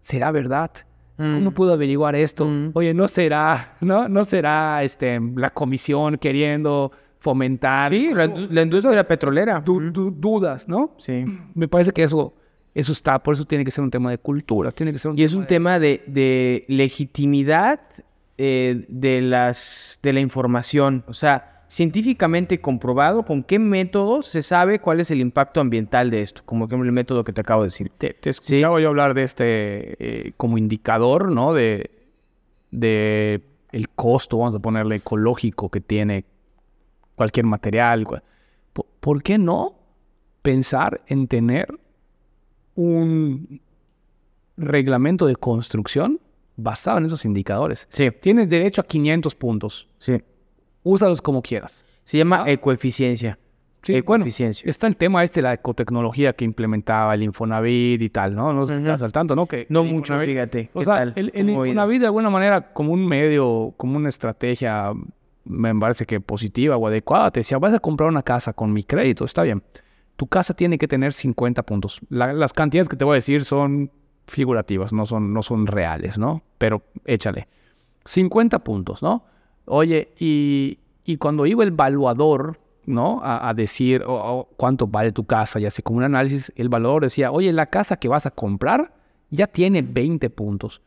¿será 0.00 0.30
verdad? 0.30 0.70
¿Cómo 1.16 1.50
Mm. 1.50 1.54
puedo 1.54 1.72
averiguar 1.72 2.16
esto? 2.16 2.44
Mm. 2.46 2.70
Oye, 2.74 2.92
no 2.94 3.06
será, 3.06 3.76
¿no? 3.80 4.08
No 4.08 4.24
será 4.24 4.82
este, 4.82 5.20
la 5.36 5.50
comisión 5.50 6.16
queriendo 6.16 6.90
fomentar 7.20 7.92
Sí, 7.92 8.10
la, 8.12 8.26
la 8.26 8.62
industria 8.62 9.06
petrolera. 9.06 9.60
du- 9.60 9.90
du- 9.92 10.10
dudas, 10.10 10.68
¿no? 10.68 10.94
Sí. 10.98 11.24
Me 11.54 11.68
parece 11.68 11.92
que 11.92 12.02
eso, 12.02 12.34
eso 12.74 12.92
está, 12.92 13.22
por 13.22 13.34
eso 13.34 13.44
tiene 13.44 13.64
que 13.64 13.70
ser 13.70 13.84
un 13.84 13.90
tema 13.90 14.10
de 14.10 14.18
cultura, 14.18 14.72
tiene 14.72 14.92
que 14.92 14.98
ser 14.98 15.12
un 15.12 15.18
Y 15.18 15.22
es 15.22 15.34
un 15.34 15.42
de- 15.42 15.46
tema 15.46 15.78
de, 15.78 16.02
de 16.06 16.64
legitimidad 16.68 17.80
eh, 18.36 18.84
de, 18.88 19.20
las, 19.22 20.00
de 20.02 20.12
la 20.12 20.20
información. 20.20 21.04
O 21.06 21.14
sea, 21.14 21.64
científicamente 21.68 22.60
comprobado 22.60 23.24
con 23.24 23.42
qué 23.44 23.58
métodos 23.58 24.26
se 24.26 24.42
sabe 24.42 24.80
cuál 24.80 25.00
es 25.00 25.10
el 25.10 25.20
impacto 25.20 25.60
ambiental 25.60 26.10
de 26.10 26.22
esto, 26.22 26.42
como 26.44 26.68
por 26.68 26.84
el 26.84 26.92
método 26.92 27.22
que 27.24 27.32
te 27.32 27.40
acabo 27.40 27.62
de 27.62 27.68
decir. 27.68 27.90
Te, 27.96 28.12
te 28.14 28.30
escuchaba 28.30 28.80
yo 28.80 28.88
hablar 28.88 29.14
de 29.14 29.22
este 29.22 29.46
eh, 30.28 30.32
como 30.36 30.58
indicador, 30.58 31.30
¿no? 31.32 31.54
De, 31.54 31.90
de 32.70 33.42
el 33.72 33.88
costo, 33.90 34.38
vamos 34.38 34.54
a 34.54 34.58
ponerle 34.60 34.96
ecológico 34.96 35.68
que 35.68 35.80
tiene 35.80 36.24
cualquier 37.16 37.46
material. 37.46 38.04
cua- 38.04 38.22
Po- 38.72 38.86
¿Por 39.00 39.22
qué 39.22 39.38
no 39.38 39.74
pensar 40.42 41.02
en 41.06 41.26
tener 41.28 41.68
un 42.74 43.60
reglamento 44.56 45.26
de 45.26 45.36
construcción 45.36 46.20
basado 46.56 46.98
en 46.98 47.06
esos 47.06 47.24
indicadores? 47.24 47.88
Sí, 47.92 48.10
Tienes 48.20 48.48
derecho 48.48 48.80
a 48.80 48.84
500 48.84 49.34
puntos. 49.34 49.88
sí. 49.98 50.18
Úsalos 50.86 51.22
como 51.22 51.40
quieras. 51.40 51.86
Se 52.04 52.18
llama 52.18 52.42
Ah. 52.44 52.50
ecoeficiencia. 52.50 53.38
Sí, 53.82 53.92
bueno, 54.02 54.24
ecoeficiencia. 54.24 54.68
está 54.68 54.86
el 54.86 54.98
tema 54.98 55.22
este, 55.24 55.40
la 55.40 55.54
ecotecnología 55.54 56.34
que 56.34 56.44
implementaba 56.44 57.14
el 57.14 57.22
Infonavit 57.22 58.02
y 58.02 58.10
tal, 58.10 58.34
¿no? 58.34 58.52
No 58.52 58.66
sé 58.66 58.74
si 58.74 58.82
Ujú. 58.82 58.84
estás 58.92 59.02
al 59.02 59.10
tanto, 59.12 59.34
¿no? 59.34 59.46
Que 59.46 59.66
no 59.70 59.82
mucho, 59.82 60.18
fíjate. 60.20 60.68
O 60.74 60.80
¿Qué 60.80 60.84
sea, 60.84 60.94
tal? 60.96 61.12
el, 61.16 61.30
el. 61.34 61.48
Infonavit 61.48 62.00
de 62.00 62.06
alguna 62.06 62.28
manera 62.28 62.72
como 62.74 62.92
un 62.92 63.06
medio, 63.06 63.72
como 63.78 63.96
una 63.96 64.10
estrategia, 64.10 64.92
me 65.46 65.74
parece 65.74 66.04
que 66.04 66.20
positiva 66.20 66.76
o 66.76 66.86
adecuada, 66.86 67.30
te 67.30 67.40
decía, 67.40 67.56
vas 67.58 67.72
a 67.72 67.78
comprar 67.80 68.10
una 68.10 68.22
casa 68.22 68.52
con 68.52 68.70
mi 68.70 68.84
crédito, 68.84 69.24
está 69.24 69.42
bien. 69.42 69.62
Tu 70.16 70.26
casa 70.26 70.54
tiene 70.54 70.78
que 70.78 70.86
tener 70.88 71.12
50 71.12 71.62
puntos. 71.64 72.00
La- 72.08 72.32
las 72.32 72.52
cantidades 72.52 72.88
que 72.88 72.96
te 72.96 73.04
voy 73.04 73.12
a 73.12 73.16
decir 73.16 73.44
son 73.44 73.90
figurativas, 74.26 74.92
no 74.92 75.06
son, 75.06 75.32
no 75.34 75.42
son 75.42 75.66
reales, 75.66 76.18
¿no? 76.18 76.42
Pero 76.58 76.82
échale. 77.04 77.48
50 78.04 78.60
puntos, 78.60 79.02
¿no? 79.02 79.24
Oye, 79.66 80.12
y, 80.18 80.78
y 81.04 81.16
cuando 81.16 81.46
iba 81.46 81.64
el 81.64 81.70
valuador, 81.72 82.58
¿no? 82.86 83.20
A, 83.22 83.52
decir 83.54 84.02
o- 84.06 84.14
o 84.14 84.44
cuánto 84.56 84.86
vale 84.86 85.10
tu 85.12 85.24
casa 85.24 85.58
y 85.58 85.66
así 85.66 85.82
como 85.82 85.98
un 85.98 86.04
análisis, 86.04 86.52
el 86.56 86.68
valuador 86.68 87.02
decía, 87.02 87.32
oye, 87.32 87.52
la 87.52 87.66
casa 87.66 87.96
que 87.96 88.08
vas 88.08 88.26
a 88.26 88.30
comprar 88.30 88.92
ya 89.30 89.46
tiene 89.46 89.82
20 89.82 90.28
puntos. 90.30 90.80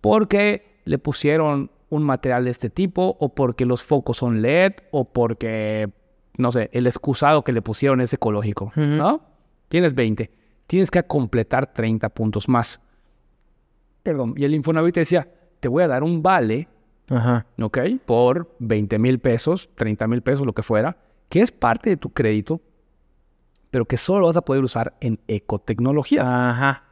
Porque 0.00 0.80
le 0.84 0.98
pusieron 0.98 1.70
un 1.88 2.02
material 2.02 2.44
de 2.44 2.50
este 2.50 2.70
tipo 2.70 3.16
o 3.20 3.34
porque 3.34 3.64
los 3.64 3.82
focos 3.82 4.18
son 4.18 4.42
LED 4.42 4.72
o 4.90 5.04
porque, 5.04 5.88
no 6.38 6.52
sé, 6.52 6.70
el 6.72 6.86
excusado 6.86 7.42
que 7.42 7.52
le 7.52 7.62
pusieron 7.62 8.00
es 8.00 8.12
ecológico. 8.12 8.72
¿no? 8.76 9.22
Tienes 9.68 9.94
20. 9.94 10.30
Tienes 10.66 10.90
que 10.90 11.02
completar 11.02 11.72
30 11.72 12.08
puntos 12.10 12.48
más. 12.48 12.80
Perdón. 14.02 14.34
Y 14.36 14.44
el 14.44 14.54
Infonavit 14.54 14.94
te 14.94 15.00
decía, 15.00 15.28
te 15.60 15.68
voy 15.68 15.82
a 15.82 15.88
dar 15.88 16.02
un 16.02 16.22
vale 16.22 16.68
Ajá. 17.08 17.46
¿ok? 17.60 17.78
Por 18.04 18.54
20 18.58 18.98
mil 18.98 19.18
pesos, 19.18 19.70
30 19.74 20.06
mil 20.08 20.22
pesos, 20.22 20.46
lo 20.46 20.52
que 20.52 20.62
fuera, 20.62 20.96
que 21.28 21.40
es 21.40 21.50
parte 21.50 21.90
de 21.90 21.96
tu 21.96 22.10
crédito, 22.10 22.60
pero 23.70 23.84
que 23.84 23.96
solo 23.96 24.26
vas 24.26 24.36
a 24.36 24.42
poder 24.42 24.62
usar 24.62 24.94
en 25.00 25.18
ecotecnologías. 25.28 26.26
Ajá. 26.26 26.84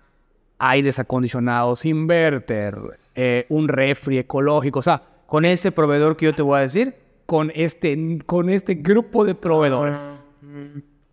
Aires 0.58 0.98
acondicionados, 0.98 1.84
inverter, 1.84 2.76
eh, 3.14 3.46
un 3.48 3.68
refri 3.68 4.18
ecológico, 4.18 4.78
o 4.78 4.82
sea, 4.82 5.02
Con 5.26 5.46
este 5.46 5.72
proveedor 5.72 6.16
que 6.16 6.26
yo 6.26 6.34
te 6.34 6.42
voy 6.42 6.58
a 6.58 6.60
decir. 6.60 6.94
Con 7.26 7.50
este, 7.54 8.18
con 8.26 8.48
este 8.50 8.74
grupo 8.74 9.24
de 9.24 9.34
proveedores. 9.34 9.98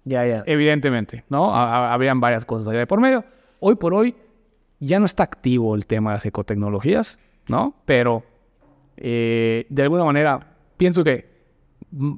Ya, 0.04 0.26
ya. 0.26 0.44
Evidentemente, 0.46 1.24
¿no? 1.30 1.54
Ha- 1.56 1.90
ha- 1.90 1.94
Habrían 1.94 2.20
varias 2.20 2.44
cosas 2.46 2.68
allá 2.68 2.80
de 2.80 2.88
por 2.88 3.00
medio. 3.00 3.24
Hoy 3.60 3.76
por 3.76 3.94
hoy 3.94 4.16
ya 4.80 5.00
no 5.00 5.06
está 5.06 5.24
activo 5.24 5.76
el 5.76 5.86
tema 5.86 6.12
de 6.12 6.16
las 6.16 6.26
ecotecnologías, 6.26 7.20
¿no? 7.48 7.76
Pero 7.86 8.24
eh, 8.98 9.66
de 9.70 9.84
alguna 9.84 10.04
manera 10.04 10.40
pienso 10.78 11.04
que 11.04 11.30
mm, 11.92 12.14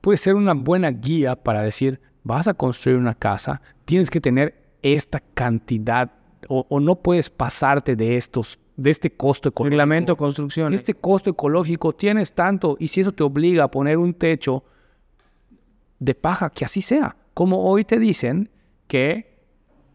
puede 0.00 0.18
ser 0.18 0.34
una 0.34 0.52
buena 0.54 0.90
guía 0.90 1.34
para 1.36 1.62
decir, 1.62 2.00
vas 2.24 2.46
a 2.46 2.54
construir 2.54 2.98
una 2.98 3.14
casa, 3.14 3.60
tienes 3.86 4.10
que 4.10 4.20
tener 4.20 4.54
esta 4.82 5.20
cantidad 5.34 6.10
o, 6.48 6.66
o 6.68 6.78
no 6.80 6.96
puedes 6.96 7.30
pasarte 7.30 7.96
de 7.96 8.16
estos 8.16 8.58
de 8.78 8.90
este 8.90 9.10
costo 9.10 9.48
ecológico. 9.48 9.70
Reglamento 9.70 10.12
de 10.12 10.16
construcción. 10.16 10.72
Este 10.72 10.94
costo 10.94 11.30
ecológico 11.30 11.92
tienes 11.92 12.32
tanto 12.32 12.76
y 12.78 12.86
si 12.88 13.00
eso 13.00 13.12
te 13.12 13.24
obliga 13.24 13.64
a 13.64 13.70
poner 13.70 13.98
un 13.98 14.14
techo 14.14 14.64
de 15.98 16.14
paja, 16.14 16.48
que 16.48 16.64
así 16.64 16.80
sea. 16.80 17.16
Como 17.34 17.64
hoy 17.64 17.84
te 17.84 17.98
dicen 17.98 18.48
que 18.86 19.36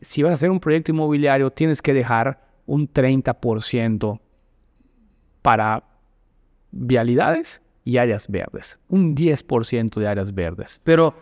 si 0.01 0.22
vas 0.22 0.31
a 0.31 0.34
hacer 0.35 0.51
un 0.51 0.60
proyecto 0.60 0.91
inmobiliario 0.91 1.49
tienes 1.49 1.81
que 1.81 1.93
dejar 1.93 2.45
un 2.65 2.91
30% 2.91 4.19
para 5.41 5.84
vialidades 6.72 7.61
y 7.85 7.97
áreas 7.97 8.27
verdes. 8.27 8.81
Un 8.89 9.15
10% 9.15 9.97
de 9.97 10.07
áreas 10.07 10.34
verdes. 10.35 10.81
Pero, 10.84 11.15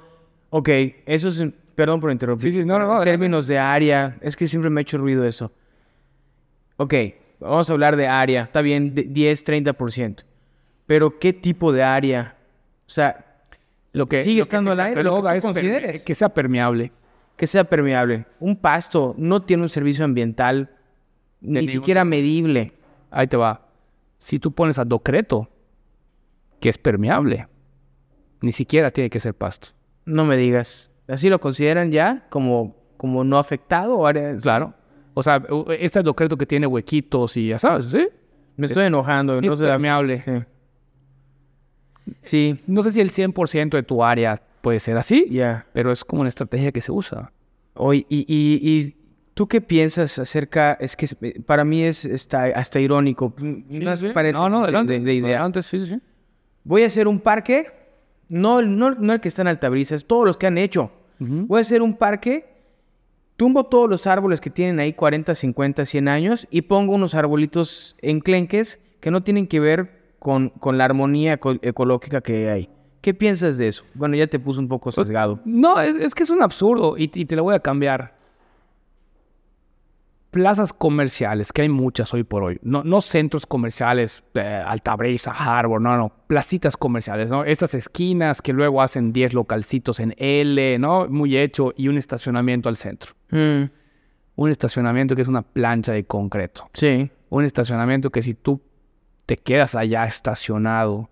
ok, 0.49 0.69
eso 1.05 1.27
es, 1.27 1.43
perdón 1.75 2.01
por 2.01 2.11
interrumpir. 2.11 2.51
Sí, 2.51 2.59
sí, 2.61 2.65
no, 2.65 2.79
no, 2.79 2.87
no, 2.87 2.97
En 2.99 3.03
términos 3.03 3.45
de 3.45 3.59
área, 3.59 4.17
es 4.21 4.35
que 4.35 4.47
siempre 4.47 4.71
me 4.71 4.79
ha 4.79 4.83
hecho 4.83 4.97
ruido 4.97 5.25
eso. 5.25 5.51
Ok, 6.77 6.93
vamos 7.41 7.69
a 7.69 7.73
hablar 7.73 7.95
de 7.95 8.07
área, 8.07 8.43
está 8.43 8.61
bien, 8.61 8.95
de 8.95 9.03
10, 9.03 9.45
30%. 9.45 10.23
Pero, 10.85 11.19
¿qué 11.19 11.33
tipo 11.33 11.71
de 11.71 11.83
área? 11.83 12.37
O 12.85 12.89
sea, 12.89 13.25
Lo 13.93 14.07
que 14.07 14.23
Sigue 14.23 14.37
lo 14.37 14.43
estando 14.43 14.69
se 14.69 14.73
al 14.73 14.79
aire, 14.79 15.03
lo 15.03 15.21
que 15.21 15.41
consideres. 15.41 16.03
que 16.03 16.15
sea 16.15 16.29
permeable. 16.29 16.91
que 17.35 17.47
sea 17.47 17.63
permeable. 17.63 18.25
Un 18.39 18.55
pasto 18.55 19.15
no 19.17 19.41
tiene 19.41 19.63
un 19.63 19.69
servicio 19.69 20.05
ambiental 20.05 20.69
ni 21.41 21.59
ningún 21.59 21.71
siquiera 21.71 22.05
medible. 22.05 22.73
Ahí 23.09 23.27
te 23.27 23.35
va. 23.37 23.67
Si 24.19 24.39
tú 24.39 24.51
pones 24.51 24.77
a 24.79 24.85
docreto, 24.85 25.49
que 26.59 26.69
es 26.69 26.77
permeable, 26.77 27.47
ni 28.41 28.51
siquiera 28.51 28.91
tiene 28.91 29.09
que 29.09 29.19
ser 29.19 29.33
pasto. 29.33 29.69
No 30.05 30.25
me 30.25 30.37
digas. 30.37 30.91
¿Así 31.07 31.29
lo 31.29 31.39
consideran 31.41 31.91
ya 31.91 32.27
como, 32.29 32.75
como 32.97 33.23
no 33.23 33.37
afectado 33.39 33.97
o 33.97 34.05
áreas? 34.05 34.43
Claro. 34.43 34.73
O 35.13 35.23
sea, 35.23 35.43
este 35.79 36.01
docreto 36.03 36.37
que 36.37 36.45
tiene 36.45 36.67
huequitos 36.67 37.35
y 37.37 37.49
ya 37.49 37.59
sabes, 37.59 37.85
¿sí? 37.85 38.07
Me 38.57 38.67
estoy 38.67 38.85
enojando. 38.85 39.33
Es 39.37 39.43
entonces- 39.43 39.67
permeable. 39.67 40.21
Sí. 40.21 40.31
Sí, 42.21 42.59
No 42.67 42.81
sé 42.81 42.91
si 42.91 43.01
el 43.01 43.09
100% 43.11 43.77
de 43.77 43.83
tu 43.83 44.03
área 44.03 44.41
puede 44.61 44.79
ser 44.79 44.97
así, 44.97 45.27
ya. 45.29 45.65
pero 45.73 45.91
es 45.91 46.03
como 46.03 46.21
una 46.21 46.29
estrategia 46.29 46.71
que 46.71 46.81
se 46.81 46.91
usa. 46.91 47.31
Oye, 47.73 48.05
y, 48.09 48.19
y- 48.27 48.59
y 48.69 48.95
tú 49.33 49.47
qué 49.47 49.61
piensas 49.61 50.19
acerca? 50.19 50.73
Es 50.73 50.95
que 50.95 51.07
para 51.45 51.63
mí 51.63 51.83
es 51.83 52.05
está, 52.05 52.43
hasta 52.45 52.79
irónico. 52.79 53.33
Unas 53.39 54.03
paréntesis 54.03 54.33
No, 54.33 54.49
no, 54.49 54.57
de- 54.59 54.63
adelante. 54.65 54.93
de, 54.93 54.99
de 54.99 55.13
idea. 55.13 55.29
Adelante, 55.37 55.63
sí, 55.63 55.79
sí, 55.79 55.85
sí. 55.87 55.99
Voy 56.63 56.83
a 56.83 56.87
hacer 56.87 57.07
un 57.07 57.19
parque, 57.19 57.67
no, 58.29 58.59
el- 58.59 58.77
no, 58.77 58.91
no 58.91 59.13
el 59.13 59.19
que 59.21 59.29
está 59.29 59.41
en 59.43 59.47
Altabrisa, 59.47 59.95
es 59.95 60.05
todos 60.05 60.25
los 60.25 60.37
que 60.37 60.47
han 60.47 60.57
hecho. 60.57 60.91
Ujú. 61.19 61.45
Voy 61.47 61.59
a 61.59 61.61
hacer 61.61 61.81
un 61.81 61.95
parque, 61.95 62.45
tumbo 63.41 63.63
todos 63.63 63.89
los 63.89 64.05
árboles 64.05 64.39
que 64.39 64.51
tienen 64.51 64.79
ahí 64.79 64.93
40, 64.93 65.33
50, 65.33 65.83
100 65.87 66.07
años 66.07 66.47
y 66.51 66.61
pongo 66.61 66.93
unos 66.93 67.15
arbolitos 67.15 67.95
enclenques 67.99 68.79
que 68.99 69.09
no 69.09 69.23
tienen 69.23 69.47
que 69.47 69.59
ver 69.59 70.13
con, 70.19 70.49
con 70.49 70.77
la 70.77 70.85
armonía 70.85 71.33
eco- 71.33 71.57
ecológica 71.63 72.21
que 72.21 72.51
hay. 72.51 72.69
¿Qué 73.01 73.15
piensas 73.15 73.57
de 73.57 73.69
eso? 73.69 73.83
Bueno, 73.95 74.15
ya 74.15 74.27
te 74.27 74.37
puse 74.37 74.59
un 74.59 74.67
poco 74.67 74.91
sesgado. 74.91 75.39
No, 75.43 75.81
es, 75.81 75.95
es 75.95 76.13
que 76.13 76.21
es 76.21 76.29
un 76.29 76.43
absurdo 76.43 76.99
y, 76.99 77.09
y 77.15 77.25
te 77.25 77.35
lo 77.35 77.41
voy 77.41 77.55
a 77.55 77.59
cambiar. 77.59 78.13
Plazas 80.29 80.71
comerciales, 80.71 81.51
que 81.51 81.63
hay 81.63 81.69
muchas 81.69 82.13
hoy 82.13 82.23
por 82.23 82.43
hoy. 82.43 82.59
No, 82.61 82.83
no 82.83 83.01
centros 83.01 83.47
comerciales, 83.47 84.23
eh, 84.35 84.63
Altabrisa, 84.65 85.31
Harbor, 85.31 85.81
no, 85.81 85.97
no. 85.97 86.11
Placitas 86.27 86.77
comerciales, 86.77 87.31
¿no? 87.31 87.43
Estas 87.43 87.73
esquinas 87.73 88.41
que 88.43 88.53
luego 88.53 88.83
hacen 88.83 89.11
10 89.11 89.33
localcitos 89.33 89.99
en 89.99 90.13
L, 90.17 90.77
¿no? 90.77 91.07
Muy 91.09 91.35
hecho 91.37 91.73
y 91.75 91.87
un 91.87 91.97
estacionamiento 91.97 92.69
al 92.69 92.77
centro. 92.77 93.13
Mm, 93.31 93.63
Un 94.35 94.49
estacionamiento 94.49 95.15
que 95.15 95.21
es 95.23 95.27
una 95.27 95.41
plancha 95.41 95.91
de 95.93 96.03
concreto. 96.05 96.69
sí. 96.73 97.09
Un 97.29 97.45
estacionamiento 97.45 98.09
que 98.09 98.21
si 98.21 98.33
tú 98.33 98.59
te 99.25 99.37
quedas 99.37 99.73
allá 99.75 100.03
estacionado 100.05 101.09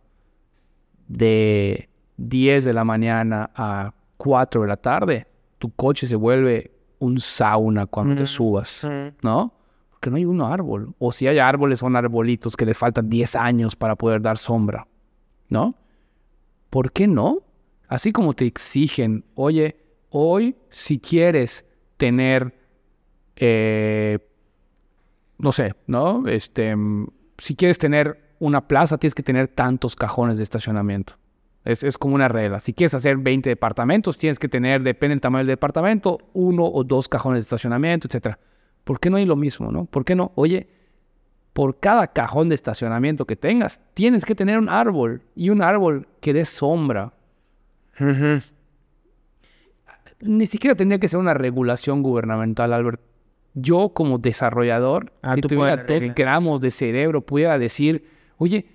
de 1.08 1.90
10 2.18 2.66
de 2.66 2.74
la 2.74 2.84
mañana 2.84 3.50
a 3.56 3.94
4 4.18 4.62
de 4.64 4.68
la 4.68 4.78
tarde, 4.78 5.28
tu 5.58 5.72
coche 5.72 6.08
se 6.08 6.16
vuelve 6.16 6.72
un 7.00 7.20
sauna 7.20 7.86
cuando 7.86 8.16
te 8.16 8.24
Mm. 8.24 8.28
subas, 8.28 8.84
Mm. 8.84 9.08
¿no? 9.22 9.54
Porque 9.92 10.10
no 10.10 10.18
hay 10.18 10.26
un 10.26 10.42
árbol. 10.42 10.94
O 11.00 11.12
si 11.12 11.28
hay 11.28 11.40
árboles, 11.40 11.80
son 11.80 11.96
arbolitos 11.96 12.56
que 12.58 12.66
les 12.66 12.78
faltan 12.78 13.10
10 13.10 13.36
años 13.36 13.76
para 13.76 13.96
poder 13.96 14.22
dar 14.22 14.38
sombra, 14.38 14.88
¿no? 15.48 15.76
¿Por 16.70 16.92
qué 16.92 17.08
no? 17.08 17.40
Así 17.88 18.12
como 18.12 18.34
te 18.34 18.46
exigen, 18.46 19.24
oye, 19.36 19.78
hoy 20.10 20.56
si 20.70 21.00
quieres 21.00 21.66
tener, 22.00 22.56
eh, 23.36 24.18
no 25.38 25.52
sé, 25.52 25.76
¿no? 25.86 26.28
Este, 26.28 26.76
si 27.38 27.56
quieres 27.56 27.78
tener 27.78 28.36
una 28.40 28.68
plaza, 28.68 28.98
tienes 28.98 29.14
que 29.14 29.22
tener 29.22 29.50
tantos 29.50 29.98
cajones 29.98 30.38
de 30.38 30.44
estacionamiento. 30.44 31.16
Es, 31.66 31.84
es 31.84 31.98
como 31.98 32.16
una 32.16 32.30
regla. 32.30 32.62
Si 32.62 32.74
quieres 32.74 32.94
hacer 32.94 33.18
20 33.18 33.50
departamentos, 33.50 34.18
tienes 34.18 34.40
que 34.40 34.48
tener, 34.48 34.82
depende 34.82 35.14
del 35.14 35.22
tamaño 35.22 35.42
del 35.42 35.56
departamento, 35.56 36.18
uno 36.34 36.64
o 36.64 36.86
dos 36.86 37.10
cajones 37.10 37.40
de 37.40 37.42
estacionamiento, 37.42 38.08
etc. 38.08 38.38
¿Por 38.86 39.02
qué 39.02 39.10
no 39.10 39.18
hay 39.18 39.26
lo 39.26 39.36
mismo, 39.36 39.70
no? 39.70 39.84
¿Por 39.84 40.06
qué 40.06 40.16
no? 40.16 40.32
Oye, 40.36 40.70
por 41.52 41.82
cada 41.82 42.08
cajón 42.08 42.48
de 42.48 42.56
estacionamiento 42.56 43.26
que 43.26 43.36
tengas, 43.36 43.82
tienes 43.94 44.24
que 44.24 44.36
tener 44.36 44.58
un 44.58 44.70
árbol 44.70 45.22
y 45.36 45.50
un 45.50 45.62
árbol 45.62 46.08
que 46.22 46.34
dé 46.34 46.46
sombra. 46.46 47.12
Ni 50.22 50.46
siquiera 50.48 50.76
tendría 50.76 51.00
que 51.00 51.08
ser 51.08 51.20
una 51.20 51.34
regulación 51.34 52.04
gubernamental, 52.04 52.74
Albert. 52.74 53.02
Yo 53.54 53.90
como 53.90 54.18
desarrollador, 54.18 55.12
Ah, 55.22 55.36
si 55.36 55.42
tuviera 55.42 55.76
dos 55.78 56.16
gramos 56.16 56.62
de 56.62 56.72
cerebro, 56.72 57.22
pudiera 57.22 57.58
decir, 57.58 58.06
oye, 58.38 58.66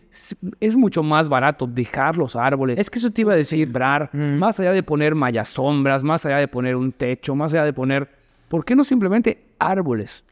es 0.61 0.77
mucho 0.77 1.03
más 1.03 1.29
barato 1.29 1.67
dejar 1.67 2.17
los 2.17 2.35
árboles. 2.37 2.79
Es 2.79 2.91
que 2.91 2.99
eso 2.99 3.11
te 3.11 3.21
iba 3.23 3.33
a 3.33 3.37
decir. 3.37 3.67
sembrar, 3.67 4.11
más 4.15 4.59
allá 4.61 4.73
de 4.73 4.83
poner 4.83 5.15
mallas 5.15 5.49
sombras, 5.49 6.03
más 6.03 6.25
allá 6.27 6.39
de 6.39 6.49
poner 6.49 6.77
un 6.77 6.93
techo, 6.93 7.35
más 7.35 7.53
allá 7.55 7.65
de 7.65 7.73
poner, 7.73 8.09
¿por 8.49 8.65
qué 8.65 8.75
no 8.75 8.83
simplemente 8.85 9.45
árboles? 9.59 10.25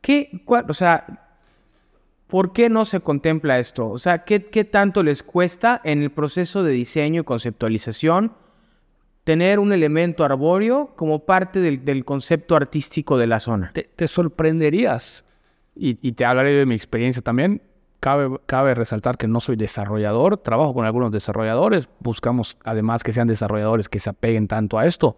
¿Qué, 0.00 0.42
cuál- 0.44 0.66
o 0.68 0.74
sea, 0.74 1.04
¿por 2.26 2.52
qué 2.52 2.68
no 2.68 2.84
se 2.84 3.00
contempla 3.00 3.58
esto? 3.58 3.88
O 3.88 3.98
sea, 3.98 4.24
¿qué, 4.24 4.44
qué 4.46 4.64
tanto 4.64 5.02
les 5.02 5.22
cuesta 5.22 5.80
en 5.84 6.02
el 6.02 6.10
proceso 6.10 6.62
de 6.62 6.72
diseño 6.72 7.20
y 7.22 7.24
conceptualización 7.24 8.32
tener 9.24 9.58
un 9.58 9.72
elemento 9.72 10.24
arbóreo 10.24 10.92
como 10.96 11.20
parte 11.20 11.60
del, 11.60 11.84
del 11.84 12.04
concepto 12.04 12.56
artístico 12.56 13.16
de 13.18 13.26
la 13.26 13.40
zona? 13.40 13.70
Te, 13.72 13.84
te 13.96 14.06
sorprenderías, 14.06 15.24
y, 15.74 15.98
y 16.06 16.12
te 16.12 16.24
hablaré 16.24 16.52
de 16.52 16.66
mi 16.66 16.74
experiencia 16.74 17.22
también. 17.22 17.62
Cabe, 18.00 18.38
cabe 18.44 18.74
resaltar 18.74 19.16
que 19.16 19.26
no 19.26 19.40
soy 19.40 19.56
desarrollador, 19.56 20.36
trabajo 20.36 20.74
con 20.74 20.84
algunos 20.84 21.10
desarrolladores, 21.10 21.88
buscamos 22.00 22.58
además 22.62 23.02
que 23.02 23.12
sean 23.12 23.26
desarrolladores 23.26 23.88
que 23.88 23.98
se 23.98 24.10
apeguen 24.10 24.46
tanto 24.46 24.78
a 24.78 24.84
esto. 24.84 25.16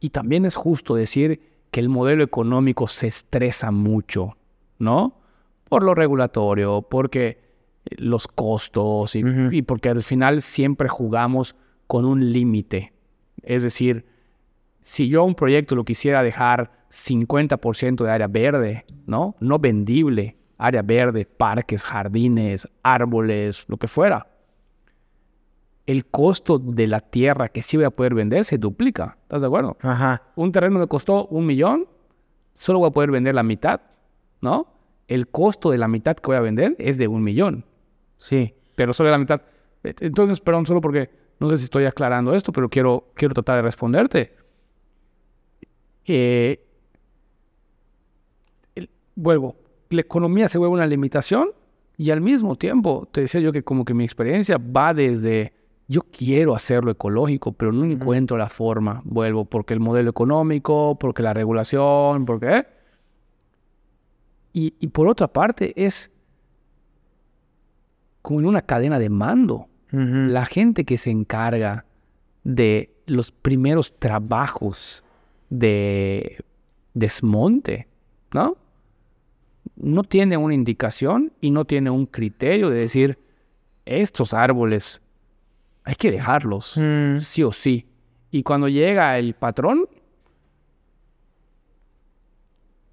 Y 0.00 0.08
también 0.08 0.46
es 0.46 0.56
justo 0.56 0.94
decir 0.94 1.42
que 1.70 1.80
el 1.80 1.90
modelo 1.90 2.24
económico 2.24 2.88
se 2.88 3.08
estresa 3.08 3.70
mucho, 3.70 4.38
¿no? 4.78 5.20
Por 5.68 5.82
lo 5.82 5.94
regulatorio, 5.94 6.80
porque 6.80 7.26
eh, 7.84 7.94
los 7.98 8.26
costos 8.26 9.14
y, 9.16 9.22
Ujú. 9.24 9.52
y 9.52 9.60
porque 9.60 9.90
al 9.90 10.02
final 10.02 10.40
siempre 10.40 10.88
jugamos 10.88 11.56
con 11.86 12.06
un 12.06 12.32
límite. 12.32 12.93
Es 13.46 13.62
decir, 13.62 14.04
si 14.80 15.08
yo 15.08 15.24
un 15.24 15.34
proyecto 15.34 15.74
lo 15.76 15.84
quisiera 15.84 16.22
dejar 16.22 16.70
50% 16.90 18.04
de 18.04 18.10
área 18.10 18.26
verde, 18.28 18.84
¿no? 19.06 19.34
No 19.40 19.58
vendible, 19.58 20.36
área 20.58 20.82
verde, 20.82 21.26
parques, 21.26 21.84
jardines, 21.84 22.68
árboles, 22.82 23.64
lo 23.68 23.76
que 23.76 23.88
fuera. 23.88 24.26
El 25.86 26.06
costo 26.06 26.58
de 26.58 26.86
la 26.86 27.00
tierra 27.00 27.48
que 27.48 27.60
sí 27.62 27.76
voy 27.76 27.84
a 27.84 27.90
poder 27.90 28.14
vender 28.14 28.44
se 28.44 28.56
duplica. 28.56 29.18
¿Estás 29.22 29.42
de 29.42 29.48
acuerdo? 29.48 29.76
Ajá. 29.80 30.22
Un 30.34 30.50
terreno 30.50 30.78
me 30.78 30.86
costó 30.86 31.26
un 31.26 31.44
millón, 31.44 31.86
solo 32.54 32.78
voy 32.78 32.88
a 32.88 32.92
poder 32.92 33.10
vender 33.10 33.34
la 33.34 33.42
mitad, 33.42 33.80
¿no? 34.40 34.68
El 35.08 35.28
costo 35.28 35.70
de 35.70 35.76
la 35.78 35.88
mitad 35.88 36.16
que 36.16 36.26
voy 36.28 36.36
a 36.36 36.40
vender 36.40 36.74
es 36.78 36.96
de 36.96 37.08
un 37.08 37.22
millón, 37.22 37.64
Sí. 38.16 38.54
pero 38.76 38.94
solo 38.94 39.10
la 39.10 39.18
mitad. 39.18 39.42
Entonces, 39.82 40.40
perdón, 40.40 40.64
solo 40.64 40.80
porque 40.80 41.10
no 41.40 41.50
sé 41.50 41.58
si 41.58 41.64
estoy 41.64 41.84
aclarando 41.86 42.34
esto, 42.34 42.52
pero 42.52 42.68
quiero, 42.68 43.08
quiero 43.14 43.34
tratar 43.34 43.56
de 43.56 43.62
responderte. 43.62 44.34
Eh, 46.06 46.60
el- 48.74 48.90
vuelvo, 49.14 49.56
la 49.90 50.00
economía 50.00 50.48
se 50.48 50.58
vuelve 50.58 50.74
una 50.74 50.86
limitación 50.86 51.48
y 51.96 52.10
al 52.10 52.20
mismo 52.20 52.56
tiempo, 52.56 53.08
te 53.10 53.22
decía 53.22 53.40
yo 53.40 53.52
que 53.52 53.62
como 53.62 53.84
que 53.84 53.94
mi 53.94 54.04
experiencia 54.04 54.58
va 54.58 54.92
desde, 54.94 55.52
yo 55.88 56.02
quiero 56.02 56.54
hacerlo 56.54 56.90
ecológico, 56.90 57.52
pero 57.52 57.72
no 57.72 57.84
encuentro 57.84 58.36
la 58.36 58.48
forma, 58.48 59.00
vuelvo, 59.04 59.44
porque 59.44 59.74
el 59.74 59.80
modelo 59.80 60.10
económico, 60.10 60.96
porque 60.98 61.22
la 61.22 61.32
regulación, 61.34 62.24
porque... 62.24 62.66
Y, 64.52 64.74
y 64.78 64.86
por 64.88 65.08
otra 65.08 65.26
parte 65.26 65.72
es 65.76 66.10
como 68.22 68.40
en 68.40 68.46
una 68.46 68.62
cadena 68.62 68.98
de 68.98 69.10
mando. 69.10 69.66
La 69.96 70.44
gente 70.46 70.84
que 70.84 70.98
se 70.98 71.10
encarga 71.10 71.84
de 72.42 72.90
los 73.06 73.30
primeros 73.30 73.96
trabajos 73.98 75.04
de 75.50 76.42
desmonte, 76.94 77.86
¿no? 78.32 78.56
no 79.76 80.04
tiene 80.04 80.36
una 80.36 80.54
indicación 80.54 81.32
y 81.40 81.50
no 81.50 81.64
tiene 81.64 81.90
un 81.90 82.06
criterio 82.06 82.70
de 82.70 82.78
decir, 82.78 83.18
estos 83.84 84.32
árboles 84.32 85.02
hay 85.84 85.94
que 85.96 86.10
dejarlos, 86.10 86.76
Mm. 86.78 87.18
sí 87.20 87.42
o 87.42 87.52
sí. 87.52 87.86
Y 88.30 88.42
cuando 88.42 88.68
llega 88.68 89.18
el 89.18 89.34
patrón, 89.34 89.86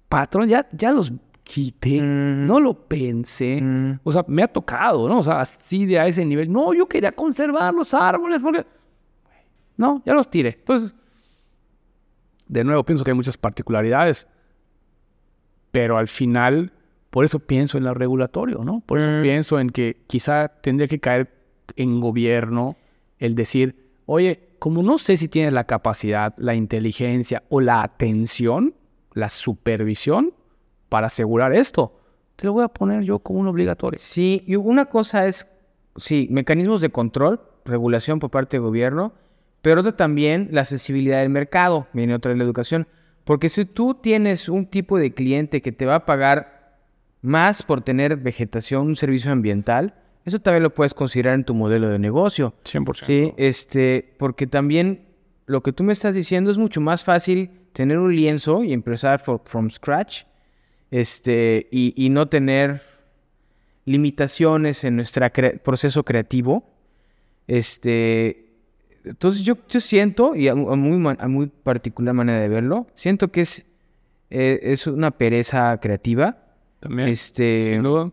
patrón, 0.08 0.48
ya, 0.48 0.68
ya 0.72 0.92
los 0.92 1.12
quité, 1.44 2.00
Mm. 2.00 2.46
no 2.46 2.60
lo 2.60 2.74
pensé. 2.74 3.60
Mm. 3.60 4.00
O 4.04 4.12
sea, 4.12 4.24
me 4.28 4.42
ha 4.42 4.48
tocado, 4.48 5.08
¿no? 5.08 5.18
O 5.18 5.22
sea, 5.22 5.40
así 5.40 5.86
de 5.86 5.98
a 5.98 6.06
ese 6.06 6.24
nivel. 6.24 6.50
No, 6.50 6.72
yo 6.74 6.86
quería 6.86 7.12
conservar 7.12 7.74
los 7.74 7.92
árboles 7.94 8.40
porque... 8.42 8.64
No, 9.76 10.02
ya 10.04 10.14
los 10.14 10.30
tiré. 10.30 10.50
Entonces, 10.58 10.94
de 12.46 12.64
nuevo, 12.64 12.84
pienso 12.84 13.04
que 13.04 13.10
hay 13.10 13.16
muchas 13.16 13.36
particularidades. 13.36 14.28
Pero 15.70 15.96
al 15.96 16.08
final, 16.08 16.72
por 17.10 17.24
eso 17.24 17.38
pienso 17.40 17.78
en 17.78 17.84
lo 17.84 17.94
regulatorio, 17.94 18.62
¿no? 18.64 18.80
Por 18.80 18.98
eso 19.00 19.10
Mm. 19.10 19.22
pienso 19.22 19.58
en 19.58 19.70
que 19.70 20.02
quizá 20.06 20.48
tendría 20.48 20.86
que 20.88 21.00
caer 21.00 21.32
en 21.76 22.00
gobierno 22.00 22.76
el 23.18 23.34
decir, 23.34 23.90
oye, 24.06 24.50
como 24.58 24.82
no 24.82 24.98
sé 24.98 25.16
si 25.16 25.28
tienes 25.28 25.52
la 25.52 25.64
capacidad, 25.64 26.34
la 26.36 26.54
inteligencia 26.54 27.42
o 27.48 27.60
la 27.60 27.82
atención, 27.82 28.74
la 29.14 29.28
supervisión 29.28 30.32
para 30.92 31.06
asegurar 31.06 31.54
esto, 31.54 31.98
te 32.36 32.44
lo 32.46 32.52
voy 32.52 32.64
a 32.64 32.68
poner 32.68 33.02
yo 33.02 33.18
como 33.18 33.38
un 33.40 33.46
obligatorio. 33.46 33.98
Sí, 33.98 34.44
y 34.46 34.56
una 34.56 34.84
cosa 34.84 35.26
es, 35.26 35.46
sí, 35.96 36.28
mecanismos 36.30 36.82
de 36.82 36.90
control, 36.90 37.40
regulación 37.64 38.18
por 38.18 38.30
parte 38.30 38.58
del 38.58 38.66
gobierno, 38.66 39.14
pero 39.62 39.80
otra 39.80 39.96
también 39.96 40.48
la 40.50 40.60
accesibilidad 40.60 41.20
del 41.20 41.30
mercado, 41.30 41.86
viene 41.94 42.14
otra 42.14 42.32
de 42.32 42.36
la 42.36 42.44
educación. 42.44 42.86
Porque 43.24 43.48
si 43.48 43.64
tú 43.64 43.94
tienes 43.94 44.50
un 44.50 44.66
tipo 44.66 44.98
de 44.98 45.14
cliente 45.14 45.62
que 45.62 45.72
te 45.72 45.86
va 45.86 45.94
a 45.94 46.04
pagar 46.04 46.76
más 47.22 47.62
por 47.62 47.80
tener 47.80 48.16
vegetación, 48.18 48.86
un 48.88 48.96
servicio 48.96 49.32
ambiental, 49.32 49.94
eso 50.26 50.40
también 50.40 50.62
lo 50.64 50.74
puedes 50.74 50.92
considerar 50.92 51.34
en 51.34 51.44
tu 51.44 51.54
modelo 51.54 51.88
de 51.88 51.98
negocio. 51.98 52.52
100%. 52.64 53.06
Sí, 53.06 53.32
este, 53.38 54.14
porque 54.18 54.46
también 54.46 55.06
lo 55.46 55.62
que 55.62 55.72
tú 55.72 55.84
me 55.84 55.94
estás 55.94 56.14
diciendo 56.14 56.50
es 56.50 56.58
mucho 56.58 56.82
más 56.82 57.02
fácil 57.02 57.50
tener 57.72 57.96
un 57.98 58.14
lienzo 58.14 58.62
y 58.62 58.72
empezar 58.74 59.20
for- 59.20 59.40
from 59.46 59.70
scratch, 59.70 60.24
este, 60.92 61.66
y, 61.72 61.92
y 61.96 62.10
no 62.10 62.28
tener 62.28 62.82
limitaciones 63.84 64.84
en 64.84 64.94
nuestro 64.96 65.26
proceso 65.64 66.04
creativo. 66.04 66.64
Este, 67.48 68.46
entonces 69.04 69.42
yo, 69.42 69.56
yo 69.68 69.80
siento, 69.80 70.36
y 70.36 70.48
a, 70.48 70.54
mu- 70.54 70.70
a 70.70 70.76
muy, 70.76 71.16
a 71.18 71.26
muy 71.28 71.46
particular 71.48 72.14
manera 72.14 72.38
de 72.38 72.48
verlo, 72.48 72.86
siento 72.94 73.32
que 73.32 73.40
es, 73.40 73.66
eh, 74.30 74.60
es 74.62 74.86
una 74.86 75.10
pereza 75.10 75.78
creativa. 75.80 76.38
También. 76.78 77.08
Este, 77.08 77.72
sin 77.74 77.82
duda. 77.82 78.10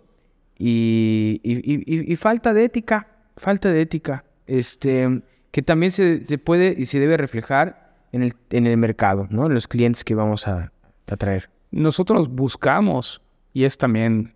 y, 0.58 1.40
y- 1.44 1.74
y- 1.74 1.84
y- 1.86 2.14
y 2.14 2.16
falta 2.16 2.54
de 2.54 2.64
ética, 2.64 3.08
falta 3.36 3.72
de 3.72 3.82
ética, 3.82 4.24
este, 4.48 5.22
que 5.52 5.62
también 5.62 5.92
se, 5.92 6.26
se 6.26 6.38
puede 6.38 6.76
y 6.78 6.86
se 6.86 7.00
debe 7.00 7.18
reflejar 7.18 7.94
en 8.12 8.24
el, 8.24 8.34
en 8.52 8.68
el 8.68 8.78
mercado, 8.78 9.28
¿no? 9.30 9.46
En 9.48 9.54
los 9.54 9.68
clientes 9.68 10.04
que 10.04 10.16
vamos 10.16 10.48
a, 10.48 10.72
a 11.08 11.18
traer. 11.18 11.50
Nosotros 11.72 12.30
buscamos, 12.30 13.22
y 13.54 13.64
es 13.64 13.78
también 13.78 14.36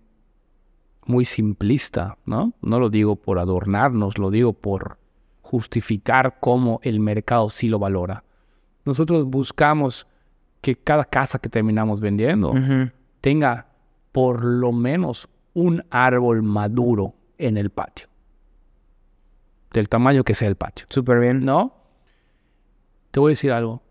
muy 1.05 1.25
simplista, 1.25 2.17
¿no? 2.25 2.53
No 2.61 2.79
lo 2.79 2.89
digo 2.89 3.15
por 3.15 3.39
adornarnos, 3.39 4.17
lo 4.17 4.31
digo 4.31 4.53
por 4.53 4.97
justificar 5.41 6.37
cómo 6.39 6.79
el 6.83 6.99
mercado 6.99 7.49
sí 7.49 7.67
lo 7.67 7.79
valora. 7.79 8.23
Nosotros 8.85 9.25
buscamos 9.25 10.07
que 10.61 10.75
cada 10.75 11.05
casa 11.05 11.39
que 11.39 11.49
terminamos 11.49 11.99
vendiendo 11.99 12.53
tenga 13.21 13.67
por 14.11 14.43
lo 14.43 14.71
menos 14.71 15.27
un 15.53 15.83
árbol 15.91 16.41
maduro 16.41 17.13
en 17.37 17.57
el 17.57 17.69
patio. 17.69 18.07
Del 19.71 19.89
tamaño 19.89 20.23
que 20.23 20.33
sea 20.33 20.47
el 20.47 20.55
patio. 20.55 20.85
Súper 20.89 21.19
bien. 21.19 21.45
¿No? 21.45 21.75
Te 23.11 23.19
voy 23.19 23.29
a 23.29 23.33
decir 23.33 23.51
algo. 23.51 23.82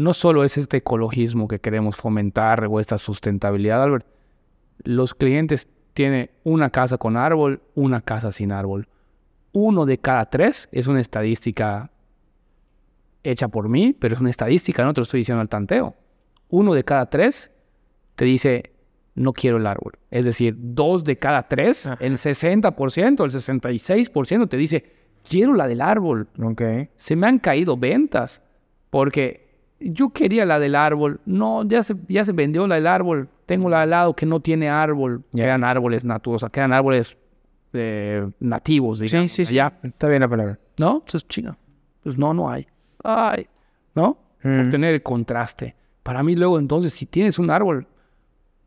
No 0.00 0.14
solo 0.14 0.44
es 0.44 0.56
este 0.56 0.78
ecologismo 0.78 1.46
que 1.46 1.58
queremos 1.58 1.94
fomentar 1.94 2.64
o 2.64 2.80
esta 2.80 2.96
sustentabilidad, 2.96 3.82
Albert. 3.82 4.06
Los 4.82 5.12
clientes 5.12 5.68
tienen 5.92 6.30
una 6.42 6.70
casa 6.70 6.96
con 6.96 7.18
árbol, 7.18 7.60
una 7.74 8.00
casa 8.00 8.32
sin 8.32 8.50
árbol. 8.50 8.88
Uno 9.52 9.84
de 9.84 9.98
cada 9.98 10.30
tres 10.30 10.70
es 10.72 10.86
una 10.86 11.02
estadística 11.02 11.90
hecha 13.22 13.48
por 13.48 13.68
mí, 13.68 13.92
pero 13.92 14.14
es 14.14 14.20
una 14.22 14.30
estadística, 14.30 14.82
no 14.84 14.94
te 14.94 15.00
lo 15.00 15.02
estoy 15.02 15.20
diciendo 15.20 15.42
al 15.42 15.50
tanteo. 15.50 15.94
Uno 16.48 16.72
de 16.72 16.82
cada 16.82 17.10
tres 17.10 17.50
te 18.14 18.24
dice, 18.24 18.72
no 19.14 19.34
quiero 19.34 19.58
el 19.58 19.66
árbol. 19.66 19.98
Es 20.10 20.24
decir, 20.24 20.56
dos 20.56 21.04
de 21.04 21.18
cada 21.18 21.46
tres, 21.46 21.86
Ajá. 21.86 21.98
el 22.00 22.14
60%, 22.14 23.22
el 23.22 23.30
66% 23.30 24.48
te 24.48 24.56
dice, 24.56 24.94
quiero 25.28 25.52
la 25.52 25.66
del 25.66 25.82
árbol 25.82 26.26
Ok. 26.42 26.62
se 26.96 27.16
me 27.16 27.26
han 27.26 27.38
caído 27.38 27.76
ventas 27.76 28.42
porque 28.88 29.49
yo 29.80 30.10
quería 30.10 30.44
la 30.46 30.58
del 30.58 30.74
árbol. 30.74 31.20
No, 31.26 31.64
ya 31.64 31.82
se, 31.82 31.94
ya 32.08 32.24
se 32.24 32.32
vendió 32.32 32.66
la 32.66 32.76
del 32.76 32.86
árbol. 32.86 33.28
Tengo 33.46 33.68
la 33.68 33.82
al 33.82 33.90
lado 33.90 34.14
que 34.14 34.26
no 34.26 34.40
tiene 34.40 34.68
árbol. 34.68 35.24
Ya. 35.32 35.44
Quedan 35.44 35.64
árboles 35.64 36.04
naturales, 36.04 36.36
o 36.36 36.46
sea, 36.46 36.48
quedan 36.50 36.72
árboles 36.72 37.16
eh, 37.72 38.28
nativos, 38.40 38.98
Sí, 38.98 39.06
digamos. 39.06 39.32
sí, 39.32 39.44
sí. 39.44 39.54
allá. 39.58 39.72
Está 39.82 40.08
bien 40.08 40.20
la 40.20 40.28
palabra. 40.28 40.58
¿No? 40.78 40.92
Entonces, 40.94 41.26
chinga. 41.28 41.56
Pues 42.02 42.16
no, 42.18 42.32
no 42.34 42.50
hay. 42.50 42.66
Ay, 43.02 43.46
¿no? 43.94 44.18
Por 44.42 44.50
Mm. 44.50 44.70
tener 44.70 44.94
el 44.94 45.02
contraste. 45.02 45.74
Para 46.02 46.22
mí, 46.22 46.34
luego, 46.34 46.58
entonces, 46.58 46.92
si 46.94 47.04
tienes 47.06 47.38
un 47.38 47.50
árbol, 47.50 47.86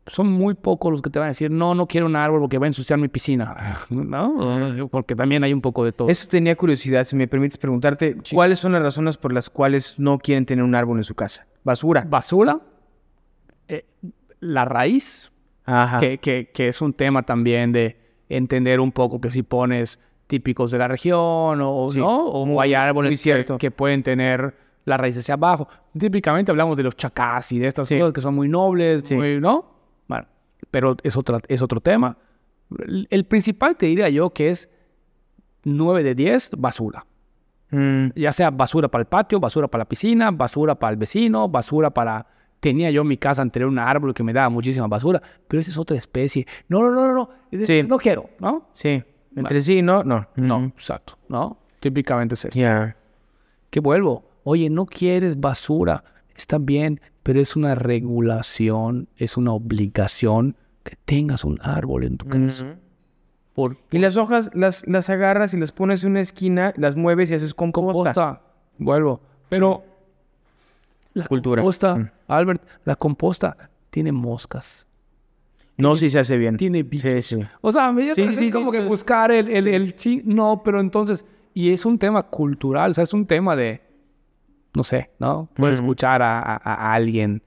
son 0.06 0.30
muy 0.30 0.54
pocos 0.54 0.90
los 0.92 1.00
que 1.00 1.08
te 1.10 1.18
van 1.18 1.26
a 1.26 1.28
decir, 1.28 1.50
no, 1.50 1.74
no 1.74 1.86
quiero 1.86 2.06
un 2.06 2.14
árbol 2.16 2.40
porque 2.40 2.58
va 2.58 2.66
a 2.66 2.68
ensuciar 2.68 2.98
mi 2.98 3.08
piscina. 3.08 3.78
¿No? 3.90 4.88
Porque 4.90 5.14
también 5.16 5.44
hay 5.44 5.52
un 5.52 5.60
poco 5.60 5.84
de 5.84 5.92
todo. 5.92 6.08
Eso 6.08 6.28
tenía 6.28 6.54
curiosidad, 6.56 7.04
si 7.04 7.16
me 7.16 7.26
permites 7.28 7.56
preguntarte, 7.58 8.16
¿cuáles 8.32 8.58
son 8.58 8.72
las 8.72 8.82
razones 8.82 9.16
por 9.16 9.32
las 9.32 9.48
cuales 9.50 9.98
no 9.98 10.18
quieren 10.18 10.44
tener 10.46 10.64
un 10.64 10.74
árbol 10.74 10.98
en 10.98 11.04
su 11.04 11.14
casa? 11.14 11.46
Basura. 11.64 12.04
basura, 12.06 12.60
eh, 13.68 13.86
la 14.40 14.64
raíz, 14.66 15.32
Ajá. 15.64 15.98
que, 15.98 16.18
que- 16.18 16.50
que 16.52 16.68
es 16.68 16.82
un 16.82 16.92
tema 16.92 17.22
también 17.22 17.72
de 17.72 17.96
entender 18.28 18.80
un 18.80 18.92
poco 18.92 19.20
que 19.20 19.30
si 19.30 19.42
pones 19.42 19.98
típicos 20.26 20.70
de 20.70 20.78
la 20.78 20.88
región 20.88 21.60
o, 21.62 21.88
Sí, 21.90 21.98
¿no? 21.98 22.26
o 22.26 22.44
muy- 22.44 22.62
hay 22.62 22.74
árboles 22.74 23.12
que- 23.12 23.16
cierto. 23.16 23.56
Que, 23.58 23.70
pueden 23.70 24.02
tener 24.02 24.54
la 24.84 24.96
raíz 24.98 25.16
hacia 25.16 25.34
abajo. 25.34 25.66
Típicamente 25.98 26.50
hablamos 26.50 26.76
de 26.76 26.82
los 26.82 26.94
chacás 26.96 27.50
y 27.52 27.58
de 27.58 27.66
estas 27.68 27.88
Sí. 27.88 27.98
cosas 27.98 28.12
que 28.12 28.20
son 28.20 28.34
muy 28.34 28.48
nobles, 28.48 29.10
muy- 29.12 29.40
¿no? 29.40 29.72
Pero 30.74 30.96
es, 31.04 31.16
otra, 31.16 31.40
es 31.48 31.62
otro 31.62 31.80
tema. 31.80 32.18
El, 32.80 33.06
el 33.10 33.24
principal 33.26 33.76
te 33.76 33.86
diría 33.86 34.08
yo 34.08 34.30
que 34.30 34.48
es 34.50 34.68
9 35.64 36.02
de 36.02 36.14
10, 36.14 36.50
basura 36.58 37.06
Mm, 37.70 38.10
ya 38.14 38.30
sea 38.30 38.50
basura 38.50 38.88
para 38.88 39.02
el 39.02 39.06
patio, 39.08 39.40
basura 39.40 39.66
para 39.66 39.80
la 39.82 39.88
piscina, 39.88 40.30
basura 40.30 40.74
para 40.76 40.92
el 40.92 40.96
vecino, 40.96 41.48
basura 41.48 41.90
para... 41.90 42.24
Tenía 42.60 42.90
yo 42.90 43.02
en 43.02 43.08
mi 43.08 43.16
casa 43.16 43.42
anterior 43.42 43.68
un 43.68 43.78
árbol 43.78 44.14
que 44.14 44.22
me 44.22 44.32
daba 44.32 44.48
muchísima 44.48 44.86
basura, 44.86 45.20
pero 45.48 45.60
esa 45.60 45.70
es 45.70 45.78
otra 45.78 45.96
especie. 45.96 46.46
No, 46.68 46.80
no, 46.82 46.90
no, 46.90 47.06
no, 47.08 47.14
no, 47.50 47.64
Sí. 47.66 47.82
no 47.82 47.96
quiero, 47.98 48.30
¿no? 48.38 48.68
sí. 48.72 49.02
Entre 49.36 49.60
sí, 49.62 49.82
¿no? 49.82 50.04
No. 50.04 50.26
No, 50.36 50.60
Mm. 50.60 50.64
exacto, 50.66 51.18
¿no? 51.28 51.58
Típicamente 51.80 52.34
es 52.34 52.44
eso. 52.44 52.56
Ya. 52.58 52.96
Que 53.70 53.80
vuelvo, 53.80 54.24
oye, 54.44 54.70
no 54.70 54.86
quieres 54.86 55.40
basura, 55.40 56.04
está 56.36 56.58
bien, 56.58 57.00
pero 57.24 57.40
es 57.40 57.56
una 57.56 57.74
regulación, 57.74 59.08
es 59.16 59.36
una 59.36 59.52
obligación 59.52 60.56
que 60.84 60.96
tengas 61.04 61.42
un 61.44 61.58
árbol 61.62 62.04
en 62.04 62.16
tu 62.18 62.26
casa. 62.26 62.76
Por 63.54 63.76
Y 63.90 63.98
las 63.98 64.16
hojas 64.16 64.50
las, 64.54 64.86
las 64.86 65.10
agarras 65.10 65.54
y 65.54 65.58
las 65.58 65.72
pones 65.72 66.04
en 66.04 66.10
una 66.12 66.20
esquina, 66.20 66.72
las 66.76 66.94
mueves 66.96 67.30
y 67.30 67.34
haces 67.34 67.54
composta. 67.54 67.92
composta, 67.92 68.42
vuelvo, 68.78 69.20
pero... 69.48 69.82
La 71.14 71.26
Cultura. 71.26 71.62
composta, 71.62 71.94
Mm. 71.96 72.10
Albert, 72.28 72.62
la 72.84 72.96
composta 72.96 73.70
tiene 73.90 74.10
moscas. 74.10 74.86
No, 75.76 75.94
si 75.94 76.10
se 76.10 76.18
hace 76.18 76.36
bien. 76.36 76.56
tiene 76.56 76.82
bichos. 76.82 77.24
Sí, 77.24 77.36
sí. 77.36 77.42
O 77.60 77.70
sea, 77.70 77.92
me 77.92 78.12
Sí, 78.14 78.34
sí, 78.34 78.50
como 78.50 78.72
que 78.72 78.80
buscar 78.80 79.30
el, 79.30 79.48
el, 79.48 79.68
el 79.68 79.94
chi- 79.94 80.22
No, 80.24 80.62
pero 80.64 80.80
entonces... 80.80 81.24
Y 81.56 81.70
es 81.70 81.84
un 81.86 82.00
tema 82.00 82.24
cultural, 82.24 82.90
o 82.90 82.94
sea, 82.94 83.04
es 83.04 83.14
un 83.14 83.26
tema 83.26 83.54
de... 83.54 83.80
No 84.74 84.82
sé, 84.82 85.10
¿no? 85.20 85.48
Puedes 85.54 85.78
escuchar 85.78 86.20
a, 86.20 86.40
a- 86.40 86.56
a 86.56 86.94
alguien 86.94 87.40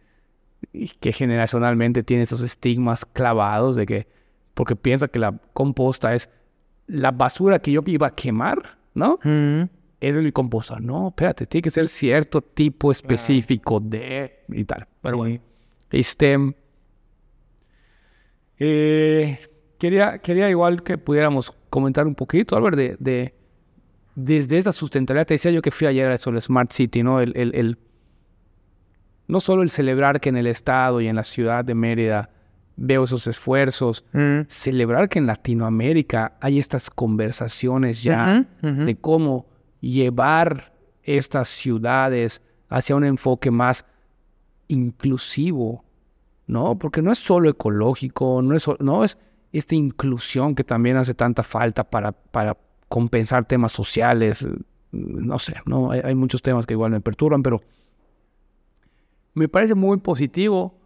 y 0.74 0.88
que 0.88 1.12
generacionalmente 1.12 2.04
tiene 2.04 2.24
estos 2.24 2.42
estigmas 2.42 3.06
clavados 3.06 3.76
de 3.76 3.86
que... 3.86 4.08
Porque 4.54 4.76
piensa 4.76 5.08
que 5.08 5.20
la 5.20 5.40
composta 5.54 6.14
es 6.16 6.30
la 6.88 7.12
basura 7.12 7.60
que 7.60 7.72
yo 7.72 7.82
iba 7.86 8.08
a 8.08 8.16
quemar, 8.16 8.78
¿no? 8.96 9.20
Mm. 9.24 9.64
Es 10.00 10.16
de 10.16 10.22
mi 10.22 10.32
composta. 10.32 10.80
No, 10.80 11.10
espérate, 11.10 11.46
tiene 11.46 11.62
que 11.64 11.70
ser 11.70 11.88
cierto 11.88 12.42
tipo 12.42 12.92
específico 12.92 13.80
de... 13.80 14.40
y 14.50 14.64
tal. 14.66 14.88
Pero 15.02 15.18
bueno. 15.18 15.40
Este. 15.92 16.38
eh, 18.60 19.38
quería, 19.78 20.18
quería 20.20 20.50
igual 20.50 20.84
que 20.84 20.98
pudiéramos 20.98 21.54
comentar 21.70 22.08
un 22.08 22.16
poquito, 22.16 22.56
Albert, 22.56 22.78
de, 22.78 22.96
de- 23.00 23.34
desde 24.16 24.58
esa 24.58 24.72
sustentabilidad. 24.72 25.28
Te 25.28 25.36
decía 25.36 25.52
yo 25.52 25.62
que 25.62 25.72
fui 25.72 25.88
ayer 25.88 26.08
a 26.10 26.14
eso, 26.16 26.30
el 26.32 26.42
Smart 26.42 26.72
City, 26.72 27.04
¿no? 27.04 27.20
El, 27.20 27.34
el- 27.38 27.54
el- 27.56 27.78
no 29.28 29.40
solo 29.40 29.62
el 29.64 29.70
celebrar 29.70 30.20
que 30.20 30.30
en 30.30 30.38
el 30.38 30.48
estado 30.48 31.02
y 31.02 31.08
en 31.08 31.16
la 31.16 31.24
ciudad 31.24 31.66
de 31.66 31.76
Mérida 31.76 32.30
veo 32.78 33.04
esos 33.04 33.28
esfuerzos. 33.28 34.06
Mm. 34.14 34.42
Celebrar 34.48 35.10
que 35.10 35.20
en 35.20 35.28
Latinoamérica 35.28 36.38
hay 36.40 36.60
estas 36.60 36.90
conversaciones 36.90 38.04
ya 38.04 38.46
de 38.62 38.96
cómo 38.96 39.48
llevar 39.82 40.74
estas 41.04 41.48
ciudades 41.50 42.42
hacia 42.70 42.96
un 42.96 43.06
enfoque 43.06 43.52
más 43.52 43.86
inclusivo, 44.68 45.84
¿no? 46.46 46.78
Porque 46.78 47.02
no 47.02 47.12
es 47.12 47.20
solo 47.20 47.50
ecológico, 47.50 48.42
no 48.42 48.56
es, 48.56 48.68
no 48.80 49.04
es 49.04 49.18
esta 49.52 49.76
inclusión 49.76 50.56
que 50.56 50.64
también 50.64 50.98
hace 50.98 51.14
tanta 51.14 51.44
falta 51.44 51.84
para, 51.84 52.12
para 52.12 52.58
compensar 52.90 53.46
temas 53.46 53.72
sociales, 53.72 54.48
no 54.92 55.40
sé, 55.40 55.56
¿no? 55.66 55.92
Hay, 55.92 56.02
hay 56.04 56.16
muchos 56.16 56.42
temas 56.42 56.66
que 56.66 56.74
igual 56.74 56.92
me 56.92 57.02
perturban, 57.02 57.42
pero 57.42 57.62
me 59.38 59.48
parece 59.48 59.76
muy 59.76 59.98
positivo, 59.98 60.78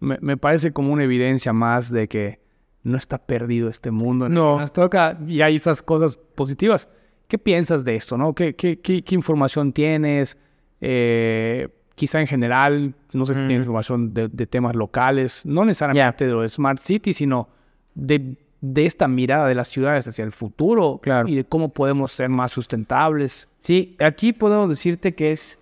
me, 0.00 0.18
me 0.20 0.36
parece 0.36 0.72
como 0.72 0.92
una 0.92 1.04
evidencia 1.04 1.52
más 1.52 1.90
de 1.90 2.08
que 2.08 2.40
no 2.82 2.96
está 2.96 3.18
perdido 3.18 3.68
este 3.68 3.90
mundo. 3.90 4.26
en 4.26 4.32
el 4.32 4.38
No. 4.38 4.54
que 4.56 4.60
nos 4.62 4.72
toca 4.72 5.18
y 5.26 5.40
hay 5.42 5.56
esas 5.56 5.82
cosas 5.82 6.16
positivas. 6.34 6.88
¿Qué 7.26 7.36
piensas 7.38 7.84
de 7.84 7.94
esto, 7.94 8.16
no? 8.16 8.34
¿Qué, 8.34 8.54
qué, 8.54 8.78
qué- 8.80 9.02
qué 9.02 9.14
información 9.14 9.72
tienes? 9.72 10.38
Eh, 10.80 11.68
quizá 11.94 12.20
en 12.20 12.26
general, 12.26 12.94
no 13.12 13.26
sé 13.26 13.34
si 13.34 13.40
tienes 13.40 13.58
Mm. 13.58 13.62
información 13.62 14.14
de, 14.14 14.28
de 14.28 14.46
temas 14.46 14.74
locales, 14.76 15.44
no 15.44 15.64
necesariamente 15.64 16.24
de 16.26 16.32
lo 16.32 16.42
de 16.42 16.48
Smart 16.48 16.78
City, 16.78 17.12
sino 17.12 17.48
de, 17.94 18.36
de 18.60 18.86
esta 18.86 19.08
mirada 19.08 19.46
de 19.48 19.54
las 19.56 19.68
ciudades 19.68 20.06
hacia 20.06 20.24
el 20.24 20.30
futuro 20.32 21.00
Claro. 21.02 21.28
y 21.28 21.34
de 21.34 21.44
cómo 21.44 21.70
podemos 21.74 22.12
ser 22.12 22.28
más 22.28 22.52
sustentables. 22.52 23.48
Sí, 23.58 23.96
aquí 24.00 24.32
podemos 24.32 24.68
decirte 24.68 25.14
que 25.14 25.32
es 25.32 25.58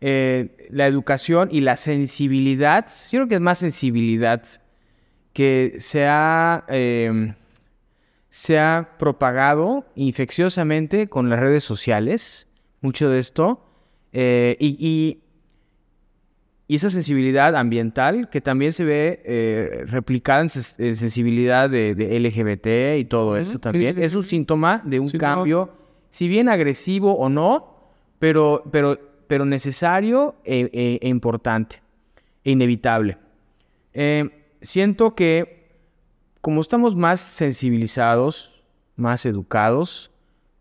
eh, 0.00 0.68
la 0.70 0.86
educación 0.86 1.48
y 1.52 1.60
la 1.60 1.76
sensibilidad, 1.76 2.86
yo 3.10 3.18
creo 3.18 3.28
que 3.28 3.34
es 3.36 3.40
más 3.40 3.58
sensibilidad 3.58 4.42
que 5.32 5.76
se 5.78 6.06
ha, 6.06 6.64
eh, 6.68 7.34
se 8.28 8.58
ha 8.58 8.96
propagado 8.98 9.86
infecciosamente 9.94 11.08
con 11.08 11.28
las 11.30 11.40
redes 11.40 11.64
sociales, 11.64 12.48
mucho 12.80 13.08
de 13.10 13.18
esto, 13.18 13.66
eh, 14.12 14.56
y, 14.58 14.76
y- 14.78 15.22
y 16.66 16.76
esa 16.76 16.88
sensibilidad 16.88 17.56
ambiental 17.56 18.30
que 18.30 18.40
también 18.40 18.72
se 18.72 18.84
ve 18.84 19.22
eh, 19.24 19.84
replicada 19.86 20.42
en, 20.42 20.48
en 20.78 20.94
sensibilidad 20.94 21.68
de, 21.68 21.96
de 21.96 22.16
LGBT 22.16 22.96
y 23.00 23.04
todo 23.06 23.36
esto 23.36 23.54
sí, 23.54 23.58
también, 23.58 23.96
sí, 23.96 24.02
es 24.04 24.14
un 24.14 24.22
síntoma 24.22 24.80
de 24.84 25.00
un 25.00 25.10
cambio, 25.10 25.72
si 26.10 26.28
bien 26.28 26.48
agresivo 26.48 27.14
o 27.18 27.28
no, 27.28 27.90
pero, 28.20 28.62
pero, 28.70 29.00
pero 29.30 29.44
necesario 29.44 30.34
e, 30.44 30.68
e- 30.72 30.98
e 31.00 31.08
importante, 31.08 31.80
e 32.42 32.50
inevitable. 32.50 33.16
Eh, 33.94 34.28
siento 34.60 35.14
que 35.14 35.70
como 36.40 36.60
estamos 36.60 36.96
más 36.96 37.20
sensibilizados, 37.20 38.60
más 38.96 39.24
educados, 39.26 40.10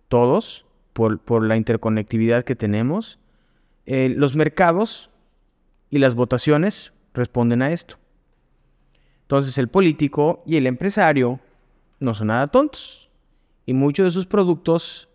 todos, 0.08 0.68
por, 0.94 1.18
por 1.18 1.44
la 1.48 1.58
interconectividad 1.58 2.44
que 2.44 2.56
tenemos, 2.56 3.18
eh, 3.88 4.14
los 4.16 4.36
mercados 4.36 5.10
y 5.90 5.98
las 5.98 6.14
votaciones 6.14 6.94
responden 7.16 7.64
a 7.64 7.72
esto. 7.72 7.96
Entonces 9.24 9.58
el 9.58 9.68
político 9.68 10.44
y 10.46 10.58
el 10.58 10.68
empresario 10.68 11.40
no 12.00 12.14
son 12.14 12.28
nada 12.28 12.46
tontos 12.46 13.10
y 13.66 13.74
muchos 13.74 14.06
de 14.06 14.12
sus 14.12 14.28
productos 14.28 15.10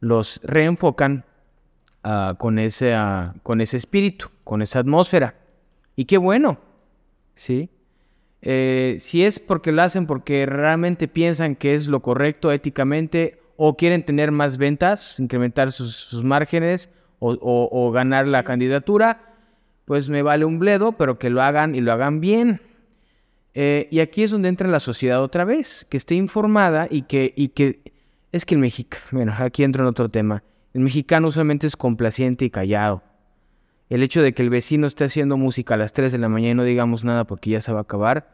los 0.00 0.38
reenfocan 0.44 1.24
ah, 2.02 2.34
con, 2.38 2.58
ese, 2.58 2.94
ah, 2.94 3.34
con 3.42 3.60
ese 3.60 3.76
espíritu, 3.76 4.28
con 4.44 4.62
esa 4.62 4.78
atmósfera. 4.80 5.34
Y 5.96 6.04
qué 6.06 6.18
bueno, 6.18 6.58
¿sí? 7.34 7.70
Eh, 8.42 8.96
si 9.00 9.24
es 9.24 9.38
porque 9.38 9.70
lo 9.72 9.82
hacen 9.82 10.06
porque 10.06 10.46
realmente 10.46 11.08
piensan 11.08 11.56
que 11.56 11.74
es 11.74 11.88
lo 11.88 12.00
correcto 12.00 12.50
éticamente 12.52 13.38
o 13.56 13.76
quieren 13.76 14.02
tener 14.04 14.32
más 14.32 14.56
ventas, 14.56 15.20
incrementar 15.20 15.72
sus, 15.72 15.94
sus 15.94 16.24
márgenes 16.24 16.88
o, 17.18 17.32
o- 17.34 17.68
o 17.70 17.90
ganar 17.92 18.26
la 18.26 18.42
candidatura, 18.44 19.34
pues 19.84 20.08
me 20.08 20.22
vale 20.22 20.46
un 20.46 20.58
bledo, 20.58 20.92
pero 20.92 21.18
que 21.18 21.28
lo 21.28 21.42
hagan 21.42 21.74
y 21.74 21.80
lo 21.82 21.92
hagan 21.92 22.20
bien. 22.20 22.62
Eh, 23.52 23.88
y 23.90 24.00
aquí 24.00 24.22
es 24.22 24.30
donde 24.30 24.48
entra 24.48 24.68
la 24.68 24.80
sociedad 24.80 25.22
otra 25.22 25.44
vez, 25.44 25.86
que 25.90 25.96
esté 25.96 26.14
informada 26.14 26.86
y 26.88 27.02
que, 27.02 27.34
y 27.36 27.48
que 27.48 27.82
es 28.32 28.46
que 28.46 28.54
el 28.54 28.60
mexicano, 28.60 29.04
bueno, 29.10 29.34
aquí 29.38 29.64
entro 29.64 29.82
en 29.82 29.88
otro 29.88 30.08
tema, 30.08 30.42
el 30.72 30.80
mexicano 30.82 31.28
usualmente 31.28 31.66
es 31.66 31.76
complaciente 31.76 32.44
y 32.44 32.50
callado. 32.50 33.02
El 33.88 34.02
hecho 34.02 34.22
de 34.22 34.32
que 34.32 34.42
el 34.42 34.50
vecino 34.50 34.86
esté 34.86 35.04
haciendo 35.04 35.36
música 35.36 35.74
a 35.74 35.76
las 35.76 35.92
3 35.92 36.12
de 36.12 36.18
la 36.18 36.28
mañana 36.28 36.50
y 36.52 36.54
no 36.54 36.64
digamos 36.64 37.02
nada 37.04 37.24
porque 37.24 37.50
ya 37.50 37.60
se 37.60 37.72
va 37.72 37.80
a 37.80 37.82
acabar, 37.82 38.32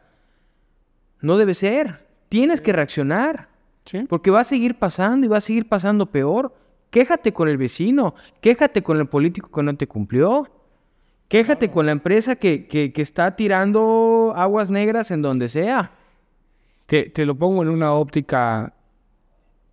no 1.19 1.37
debe 1.37 1.53
ser. 1.55 2.05
Tienes 2.29 2.61
que 2.61 2.73
reaccionar, 2.73 3.49
Sí. 3.85 4.03
porque 4.07 4.29
va 4.31 4.41
a 4.41 4.43
seguir 4.43 4.77
pasando 4.77 5.25
y 5.25 5.29
va 5.29 5.37
a 5.37 5.41
seguir 5.41 5.67
pasando 5.67 6.05
peor. 6.11 6.53
Quéjate 6.91 7.33
con 7.33 7.47
el 7.49 7.57
vecino, 7.57 8.13
quéjate 8.41 8.83
con 8.83 8.97
el 8.97 9.07
político 9.07 9.49
que 9.51 9.63
no 9.63 9.75
te 9.75 9.87
cumplió, 9.87 10.47
quéjate 11.27 11.71
con 11.71 11.85
la 11.87 11.91
empresa 11.93 12.35
que, 12.35 12.67
que- 12.67 12.93
que 12.93 13.01
está 13.01 13.35
tirando 13.35 14.33
aguas 14.35 14.69
negras 14.69 15.09
en 15.11 15.21
donde 15.21 15.49
sea. 15.49 15.91
Te, 16.85 17.09
te 17.09 17.25
lo 17.25 17.35
pongo 17.35 17.63
en 17.63 17.69
una 17.69 17.93
óptica 17.93 18.73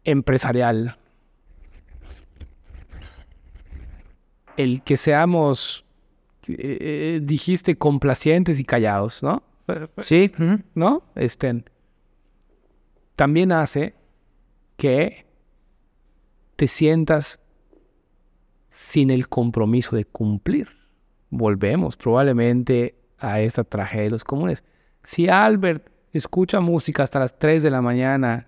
empresarial. 0.04 0.96
El 4.56 4.82
que 4.82 4.96
seamos, 4.96 5.84
eh, 6.48 6.54
eh, 6.58 7.20
dijiste, 7.22 7.76
complacientes 7.76 8.60
y 8.60 8.64
callados, 8.64 9.22
¿no? 9.22 9.42
Sí. 9.98 10.32
¿No? 10.74 11.02
Estén. 11.14 11.68
También 13.16 13.52
hace 13.52 13.94
que 14.76 15.26
te 16.56 16.68
sientas 16.68 17.40
sin 18.68 19.10
el 19.10 19.28
compromiso 19.28 19.96
de 19.96 20.04
cumplir. 20.04 20.68
Volvemos 21.30 21.96
probablemente 21.96 22.96
a 23.18 23.40
esta 23.40 23.64
tragedia 23.64 24.04
de 24.04 24.10
los 24.10 24.24
comunes. 24.24 24.64
Si 25.02 25.28
Albert 25.28 25.88
escucha 26.12 26.60
música 26.60 27.02
hasta 27.02 27.20
las 27.20 27.38
3 27.38 27.62
de 27.62 27.70
la 27.70 27.80
mañana, 27.80 28.46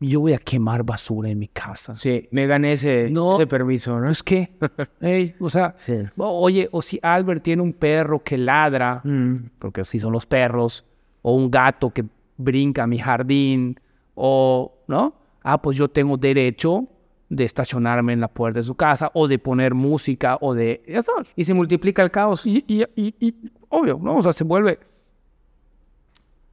yo 0.00 0.20
voy 0.20 0.32
a 0.34 0.38
quemar 0.38 0.82
basura 0.84 1.30
en 1.30 1.38
mi 1.38 1.48
casa. 1.48 1.94
sí, 1.96 2.28
me 2.30 2.46
gané 2.46 2.72
ese, 2.72 3.08
No. 3.10 3.36
ese 3.36 3.46
permiso, 3.46 3.98
¿no? 4.00 4.10
¿Es 4.10 4.22
qué? 4.22 4.50
Ey, 5.00 5.34
o 5.40 5.48
sea, 5.48 5.74
Sí. 5.78 5.94
oye, 6.16 6.68
o 6.72 6.82
si 6.82 6.98
Albert 7.02 7.42
tiene 7.42 7.62
un 7.62 7.72
perro 7.72 8.22
que 8.22 8.36
ladra, 8.36 9.00
Mm, 9.04 9.50
porque 9.58 9.80
así 9.82 9.98
son 9.98 10.12
los 10.12 10.26
perros, 10.26 10.84
o 11.22 11.34
un 11.34 11.50
gato 11.50 11.90
que 11.90 12.04
brinca 12.36 12.82
a 12.82 12.86
mi 12.86 12.98
jardín, 12.98 13.78
o, 14.14 14.74
¿no? 14.88 15.14
Ah, 15.42 15.60
pues 15.60 15.76
yo 15.76 15.88
tengo 15.88 16.16
derecho 16.16 16.86
de 17.30 17.44
estacionarme 17.44 18.12
en 18.12 18.20
la 18.20 18.28
puerta 18.28 18.58
de 18.60 18.62
su 18.64 18.74
casa, 18.74 19.10
o 19.14 19.26
de 19.26 19.38
poner 19.38 19.74
música, 19.74 20.36
o 20.40 20.54
de, 20.54 20.82
ya 20.86 21.02
sabes. 21.02 21.28
Y 21.34 21.44
se 21.44 21.54
multiplica 21.54 22.02
el 22.02 22.10
caos. 22.10 22.46
Y, 22.46 22.64
y, 22.68 22.82
y- 22.94 23.14
y, 23.20 23.34
obvio, 23.70 23.98
¿no? 24.02 24.16
O 24.16 24.22
sea, 24.22 24.32
se 24.32 24.44
vuelve... 24.44 24.78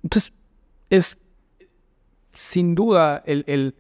Entonces, 0.04 0.34
es 0.90 1.18
sin 2.34 2.76
duda 2.76 3.22
el, 3.26 3.44
el- 3.48 3.76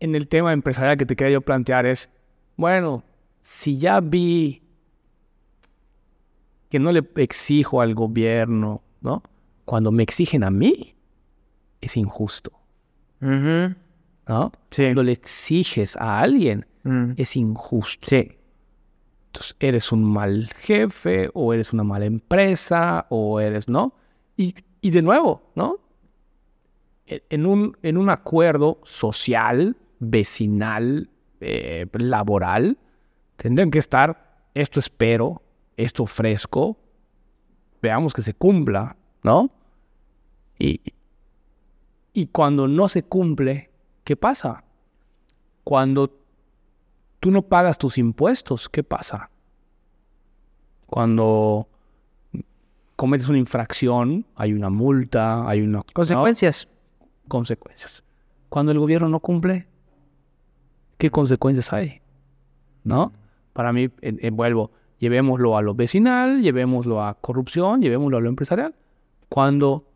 en 0.00 0.14
el 0.14 0.26
tema 0.28 0.52
empresarial 0.52 0.96
que 0.96 1.06
te 1.06 1.14
quería 1.14 1.34
yo 1.34 1.40
plantear 1.42 1.86
es, 1.86 2.10
bueno, 2.56 3.04
si 3.40 3.76
ya 3.78 4.00
vi 4.00 4.62
que 6.68 6.78
no 6.78 6.90
le 6.90 7.02
exijo 7.16 7.80
al 7.80 7.94
gobierno, 7.94 8.82
¿no? 9.00 9.22
Cuando 9.64 9.92
me 9.92 10.02
exigen 10.02 10.42
a 10.42 10.50
mí, 10.50 10.94
es 11.80 11.96
injusto, 11.96 12.52
Ujú. 13.20 13.74
¿no? 14.26 14.52
Sí. 14.70 14.82
Cuando 14.84 15.02
le 15.02 15.12
exiges 15.12 15.96
a 15.96 16.20
alguien, 16.20 16.66
Mm. 16.84 17.12
es 17.16 17.36
injusto. 17.36 18.08
Sí. 18.08 18.32
Entonces, 19.26 19.56
eres 19.60 19.92
un 19.92 20.02
mal 20.02 20.48
jefe, 20.56 21.30
o 21.32 21.52
eres 21.54 21.72
una 21.72 21.84
mala 21.84 22.06
empresa, 22.06 23.06
o 23.08 23.38
eres, 23.38 23.68
¿no? 23.68 23.94
Y, 24.36 24.54
y 24.80 24.90
de 24.90 25.00
nuevo, 25.02 25.42
¿no? 25.54 25.78
En 27.30 27.46
un, 27.46 27.76
en 27.82 27.96
un 27.96 28.10
acuerdo 28.10 28.78
social, 28.84 29.76
vecinal, 29.98 31.10
eh, 31.40 31.86
laboral, 31.92 32.78
tendrían 33.36 33.70
que 33.70 33.78
estar, 33.78 34.38
esto 34.54 34.80
espero, 34.80 35.42
esto 35.76 36.04
ofrezco, 36.04 36.78
veamos 37.80 38.12
que 38.12 38.22
se 38.22 38.34
cumpla, 38.34 38.96
¿no? 39.22 39.50
Y, 40.58 40.80
y 42.12 42.26
cuando 42.26 42.68
no 42.68 42.88
se 42.88 43.02
cumple, 43.02 43.70
¿qué 44.04 44.16
pasa? 44.16 44.64
Cuando 45.64 46.16
tú 47.20 47.30
no 47.30 47.42
pagas 47.42 47.78
tus 47.78 47.98
impuestos, 47.98 48.68
¿qué 48.68 48.82
pasa? 48.82 49.30
Cuando 50.86 51.68
cometes 52.96 53.28
una 53.28 53.38
infracción, 53.38 54.26
hay 54.36 54.52
una 54.52 54.70
multa, 54.70 55.48
hay 55.48 55.60
una... 55.62 55.82
Consecuencias. 55.92 56.68
Consecuencias. 57.32 58.04
Cuando 58.50 58.72
el 58.72 58.78
gobierno 58.78 59.08
no 59.08 59.20
cumple, 59.20 59.66
¿qué 60.98 61.10
consecuencias 61.10 61.72
hay? 61.72 62.02
¿No? 62.84 63.10
Para 63.54 63.72
mí, 63.72 63.84
eh, 63.84 63.90
eh, 64.20 64.30
vuelvo, 64.30 64.70
llevémoslo 64.98 65.56
a 65.56 65.62
lo 65.62 65.74
vecinal, 65.74 66.42
llevémoslo 66.42 67.02
a 67.02 67.14
corrupción, 67.14 67.80
llevémoslo 67.80 68.18
a 68.18 68.20
lo 68.20 68.28
empresarial. 68.28 68.74
cuando, 69.30 69.86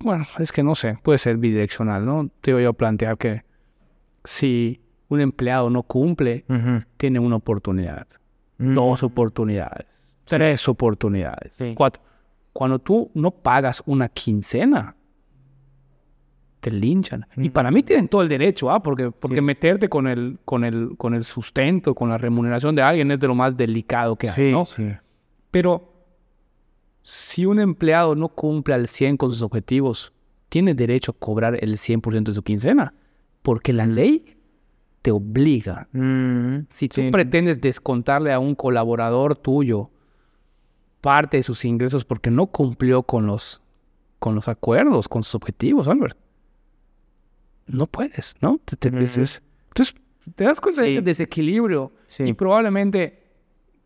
bueno, 0.00 0.24
es 0.38 0.52
que 0.52 0.62
no 0.62 0.74
sé, 0.74 0.98
puede 1.02 1.18
ser 1.18 1.36
bidireccional, 1.36 2.06
¿no? 2.06 2.30
Te 2.40 2.54
voy 2.54 2.64
a 2.64 2.72
plantear 2.72 3.18
que 3.18 3.42
si 4.24 4.80
un 5.08 5.20
empleado 5.20 5.68
no 5.68 5.82
cumple, 5.82 6.46
tiene 6.96 7.18
una 7.18 7.36
oportunidad, 7.36 8.06
Mm. 8.56 8.74
dos 8.74 9.02
oportunidades, 9.02 9.86
tres 10.24 10.66
oportunidades, 10.66 11.52
Sí. 11.58 11.74
cuatro. 11.76 12.02
Cuando 12.54 12.78
tú 12.78 13.10
no 13.14 13.30
pagas 13.32 13.82
una 13.84 14.08
quincena, 14.08 14.96
te 16.60 16.70
linchan. 16.70 17.26
Y 17.36 17.50
para 17.50 17.70
mí 17.70 17.82
tienen 17.82 18.08
todo 18.08 18.22
el 18.22 18.28
derecho, 18.28 18.70
¿ah? 18.70 18.82
Porque, 18.82 19.10
porque 19.10 19.36
Sí. 19.36 19.42
meterte 19.42 19.88
con 19.90 20.06
el, 20.06 20.38
con, 20.46 20.64
el, 20.64 20.96
con 20.96 21.12
el 21.14 21.22
sustento, 21.24 21.94
con 21.94 22.08
la 22.08 22.16
remuneración 22.16 22.74
de 22.74 22.80
alguien 22.80 23.10
es 23.10 23.20
de 23.20 23.26
lo 23.26 23.34
más 23.34 23.54
delicado 23.54 24.16
que 24.16 24.30
hay, 24.30 24.34
Sí, 24.36 24.50
¿no? 24.52 24.64
sí. 24.64 24.88
Pero 25.50 25.92
si 27.02 27.44
un 27.44 27.60
empleado 27.60 28.14
no 28.14 28.28
cumple 28.30 28.72
al 28.72 28.88
100 28.88 29.18
con 29.18 29.30
sus 29.30 29.42
objetivos, 29.42 30.12
tiene 30.48 30.72
derecho 30.74 31.10
a 31.12 31.18
cobrar 31.18 31.58
el 31.62 31.76
100% 31.76 32.30
de 32.30 32.32
su 32.32 32.42
quincena, 32.42 32.94
porque 33.42 33.74
la 33.74 33.84
ley 33.84 34.24
te 35.02 35.10
obliga. 35.10 35.86
Mm, 35.92 36.60
Si 36.70 36.88
tú 36.88 37.02
sí. 37.02 37.10
pretendes 37.10 37.60
descontarle 37.60 38.32
a 38.32 38.38
un 38.38 38.54
colaborador 38.54 39.36
tuyo 39.36 39.90
parte 41.04 41.36
de 41.36 41.42
sus 41.42 41.66
ingresos 41.66 42.02
porque 42.06 42.30
no 42.30 42.46
cumplió 42.46 43.02
con 43.02 43.26
los, 43.26 43.60
con 44.18 44.34
los 44.34 44.48
acuerdos, 44.48 45.06
con 45.06 45.22
sus 45.22 45.34
objetivos, 45.34 45.86
Albert, 45.86 46.16
no 47.66 47.86
puedes, 47.86 48.36
¿no? 48.40 48.58
Te- 48.64 48.76
te- 48.76 48.88
entonces, 48.88 49.42
te 50.34 50.44
das 50.44 50.60
cuenta 50.62 50.80
de 50.80 50.92
ese 50.92 51.02
desequilibrio 51.02 51.92
Sí. 52.06 52.24
y 52.24 52.32
probablemente, 52.32 53.22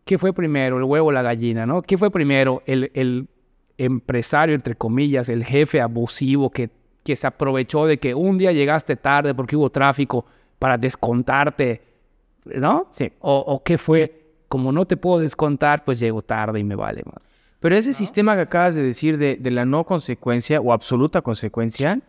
¿qué 0.05 0.17
fue 0.17 0.31
primero, 0.31 0.77
el 0.77 0.85
huevo 0.85 1.07
o 1.09 1.11
la 1.11 1.21
gallina, 1.21 1.65
no? 1.65 1.81
¿Qué 1.81 1.97
fue 1.97 2.09
primero, 2.09 2.61
el, 2.65 2.89
el 2.93 3.27
empresario, 3.77 4.55
entre 4.55 4.75
comillas, 4.75 5.27
el 5.27 5.43
jefe 5.43 5.81
abusivo 5.81 6.49
que, 6.51 6.69
que 7.03 7.17
se 7.17 7.27
aprovechó 7.27 7.85
de 7.85 7.97
que 7.97 8.15
un 8.15 8.37
día 8.37 8.53
llegaste 8.53 8.95
tarde 8.95 9.33
porque 9.35 9.57
hubo 9.57 9.69
tráfico 9.69 10.25
para 10.57 10.77
descontarte, 10.77 11.81
¿no? 12.45 12.87
Sí. 12.91 13.11
O, 13.19 13.39
o 13.39 13.61
qué 13.63 13.77
fue, 13.77 14.18
como 14.49 14.71
no 14.73 14.85
te 14.85 14.97
puedo 14.97 15.19
descontar, 15.19 15.85
pues 15.85 15.99
llego 16.01 16.21
tarde 16.21 16.59
y 16.59 16.63
me 16.65 16.75
vale, 16.75 17.03
man. 17.05 17.21
Pero 17.61 17.75
ese 17.77 17.93
sistema 17.93 18.35
que 18.35 18.41
acabas 18.41 18.75
de 18.75 18.83
decir 18.83 19.17
de, 19.17 19.35
de 19.37 19.51
la 19.51 19.63
no 19.65 19.85
consecuencia 19.85 20.59
o 20.59 20.73
absoluta 20.73 21.21
consecuencia 21.21 22.01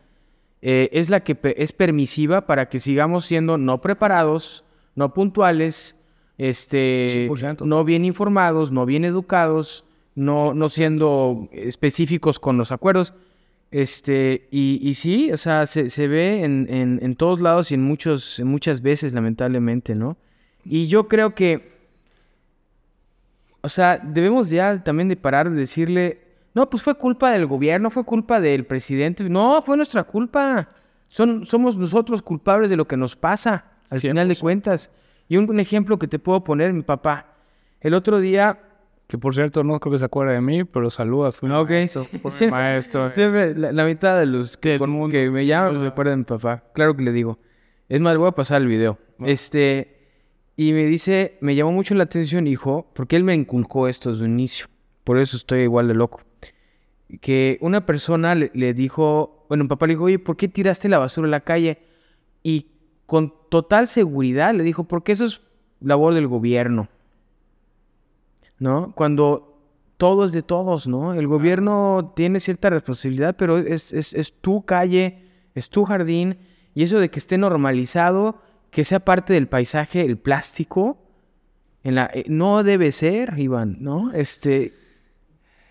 eh, 0.62 0.88
es 0.92 1.10
la 1.10 1.20
que 1.20 1.34
pe- 1.36 1.62
es 1.62 1.72
permisiva 1.72 2.46
para 2.46 2.68
que 2.68 2.80
sigamos 2.80 3.24
siendo 3.26 3.56
no 3.58 3.80
preparados, 3.80 4.64
no 4.94 5.12
puntuales, 5.14 5.96
este, 6.38 7.28
100%. 7.28 7.64
no 7.66 7.84
bien 7.84 8.04
informados, 8.04 8.72
no 8.72 8.86
bien 8.86 9.04
educados, 9.04 9.84
no, 10.14 10.54
no 10.54 10.68
siendo 10.68 11.48
específicos 11.52 12.38
con 12.38 12.56
los 12.56 12.72
acuerdos. 12.72 13.12
Este, 13.70 14.48
y, 14.50 14.80
y 14.82 14.94
sí, 14.94 15.30
o 15.32 15.36
sea, 15.36 15.66
se, 15.66 15.90
se 15.90 16.08
ve 16.08 16.42
en, 16.44 16.66
en- 16.70 16.98
en 17.02 17.14
todos 17.16 17.40
lados 17.40 17.70
y 17.70 17.74
en, 17.74 17.82
muchos, 17.82 18.38
en 18.40 18.46
muchas 18.48 18.82
veces, 18.82 19.14
lamentablemente, 19.14 19.94
¿no? 19.94 20.16
Y 20.64 20.88
yo 20.88 21.08
creo 21.08 21.34
que 21.34 21.79
o 23.62 23.68
sea, 23.68 24.00
debemos 24.02 24.50
ya 24.50 24.82
también 24.82 25.08
de 25.08 25.16
parar 25.16 25.50
de 25.50 25.56
decirle, 25.56 26.20
no, 26.54 26.68
pues 26.68 26.82
fue 26.82 26.94
culpa 26.94 27.30
del 27.30 27.46
gobierno, 27.46 27.90
fue 27.90 28.04
culpa 28.04 28.40
del 28.40 28.66
presidente. 28.66 29.24
No, 29.28 29.62
fue 29.62 29.76
nuestra 29.76 30.02
culpa. 30.04 30.68
Son, 31.08 31.44
somos 31.44 31.76
nosotros 31.76 32.22
culpables 32.22 32.70
de 32.70 32.76
lo 32.76 32.86
que 32.86 32.96
nos 32.96 33.16
pasa, 33.16 33.64
al 33.88 34.00
final 34.00 34.28
de 34.28 34.34
100%. 34.34 34.40
cuentas. 34.40 34.90
Y 35.28 35.36
un, 35.36 35.48
un 35.48 35.60
ejemplo 35.60 35.98
que 35.98 36.08
te 36.08 36.18
puedo 36.18 36.42
poner, 36.42 36.72
mi 36.72 36.82
papá. 36.82 37.34
El 37.80 37.94
otro 37.94 38.20
día, 38.20 38.58
Que 39.06 39.18
por 39.18 39.34
cierto, 39.34 39.64
no 39.64 39.78
creo 39.80 39.92
que 39.92 39.98
se 39.98 40.04
acuerde 40.04 40.34
de 40.34 40.40
mí, 40.40 40.64
pero 40.64 40.88
saludas. 40.88 41.42
Mi 41.42 41.50
Ok. 41.50 41.70
maestro, 42.50 43.10
siempre 43.10 43.56
la, 43.56 43.72
la 43.72 43.84
mitad 43.84 44.18
de 44.18 44.26
los 44.26 44.56
que, 44.56 44.78
me 44.78 45.46
llaman 45.46 45.80
se 45.80 45.86
acuerdan 45.86 46.14
de 46.14 46.16
mi 46.18 46.24
papá. 46.24 46.64
Claro 46.74 46.96
que 46.96 47.02
le 47.02 47.12
digo. 47.12 47.38
Es 47.88 48.00
más, 48.00 48.16
voy 48.16 48.28
a 48.28 48.32
pasar 48.32 48.62
el 48.62 48.68
video. 48.68 48.98
Bueno. 49.18 49.32
Este, 49.32 49.99
y 50.60 50.74
me 50.74 50.84
dice, 50.84 51.38
me 51.40 51.54
llamó 51.54 51.72
mucho 51.72 51.94
la 51.94 52.02
atención, 52.04 52.46
hijo, 52.46 52.86
porque 52.92 53.16
él 53.16 53.24
me 53.24 53.34
inculcó 53.34 53.88
esto 53.88 54.10
desde 54.10 54.26
un 54.26 54.32
inicio. 54.32 54.66
Por 55.04 55.18
eso 55.18 55.38
estoy 55.38 55.62
igual 55.62 55.88
de 55.88 55.94
loco. 55.94 56.20
Que 57.22 57.56
una 57.62 57.86
persona 57.86 58.34
le, 58.34 58.50
le 58.52 58.74
dijo, 58.74 59.46
bueno, 59.48 59.64
mi 59.64 59.68
papá 59.68 59.86
le 59.86 59.94
dijo, 59.94 60.04
oye, 60.04 60.18
¿por 60.18 60.36
qué 60.36 60.48
tiraste 60.48 60.90
la 60.90 60.98
basura 60.98 61.26
en 61.26 61.30
la 61.30 61.40
calle? 61.40 61.78
Y 62.42 62.66
con 63.06 63.32
total 63.48 63.88
seguridad 63.88 64.52
le 64.52 64.62
dijo, 64.62 64.84
porque 64.84 65.12
eso 65.12 65.24
es 65.24 65.40
labor 65.80 66.12
del 66.12 66.26
gobierno. 66.26 66.90
¿No? 68.58 68.92
Cuando 68.94 69.62
todo 69.96 70.26
es 70.26 70.32
de 70.32 70.42
todos, 70.42 70.86
¿no? 70.86 71.14
El 71.14 71.26
gobierno 71.26 72.12
tiene 72.14 72.38
cierta 72.38 72.68
responsabilidad, 72.68 73.34
pero 73.38 73.56
es, 73.56 73.94
es, 73.94 74.12
es 74.12 74.34
tu 74.42 74.66
calle, 74.66 75.24
es 75.54 75.70
tu 75.70 75.86
jardín, 75.86 76.36
y 76.74 76.82
eso 76.82 76.98
de 77.00 77.08
que 77.08 77.18
esté 77.18 77.38
normalizado, 77.38 78.42
que 78.70 78.84
sea 78.84 79.00
parte 79.00 79.32
del 79.32 79.48
paisaje, 79.48 80.04
el 80.04 80.16
plástico, 80.16 80.98
en 81.82 81.94
la, 81.94 82.10
eh, 82.12 82.24
no 82.28 82.62
debe 82.62 82.92
ser, 82.92 83.38
Iván, 83.38 83.78
¿no? 83.80 84.12
Este, 84.12 84.74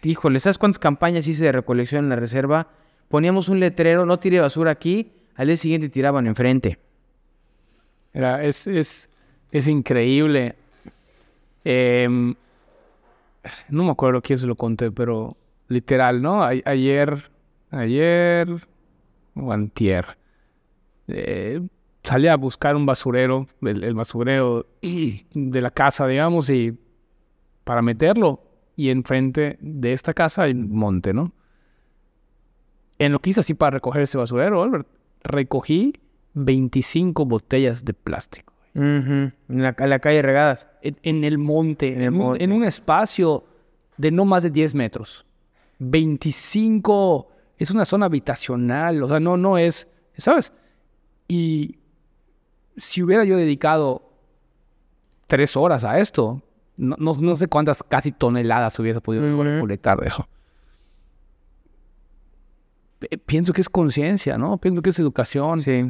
híjole, 0.04 0.40
¿sabes 0.40 0.58
cuántas 0.58 0.80
campañas 0.80 1.28
hice 1.28 1.46
de 1.46 1.52
recolección 1.52 2.06
en 2.06 2.10
la 2.10 2.16
reserva? 2.16 2.68
Poníamos 3.08 3.50
un 3.50 3.60
letrero, 3.60 4.06
no 4.06 4.20
tire 4.20 4.40
basura 4.40 4.72
aquí, 4.72 5.12
al 5.36 5.48
día 5.48 5.56
siguiente 5.56 5.90
tiraban 5.90 6.28
enfrente. 6.28 6.80
Mira, 8.14 8.44
es, 8.44 8.68
es, 8.68 9.10
es 9.52 9.68
increíble. 9.68 10.56
Em, 11.64 12.36
no 13.70 13.84
me 13.84 13.92
acuerdo 13.92 14.22
quién 14.22 14.40
se 14.40 14.48
lo 14.48 14.56
conté, 14.56 14.92
pero 14.92 15.38
literal, 15.68 16.22
¿no? 16.22 16.44
Ayer, 16.44 17.30
ayer 17.72 18.48
o 19.36 19.54
antier, 19.54 20.06
eh, 21.08 21.62
salí 22.10 22.28
a 22.28 22.36
buscar 22.38 22.76
un 22.76 22.86
basurero, 22.88 23.46
el, 23.62 23.84
el 23.84 23.94
basurero 23.94 24.66
de 24.82 25.62
la 25.62 25.70
casa, 25.70 26.08
digamos, 26.08 26.50
y 26.50 26.78
para 27.64 27.82
meterlo. 27.82 28.42
Y 28.76 28.90
enfrente 28.90 29.58
de 29.62 29.92
esta 29.94 30.14
casa 30.14 30.44
hay 30.44 30.52
un 30.54 30.72
monte, 30.74 31.14
¿no? 31.14 31.34
En 32.98 33.12
lo 33.12 33.20
que 33.20 33.30
hice 33.30 33.42
así 33.42 33.54
para 33.54 33.72
recoger 33.72 34.02
ese 34.04 34.18
basurero, 34.18 34.64
Albert, 34.64 34.88
recogí 35.24 35.94
25 36.34 37.26
botellas 37.26 37.84
de 37.86 37.94
plástico 37.94 38.54
Ujú, 38.76 38.82
En 38.82 39.34
la, 39.48 39.76
en 39.78 39.90
la 39.90 40.00
calle 40.00 40.22
regadas. 40.22 40.70
en, 40.82 40.98
en 41.04 41.24
el 41.26 41.38
monte, 41.38 41.94
En 41.94 42.02
el 42.04 42.10
un, 42.12 42.18
monte. 42.18 42.44
en 42.44 42.52
un 42.54 42.64
espacio 42.64 43.44
de 43.98 44.12
no 44.12 44.26
más 44.26 44.44
de 44.44 44.50
10 44.50 44.76
metros. 44.76 45.26
25 45.80 47.28
es 47.58 47.72
una 47.72 47.84
zona 47.86 48.06
habitacional, 48.06 49.04
o 49.04 49.08
sea, 49.10 49.20
no, 49.20 49.36
no 49.38 49.58
es, 49.58 49.88
¿sabes? 50.18 50.54
Y 51.28 51.79
si 52.80 53.04
hubiera 53.04 53.24
yo 53.26 53.38
dedicado 53.38 54.02
tres 55.28 55.56
horas 55.56 55.84
a 55.84 56.00
esto, 56.00 56.42
no, 56.78 56.96
no- 56.98 57.12
no 57.20 57.36
sé 57.36 57.48
cuántas 57.48 57.84
casi 57.84 58.12
toneladas 58.12 58.80
hubiese 58.80 59.02
podido 59.02 59.24
Ujú. 59.26 59.60
colectar 59.62 60.00
de 60.00 60.08
eso. 60.08 60.28
Pienso 63.26 63.54
que 63.54 63.62
es 63.62 63.70
conciencia, 63.70 64.38
¿no? 64.38 64.58
Pienso 64.58 64.82
que 64.82 64.90
es 64.90 65.00
educación 65.00 65.62
Sí. 65.62 65.86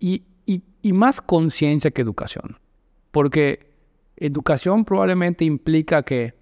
y, 0.00 0.22
y- 0.46 0.62
y 0.80 0.92
más 0.94 1.20
conciencia 1.20 1.90
que 1.90 2.00
educación. 2.00 2.58
Porque 3.10 3.74
educación 4.16 4.84
probablemente 4.86 5.44
implica 5.44 6.02
que 6.02 6.34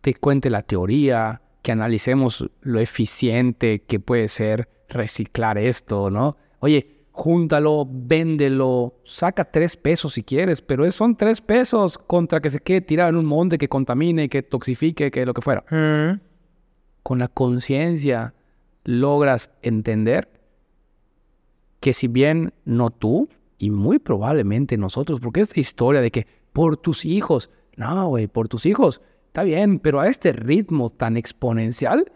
te 0.00 0.14
cuente 0.14 0.48
la 0.48 0.62
teoría, 0.62 1.42
que 1.60 1.72
analicemos 1.72 2.48
lo 2.62 2.80
eficiente 2.80 3.82
que 3.82 4.00
puede 4.00 4.28
ser 4.28 4.68
reciclar 4.88 5.58
esto, 5.58 6.10
¿no? 6.10 6.36
Oye, 6.60 7.01
júntalo, 7.12 7.86
véndelo, 7.88 8.94
saca 9.04 9.44
tres 9.44 9.76
pesos 9.76 10.14
si 10.14 10.22
quieres, 10.22 10.62
pero 10.62 10.90
son 10.90 11.16
tres 11.16 11.40
pesos 11.40 11.98
contra 11.98 12.40
que 12.40 12.50
se 12.50 12.60
quede 12.60 12.80
tirado 12.80 13.10
en 13.10 13.16
un 13.16 13.26
monte 13.26 13.58
que 13.58 13.68
contamine, 13.68 14.28
que 14.28 14.42
toxifique, 14.42 15.10
que 15.10 15.26
lo 15.26 15.34
que 15.34 15.42
fuera. 15.42 15.64
Con 17.02 17.18
la 17.18 17.28
conciencia 17.28 18.34
logras 18.84 19.50
entender 19.62 20.28
que 21.80 21.92
si 21.92 22.08
bien 22.08 22.54
no 22.64 22.90
tú, 22.90 23.28
y 23.58 23.70
muy 23.70 23.98
probablemente 23.98 24.76
nosotros, 24.76 25.20
porque 25.20 25.40
esta 25.40 25.60
historia 25.60 26.00
de 26.00 26.10
que 26.10 26.26
por 26.52 26.76
tus 26.76 27.04
hijos, 27.04 27.50
no, 27.76 28.08
güey, 28.08 28.26
por 28.26 28.48
tus 28.48 28.66
hijos, 28.66 29.02
está 29.26 29.42
bien, 29.42 29.78
pero 29.78 30.00
a 30.00 30.08
este 30.08 30.32
ritmo 30.32 30.90
tan 30.90 31.16
exponencial, 31.16 32.10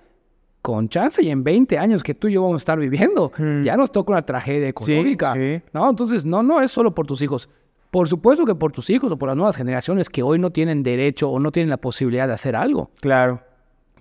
con 0.66 0.88
chance 0.88 1.22
y 1.22 1.30
en 1.30 1.44
20 1.44 1.78
años 1.78 2.02
que 2.02 2.12
tú 2.14 2.26
y 2.26 2.32
yo 2.32 2.42
vamos 2.42 2.56
a 2.56 2.58
estar 2.64 2.76
viviendo, 2.78 3.30
Mm. 3.38 3.62
ya 3.62 3.76
nos 3.76 3.92
toca 3.92 4.10
una 4.12 4.22
tragedia 4.22 4.66
económica. 4.68 5.32
sí. 5.34 5.62
No, 5.72 5.88
entonces 5.88 6.24
no, 6.24 6.42
no 6.42 6.60
es 6.60 6.72
solo 6.72 6.92
por 6.92 7.06
tus 7.06 7.22
hijos. 7.22 7.48
Por 7.92 8.08
supuesto 8.08 8.44
que 8.44 8.56
por 8.56 8.72
tus 8.72 8.90
hijos 8.90 9.12
o 9.12 9.16
por 9.16 9.28
las 9.28 9.36
nuevas 9.36 9.56
generaciones 9.56 10.10
que 10.10 10.24
hoy 10.24 10.40
no 10.40 10.50
tienen 10.50 10.82
derecho 10.82 11.30
o 11.30 11.38
no 11.38 11.52
tienen 11.52 11.70
la 11.70 11.76
posibilidad 11.76 12.26
de 12.26 12.34
hacer 12.34 12.56
algo, 12.56 12.90
Claro. 13.00 13.40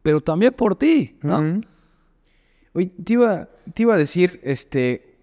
pero 0.01 0.21
también 0.21 0.53
por 0.53 0.75
ti, 0.75 1.15
¿no? 1.21 1.61
Oye, 2.73 2.91
te 3.03 3.13
iba, 3.13 3.47
te 3.75 3.83
iba 3.83 3.93
a 3.93 3.97
decir, 3.97 4.39
este, 4.43 5.15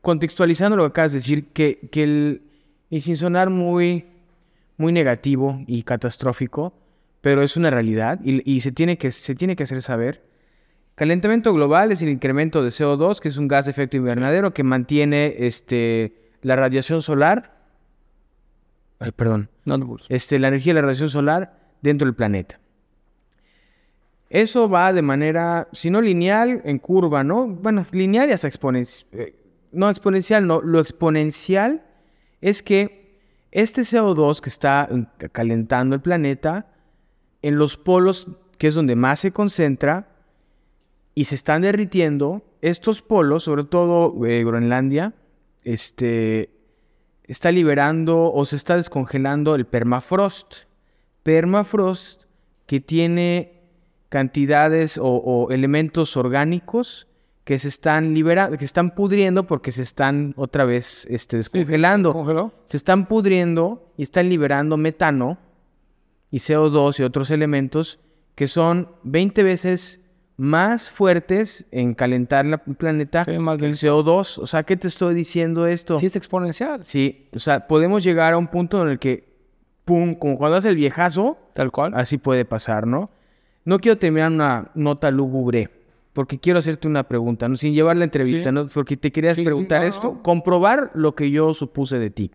contextualizando 0.00 0.74
lo 0.76 0.84
que 0.84 0.88
acabas 0.88 1.12
de 1.12 1.18
decir, 1.18 1.48
que, 1.52 1.88
que 1.92 2.02
el, 2.02 2.42
y 2.88 3.00
sin 3.00 3.16
sonar 3.18 3.50
muy, 3.50 4.06
muy 4.78 4.92
negativo 4.92 5.60
y 5.66 5.82
catastrófico, 5.82 6.72
pero 7.20 7.42
es 7.42 7.56
una 7.58 7.70
realidad 7.70 8.20
y, 8.24 8.40
y 8.50 8.60
se, 8.60 8.72
tiene 8.72 8.96
que, 8.96 9.12
se 9.12 9.34
tiene 9.34 9.54
que 9.54 9.64
hacer 9.64 9.82
saber. 9.82 10.26
Calentamiento 10.98 11.54
global 11.54 11.92
es 11.92 12.02
el 12.02 12.08
incremento 12.08 12.60
de 12.60 12.70
CO2, 12.70 13.20
que 13.20 13.28
es 13.28 13.36
un 13.36 13.46
gas 13.46 13.66
de 13.66 13.70
efecto 13.70 13.96
invernadero 13.96 14.52
que 14.52 14.64
mantiene 14.64 15.36
este, 15.38 16.32
la 16.42 16.56
radiación 16.56 17.02
solar. 17.02 17.56
Ay, 18.98 19.12
perdón. 19.12 19.48
No. 19.64 19.78
Este, 20.08 20.40
la 20.40 20.48
energía 20.48 20.72
de 20.72 20.80
la 20.80 20.80
radiación 20.80 21.08
solar 21.08 21.56
dentro 21.82 22.04
del 22.04 22.16
planeta. 22.16 22.58
Eso 24.28 24.68
va 24.68 24.92
de 24.92 25.02
manera, 25.02 25.68
si 25.72 25.88
no 25.88 26.00
lineal, 26.00 26.62
en 26.64 26.80
curva, 26.80 27.22
¿no? 27.22 27.46
Bueno, 27.46 27.86
lineal 27.92 28.30
y 28.30 28.32
hasta 28.32 28.48
exponencial. 28.48 29.32
no 29.70 29.90
exponencial, 29.90 30.48
no. 30.48 30.60
Lo 30.62 30.80
exponencial 30.80 31.86
es 32.40 32.60
que 32.60 33.20
este 33.52 33.82
CO2 33.82 34.40
que 34.40 34.48
está 34.48 34.88
eh, 34.90 35.28
calentando 35.30 35.94
el 35.94 36.00
planeta, 36.00 36.66
en 37.42 37.56
los 37.56 37.76
polos, 37.76 38.26
que 38.58 38.66
es 38.66 38.74
donde 38.74 38.96
más 38.96 39.20
se 39.20 39.30
concentra, 39.30 40.17
y 41.18 41.24
se 41.24 41.34
están 41.34 41.62
derritiendo, 41.62 42.44
estos 42.60 43.02
polos, 43.02 43.42
sobre 43.42 43.64
todo 43.64 44.24
eh, 44.24 44.44
Groenlandia, 44.44 45.14
este, 45.64 46.48
está 47.24 47.50
liberando 47.50 48.32
o 48.32 48.44
se 48.44 48.54
está 48.54 48.76
descongelando 48.76 49.56
el 49.56 49.66
permafrost. 49.66 50.68
Permafrost 51.24 52.26
que 52.66 52.78
tiene 52.78 53.64
cantidades 54.10 54.96
o, 54.96 55.08
o 55.08 55.50
elementos 55.50 56.16
orgánicos 56.16 57.08
que 57.42 57.58
se 57.58 57.66
están 57.66 58.14
liberando, 58.14 58.56
que 58.56 58.64
están 58.64 58.94
pudriendo 58.94 59.44
porque 59.44 59.72
se 59.72 59.82
están 59.82 60.34
otra 60.36 60.66
vez 60.66 61.04
este, 61.10 61.38
descongelando. 61.38 62.12
¿Congeló? 62.12 62.54
Se 62.64 62.76
están 62.76 63.06
pudriendo 63.06 63.92
y 63.96 64.04
están 64.04 64.28
liberando 64.28 64.76
metano 64.76 65.36
y 66.30 66.36
CO2 66.36 67.00
y 67.00 67.02
otros 67.02 67.32
elementos 67.32 67.98
que 68.36 68.46
son 68.46 68.92
20 69.02 69.42
veces 69.42 70.00
más 70.40 70.88
fuertes 70.90 71.66
en 71.72 71.94
calentar 71.94 72.46
la- 72.46 72.62
el 72.64 72.74
planeta 72.76 73.24
Sí, 73.24 73.32
más 73.38 73.58
que 73.58 73.66
el 73.66 73.72
denso. 73.72 73.86
CO2. 74.04 74.38
O 74.38 74.46
sea, 74.46 74.62
¿qué 74.62 74.76
te 74.76 74.86
estoy 74.88 75.14
diciendo 75.14 75.66
esto? 75.66 75.98
Sí, 75.98 76.06
es 76.06 76.14
exponencial. 76.16 76.84
Sí, 76.84 77.28
o 77.34 77.40
sea, 77.40 77.66
podemos 77.66 78.04
llegar 78.04 78.32
a 78.34 78.38
un 78.38 78.46
punto 78.46 78.80
en 78.82 78.88
el 78.88 78.98
que, 79.00 79.28
pum, 79.84 80.14
como 80.14 80.38
cuando 80.38 80.56
hace 80.56 80.68
el 80.70 80.76
viejazo, 80.76 81.36
Tal 81.54 81.72
cual. 81.72 81.92
así 81.96 82.18
puede 82.18 82.44
pasar, 82.44 82.86
¿no? 82.86 83.10
No 83.64 83.80
quiero 83.80 83.98
terminar 83.98 84.30
una 84.30 84.70
nota 84.76 85.10
lúgubre, 85.10 85.70
porque 86.12 86.38
quiero 86.38 86.60
hacerte 86.60 86.86
una 86.86 87.02
pregunta, 87.08 87.48
¿no? 87.48 87.56
sin 87.56 87.74
llevar 87.74 87.96
la 87.96 88.04
entrevista, 88.04 88.50
Sí. 88.50 88.54
¿no? 88.54 88.66
Porque 88.68 88.96
te 88.96 89.10
querías 89.10 89.34
Sí, 89.36 89.42
preguntar 89.44 89.82
no, 89.82 89.88
esto, 89.88 90.12
no. 90.14 90.22
comprobar 90.22 90.92
lo 90.94 91.16
que 91.16 91.32
yo 91.32 91.52
supuse 91.52 91.98
de 91.98 92.10
ti. 92.10 92.30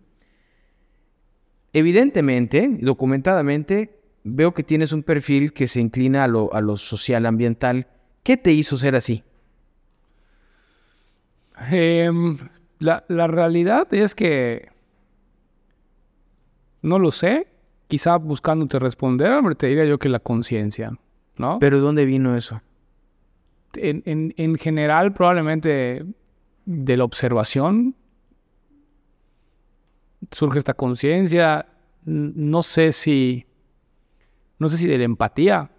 Evidentemente, 1.74 2.78
documentadamente, 2.82 3.98
veo 4.24 4.54
que 4.54 4.64
tienes 4.64 4.92
un 4.92 5.04
perfil 5.04 5.54
que 5.54 5.68
se 5.68 5.80
inclina 5.82 6.24
a 6.24 6.28
lo, 6.28 6.54
a 6.54 6.62
lo 6.62 6.78
social 6.78 7.26
ambiental. 7.26 7.88
¿Qué 8.24 8.38
te 8.38 8.52
hizo 8.52 8.78
ser 8.78 8.96
así? 8.96 9.24
Em, 11.72 12.38
la, 12.80 13.04
la 13.08 13.28
realidad 13.28 13.94
es 13.94 14.16
que 14.16 14.70
no 16.82 17.00
lo 17.00 17.12
sé. 17.12 17.48
Quizá 17.88 18.18
buscándote 18.18 18.80
responder, 18.80 19.32
hombre, 19.32 19.56
te 19.56 19.68
diría 19.68 19.86
yo 19.86 20.00
que 20.00 20.10
la 20.10 20.20
conciencia, 20.20 20.98
¿no? 21.38 21.60
¿Pero 21.60 21.78
de 21.78 21.84
dónde 21.84 22.06
vino 22.06 22.36
eso? 22.36 22.62
en, 23.76 24.04
en- 24.06 24.34
en 24.38 24.56
general, 24.56 25.14
probablemente 25.14 26.06
de 26.66 26.98
la 26.98 27.04
observación 27.04 27.96
surge 30.32 30.60
esta 30.60 30.74
conciencia. 30.76 31.66
No 32.06 32.62
sé 32.64 32.92
si. 32.92 33.46
No 34.60 34.70
sé 34.70 34.78
si 34.78 34.88
de 34.88 34.98
la 34.98 35.04
empatía 35.06 35.72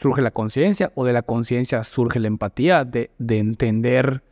surge 0.00 0.22
la 0.22 0.30
conciencia 0.30 0.92
o 0.94 1.04
de 1.04 1.12
la 1.12 1.22
conciencia 1.22 1.84
surge 1.84 2.18
la 2.20 2.28
empatía, 2.28 2.84
de, 2.84 3.10
de 3.18 3.38
entender. 3.38 4.22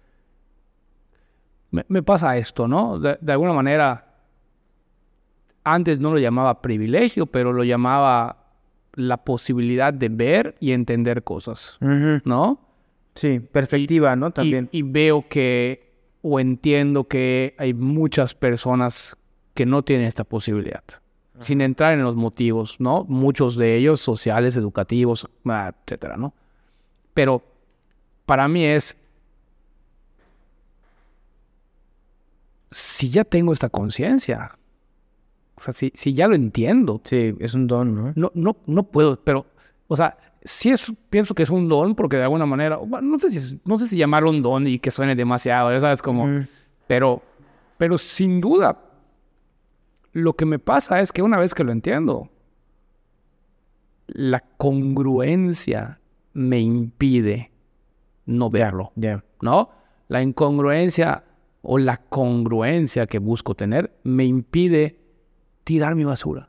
Me, 1.70 1.84
me 1.88 2.02
pasa 2.02 2.36
esto, 2.38 2.66
¿no? 2.66 2.98
De, 2.98 3.18
de 3.20 3.32
alguna 3.32 3.52
manera, 3.52 4.06
antes 5.64 6.00
no 6.00 6.12
lo 6.12 6.18
llamaba 6.18 6.62
privilegio, 6.62 7.26
pero 7.26 7.52
lo 7.52 7.64
llamaba 7.64 8.46
la 8.94 9.18
posibilidad 9.18 9.92
de 9.92 10.08
ver 10.08 10.56
y 10.60 10.72
entender 10.72 11.22
cosas. 11.22 11.76
¿no? 12.24 12.60
Sí, 13.14 13.38
perspectiva, 13.40 14.16
¿no? 14.16 14.28
Y- 14.28 14.32
También. 14.32 14.68
Y, 14.72 14.82
veo 14.82 15.26
que, 15.28 15.92
o 16.22 16.40
entiendo 16.40 17.04
que 17.04 17.54
hay 17.58 17.74
muchas 17.74 18.34
personas 18.34 19.16
que 19.54 19.66
no 19.66 19.82
tienen 19.82 20.06
esta 20.06 20.24
posibilidad. 20.24 20.84
Sin 21.40 21.60
entrar 21.60 21.92
en 21.92 22.02
los 22.02 22.16
motivos, 22.16 22.80
¿no? 22.80 23.04
Muchos 23.04 23.56
de 23.56 23.76
ellos 23.76 24.00
sociales, 24.00 24.56
educativos, 24.56 25.28
etcétera, 25.44 26.16
¿no? 26.16 26.34
Pero 27.14 27.42
para 28.26 28.48
mí 28.48 28.64
es. 28.64 28.96
Si 32.70 33.08
ya 33.08 33.24
tengo 33.24 33.52
esta 33.52 33.70
conciencia, 33.70 34.58
o 35.58 35.60
sea, 35.60 35.74
si, 35.74 35.90
si 35.94 36.12
ya 36.12 36.28
lo 36.28 36.34
entiendo, 36.34 37.00
Sí, 37.02 37.34
es 37.40 37.54
un 37.54 37.66
don, 37.66 37.94
¿no? 37.94 38.12
no, 38.14 38.30
no, 38.34 38.56
no 38.66 38.82
puedo, 38.84 39.18
pero, 39.24 39.46
o 39.88 39.96
sea, 39.96 40.16
sí 40.42 40.70
es, 40.70 40.92
pienso 41.10 41.34
que 41.34 41.42
es 41.42 41.50
un 41.50 41.68
don 41.68 41.94
porque 41.94 42.16
de 42.16 42.22
alguna 42.22 42.46
manera, 42.46 42.76
bueno, 42.76 43.08
no 43.08 43.18
sé 43.18 43.30
si, 43.30 43.60
no 43.64 43.78
sé 43.78 43.88
si 43.88 43.96
llamarlo 43.96 44.30
un 44.30 44.42
don 44.42 44.66
y 44.66 44.78
que 44.78 44.90
suene 44.90 45.16
demasiado, 45.16 45.72
ya 45.72 45.80
sabes, 45.80 46.00
como, 46.00 46.46
pero, 46.86 47.22
pero 47.76 47.98
sin 47.98 48.40
duda, 48.40 48.78
lo 50.18 50.34
que 50.34 50.46
me 50.46 50.58
pasa 50.58 51.00
es 51.00 51.12
que 51.12 51.22
una 51.22 51.38
vez 51.38 51.54
que 51.54 51.64
lo 51.64 51.72
entiendo, 51.72 52.30
la 54.06 54.40
congruencia 54.56 56.00
me 56.32 56.60
impide 56.60 57.50
no 58.26 58.50
verlo. 58.50 58.92
¿no? 59.40 59.70
La 60.08 60.22
incongruencia 60.22 61.24
o 61.62 61.78
la 61.78 61.96
congruencia 61.96 63.06
que 63.06 63.18
busco 63.18 63.54
tener 63.54 63.98
me 64.04 64.24
impide 64.24 64.98
tirar 65.64 65.94
mi 65.94 66.04
basura. 66.04 66.48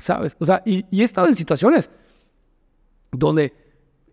¿sabes? 0.00 0.36
O 0.40 0.44
sea, 0.44 0.62
y, 0.64 0.84
y 0.90 1.02
he 1.02 1.04
estado 1.04 1.28
en 1.28 1.34
situaciones 1.34 1.90
donde 3.12 3.54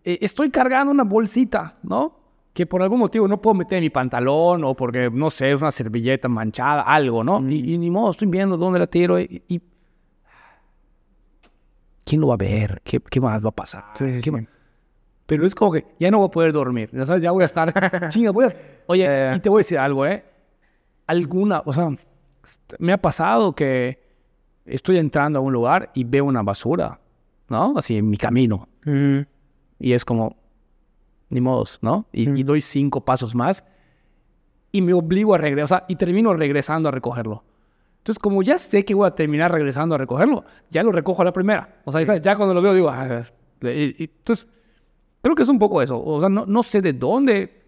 eh, 0.04 0.18
estoy 0.20 0.50
cargando 0.50 0.90
una 0.90 1.04
bolsita, 1.04 1.78
¿no? 1.82 2.17
Que 2.58 2.66
por 2.66 2.82
algún 2.82 2.98
motivo 2.98 3.28
no 3.28 3.40
puedo 3.40 3.54
meter 3.54 3.80
mi 3.80 3.88
pantalón 3.88 4.64
o 4.64 4.74
porque, 4.74 5.08
no 5.12 5.30
sé, 5.30 5.52
es 5.52 5.60
una 5.60 5.70
servilleta 5.70 6.26
manchada, 6.28 6.82
algo, 6.82 7.22
¿no? 7.22 7.38
Y, 7.48 7.74
y 7.74 7.78
ni 7.78 7.88
modo, 7.88 8.10
estoy 8.10 8.26
viendo 8.26 8.56
dónde 8.56 8.80
la 8.80 8.88
tiro 8.88 9.16
y... 9.20 9.44
y- 9.46 9.60
¿Quién 12.04 12.20
lo 12.20 12.26
va 12.26 12.34
a 12.34 12.38
ver? 12.38 12.80
¿Qué, 12.84 12.98
qué 12.98 13.20
más 13.20 13.44
va 13.44 13.50
a 13.50 13.52
pasar? 13.52 13.84
Sí, 13.94 14.08
sí, 14.10 14.16
¿Qué 14.16 14.22
sí. 14.22 14.30
más? 14.32 14.42
Pero 15.26 15.46
es 15.46 15.54
como 15.54 15.70
que 15.70 15.84
ya 16.00 16.10
no 16.10 16.18
voy 16.18 16.26
a 16.26 16.30
poder 16.32 16.52
dormir, 16.52 16.90
ya 16.92 17.04
sabes, 17.06 17.22
ya 17.22 17.30
voy 17.30 17.42
a 17.42 17.46
estar... 17.46 17.72
Chinga, 18.08 18.32
voy 18.32 18.46
a... 18.46 18.56
Oye, 18.88 19.06
Eh. 19.08 19.32
y 19.36 19.38
te 19.38 19.48
voy 19.50 19.58
a 19.58 19.60
decir 19.60 19.78
algo, 19.78 20.04
¿eh? 20.04 20.24
Alguna, 21.06 21.62
o 21.64 21.72
sea, 21.72 21.90
me 22.80 22.92
ha 22.92 22.98
pasado 23.00 23.54
que 23.54 24.00
estoy 24.66 24.98
entrando 24.98 25.38
a 25.38 25.42
un 25.42 25.52
lugar 25.52 25.92
y 25.94 26.02
veo 26.02 26.24
una 26.24 26.42
basura, 26.42 26.98
¿no? 27.50 27.74
Así 27.76 27.98
en 27.98 28.10
mi 28.10 28.16
camino. 28.16 28.68
Ujú. 28.84 29.26
Y 29.78 29.92
es 29.92 30.04
como, 30.04 30.37
ni 31.30 31.40
modos, 31.40 31.78
¿no? 31.82 32.06
Y, 32.12 32.28
y 32.30 32.42
doy 32.42 32.60
cinco 32.60 33.04
pasos 33.04 33.34
más 33.34 33.64
y 34.72 34.82
me 34.82 34.92
obligo 34.92 35.34
a 35.34 35.38
regresar, 35.38 35.84
y 35.88 35.96
termino 35.96 36.32
regresando 36.34 36.88
a 36.88 36.92
recogerlo. 36.92 37.42
Entonces, 37.98 38.18
como 38.18 38.42
ya 38.42 38.58
sé 38.58 38.84
que 38.84 38.94
voy 38.94 39.06
a 39.06 39.10
terminar 39.14 39.50
regresando 39.52 39.94
a 39.94 39.98
recogerlo, 39.98 40.44
ya 40.70 40.82
lo 40.82 40.92
recojo 40.92 41.22
a 41.22 41.24
la 41.26 41.32
primera. 41.32 41.80
O 41.84 41.92
sea, 41.92 42.16
ya 42.16 42.36
cuando 42.36 42.54
lo 42.54 42.62
veo 42.62 42.74
digo, 42.74 42.88
"Ah, 42.90 43.22
y- 43.62 43.68
y- 43.68 44.04
entonces, 44.04 44.46
creo 45.22 45.34
que 45.34 45.42
es 45.42 45.48
un 45.48 45.58
poco 45.58 45.82
eso. 45.82 46.02
O 46.02 46.20
sea, 46.20 46.28
no, 46.28 46.46
no 46.46 46.62
sé 46.62 46.80
de 46.80 46.92
dónde. 46.92 47.58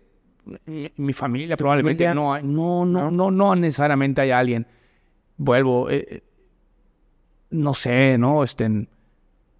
Mi, 0.66 0.91
mi 0.97 1.12
familia 1.12 1.57
probablemente 1.57 2.05
familia? 2.05 2.15
no, 2.23 2.32
hay- 2.32 2.43
no, 2.43 2.85
no, 2.87 3.11
no, 3.11 3.31
no 3.31 3.55
necesariamente 3.57 4.20
hay 4.23 4.31
alguien. 4.31 4.66
Vuelvo, 5.37 5.91
eh, 5.91 6.07
eh, 6.09 6.23
no 7.51 7.74
sé, 7.74 8.16
¿no? 8.19 8.43
Este, 8.45 8.89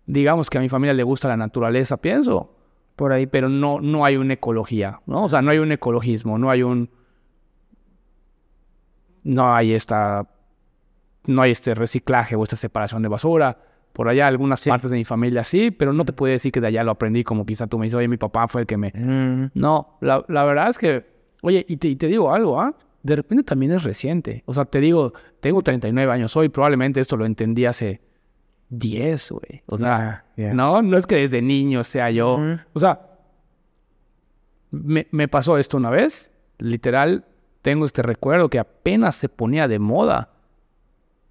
digamos 0.07 0.49
que 0.49 0.59
a 0.59 0.61
mi 0.61 0.69
familia 0.69 0.95
le 0.95 1.03
gusta 1.03 1.29
la 1.29 1.37
naturaleza, 1.37 1.97
pienso 1.99 2.55
Por 3.01 3.13
ahí. 3.15 3.27
pero 3.27 3.49
no, 3.49 3.81
no 3.81 4.05
hay 4.05 4.17
una 4.17 4.35
ecología, 4.35 5.01
¿no? 5.07 5.25
O 5.25 5.29
sea, 5.29 5.41
no 5.41 5.51
hay 5.51 5.59
un 5.59 5.73
ecologismo, 5.73 6.39
no 6.39 6.51
hay 6.51 6.63
un... 6.63 6.91
No 9.25 9.55
hay 9.55 9.73
esta... 9.73 10.29
No 11.27 11.43
hay 11.43 11.51
este 11.53 11.75
reciclaje 11.75 12.37
o 12.37 12.43
esta 12.43 12.57
separación 12.57 13.03
de 13.03 13.09
basura. 13.09 13.57
Por 13.95 14.09
allá 14.09 14.27
algunas 14.27 14.65
partes 14.65 14.91
de 14.91 14.99
mi 14.99 15.05
familia 15.05 15.45
sí, 15.45 15.71
pero 15.71 15.93
no 15.93 16.05
te 16.05 16.13
puedo 16.13 16.31
decir 16.31 16.53
que 16.53 16.61
de 16.61 16.67
allá 16.67 16.85
lo 16.85 16.91
aprendí 16.91 17.25
como 17.25 17.47
quizá 17.47 17.67
tú 17.67 17.79
me 17.79 17.87
dices, 17.87 17.97
oye, 17.97 18.09
mi 18.09 18.19
papá 18.19 18.47
fue 18.49 18.61
el 18.61 18.67
que 18.67 18.77
me... 18.77 18.89
Ujú. 18.89 19.51
No, 19.55 19.97
la, 20.03 20.23
la 20.29 20.45
verdad 20.45 20.69
es 20.69 20.77
que... 20.77 21.07
Oye, 21.43 21.65
y 21.67 21.79
te, 21.79 21.89
y 21.89 21.97
te 21.97 22.07
digo 22.07 22.33
algo, 22.35 22.61
¿ah? 22.61 22.75
De 23.03 23.17
repente 23.17 23.45
también 23.45 23.73
es 23.73 23.83
reciente. 23.83 24.43
O 24.45 24.53
sea, 24.53 24.67
te 24.67 24.79
digo, 24.81 25.15
tengo 25.41 25.63
39 25.63 26.13
años 26.13 26.37
hoy, 26.37 26.51
probablemente 26.51 27.01
esto 27.01 27.17
lo 27.17 27.25
entendí 27.25 27.65
hace 27.65 28.03
10, 28.71 29.33
güey. 29.33 29.63
O 29.67 29.77
sea, 29.77 30.25
ya. 30.37 30.55
no, 30.55 30.81
no 30.83 30.97
es 30.97 31.07
que 31.07 31.17
desde 31.17 31.43
niño 31.43 31.85
sea 31.85 32.11
yo. 32.11 32.39
O 32.73 32.79
sea, 32.79 33.01
me, 34.71 35.07
me 35.11 35.29
pasó 35.29 35.59
esto 35.59 35.77
una 35.77 35.91
vez, 35.91 36.33
literal, 36.59 37.25
tengo 37.63 37.85
este 37.85 38.03
recuerdo 38.03 38.49
que 38.49 38.59
apenas 38.59 39.17
se 39.17 39.29
ponía 39.29 39.69
de 39.69 39.79
moda, 39.79 40.31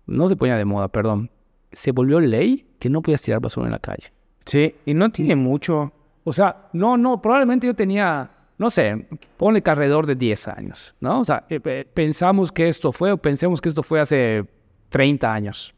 no 0.06 0.28
se 0.28 0.36
ponía 0.36 0.58
de 0.58 0.66
moda, 0.66 0.90
perdón, 0.90 1.32
se 1.72 1.92
volvió 1.92 2.20
ley 2.20 2.68
que 2.80 2.90
no 2.90 3.02
podías 3.02 3.22
tirar 3.22 3.40
basura 3.40 3.68
en 3.68 3.72
la 3.72 3.80
calle. 3.80 4.12
Sí, 4.46 4.76
y 4.86 4.94
no 4.94 5.10
tiene 5.12 5.36
mucho. 5.36 5.92
O 6.24 6.34
sea, 6.34 6.70
no, 6.74 6.98
no, 6.98 7.22
probablemente 7.22 7.68
yo 7.68 7.76
tenía, 7.76 8.30
no 8.58 8.70
sé, 8.70 9.08
ponle 9.38 9.62
que 9.62 9.70
alrededor 9.72 10.06
de 10.06 10.16
10 10.16 10.48
años, 10.50 10.96
¿no? 11.00 11.20
O 11.20 11.24
sea, 11.24 11.46
eh, 11.50 11.60
eh, 11.64 11.88
pensamos 11.94 12.52
que 12.52 12.68
esto 12.68 12.92
fue, 12.92 13.12
o 13.12 13.18
pensemos 13.18 13.62
que 13.62 13.70
esto 13.70 13.84
fue 13.84 14.00
hace 14.00 14.46
30 14.90 15.32
años. 15.32 15.74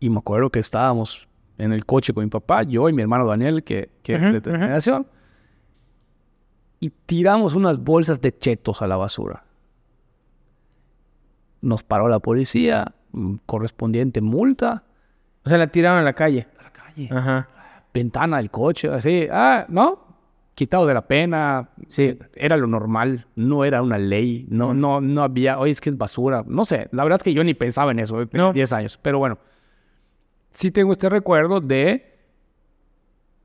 Y 0.00 0.10
me 0.10 0.18
acuerdo 0.18 0.50
que 0.50 0.58
estábamos 0.60 1.28
en 1.58 1.72
el 1.72 1.84
coche 1.84 2.12
con 2.12 2.22
mi 2.24 2.30
papá, 2.30 2.62
yo 2.62 2.88
y 2.88 2.92
mi 2.92 3.02
hermano 3.02 3.26
Daniel, 3.26 3.64
que, 3.64 3.90
que 4.02 4.14
es 4.14 4.22
Ujú, 4.22 4.32
de 4.32 4.40
tu 4.40 4.50
ujú. 4.50 4.58
generación, 4.60 5.06
y 6.80 6.90
tiramos 6.90 7.54
unas 7.54 7.82
bolsas 7.82 8.20
de 8.20 8.36
chetos 8.36 8.80
a 8.82 8.86
la 8.86 8.96
basura. 8.96 9.42
Nos 11.60 11.82
paró 11.82 12.08
la 12.08 12.20
policía, 12.20 12.94
mm, 13.12 13.34
correspondiente 13.46 14.20
multa. 14.20 14.84
O 15.44 15.48
sea, 15.48 15.58
la 15.58 15.66
tiraron 15.66 15.98
a 15.98 16.02
la 16.02 16.12
calle. 16.12 16.46
A 16.58 16.62
la 16.62 16.72
calle. 16.72 17.08
Ajá. 17.10 17.48
Ventana 17.92 18.36
del 18.36 18.50
coche, 18.50 18.88
así. 18.88 19.26
Ah, 19.30 19.66
¿no? 19.68 20.06
Quitado 20.54 20.86
de 20.86 20.94
la 20.94 21.06
pena. 21.08 21.70
Sí. 21.88 22.16
Era 22.34 22.56
lo 22.56 22.68
normal, 22.68 23.26
no 23.34 23.64
era 23.64 23.82
una 23.82 23.98
ley, 23.98 24.46
no, 24.50 24.74
no, 24.74 25.00
no 25.00 25.22
había, 25.22 25.58
oye, 25.58 25.72
es 25.72 25.80
que 25.80 25.90
es 25.90 25.98
basura. 25.98 26.44
No 26.46 26.64
sé, 26.64 26.88
la 26.92 27.02
verdad 27.02 27.16
es 27.18 27.24
que 27.24 27.32
yo 27.34 27.42
ni 27.42 27.54
pensaba 27.54 27.90
en 27.90 27.98
eso, 27.98 28.24
tenía 28.28 28.46
No. 28.48 28.52
10 28.52 28.72
años. 28.72 28.98
Pero 29.02 29.18
bueno, 29.18 29.38
sí 30.50 30.70
tengo 30.70 30.92
este 30.92 31.08
recuerdo 31.08 31.60
de 31.60 32.16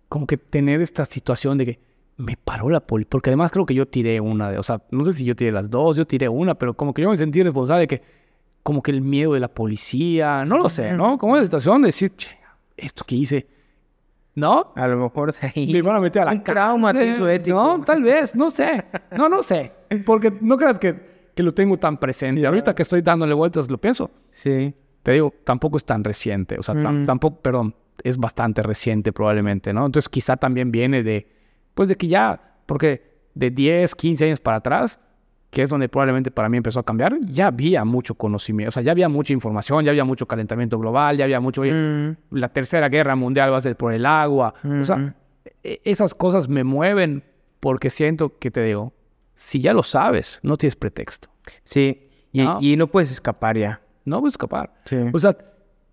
como 0.09 0.27
que 0.27 0.38
tener 0.38 0.81
esta 0.81 1.05
situación 1.05 1.57
de 1.57 1.65
que 1.65 1.80
me 2.17 2.38
paró 2.38 2.69
la 2.69 2.80
poli, 2.80 3.05
porque 3.05 3.30
además 3.31 3.51
creo 3.51 3.65
que 3.65 3.73
yo 3.73 3.88
tiré 3.88 4.21
una 4.21 4.51
de, 4.51 4.57
o 4.59 4.63
sea, 4.63 4.81
no 4.91 5.03
sé 5.03 5.13
si 5.13 5.25
yo 5.25 5.35
tiré 5.35 5.51
las 5.51 5.69
dos, 5.69 5.97
yo 5.97 6.05
tiré 6.05 6.30
una, 6.30 6.55
pero 6.55 6.75
como 6.75 6.93
que 6.93 7.01
yo 7.01 7.09
me 7.09 7.17
sentí 7.17 7.41
responsable 7.41 7.81
de 7.81 7.88
que, 7.88 8.01
como 8.61 8.81
que 8.84 8.91
el 8.91 9.01
miedo 9.01 9.34
de 9.34 9.39
la 9.39 9.47
policía, 9.47 10.45
no 10.45 10.57
lo 10.57 10.69
sé, 10.69 10.93
¿no? 10.93 11.17
Como 11.17 11.35
la 11.35 11.43
situación 11.43 11.81
de 11.81 11.88
decir, 11.88 12.13
che, 12.15 12.38
esto 12.77 13.03
que 13.05 13.15
hice, 13.15 13.47
¿no? 14.35 14.71
A 14.75 14.88
lo 14.88 14.97
mejor 14.97 15.34
ahí. 15.41 15.73
Me 15.73 15.81
van 15.81 15.95
a 15.95 15.99
meter 15.99 16.21
a 16.21 16.25
la 16.25 16.31
Un 16.34 16.43
trauma 16.43 16.91
ético. 16.91 17.55
No, 17.55 17.84
tal 17.84 18.03
vez, 18.03 18.35
no 18.35 18.49
sé. 18.49 18.85
No, 19.17 19.27
no 19.27 19.41
sé. 19.41 19.71
Porque 20.05 20.31
no 20.41 20.57
creas 20.57 20.80
que, 20.80 20.95
que 21.35 21.43
lo 21.43 21.53
tengo 21.53 21.77
tan 21.77 21.97
presente. 21.97 22.45
Ahorita 22.45 22.73
que 22.73 22.84
estoy 22.84 23.01
dándole 23.01 23.34
vueltas 23.34 23.69
lo 23.69 23.77
pienso. 23.77 24.11
Sí. 24.31 24.73
Te 25.03 25.11
digo, 25.11 25.34
tampoco 25.43 25.77
es 25.77 25.85
tan 25.85 26.03
reciente. 26.03 26.57
O 26.57 26.63
sea, 26.63 26.73
Mm. 26.75 27.05
tampoco, 27.05 27.41
perdón, 27.41 27.75
es 28.03 28.17
bastante 28.17 28.63
reciente 28.63 29.11
probablemente, 29.13 29.73
¿no? 29.73 29.85
Entonces 29.85 30.09
quizá 30.09 30.38
también 30.38 30.71
viene 30.71 31.03
de, 31.03 31.27
pues 31.73 31.89
de 31.89 31.95
que 31.95 32.07
ya, 32.07 32.55
porque 32.65 33.13
de 33.35 33.51
10, 33.51 33.95
15 33.95 34.25
años 34.25 34.39
para 34.39 34.57
atrás, 34.57 34.99
que 35.49 35.61
es 35.61 35.69
donde 35.69 35.88
probablemente 35.88 36.31
para 36.31 36.49
mí 36.49 36.57
empezó 36.57 36.80
a 36.80 36.84
cambiar, 36.84 37.15
ya 37.21 37.47
había 37.47 37.85
mucho 37.85 38.15
conocimiento, 38.15 38.69
o 38.69 38.71
sea, 38.71 38.81
ya 38.81 38.91
había 38.91 39.07
mucha 39.09 39.34
información, 39.34 39.85
ya 39.85 39.91
había 39.91 40.03
mucho 40.05 40.25
calentamiento 40.27 40.80
global, 40.80 41.15
ya 41.17 41.25
había 41.25 41.39
mucho, 41.39 41.61
oye, 41.61 41.73
Mm. 41.73 42.17
la 42.31 42.49
tercera 42.49 42.89
guerra 42.89 43.15
mundial 43.15 43.51
va 43.51 43.57
a 43.57 43.61
ser 43.61 43.75
por 43.77 43.93
el 43.93 44.05
agua. 44.07 44.53
O 44.63 44.84
sea, 44.84 44.95
Ujú. 44.95 45.11
e- 45.63 45.81
esas 45.84 46.15
cosas 46.15 46.49
me 46.49 46.63
mueven 46.63 47.23
porque 47.59 47.89
siento 47.91 48.39
que 48.39 48.49
te 48.49 48.63
digo, 48.63 48.93
si 49.35 49.59
ya 49.59 49.73
lo 49.73 49.84
sabes, 49.84 50.39
no 50.41 50.57
tienes 50.57 50.75
pretexto. 50.75 51.30
Sí. 51.63 52.09
Y 52.31 52.41
No. 52.43 52.57
y 52.59 52.75
no 52.75 52.88
puedes 52.88 53.11
escapar 53.11 53.55
ya. 53.57 53.81
No 54.05 54.19
puedes 54.19 54.34
escapar. 54.34 54.71
Sí. 54.85 54.97
O 55.13 55.19
sea, 55.19 55.35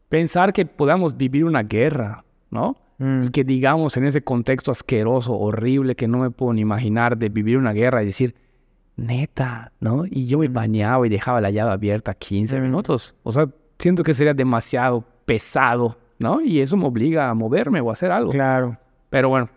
pensar 0.09 0.53
que 0.53 0.67
podamos 0.67 1.17
vivir 1.17 1.45
una 1.45 1.63
guerra, 1.63 2.25
¿no? 2.51 2.77
Mm. 2.99 3.25
Y 3.25 3.29
que 3.31 3.45
digamos 3.45 3.97
en 3.97 4.05
ese 4.05 4.23
contexto 4.23 4.71
asqueroso, 4.71 5.35
horrible, 5.39 5.95
que 5.95 6.09
no 6.09 6.19
me 6.19 6.31
puedo 6.31 6.53
ni 6.53 6.61
imaginar 6.63 7.17
de 7.17 7.29
vivir 7.29 7.57
una 7.57 7.73
guerra 7.73 8.03
y 8.03 8.07
decir, 8.07 8.35
neta, 8.97 9.73
¿no? 9.81 10.05
Y 10.07 10.27
yo 10.27 10.39
me 10.39 10.49
bañaba 10.49 11.07
y 11.07 11.11
dejaba 11.11 11.41
la 11.41 11.51
llave 11.51 11.71
abierta 11.73 12.13
15 12.15 12.59
Mm. 12.59 12.63
minutos. 12.63 13.15
O 13.23 13.33
sea, 13.33 13.49
siento 13.79 14.03
que 14.03 14.13
sería 14.15 14.35
demasiado 14.35 15.05
pesado, 15.25 15.97
¿no? 16.19 16.41
Y 16.41 16.61
eso 16.61 16.77
me 16.77 16.87
obliga 16.87 17.31
a 17.31 17.35
moverme 17.35 17.81
o 17.81 17.91
a 17.91 17.93
hacer 17.95 18.11
algo. 18.11 18.31
Claro. 18.33 18.77
Pero 19.09 19.29
bueno, 19.29 19.49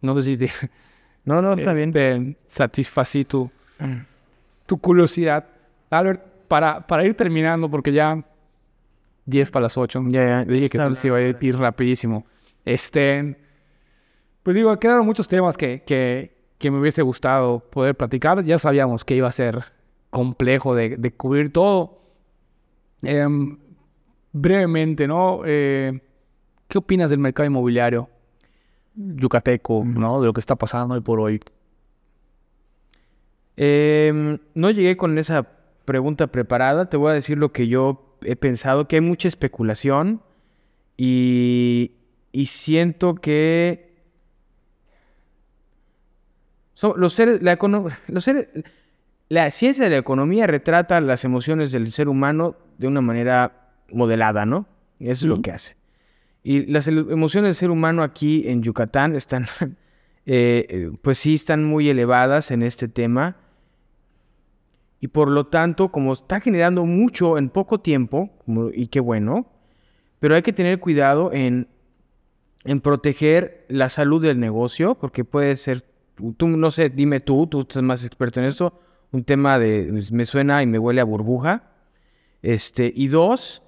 no 0.00 0.14
sé 0.16 0.22
si 0.22 0.36
te, 0.36 0.50
No, 1.24 1.40
no, 1.40 1.52
está 1.54 1.72
bien. 1.72 1.88
este, 1.94 2.36
satisfací 2.46 3.24
tu, 3.24 3.50
tu 4.66 4.78
curiosidad. 4.78 5.44
Albert, 5.90 6.22
para, 6.48 6.86
para 6.86 7.04
ir 7.04 7.14
terminando, 7.14 7.70
porque 7.70 7.92
ya 7.92 8.24
10 9.26 9.50
para 9.50 9.64
las 9.64 9.78
8. 9.78 10.04
Ya, 10.08 10.24
ya. 10.24 10.44
Dije 10.44 10.68
que 10.68 10.94
se 10.94 11.08
iba 11.08 11.16
a 11.16 11.20
ir, 11.20 11.58
rapidísimo. 11.58 12.26
Este, 12.64 13.36
pues 14.42 14.56
digo, 14.56 14.78
quedaron 14.78 15.06
muchos 15.06 15.28
temas 15.28 15.56
que, 15.56 15.82
que, 15.82 16.36
que 16.58 16.70
me 16.70 16.78
hubiese 16.78 17.02
gustado 17.02 17.60
poder 17.60 17.94
platicar. 17.94 18.44
Ya 18.44 18.58
sabíamos 18.58 19.04
que 19.04 19.16
iba 19.16 19.28
a 19.28 19.32
ser 19.32 19.64
complejo 20.10 20.74
de, 20.74 20.96
de 20.96 21.12
cubrir 21.12 21.52
todo. 21.52 22.00
Em, 23.02 23.58
brevemente, 24.32 25.06
¿no? 25.06 25.42
Eh, 25.44 26.00
¿Qué 26.68 26.78
opinas 26.78 27.10
del 27.10 27.20
mercado 27.20 27.46
inmobiliario 27.46 28.08
yucateco, 28.94 29.84
¿no? 29.84 30.20
De 30.20 30.26
lo 30.26 30.32
que 30.32 30.40
está 30.40 30.56
pasando 30.56 30.94
hoy 30.94 31.00
por 31.00 31.20
hoy. 31.20 31.40
Em, 33.56 34.38
no 34.54 34.70
llegué 34.70 34.96
con 34.96 35.16
esa 35.18 35.46
pregunta 35.84 36.26
preparada. 36.28 36.88
Te 36.88 36.96
voy 36.96 37.10
a 37.10 37.14
decir 37.14 37.38
lo 37.38 37.52
que 37.52 37.68
yo 37.68 38.16
he 38.22 38.36
pensado, 38.36 38.88
que 38.88 38.96
hay 38.96 39.02
mucha 39.02 39.28
especulación 39.28 40.22
y, 40.96 41.92
y 42.32 42.46
siento 42.46 43.14
que 43.16 43.92
so- 46.74 46.96
los 46.96 47.12
seres, 47.12 47.42
la, 47.42 47.58
econo- 47.58 47.90
los 48.08 48.24
seres- 48.24 48.48
la 49.28 49.50
ciencia 49.50 49.84
de 49.84 49.90
la 49.90 49.98
economía 49.98 50.46
retrata 50.46 51.00
las 51.00 51.24
emociones 51.24 51.72
del 51.72 51.90
ser 51.90 52.08
humano 52.08 52.56
de 52.78 52.86
una 52.86 53.00
manera 53.00 53.70
modelada, 53.90 54.44
¿no? 54.46 54.66
Eso 55.00 55.10
es 55.10 55.24
lo 55.24 55.42
que 55.42 55.50
hace. 55.50 55.76
Y 56.42 56.66
las 56.66 56.88
emociones 56.88 57.48
del 57.48 57.54
ser 57.54 57.70
humano 57.70 58.02
aquí 58.02 58.48
en 58.48 58.62
Yucatán 58.62 59.16
están, 59.16 59.46
eh, 60.26 60.66
eh, 60.68 60.90
pues 61.02 61.18
sí, 61.18 61.34
están 61.34 61.64
muy 61.64 61.88
elevadas 61.88 62.50
en 62.50 62.62
este 62.62 62.86
tema. 62.88 63.36
Y 65.04 65.08
por 65.08 65.30
lo 65.30 65.48
tanto, 65.48 65.92
como 65.92 66.14
está 66.14 66.40
generando 66.40 66.86
mucho 66.86 67.36
en 67.36 67.50
poco 67.50 67.78
tiempo, 67.78 68.30
y 68.72 68.86
qué 68.86 69.00
bueno, 69.00 69.52
pero 70.18 70.34
hay 70.34 70.40
que 70.40 70.54
tener 70.54 70.80
cuidado 70.80 71.30
en, 71.30 71.68
en 72.64 72.80
proteger 72.80 73.66
la 73.68 73.90
salud 73.90 74.22
del 74.22 74.40
negocio, 74.40 74.94
porque 74.94 75.22
puede 75.22 75.58
ser, 75.58 75.84
tú 76.38 76.48
no 76.48 76.70
sé, 76.70 76.88
dime 76.88 77.20
tú, 77.20 77.46
tú 77.46 77.60
estás 77.60 77.82
más 77.82 78.02
experto 78.02 78.40
en 78.40 78.46
esto, 78.46 78.80
un 79.12 79.24
tema 79.24 79.58
de, 79.58 79.88
pues, 79.90 80.10
me 80.10 80.24
suena 80.24 80.62
y 80.62 80.66
me 80.66 80.78
huele 80.78 81.02
a 81.02 81.04
burbuja. 81.04 81.70
Este, 82.40 82.90
y 82.96 83.08
dos, 83.08 83.62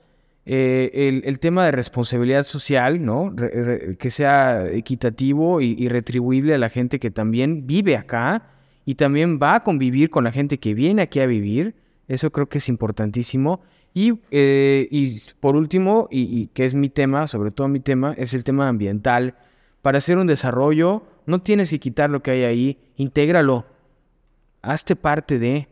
eh, 0.47 1.23
el, 1.23 1.39
tema 1.39 1.67
de 1.67 1.73
responsabilidad 1.73 2.45
social, 2.45 3.05
¿no? 3.05 3.31
Re- 3.37 3.99
que 3.99 4.11
sea 4.11 4.67
equitativo 4.71 5.61
y 5.61 5.87
retribuible 5.89 6.55
a 6.55 6.59
la 6.59 6.71
gente 6.71 6.99
que 6.99 7.11
también 7.11 7.67
vive 7.67 7.95
acá 7.95 8.56
y 8.87 8.95
también 8.95 9.39
va 9.43 9.57
a 9.57 9.63
convivir 9.65 10.09
con 10.09 10.25
la 10.25 10.33
gente 10.33 10.59
que 10.59 10.73
viene 10.73 11.03
aquí 11.03 11.19
a 11.21 11.27
vivir. 11.27 11.75
Eso 12.09 12.31
creo 12.31 12.49
que 12.49 12.59
es 12.59 12.69
importantísimo. 12.69 13.61
Y, 13.93 14.21
eh, 14.31 14.87
y 14.91 15.19
por 15.41 15.57
último, 15.57 16.07
y, 16.11 16.23
y 16.23 16.47
que 16.47 16.65
es 16.65 16.75
mi 16.75 16.89
tema, 16.89 17.27
sobre 17.27 17.51
todo 17.51 17.67
mi 17.67 17.81
tema, 17.81 18.15
es 18.17 18.33
el 18.33 18.45
tema 18.45 18.69
ambiental. 18.69 19.35
Para 19.83 19.99
hacer 19.99 20.19
un 20.19 20.29
desarrollo, 20.29 21.03
no 21.27 21.43
tienes 21.43 21.71
que 21.71 21.81
quitar 21.81 22.11
lo 22.11 22.23
que 22.23 22.31
hay 22.31 22.45
ahí, 22.45 22.79
intégralo. 22.97 23.67
Hazte 24.63 24.95
parte 24.95 25.41
de. 25.41 25.69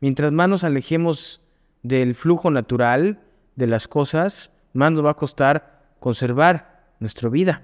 Mientras 0.00 0.32
más 0.32 0.48
nos 0.48 0.64
alejemos 0.64 1.42
del 1.82 2.14
flujo 2.14 2.50
natural 2.50 3.20
de 3.56 3.66
las 3.66 3.88
cosas, 3.88 4.52
más 4.72 4.90
nos 4.92 5.04
va 5.04 5.10
a 5.10 5.14
costar 5.14 5.84
conservar 6.00 6.94
nuestra 6.98 7.28
vida. 7.28 7.62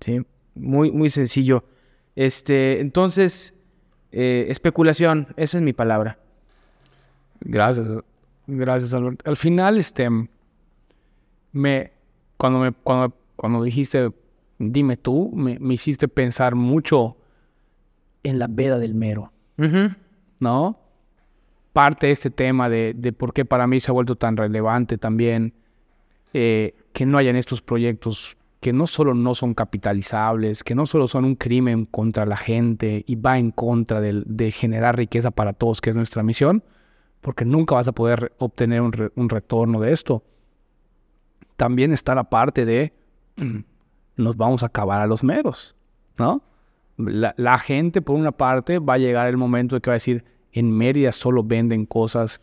¿Sí? 0.00 0.26
Muy, 0.56 0.90
muy 0.90 1.10
sencillo. 1.10 1.64
Este, 2.16 2.80
entonces, 2.80 3.55
eh, 4.12 4.46
especulación, 4.48 5.28
esa 5.36 5.58
es 5.58 5.62
mi 5.62 5.72
palabra. 5.72 6.18
Gracias, 7.40 7.86
gracias, 8.46 8.94
Albert. 8.94 9.26
Al 9.26 9.36
final, 9.36 9.78
este, 9.78 10.08
me, 11.52 11.92
cuando 12.36 12.60
me, 12.60 12.72
cuando, 12.72 13.14
cuando 13.36 13.62
dijiste, 13.62 14.10
dime 14.58 14.96
tú, 14.96 15.30
me, 15.34 15.58
me 15.58 15.74
hiciste 15.74 16.08
pensar 16.08 16.54
mucho 16.54 17.16
en 18.22 18.38
la 18.38 18.46
veda 18.48 18.78
del 18.78 18.94
mero. 18.94 19.32
¿no? 20.38 20.78
Parte 21.72 22.06
de 22.06 22.12
este 22.12 22.30
tema 22.30 22.68
de, 22.68 22.94
de 22.94 23.12
por 23.12 23.32
qué 23.32 23.44
para 23.44 23.66
mí 23.66 23.80
se 23.80 23.90
ha 23.90 23.94
vuelto 23.94 24.16
tan 24.16 24.36
relevante 24.36 24.98
también 24.98 25.54
eh, 26.32 26.74
que 26.92 27.06
no 27.06 27.18
hayan 27.18 27.36
estos 27.36 27.62
proyectos 27.62 28.36
que 28.66 28.72
no 28.72 28.88
solo 28.88 29.14
no 29.14 29.36
son 29.36 29.54
capitalizables, 29.54 30.64
que 30.64 30.74
no 30.74 30.86
solo 30.86 31.06
son 31.06 31.24
un 31.24 31.36
crimen 31.36 31.84
contra 31.84 32.26
la 32.26 32.36
gente 32.36 33.04
y 33.06 33.14
va 33.14 33.38
en 33.38 33.52
contra 33.52 34.00
de, 34.00 34.50
generar 34.50 34.96
riqueza 34.96 35.30
para 35.30 35.52
todos, 35.52 35.80
que 35.80 35.90
es 35.90 35.94
nuestra 35.94 36.24
misión, 36.24 36.64
porque 37.20 37.44
nunca 37.44 37.76
vas 37.76 37.86
a 37.86 37.92
poder 37.92 38.32
obtener 38.38 38.80
un, 38.80 38.90
re- 38.90 39.12
un 39.14 39.28
retorno 39.28 39.78
de 39.80 39.92
esto. 39.92 40.24
También 41.56 41.92
está 41.92 42.16
la 42.16 42.24
parte 42.24 42.64
de 42.64 42.92
nos 44.16 44.36
vamos 44.36 44.64
a 44.64 44.66
acabar 44.66 45.00
a 45.00 45.06
los 45.06 45.22
meros, 45.22 45.76
¿no? 46.18 46.42
La, 46.96 47.36
la 47.36 47.60
gente, 47.60 48.02
por 48.02 48.16
una 48.16 48.32
parte, 48.32 48.80
va 48.80 48.94
a 48.94 48.98
llegar 48.98 49.28
el 49.28 49.36
momento 49.36 49.76
de 49.76 49.80
que 49.80 49.90
va 49.90 49.94
a 49.94 50.02
decir, 50.02 50.24
en 50.50 50.76
Mérida 50.76 51.12
solo 51.12 51.44
venden 51.44 51.86
cosas 51.86 52.40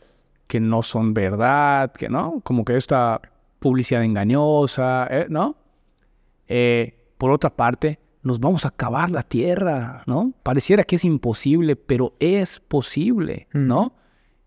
que 0.48 0.62
no 0.62 0.84
son 0.84 1.14
verdad, 1.14 1.92
que 1.92 2.08
no, 2.08 2.40
como 2.46 2.64
que 2.64 2.78
esta 2.78 3.20
publicidad 3.60 4.06
engañosa, 4.06 5.06
¿eh? 5.12 5.26
¿no? 5.28 5.58
Eh, 6.56 6.94
por 7.18 7.32
otra 7.32 7.50
parte, 7.56 7.98
nos 8.22 8.40
vamos 8.40 8.64
a 8.64 8.68
acabar 8.68 9.10
la 9.10 9.24
tierra, 9.24 10.04
¿no? 10.06 10.34
Pareciera 10.44 10.84
que 10.84 10.98
es 10.98 11.04
imposible, 11.04 11.76
pero 11.76 12.14
es 12.20 12.60
posible, 12.60 13.48
¿no? 13.54 13.96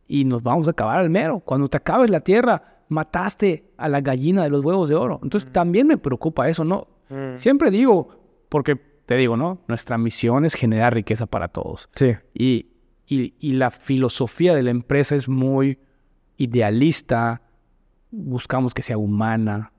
Y 0.06 0.24
nos 0.24 0.44
vamos 0.44 0.68
a 0.68 0.70
acabar 0.70 1.00
al 1.00 1.10
mero. 1.10 1.40
Cuando 1.40 1.66
te 1.66 1.78
acabes 1.78 2.08
la 2.08 2.20
tierra, 2.20 2.84
mataste 2.88 3.72
a 3.76 3.88
la 3.88 4.02
gallina 4.02 4.44
de 4.44 4.50
los 4.50 4.64
huevos 4.64 4.88
de 4.88 4.94
oro. 4.94 5.18
Entonces 5.20 5.50
también 5.52 5.88
me 5.88 5.98
preocupa 5.98 6.48
eso, 6.48 6.64
¿no? 6.64 6.86
Siempre 7.34 7.72
digo, 7.72 8.20
porque 8.48 8.76
te 8.76 9.16
digo, 9.16 9.36
¿no? 9.36 9.58
Nuestra 9.66 9.98
misión 9.98 10.44
es 10.44 10.54
generar 10.54 10.94
riqueza 10.94 11.26
para 11.26 11.48
todos. 11.48 11.90
Sí. 11.96 12.14
Y, 12.34 12.66
y, 13.08 13.34
y 13.40 13.54
la 13.54 13.72
filosofía 13.72 14.54
de 14.54 14.62
la 14.62 14.70
empresa 14.70 15.16
es 15.16 15.28
muy 15.28 15.80
idealista, 16.36 17.42
buscamos 18.12 18.74
que 18.74 18.82
sea 18.82 18.96
humana. 18.96 19.72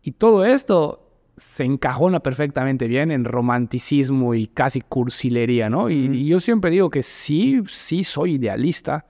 Y 0.00 0.12
todo 0.12 0.44
esto 0.44 1.05
se 1.36 1.64
encajona 1.64 2.20
perfectamente 2.20 2.86
bien 2.88 3.10
en 3.10 3.24
romanticismo 3.24 4.34
y 4.34 4.46
casi 4.46 4.80
cursilería, 4.80 5.68
¿no? 5.68 5.90
Y, 5.90 6.06
y 6.06 6.26
yo 6.26 6.40
siempre 6.40 6.70
digo 6.70 6.88
que 6.90 7.02
sí, 7.02 7.60
sí 7.66 8.04
soy 8.04 8.34
idealista 8.34 9.06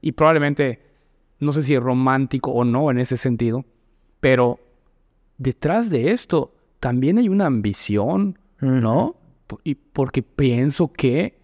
y 0.00 0.12
probablemente, 0.12 0.80
no 1.38 1.52
sé 1.52 1.60
si 1.62 1.78
romántico 1.78 2.52
o 2.52 2.64
no 2.64 2.90
en 2.90 2.98
ese 2.98 3.18
sentido, 3.18 3.66
pero 4.18 4.58
detrás 5.36 5.90
de 5.90 6.10
esto 6.10 6.54
también 6.80 7.18
hay 7.18 7.28
una 7.28 7.46
ambición, 7.46 8.38
¿no? 8.60 9.16
Y 9.62 9.74
porque 9.74 10.22
pienso 10.22 10.90
que 10.90 11.38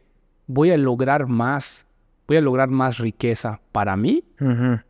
voy 0.46 0.70
a 0.70 0.78
lograr 0.78 1.26
más, 1.26 1.86
voy 2.26 2.38
a 2.38 2.40
lograr 2.40 2.70
más 2.70 2.98
riqueza 2.98 3.60
para 3.72 3.96
mí 3.96 4.24
Ujú. 4.40 4.80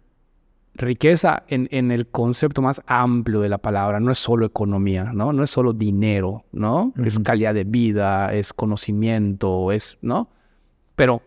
Riqueza 0.79 1.43
en, 1.49 1.69
en 1.71 1.91
el 1.91 2.07
concepto 2.09 2.63
más 2.63 2.81
amplio 2.87 3.41
de 3.41 3.49
la 3.49 3.59
palabra, 3.59 4.01
no 4.01 4.11
es 4.13 4.19
solo 4.19 4.47
economía, 4.47 5.11
¿no? 5.13 5.33
No 5.33 5.43
es 5.43 5.51
solo 5.51 5.73
dinero, 5.73 6.45
¿no? 6.53 6.93
Es 7.05 7.17
Ujú. 7.17 7.25
calidad 7.25 7.53
de 7.55 7.65
vida, 7.65 8.33
es 8.33 8.53
conocimiento, 8.53 9.73
es, 9.73 9.99
¿no? 10.01 10.31
Pero 10.97 11.21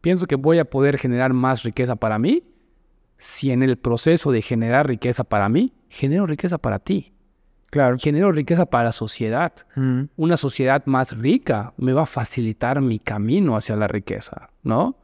pienso 0.00 0.26
que 0.26 0.36
voy 0.36 0.58
a 0.58 0.64
poder 0.64 0.98
generar 0.98 1.32
más 1.32 1.62
riqueza 1.64 1.96
para 1.96 2.18
mí 2.18 2.42
si 3.18 3.50
en 3.50 3.62
el 3.62 3.76
proceso 3.76 4.30
de 4.30 4.42
generar 4.42 4.86
riqueza 4.88 5.24
para 5.24 5.48
mí, 5.48 5.72
genero 5.88 6.26
riqueza 6.26 6.58
para 6.58 6.78
ti, 6.78 7.12
Claro. 7.70 7.96
genero 7.98 8.30
riqueza 8.30 8.66
para 8.66 8.84
la 8.84 8.92
sociedad. 8.92 9.52
Una 10.16 10.36
sociedad 10.36 10.84
más 10.86 11.18
rica 11.18 11.72
me 11.76 11.92
va 11.92 12.02
a 12.02 12.06
facilitar 12.06 12.80
mi 12.80 12.98
camino 12.98 13.56
hacia 13.56 13.74
la 13.76 13.88
riqueza, 13.88 14.50
¿no? 14.62 14.96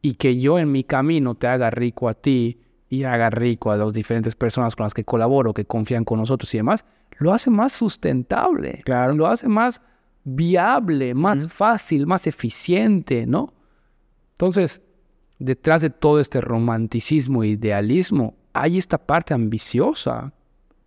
Y 0.00 0.14
que 0.14 0.38
yo 0.38 0.58
en 0.58 0.72
mi 0.72 0.84
camino 0.84 1.34
te 1.34 1.46
haga 1.48 1.70
rico 1.70 2.08
a 2.08 2.14
ti 2.14 2.58
y 2.90 3.04
haga 3.04 3.30
rico 3.30 3.70
a 3.70 3.76
las 3.78 3.92
diferentes 3.94 4.34
personas 4.34 4.76
con 4.76 4.84
las 4.84 4.92
que 4.92 5.04
colaboro, 5.04 5.54
que 5.54 5.64
confían 5.64 6.04
con 6.04 6.18
nosotros 6.18 6.52
y 6.52 6.58
demás, 6.58 6.84
lo 7.18 7.32
hace 7.32 7.48
más 7.48 7.72
sustentable, 7.72 8.82
Claro. 8.84 9.14
lo 9.14 9.26
hace 9.28 9.48
más 9.48 9.80
viable, 10.24 11.14
más 11.14 11.50
fácil, 11.52 12.06
más 12.06 12.26
eficiente, 12.26 13.26
¿no? 13.26 13.54
Entonces, 14.32 14.82
detrás 15.38 15.82
de 15.82 15.90
todo 15.90 16.20
este 16.20 16.40
romanticismo 16.40 17.42
e 17.42 17.48
idealismo, 17.48 18.34
hay 18.52 18.78
esta 18.78 18.98
parte 18.98 19.32
ambiciosa, 19.34 20.32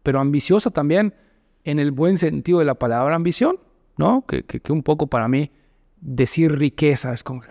pero 0.03 0.19
ambiciosa 0.19 0.69
también 0.69 1.13
en 1.63 1.79
el 1.79 1.91
buen 1.91 2.17
sentido 2.17 2.59
de 2.59 2.65
la 2.65 2.75
palabra 2.75 3.15
ambición, 3.15 3.57
¿no? 3.97 4.25
Que, 4.27 4.43
que- 4.43 4.59
que 4.59 4.73
un 4.73 4.83
poco 4.83 5.07
para 5.07 5.27
mí 5.27 5.49
decir 6.01 6.51
riqueza 6.57 7.13
es 7.13 7.23
como, 7.23 7.41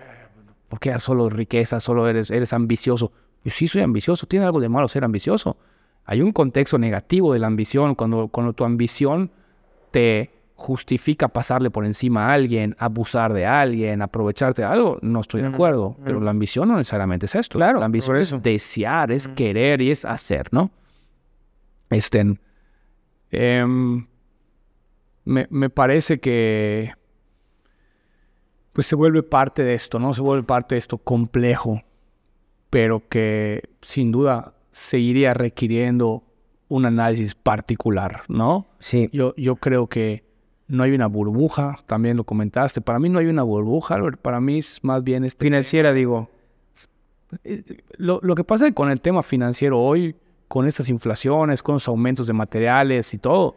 ¿por 0.69 0.79
qué 0.79 0.99
solo 1.01 1.31
riqueza, 1.31 1.81
solo 1.81 2.07
eres, 2.09 2.31
eres 2.31 2.53
ambicioso? 2.53 3.13
Yo 3.45 3.51
sí 3.51 3.67
soy 3.67 3.83
ambicioso, 3.83 4.27
tiene 4.27 4.47
algo 4.47 4.61
de 4.61 4.69
malo 4.69 4.89
ser 4.89 5.05
ambicioso. 5.05 5.57
Hay 6.05 6.21
un 6.21 6.33
contexto 6.33 6.79
negativo 6.79 7.33
de 7.33 7.39
la 7.39 7.47
ambición, 7.47 7.95
cuando, 7.95 8.29
cuando 8.29 8.53
tu 8.53 8.65
ambición 8.65 9.31
te 9.91 10.31
justifica 10.55 11.29
pasarle 11.29 11.71
por 11.71 11.85
encima 11.85 12.29
a 12.29 12.35
alguien, 12.35 12.77
abusar 12.79 13.33
de 13.33 13.47
alguien, 13.47 14.01
aprovecharte 14.01 14.63
de 14.63 14.69
algo, 14.69 14.99
no 15.03 15.21
estoy 15.21 15.43
de 15.43 15.49
acuerdo. 15.49 15.97
Pero 16.05 16.21
la 16.21 16.31
ambición 16.31 16.69
no 16.69 16.77
necesariamente 16.77 17.27
es 17.27 17.35
esto. 17.35 17.59
Claro, 17.59 17.81
la 17.81 17.87
ambición 17.87 18.17
es 18.17 18.43
desear, 18.43 19.11
es 19.11 19.29
querer 19.29 19.81
y 19.81 19.91
es 19.91 20.05
hacer, 20.05 20.49
¿no? 20.53 20.71
Este, 21.91 22.37
em, 23.31 24.07
me, 25.25 25.47
me 25.51 25.71
parece 25.71 26.21
que 26.21 26.93
pues 28.73 28.87
se 28.87 28.97
vuelve 28.97 29.23
parte 29.23 29.63
de 29.63 29.75
esto, 29.75 29.99
¿no? 29.99 30.15
Se 30.15 30.23
vuelve 30.23 30.45
parte 30.45 30.75
de 30.75 30.79
esto 30.79 30.99
complejo, 30.99 31.83
pero 32.73 33.07
que 33.07 33.69
sin 33.83 34.13
duda 34.13 34.55
seguiría 34.71 35.35
requiriendo 35.35 36.23
un 36.69 36.87
análisis 36.87 37.35
particular, 37.35 38.23
¿no? 38.29 38.65
Sí. 38.79 39.11
Yo, 39.13 39.35
yo 39.37 39.57
creo 39.57 39.89
que 39.89 40.25
no 40.69 40.83
hay 40.83 40.93
una 40.93 41.07
burbuja, 41.07 41.77
también 41.87 42.17
lo 42.17 42.25
comentaste. 42.25 42.81
Para 42.81 42.99
mí 42.99 43.11
no 43.11 43.19
hay 43.19 43.27
una 43.27 43.43
burbuja, 43.43 43.97
Albert. 43.97 44.19
Para 44.23 44.41
mí 44.41 44.57
es 44.57 44.83
más 44.83 45.05
bien 45.05 45.23
este 45.23 45.45
Financiera, 45.45 45.93
digo. 45.93 46.31
eh, 47.45 47.63
lo, 47.99 48.21
lo 48.23 48.35
que 48.35 48.43
pasa 48.43 48.73
con 48.73 48.91
el 48.91 49.03
tema 49.03 49.23
financiero 49.23 49.79
hoy, 49.79 50.17
con 50.49 50.67
estas 50.67 50.89
inflaciones, 50.89 51.63
con 51.63 51.75
los 51.75 51.87
aumentos 51.89 52.27
de 52.27 52.33
materiales 52.33 53.13
y 53.13 53.19
todo, 53.19 53.57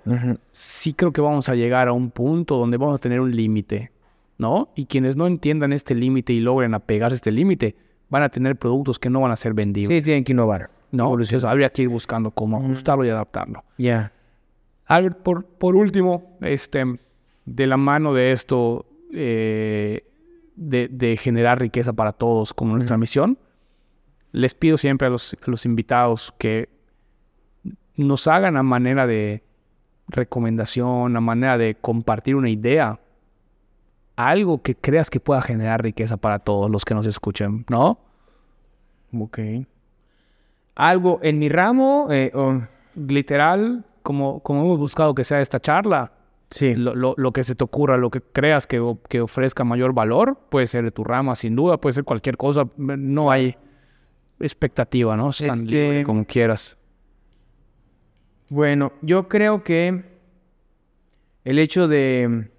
sí 0.51 0.91
creo 0.91 1.13
que 1.13 1.21
vamos 1.21 1.47
a 1.47 1.55
llegar 1.55 1.87
a 1.87 1.93
un 1.93 2.11
punto 2.11 2.57
donde 2.57 2.75
vamos 2.75 2.95
a 2.95 2.97
tener 2.97 3.21
un 3.21 3.33
límite, 3.33 3.91
¿no? 4.37 4.67
Y 4.75 4.87
quienes 4.87 5.15
no 5.15 5.25
entiendan 5.25 5.71
este 5.71 5.95
límite 5.95 6.33
y 6.33 6.41
logren 6.41 6.73
apegarse 6.73 7.13
a 7.13 7.15
este 7.15 7.31
límite, 7.31 7.77
van 8.15 8.23
a 8.23 8.29
tener 8.29 8.55
productos 8.55 8.97
que 8.97 9.09
no 9.09 9.19
van 9.19 9.31
a 9.31 9.35
ser 9.35 9.53
vendidos, 9.53 9.93
Sí, 9.93 10.01
tienen 10.01 10.23
que 10.23 10.31
innovar. 10.31 10.69
¿no? 10.91 11.11
Entonces 11.11 11.43
habría 11.43 11.69
que 11.69 11.81
ir 11.81 11.89
buscando 11.89 12.31
cómo 12.31 12.57
ajustarlo 12.57 13.03
y 13.03 13.09
adaptarlo. 13.09 13.65
Ya. 13.77 14.13
Albert, 14.85 15.17
por, 15.17 15.43
por 15.43 15.75
último, 15.75 16.37
este, 16.39 16.97
de 17.43 17.67
la 17.67 17.75
mano 17.75 18.13
de 18.13 18.31
esto, 18.31 18.85
eh, 19.11 20.09
de, 20.55 20.87
de 20.87 21.17
generar 21.17 21.59
riqueza 21.59 21.91
para 21.91 22.13
todos 22.13 22.53
como 22.53 22.75
nuestra 22.75 22.97
misión, 22.97 23.37
les 24.31 24.55
pido 24.55 24.77
siempre 24.77 25.07
a 25.07 25.09
los, 25.09 25.33
a 25.33 25.51
los 25.51 25.65
invitados 25.65 26.33
que 26.37 26.69
nos 27.97 28.27
hagan 28.27 28.55
a 28.55 28.63
manera 28.63 29.05
de 29.05 29.43
recomendación, 30.07 31.17
a 31.17 31.19
manera 31.19 31.57
de 31.57 31.75
compartir 31.75 32.37
una 32.37 32.49
idea, 32.49 32.97
algo 34.15 34.61
que 34.61 34.73
creas 34.73 35.09
que 35.09 35.19
pueda 35.19 35.41
generar 35.41 35.83
riqueza 35.83 36.15
para 36.15 36.39
todos 36.39 36.71
los 36.71 36.85
que 36.85 36.93
nos 36.93 37.05
escuchen, 37.05 37.65
¿no? 37.69 38.05
Ok. 39.17 39.39
Algo 40.75 41.19
en 41.23 41.39
mi 41.39 41.49
ramo. 41.49 42.07
eh, 42.11 42.31
Literal, 42.95 43.83
como, 44.03 44.39
como 44.41 44.61
hemos 44.63 44.77
buscado 44.77 45.13
que 45.15 45.23
sea 45.25 45.41
esta 45.41 45.59
charla, 45.59 46.13
Sí. 46.49 46.75
lo, 46.75 46.95
lo- 46.95 47.13
lo 47.17 47.31
que 47.33 47.43
se 47.43 47.55
te 47.55 47.63
ocurra, 47.63 47.97
lo 47.97 48.09
que 48.09 48.21
creas 48.21 48.67
que, 48.67 48.81
que 49.09 49.19
ofrezca 49.19 49.63
mayor 49.65 49.93
valor, 49.93 50.37
puede 50.49 50.67
ser 50.67 50.83
de 50.85 50.91
tu 50.91 51.03
rama, 51.03 51.35
sin 51.35 51.55
duda, 51.55 51.77
puede 51.81 51.93
ser 51.93 52.03
cualquier 52.05 52.37
cosa, 52.37 52.67
no 52.77 53.31
hay 53.31 53.55
expectativa, 54.39 55.17
¿no? 55.17 55.31
Tan 55.31 55.59
Este- 55.59 55.65
libre 55.71 56.03
como 56.05 56.23
quieras. 56.25 56.77
Bueno, 58.49 58.93
yo 59.01 59.27
creo 59.27 59.63
que 59.63 60.03
el 61.43 61.59
hecho 61.59 61.87
de 61.87 62.49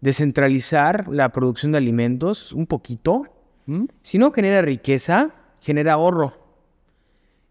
descentralizar 0.00 1.08
la 1.08 1.30
producción 1.30 1.72
de 1.72 1.78
alimentos 1.78 2.52
un 2.52 2.66
poquito, 2.66 3.24
¿Mm? 3.66 3.84
si 4.02 4.18
no 4.18 4.30
genera 4.32 4.62
riqueza, 4.62 5.34
genera 5.64 5.94
ahorro 5.94 6.34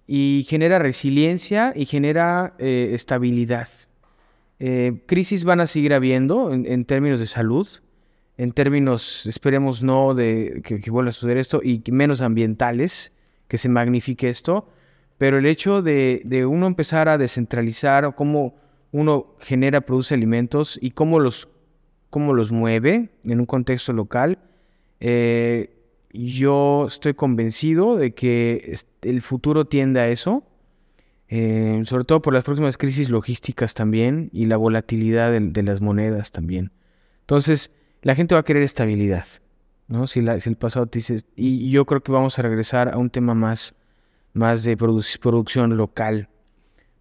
y 0.05 0.45
genera 0.47 0.77
resiliencia 0.77 1.73
y 1.75 1.85
genera 1.85 2.53
eh, 2.59 2.91
estabilidad. 2.93 3.67
Eh, 4.59 5.01
crisis 5.07 5.43
van 5.43 5.61
a 5.61 5.67
seguir 5.67 5.93
habiendo 5.93 6.53
en, 6.53 6.85
términos 6.85 7.19
de 7.19 7.25
salud, 7.25 7.67
en 8.37 8.51
términos, 8.51 9.25
esperemos 9.25 9.83
no 9.83 10.13
de 10.13 10.61
que, 10.63 10.79
que 10.79 10.91
vuelva 10.91 11.09
a 11.09 11.13
suceder 11.13 11.37
esto 11.37 11.61
y 11.63 11.81
menos 11.91 12.21
ambientales, 12.21 13.11
que 13.47 13.57
se 13.57 13.67
magnifique 13.67 14.29
esto, 14.29 14.69
pero 15.17 15.39
el 15.39 15.47
hecho 15.47 15.81
de, 15.81 16.21
de 16.23 16.45
uno 16.45 16.67
empezar 16.67 17.09
a 17.09 17.17
descentralizar 17.17 18.13
cómo 18.15 18.55
uno 18.91 19.35
genera, 19.39 19.81
produce 19.81 20.13
alimentos 20.13 20.77
y 20.81 20.91
cómo 20.91 21.19
los, 21.19 21.49
cómo 22.11 22.33
los 22.33 22.51
mueve 22.51 23.09
en 23.23 23.39
un 23.39 23.47
contexto 23.47 23.91
local, 23.91 24.37
eh, 24.99 25.71
yo 26.13 26.85
estoy 26.87 27.13
convencido 27.15 27.95
de 27.97 28.13
que 28.13 28.75
el 29.01 29.21
futuro 29.21 29.65
tiende 29.65 29.99
a 29.99 30.09
eso, 30.09 30.43
eh, 31.27 31.81
sobre 31.85 32.03
todo 32.03 32.21
por 32.21 32.33
las 32.33 32.43
próximas 32.43 32.77
crisis 32.77 33.09
logísticas 33.09 33.73
también 33.73 34.29
y 34.31 34.45
la 34.45 34.57
volatilidad 34.57 35.31
de, 35.31 35.63
las 35.63 35.81
monedas 35.81 36.31
también. 36.31 36.71
Entonces, 37.21 37.71
la 38.01 38.15
gente 38.15 38.35
va 38.35 38.41
a 38.41 38.45
querer 38.45 38.63
estabilidad, 38.63 39.25
¿no? 39.87 40.05
Si, 40.07 40.21
la- 40.21 40.39
si 40.39 40.49
el 40.49 40.55
pasado 40.57 40.85
te 40.87 40.99
dice... 40.99 41.21
Y 41.35 41.69
yo 41.71 41.85
creo 41.85 42.03
que 42.03 42.11
vamos 42.11 42.37
a 42.37 42.41
regresar 42.43 42.89
a 42.89 42.97
un 42.97 43.09
tema 43.09 43.33
más, 43.33 43.73
más 44.33 44.63
de 44.63 44.77
produ- 44.77 45.19
producción 45.19 45.75
local. 45.77 46.29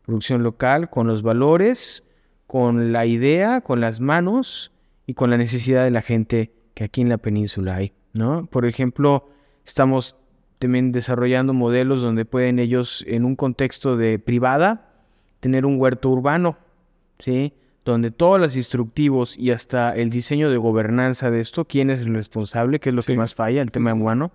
Producción 0.06 0.42
local 0.42 0.88
con 0.88 1.06
los 1.06 1.22
valores, 1.22 2.02
con 2.46 2.92
la 2.92 3.04
idea, 3.06 3.60
con 3.60 3.80
las 3.80 4.00
manos 4.00 4.72
y 5.06 5.14
con 5.14 5.30
la 5.30 5.36
necesidad 5.36 5.84
de 5.84 5.90
la 5.90 6.02
gente 6.02 6.52
que 6.74 6.84
aquí 6.84 7.00
en 7.02 7.08
la 7.08 7.18
península 7.18 7.76
hay, 7.76 7.92
¿no? 8.12 8.46
Por 8.46 8.66
ejemplo, 8.66 9.28
estamos 9.64 10.16
también 10.58 10.92
desarrollando 10.92 11.52
modelos 11.52 12.02
donde 12.02 12.24
pueden 12.24 12.58
ellos, 12.58 13.04
en 13.08 13.24
un 13.24 13.34
contexto 13.34 13.96
de 13.96 14.18
privada, 14.18 14.92
tener 15.40 15.66
un 15.66 15.80
huerto 15.80 16.10
urbano, 16.10 16.56
¿sí? 17.18 17.52
Donde 17.84 18.12
todos 18.12 18.38
los 18.38 18.54
instructivos 18.54 19.36
y 19.36 19.50
hasta 19.50 19.94
el 19.96 20.10
diseño 20.10 20.50
de 20.50 20.56
gobernanza 20.56 21.32
de 21.32 21.40
esto, 21.40 21.64
quién 21.64 21.90
es 21.90 22.00
el 22.00 22.14
responsable, 22.14 22.78
qué 22.78 22.90
es 22.90 22.94
lo 22.94 23.02
que 23.02 23.16
más 23.16 23.34
falla, 23.34 23.60
el 23.60 23.72
tema 23.72 23.92
humano, 23.92 24.30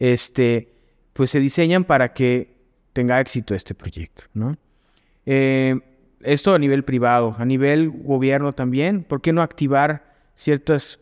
este, 0.00 0.72
pues 1.12 1.30
se 1.30 1.38
diseñan 1.38 1.84
para 1.84 2.12
que 2.12 2.56
tenga 2.92 3.20
éxito 3.20 3.54
este 3.54 3.74
proyecto, 3.74 4.24
¿no? 4.34 4.56
Eh, 5.26 5.78
esto 6.20 6.54
a 6.54 6.58
nivel 6.58 6.82
privado, 6.82 7.36
a 7.38 7.44
nivel 7.44 7.90
gobierno 7.90 8.52
también, 8.52 9.04
¿por 9.04 9.20
qué 9.20 9.32
no 9.32 9.42
activar 9.42 10.14
ciertos 10.34 10.98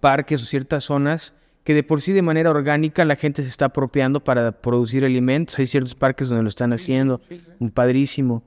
parques 0.00 0.42
o 0.42 0.46
ciertas 0.46 0.84
zonas 0.84 1.34
que 1.64 1.74
de 1.74 1.82
por 1.82 2.00
sí 2.00 2.12
de 2.12 2.22
manera 2.22 2.50
orgánica 2.50 3.04
la 3.04 3.16
gente 3.16 3.42
se 3.42 3.48
está 3.48 3.66
apropiando 3.66 4.22
para 4.22 4.52
producir 4.52 5.04
alimentos? 5.04 5.58
Hay 5.58 5.66
ciertos 5.66 5.94
parques 5.94 6.28
donde 6.28 6.42
lo 6.42 6.48
están 6.48 6.72
haciendo, 6.72 7.20
un 7.58 7.70
padrísimo. 7.70 8.42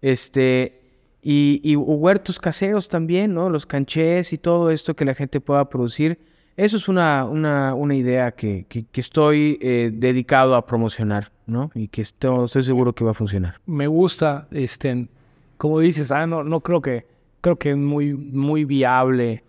Este, 0.00 0.80
y, 1.22 1.76
huertos 1.76 2.40
caseros 2.40 2.88
también, 2.88 3.32
¿no? 3.34 3.48
Los 3.48 3.64
canchés 3.64 4.32
y 4.32 4.38
todo 4.38 4.70
esto 4.70 4.94
que 4.94 5.04
la 5.04 5.14
gente 5.14 5.40
pueda 5.40 5.68
producir. 5.68 6.18
Eso 6.56 6.76
es 6.76 6.88
una, 6.88 7.24
una, 7.24 7.74
una 7.74 7.94
idea 7.94 8.32
que, 8.32 8.66
que, 8.68 9.00
estoy 9.00 9.58
eh, 9.62 9.90
dedicado 9.92 10.54
a 10.54 10.66
promocionar, 10.66 11.32
¿no? 11.46 11.70
Y 11.74 11.88
que 11.88 12.02
estoy, 12.02 12.44
estoy, 12.44 12.62
seguro 12.62 12.92
que 12.92 13.04
va 13.04 13.12
a 13.12 13.14
funcionar. 13.14 13.60
Me 13.66 13.86
gusta, 13.86 14.48
este, 14.50 15.08
como 15.56 15.78
dices, 15.78 16.10
ah, 16.12 16.26
no, 16.26 16.44
no 16.44 16.60
creo 16.60 16.82
que, 16.82 17.06
creo 17.40 17.56
que 17.56 17.70
es 17.70 17.76
muy, 17.76 18.12
muy 18.12 18.64
viable 18.64 19.44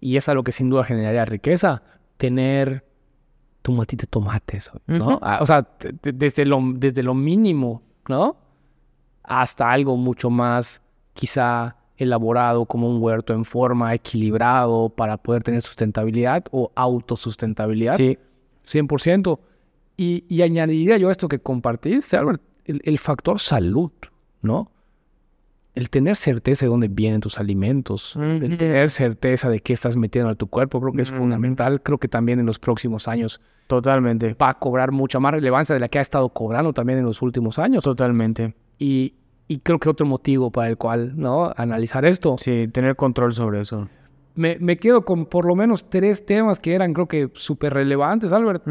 y 0.00 0.16
es 0.16 0.28
algo 0.28 0.44
que 0.44 0.52
sin 0.52 0.70
duda 0.70 0.84
generaría 0.84 1.24
riqueza, 1.24 1.82
tener 2.16 2.84
tu 3.62 3.72
matita 3.72 4.02
de 4.02 4.06
tomates, 4.06 4.70
¿no? 4.86 5.18
Ah, 5.22 5.38
o 5.40 5.46
sea, 5.46 5.66
desde 6.02 6.44
lo, 6.44 6.60
desde 6.74 7.02
lo 7.02 7.14
mínimo, 7.14 7.82
¿no? 8.08 8.36
Hasta 9.22 9.70
algo 9.70 9.96
mucho 9.96 10.30
más 10.30 10.80
quizá 11.14 11.76
elaborado 11.96 12.66
como 12.66 12.88
un 12.88 13.02
huerto 13.02 13.32
en 13.32 13.44
forma 13.44 13.94
equilibrado 13.94 14.88
para 14.90 15.16
poder 15.16 15.42
tener 15.42 15.62
sustentabilidad 15.62 16.44
o 16.52 16.70
autosustentabilidad. 16.74 17.96
Sí. 17.96 18.18
100%. 18.66 19.38
Y, 19.96 20.24
y 20.28 20.42
añadiría 20.42 20.98
yo 20.98 21.10
esto 21.10 21.26
que 21.26 21.38
compartiste, 21.38 22.16
Albert, 22.16 22.42
el 22.66 22.98
factor 22.98 23.40
salud, 23.40 23.90
¿no? 24.42 24.70
El 25.76 25.90
tener 25.90 26.16
certeza 26.16 26.64
de 26.64 26.70
dónde 26.70 26.88
vienen 26.88 27.20
tus 27.20 27.38
alimentos, 27.38 28.16
el 28.16 28.56
tener 28.56 28.90
certeza 28.90 29.50
de 29.50 29.60
qué 29.60 29.74
estás 29.74 29.94
metiendo 29.94 30.30
a 30.30 30.34
tu 30.34 30.46
cuerpo, 30.46 30.80
creo 30.80 30.94
que 30.94 31.02
es 31.02 31.10
fundamental. 31.12 31.82
Creo 31.82 31.98
que 31.98 32.08
también 32.08 32.40
en 32.40 32.46
los 32.46 32.58
próximos 32.58 33.06
años. 33.08 33.42
Totalmente. 33.66 34.34
Va 34.40 34.48
a 34.48 34.54
cobrar 34.54 34.90
mucha 34.90 35.20
más 35.20 35.32
relevancia 35.32 35.74
de 35.74 35.80
la 35.80 35.88
que 35.88 35.98
ha 35.98 36.02
estado 36.02 36.30
cobrando 36.30 36.72
también 36.72 36.98
en 36.98 37.04
los 37.04 37.20
últimos 37.20 37.58
años. 37.58 37.84
Totalmente. 37.84 38.54
Y, 38.78 39.14
y 39.48 39.58
creo 39.58 39.78
que 39.78 39.90
otro 39.90 40.06
motivo 40.06 40.50
para 40.50 40.68
el 40.68 40.78
cual, 40.78 41.12
¿no? 41.14 41.52
Analizar 41.54 42.06
esto. 42.06 42.36
Sí, 42.38 42.68
tener 42.72 42.96
control 42.96 43.34
sobre 43.34 43.60
eso. 43.60 43.86
Me, 44.34 44.56
me 44.58 44.78
quedo 44.78 45.04
con 45.04 45.26
por 45.26 45.44
lo 45.44 45.54
menos 45.54 45.90
tres 45.90 46.24
temas 46.24 46.58
que 46.58 46.74
eran, 46.74 46.94
creo 46.94 47.06
que, 47.06 47.30
súper 47.34 47.74
relevantes, 47.74 48.32
Albert. 48.32 48.64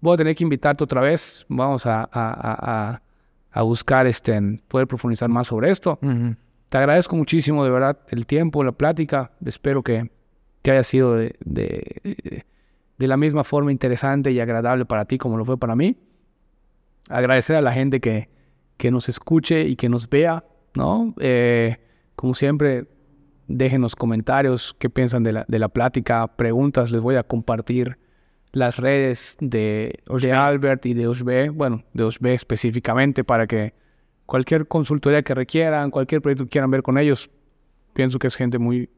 Voy 0.00 0.14
a 0.14 0.16
tener 0.16 0.34
que 0.34 0.44
invitarte 0.44 0.84
otra 0.84 1.02
vez. 1.02 1.44
Vamos 1.50 1.84
a, 1.84 2.08
a 2.10 2.92
a 2.92 3.02
buscar 3.62 4.06
este, 4.06 4.40
poder 4.68 4.86
profundizar 4.86 5.28
más 5.28 5.48
sobre 5.48 5.70
esto. 5.70 5.98
Te 6.68 6.78
agradezco 6.78 7.16
muchísimo, 7.16 7.64
de 7.64 7.70
verdad, 7.70 7.98
el 8.08 8.26
tiempo, 8.26 8.62
la 8.62 8.72
plática. 8.72 9.32
Espero 9.44 9.82
que, 9.82 10.10
que 10.62 10.70
haya 10.70 10.84
sido 10.84 11.16
de, 11.16 11.34
de, 11.40 13.06
la 13.06 13.16
misma 13.16 13.44
forma 13.44 13.72
interesante 13.72 14.32
y 14.32 14.40
agradable 14.40 14.84
para 14.84 15.06
ti 15.06 15.18
como 15.18 15.38
lo 15.38 15.44
fue 15.44 15.58
para 15.58 15.74
mí. 15.74 15.96
Agradecer 17.08 17.56
a 17.56 17.62
la 17.62 17.72
gente 17.72 18.00
que, 18.00 18.28
que 18.76 18.90
nos 18.90 19.08
escuche 19.08 19.62
y 19.62 19.76
que 19.76 19.88
nos 19.88 20.10
vea, 20.10 20.44
¿no? 20.74 21.14
Eh, 21.18 21.78
como 22.16 22.34
siempre, 22.34 22.86
déjenos 23.46 23.96
comentarios, 23.96 24.76
qué 24.78 24.90
piensan 24.90 25.22
de 25.22 25.32
la, 25.32 25.44
de 25.48 25.58
la 25.58 25.68
plática, 25.68 26.26
preguntas, 26.36 26.90
les 26.90 27.02
voy 27.02 27.16
a 27.16 27.22
compartir 27.22 27.98
las 28.52 28.78
redes 28.78 29.36
de, 29.40 30.00
de 30.06 30.32
Albert 30.32 30.86
y 30.86 30.94
de 30.94 31.06
Osbe, 31.06 31.50
bueno, 31.50 31.84
de 31.92 32.04
Osbe 32.04 32.34
específicamente, 32.34 33.24
para 33.24 33.46
que 33.46 33.74
cualquier 34.26 34.66
consultoría 34.66 35.22
que 35.22 35.34
requieran, 35.34 35.90
cualquier 35.90 36.22
proyecto 36.22 36.44
que 36.44 36.50
quieran 36.50 36.70
ver 36.70 36.82
con 36.82 36.98
ellos, 36.98 37.30
pienso 37.94 38.18
que 38.18 38.26
es 38.26 38.36
gente 38.36 38.58
muy, 38.58 38.90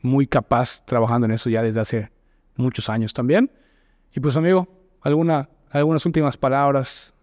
muy 0.00 0.26
capaz 0.26 0.84
trabajando 0.84 1.26
en 1.26 1.32
eso 1.32 1.48
ya 1.50 1.62
desde 1.62 1.80
hace 1.80 2.10
muchos 2.56 2.88
años 2.88 3.12
también. 3.12 3.50
Y 4.14 4.20
pues 4.20 4.36
amigo, 4.36 4.68
alguna, 5.00 5.48
algunas 5.70 6.04
últimas 6.06 6.36
palabras. 6.36 7.14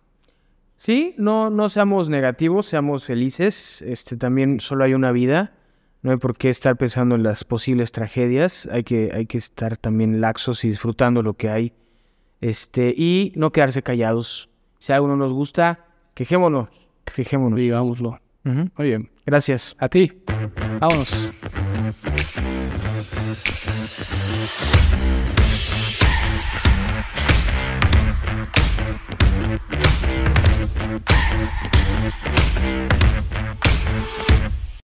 Sí, 0.76 1.14
no, 1.18 1.50
no 1.50 1.70
seamos 1.70 2.10
negativos, 2.10 2.66
seamos 2.66 3.06
felices. 3.06 3.82
Este 3.82 4.16
también 4.18 4.60
solo 4.60 4.86
hay 4.86 4.94
una 4.94 5.12
vida. 5.12 5.54
No 6.02 6.12
hay 6.12 6.18
por 6.18 6.38
qué 6.38 6.50
estar 6.50 6.78
pensando 6.78 7.16
en 7.16 7.24
las 7.24 7.44
posibles 7.44 7.92
tragedias, 7.92 8.70
hay 8.72 8.84
que, 8.84 9.12
hay 9.14 9.26
que 9.26 9.38
estar 9.38 9.76
también 9.76 10.22
laxos 10.22 10.64
y 10.64 10.70
disfrutando 10.70 11.22
lo 11.22 11.34
que 11.34 11.50
hay. 11.50 11.74
Este, 12.40 12.94
y 12.96 13.34
no 13.36 13.52
quedarse 13.52 13.84
callados. 13.84 14.50
Si 14.80 14.94
algo 14.94 15.10
no 15.10 15.18
nos 15.18 15.34
gusta, 15.34 15.88
quejémonos, 16.14 16.70
fijémonos. 17.06 17.60
Digámoslo. 17.60 18.20
Uh. 18.46 18.70
Muy 18.78 18.88
bien. 18.88 19.12
Gracias. 19.26 19.76
A 19.78 19.90
ti. 19.90 20.24
Vámonos. 20.80 21.32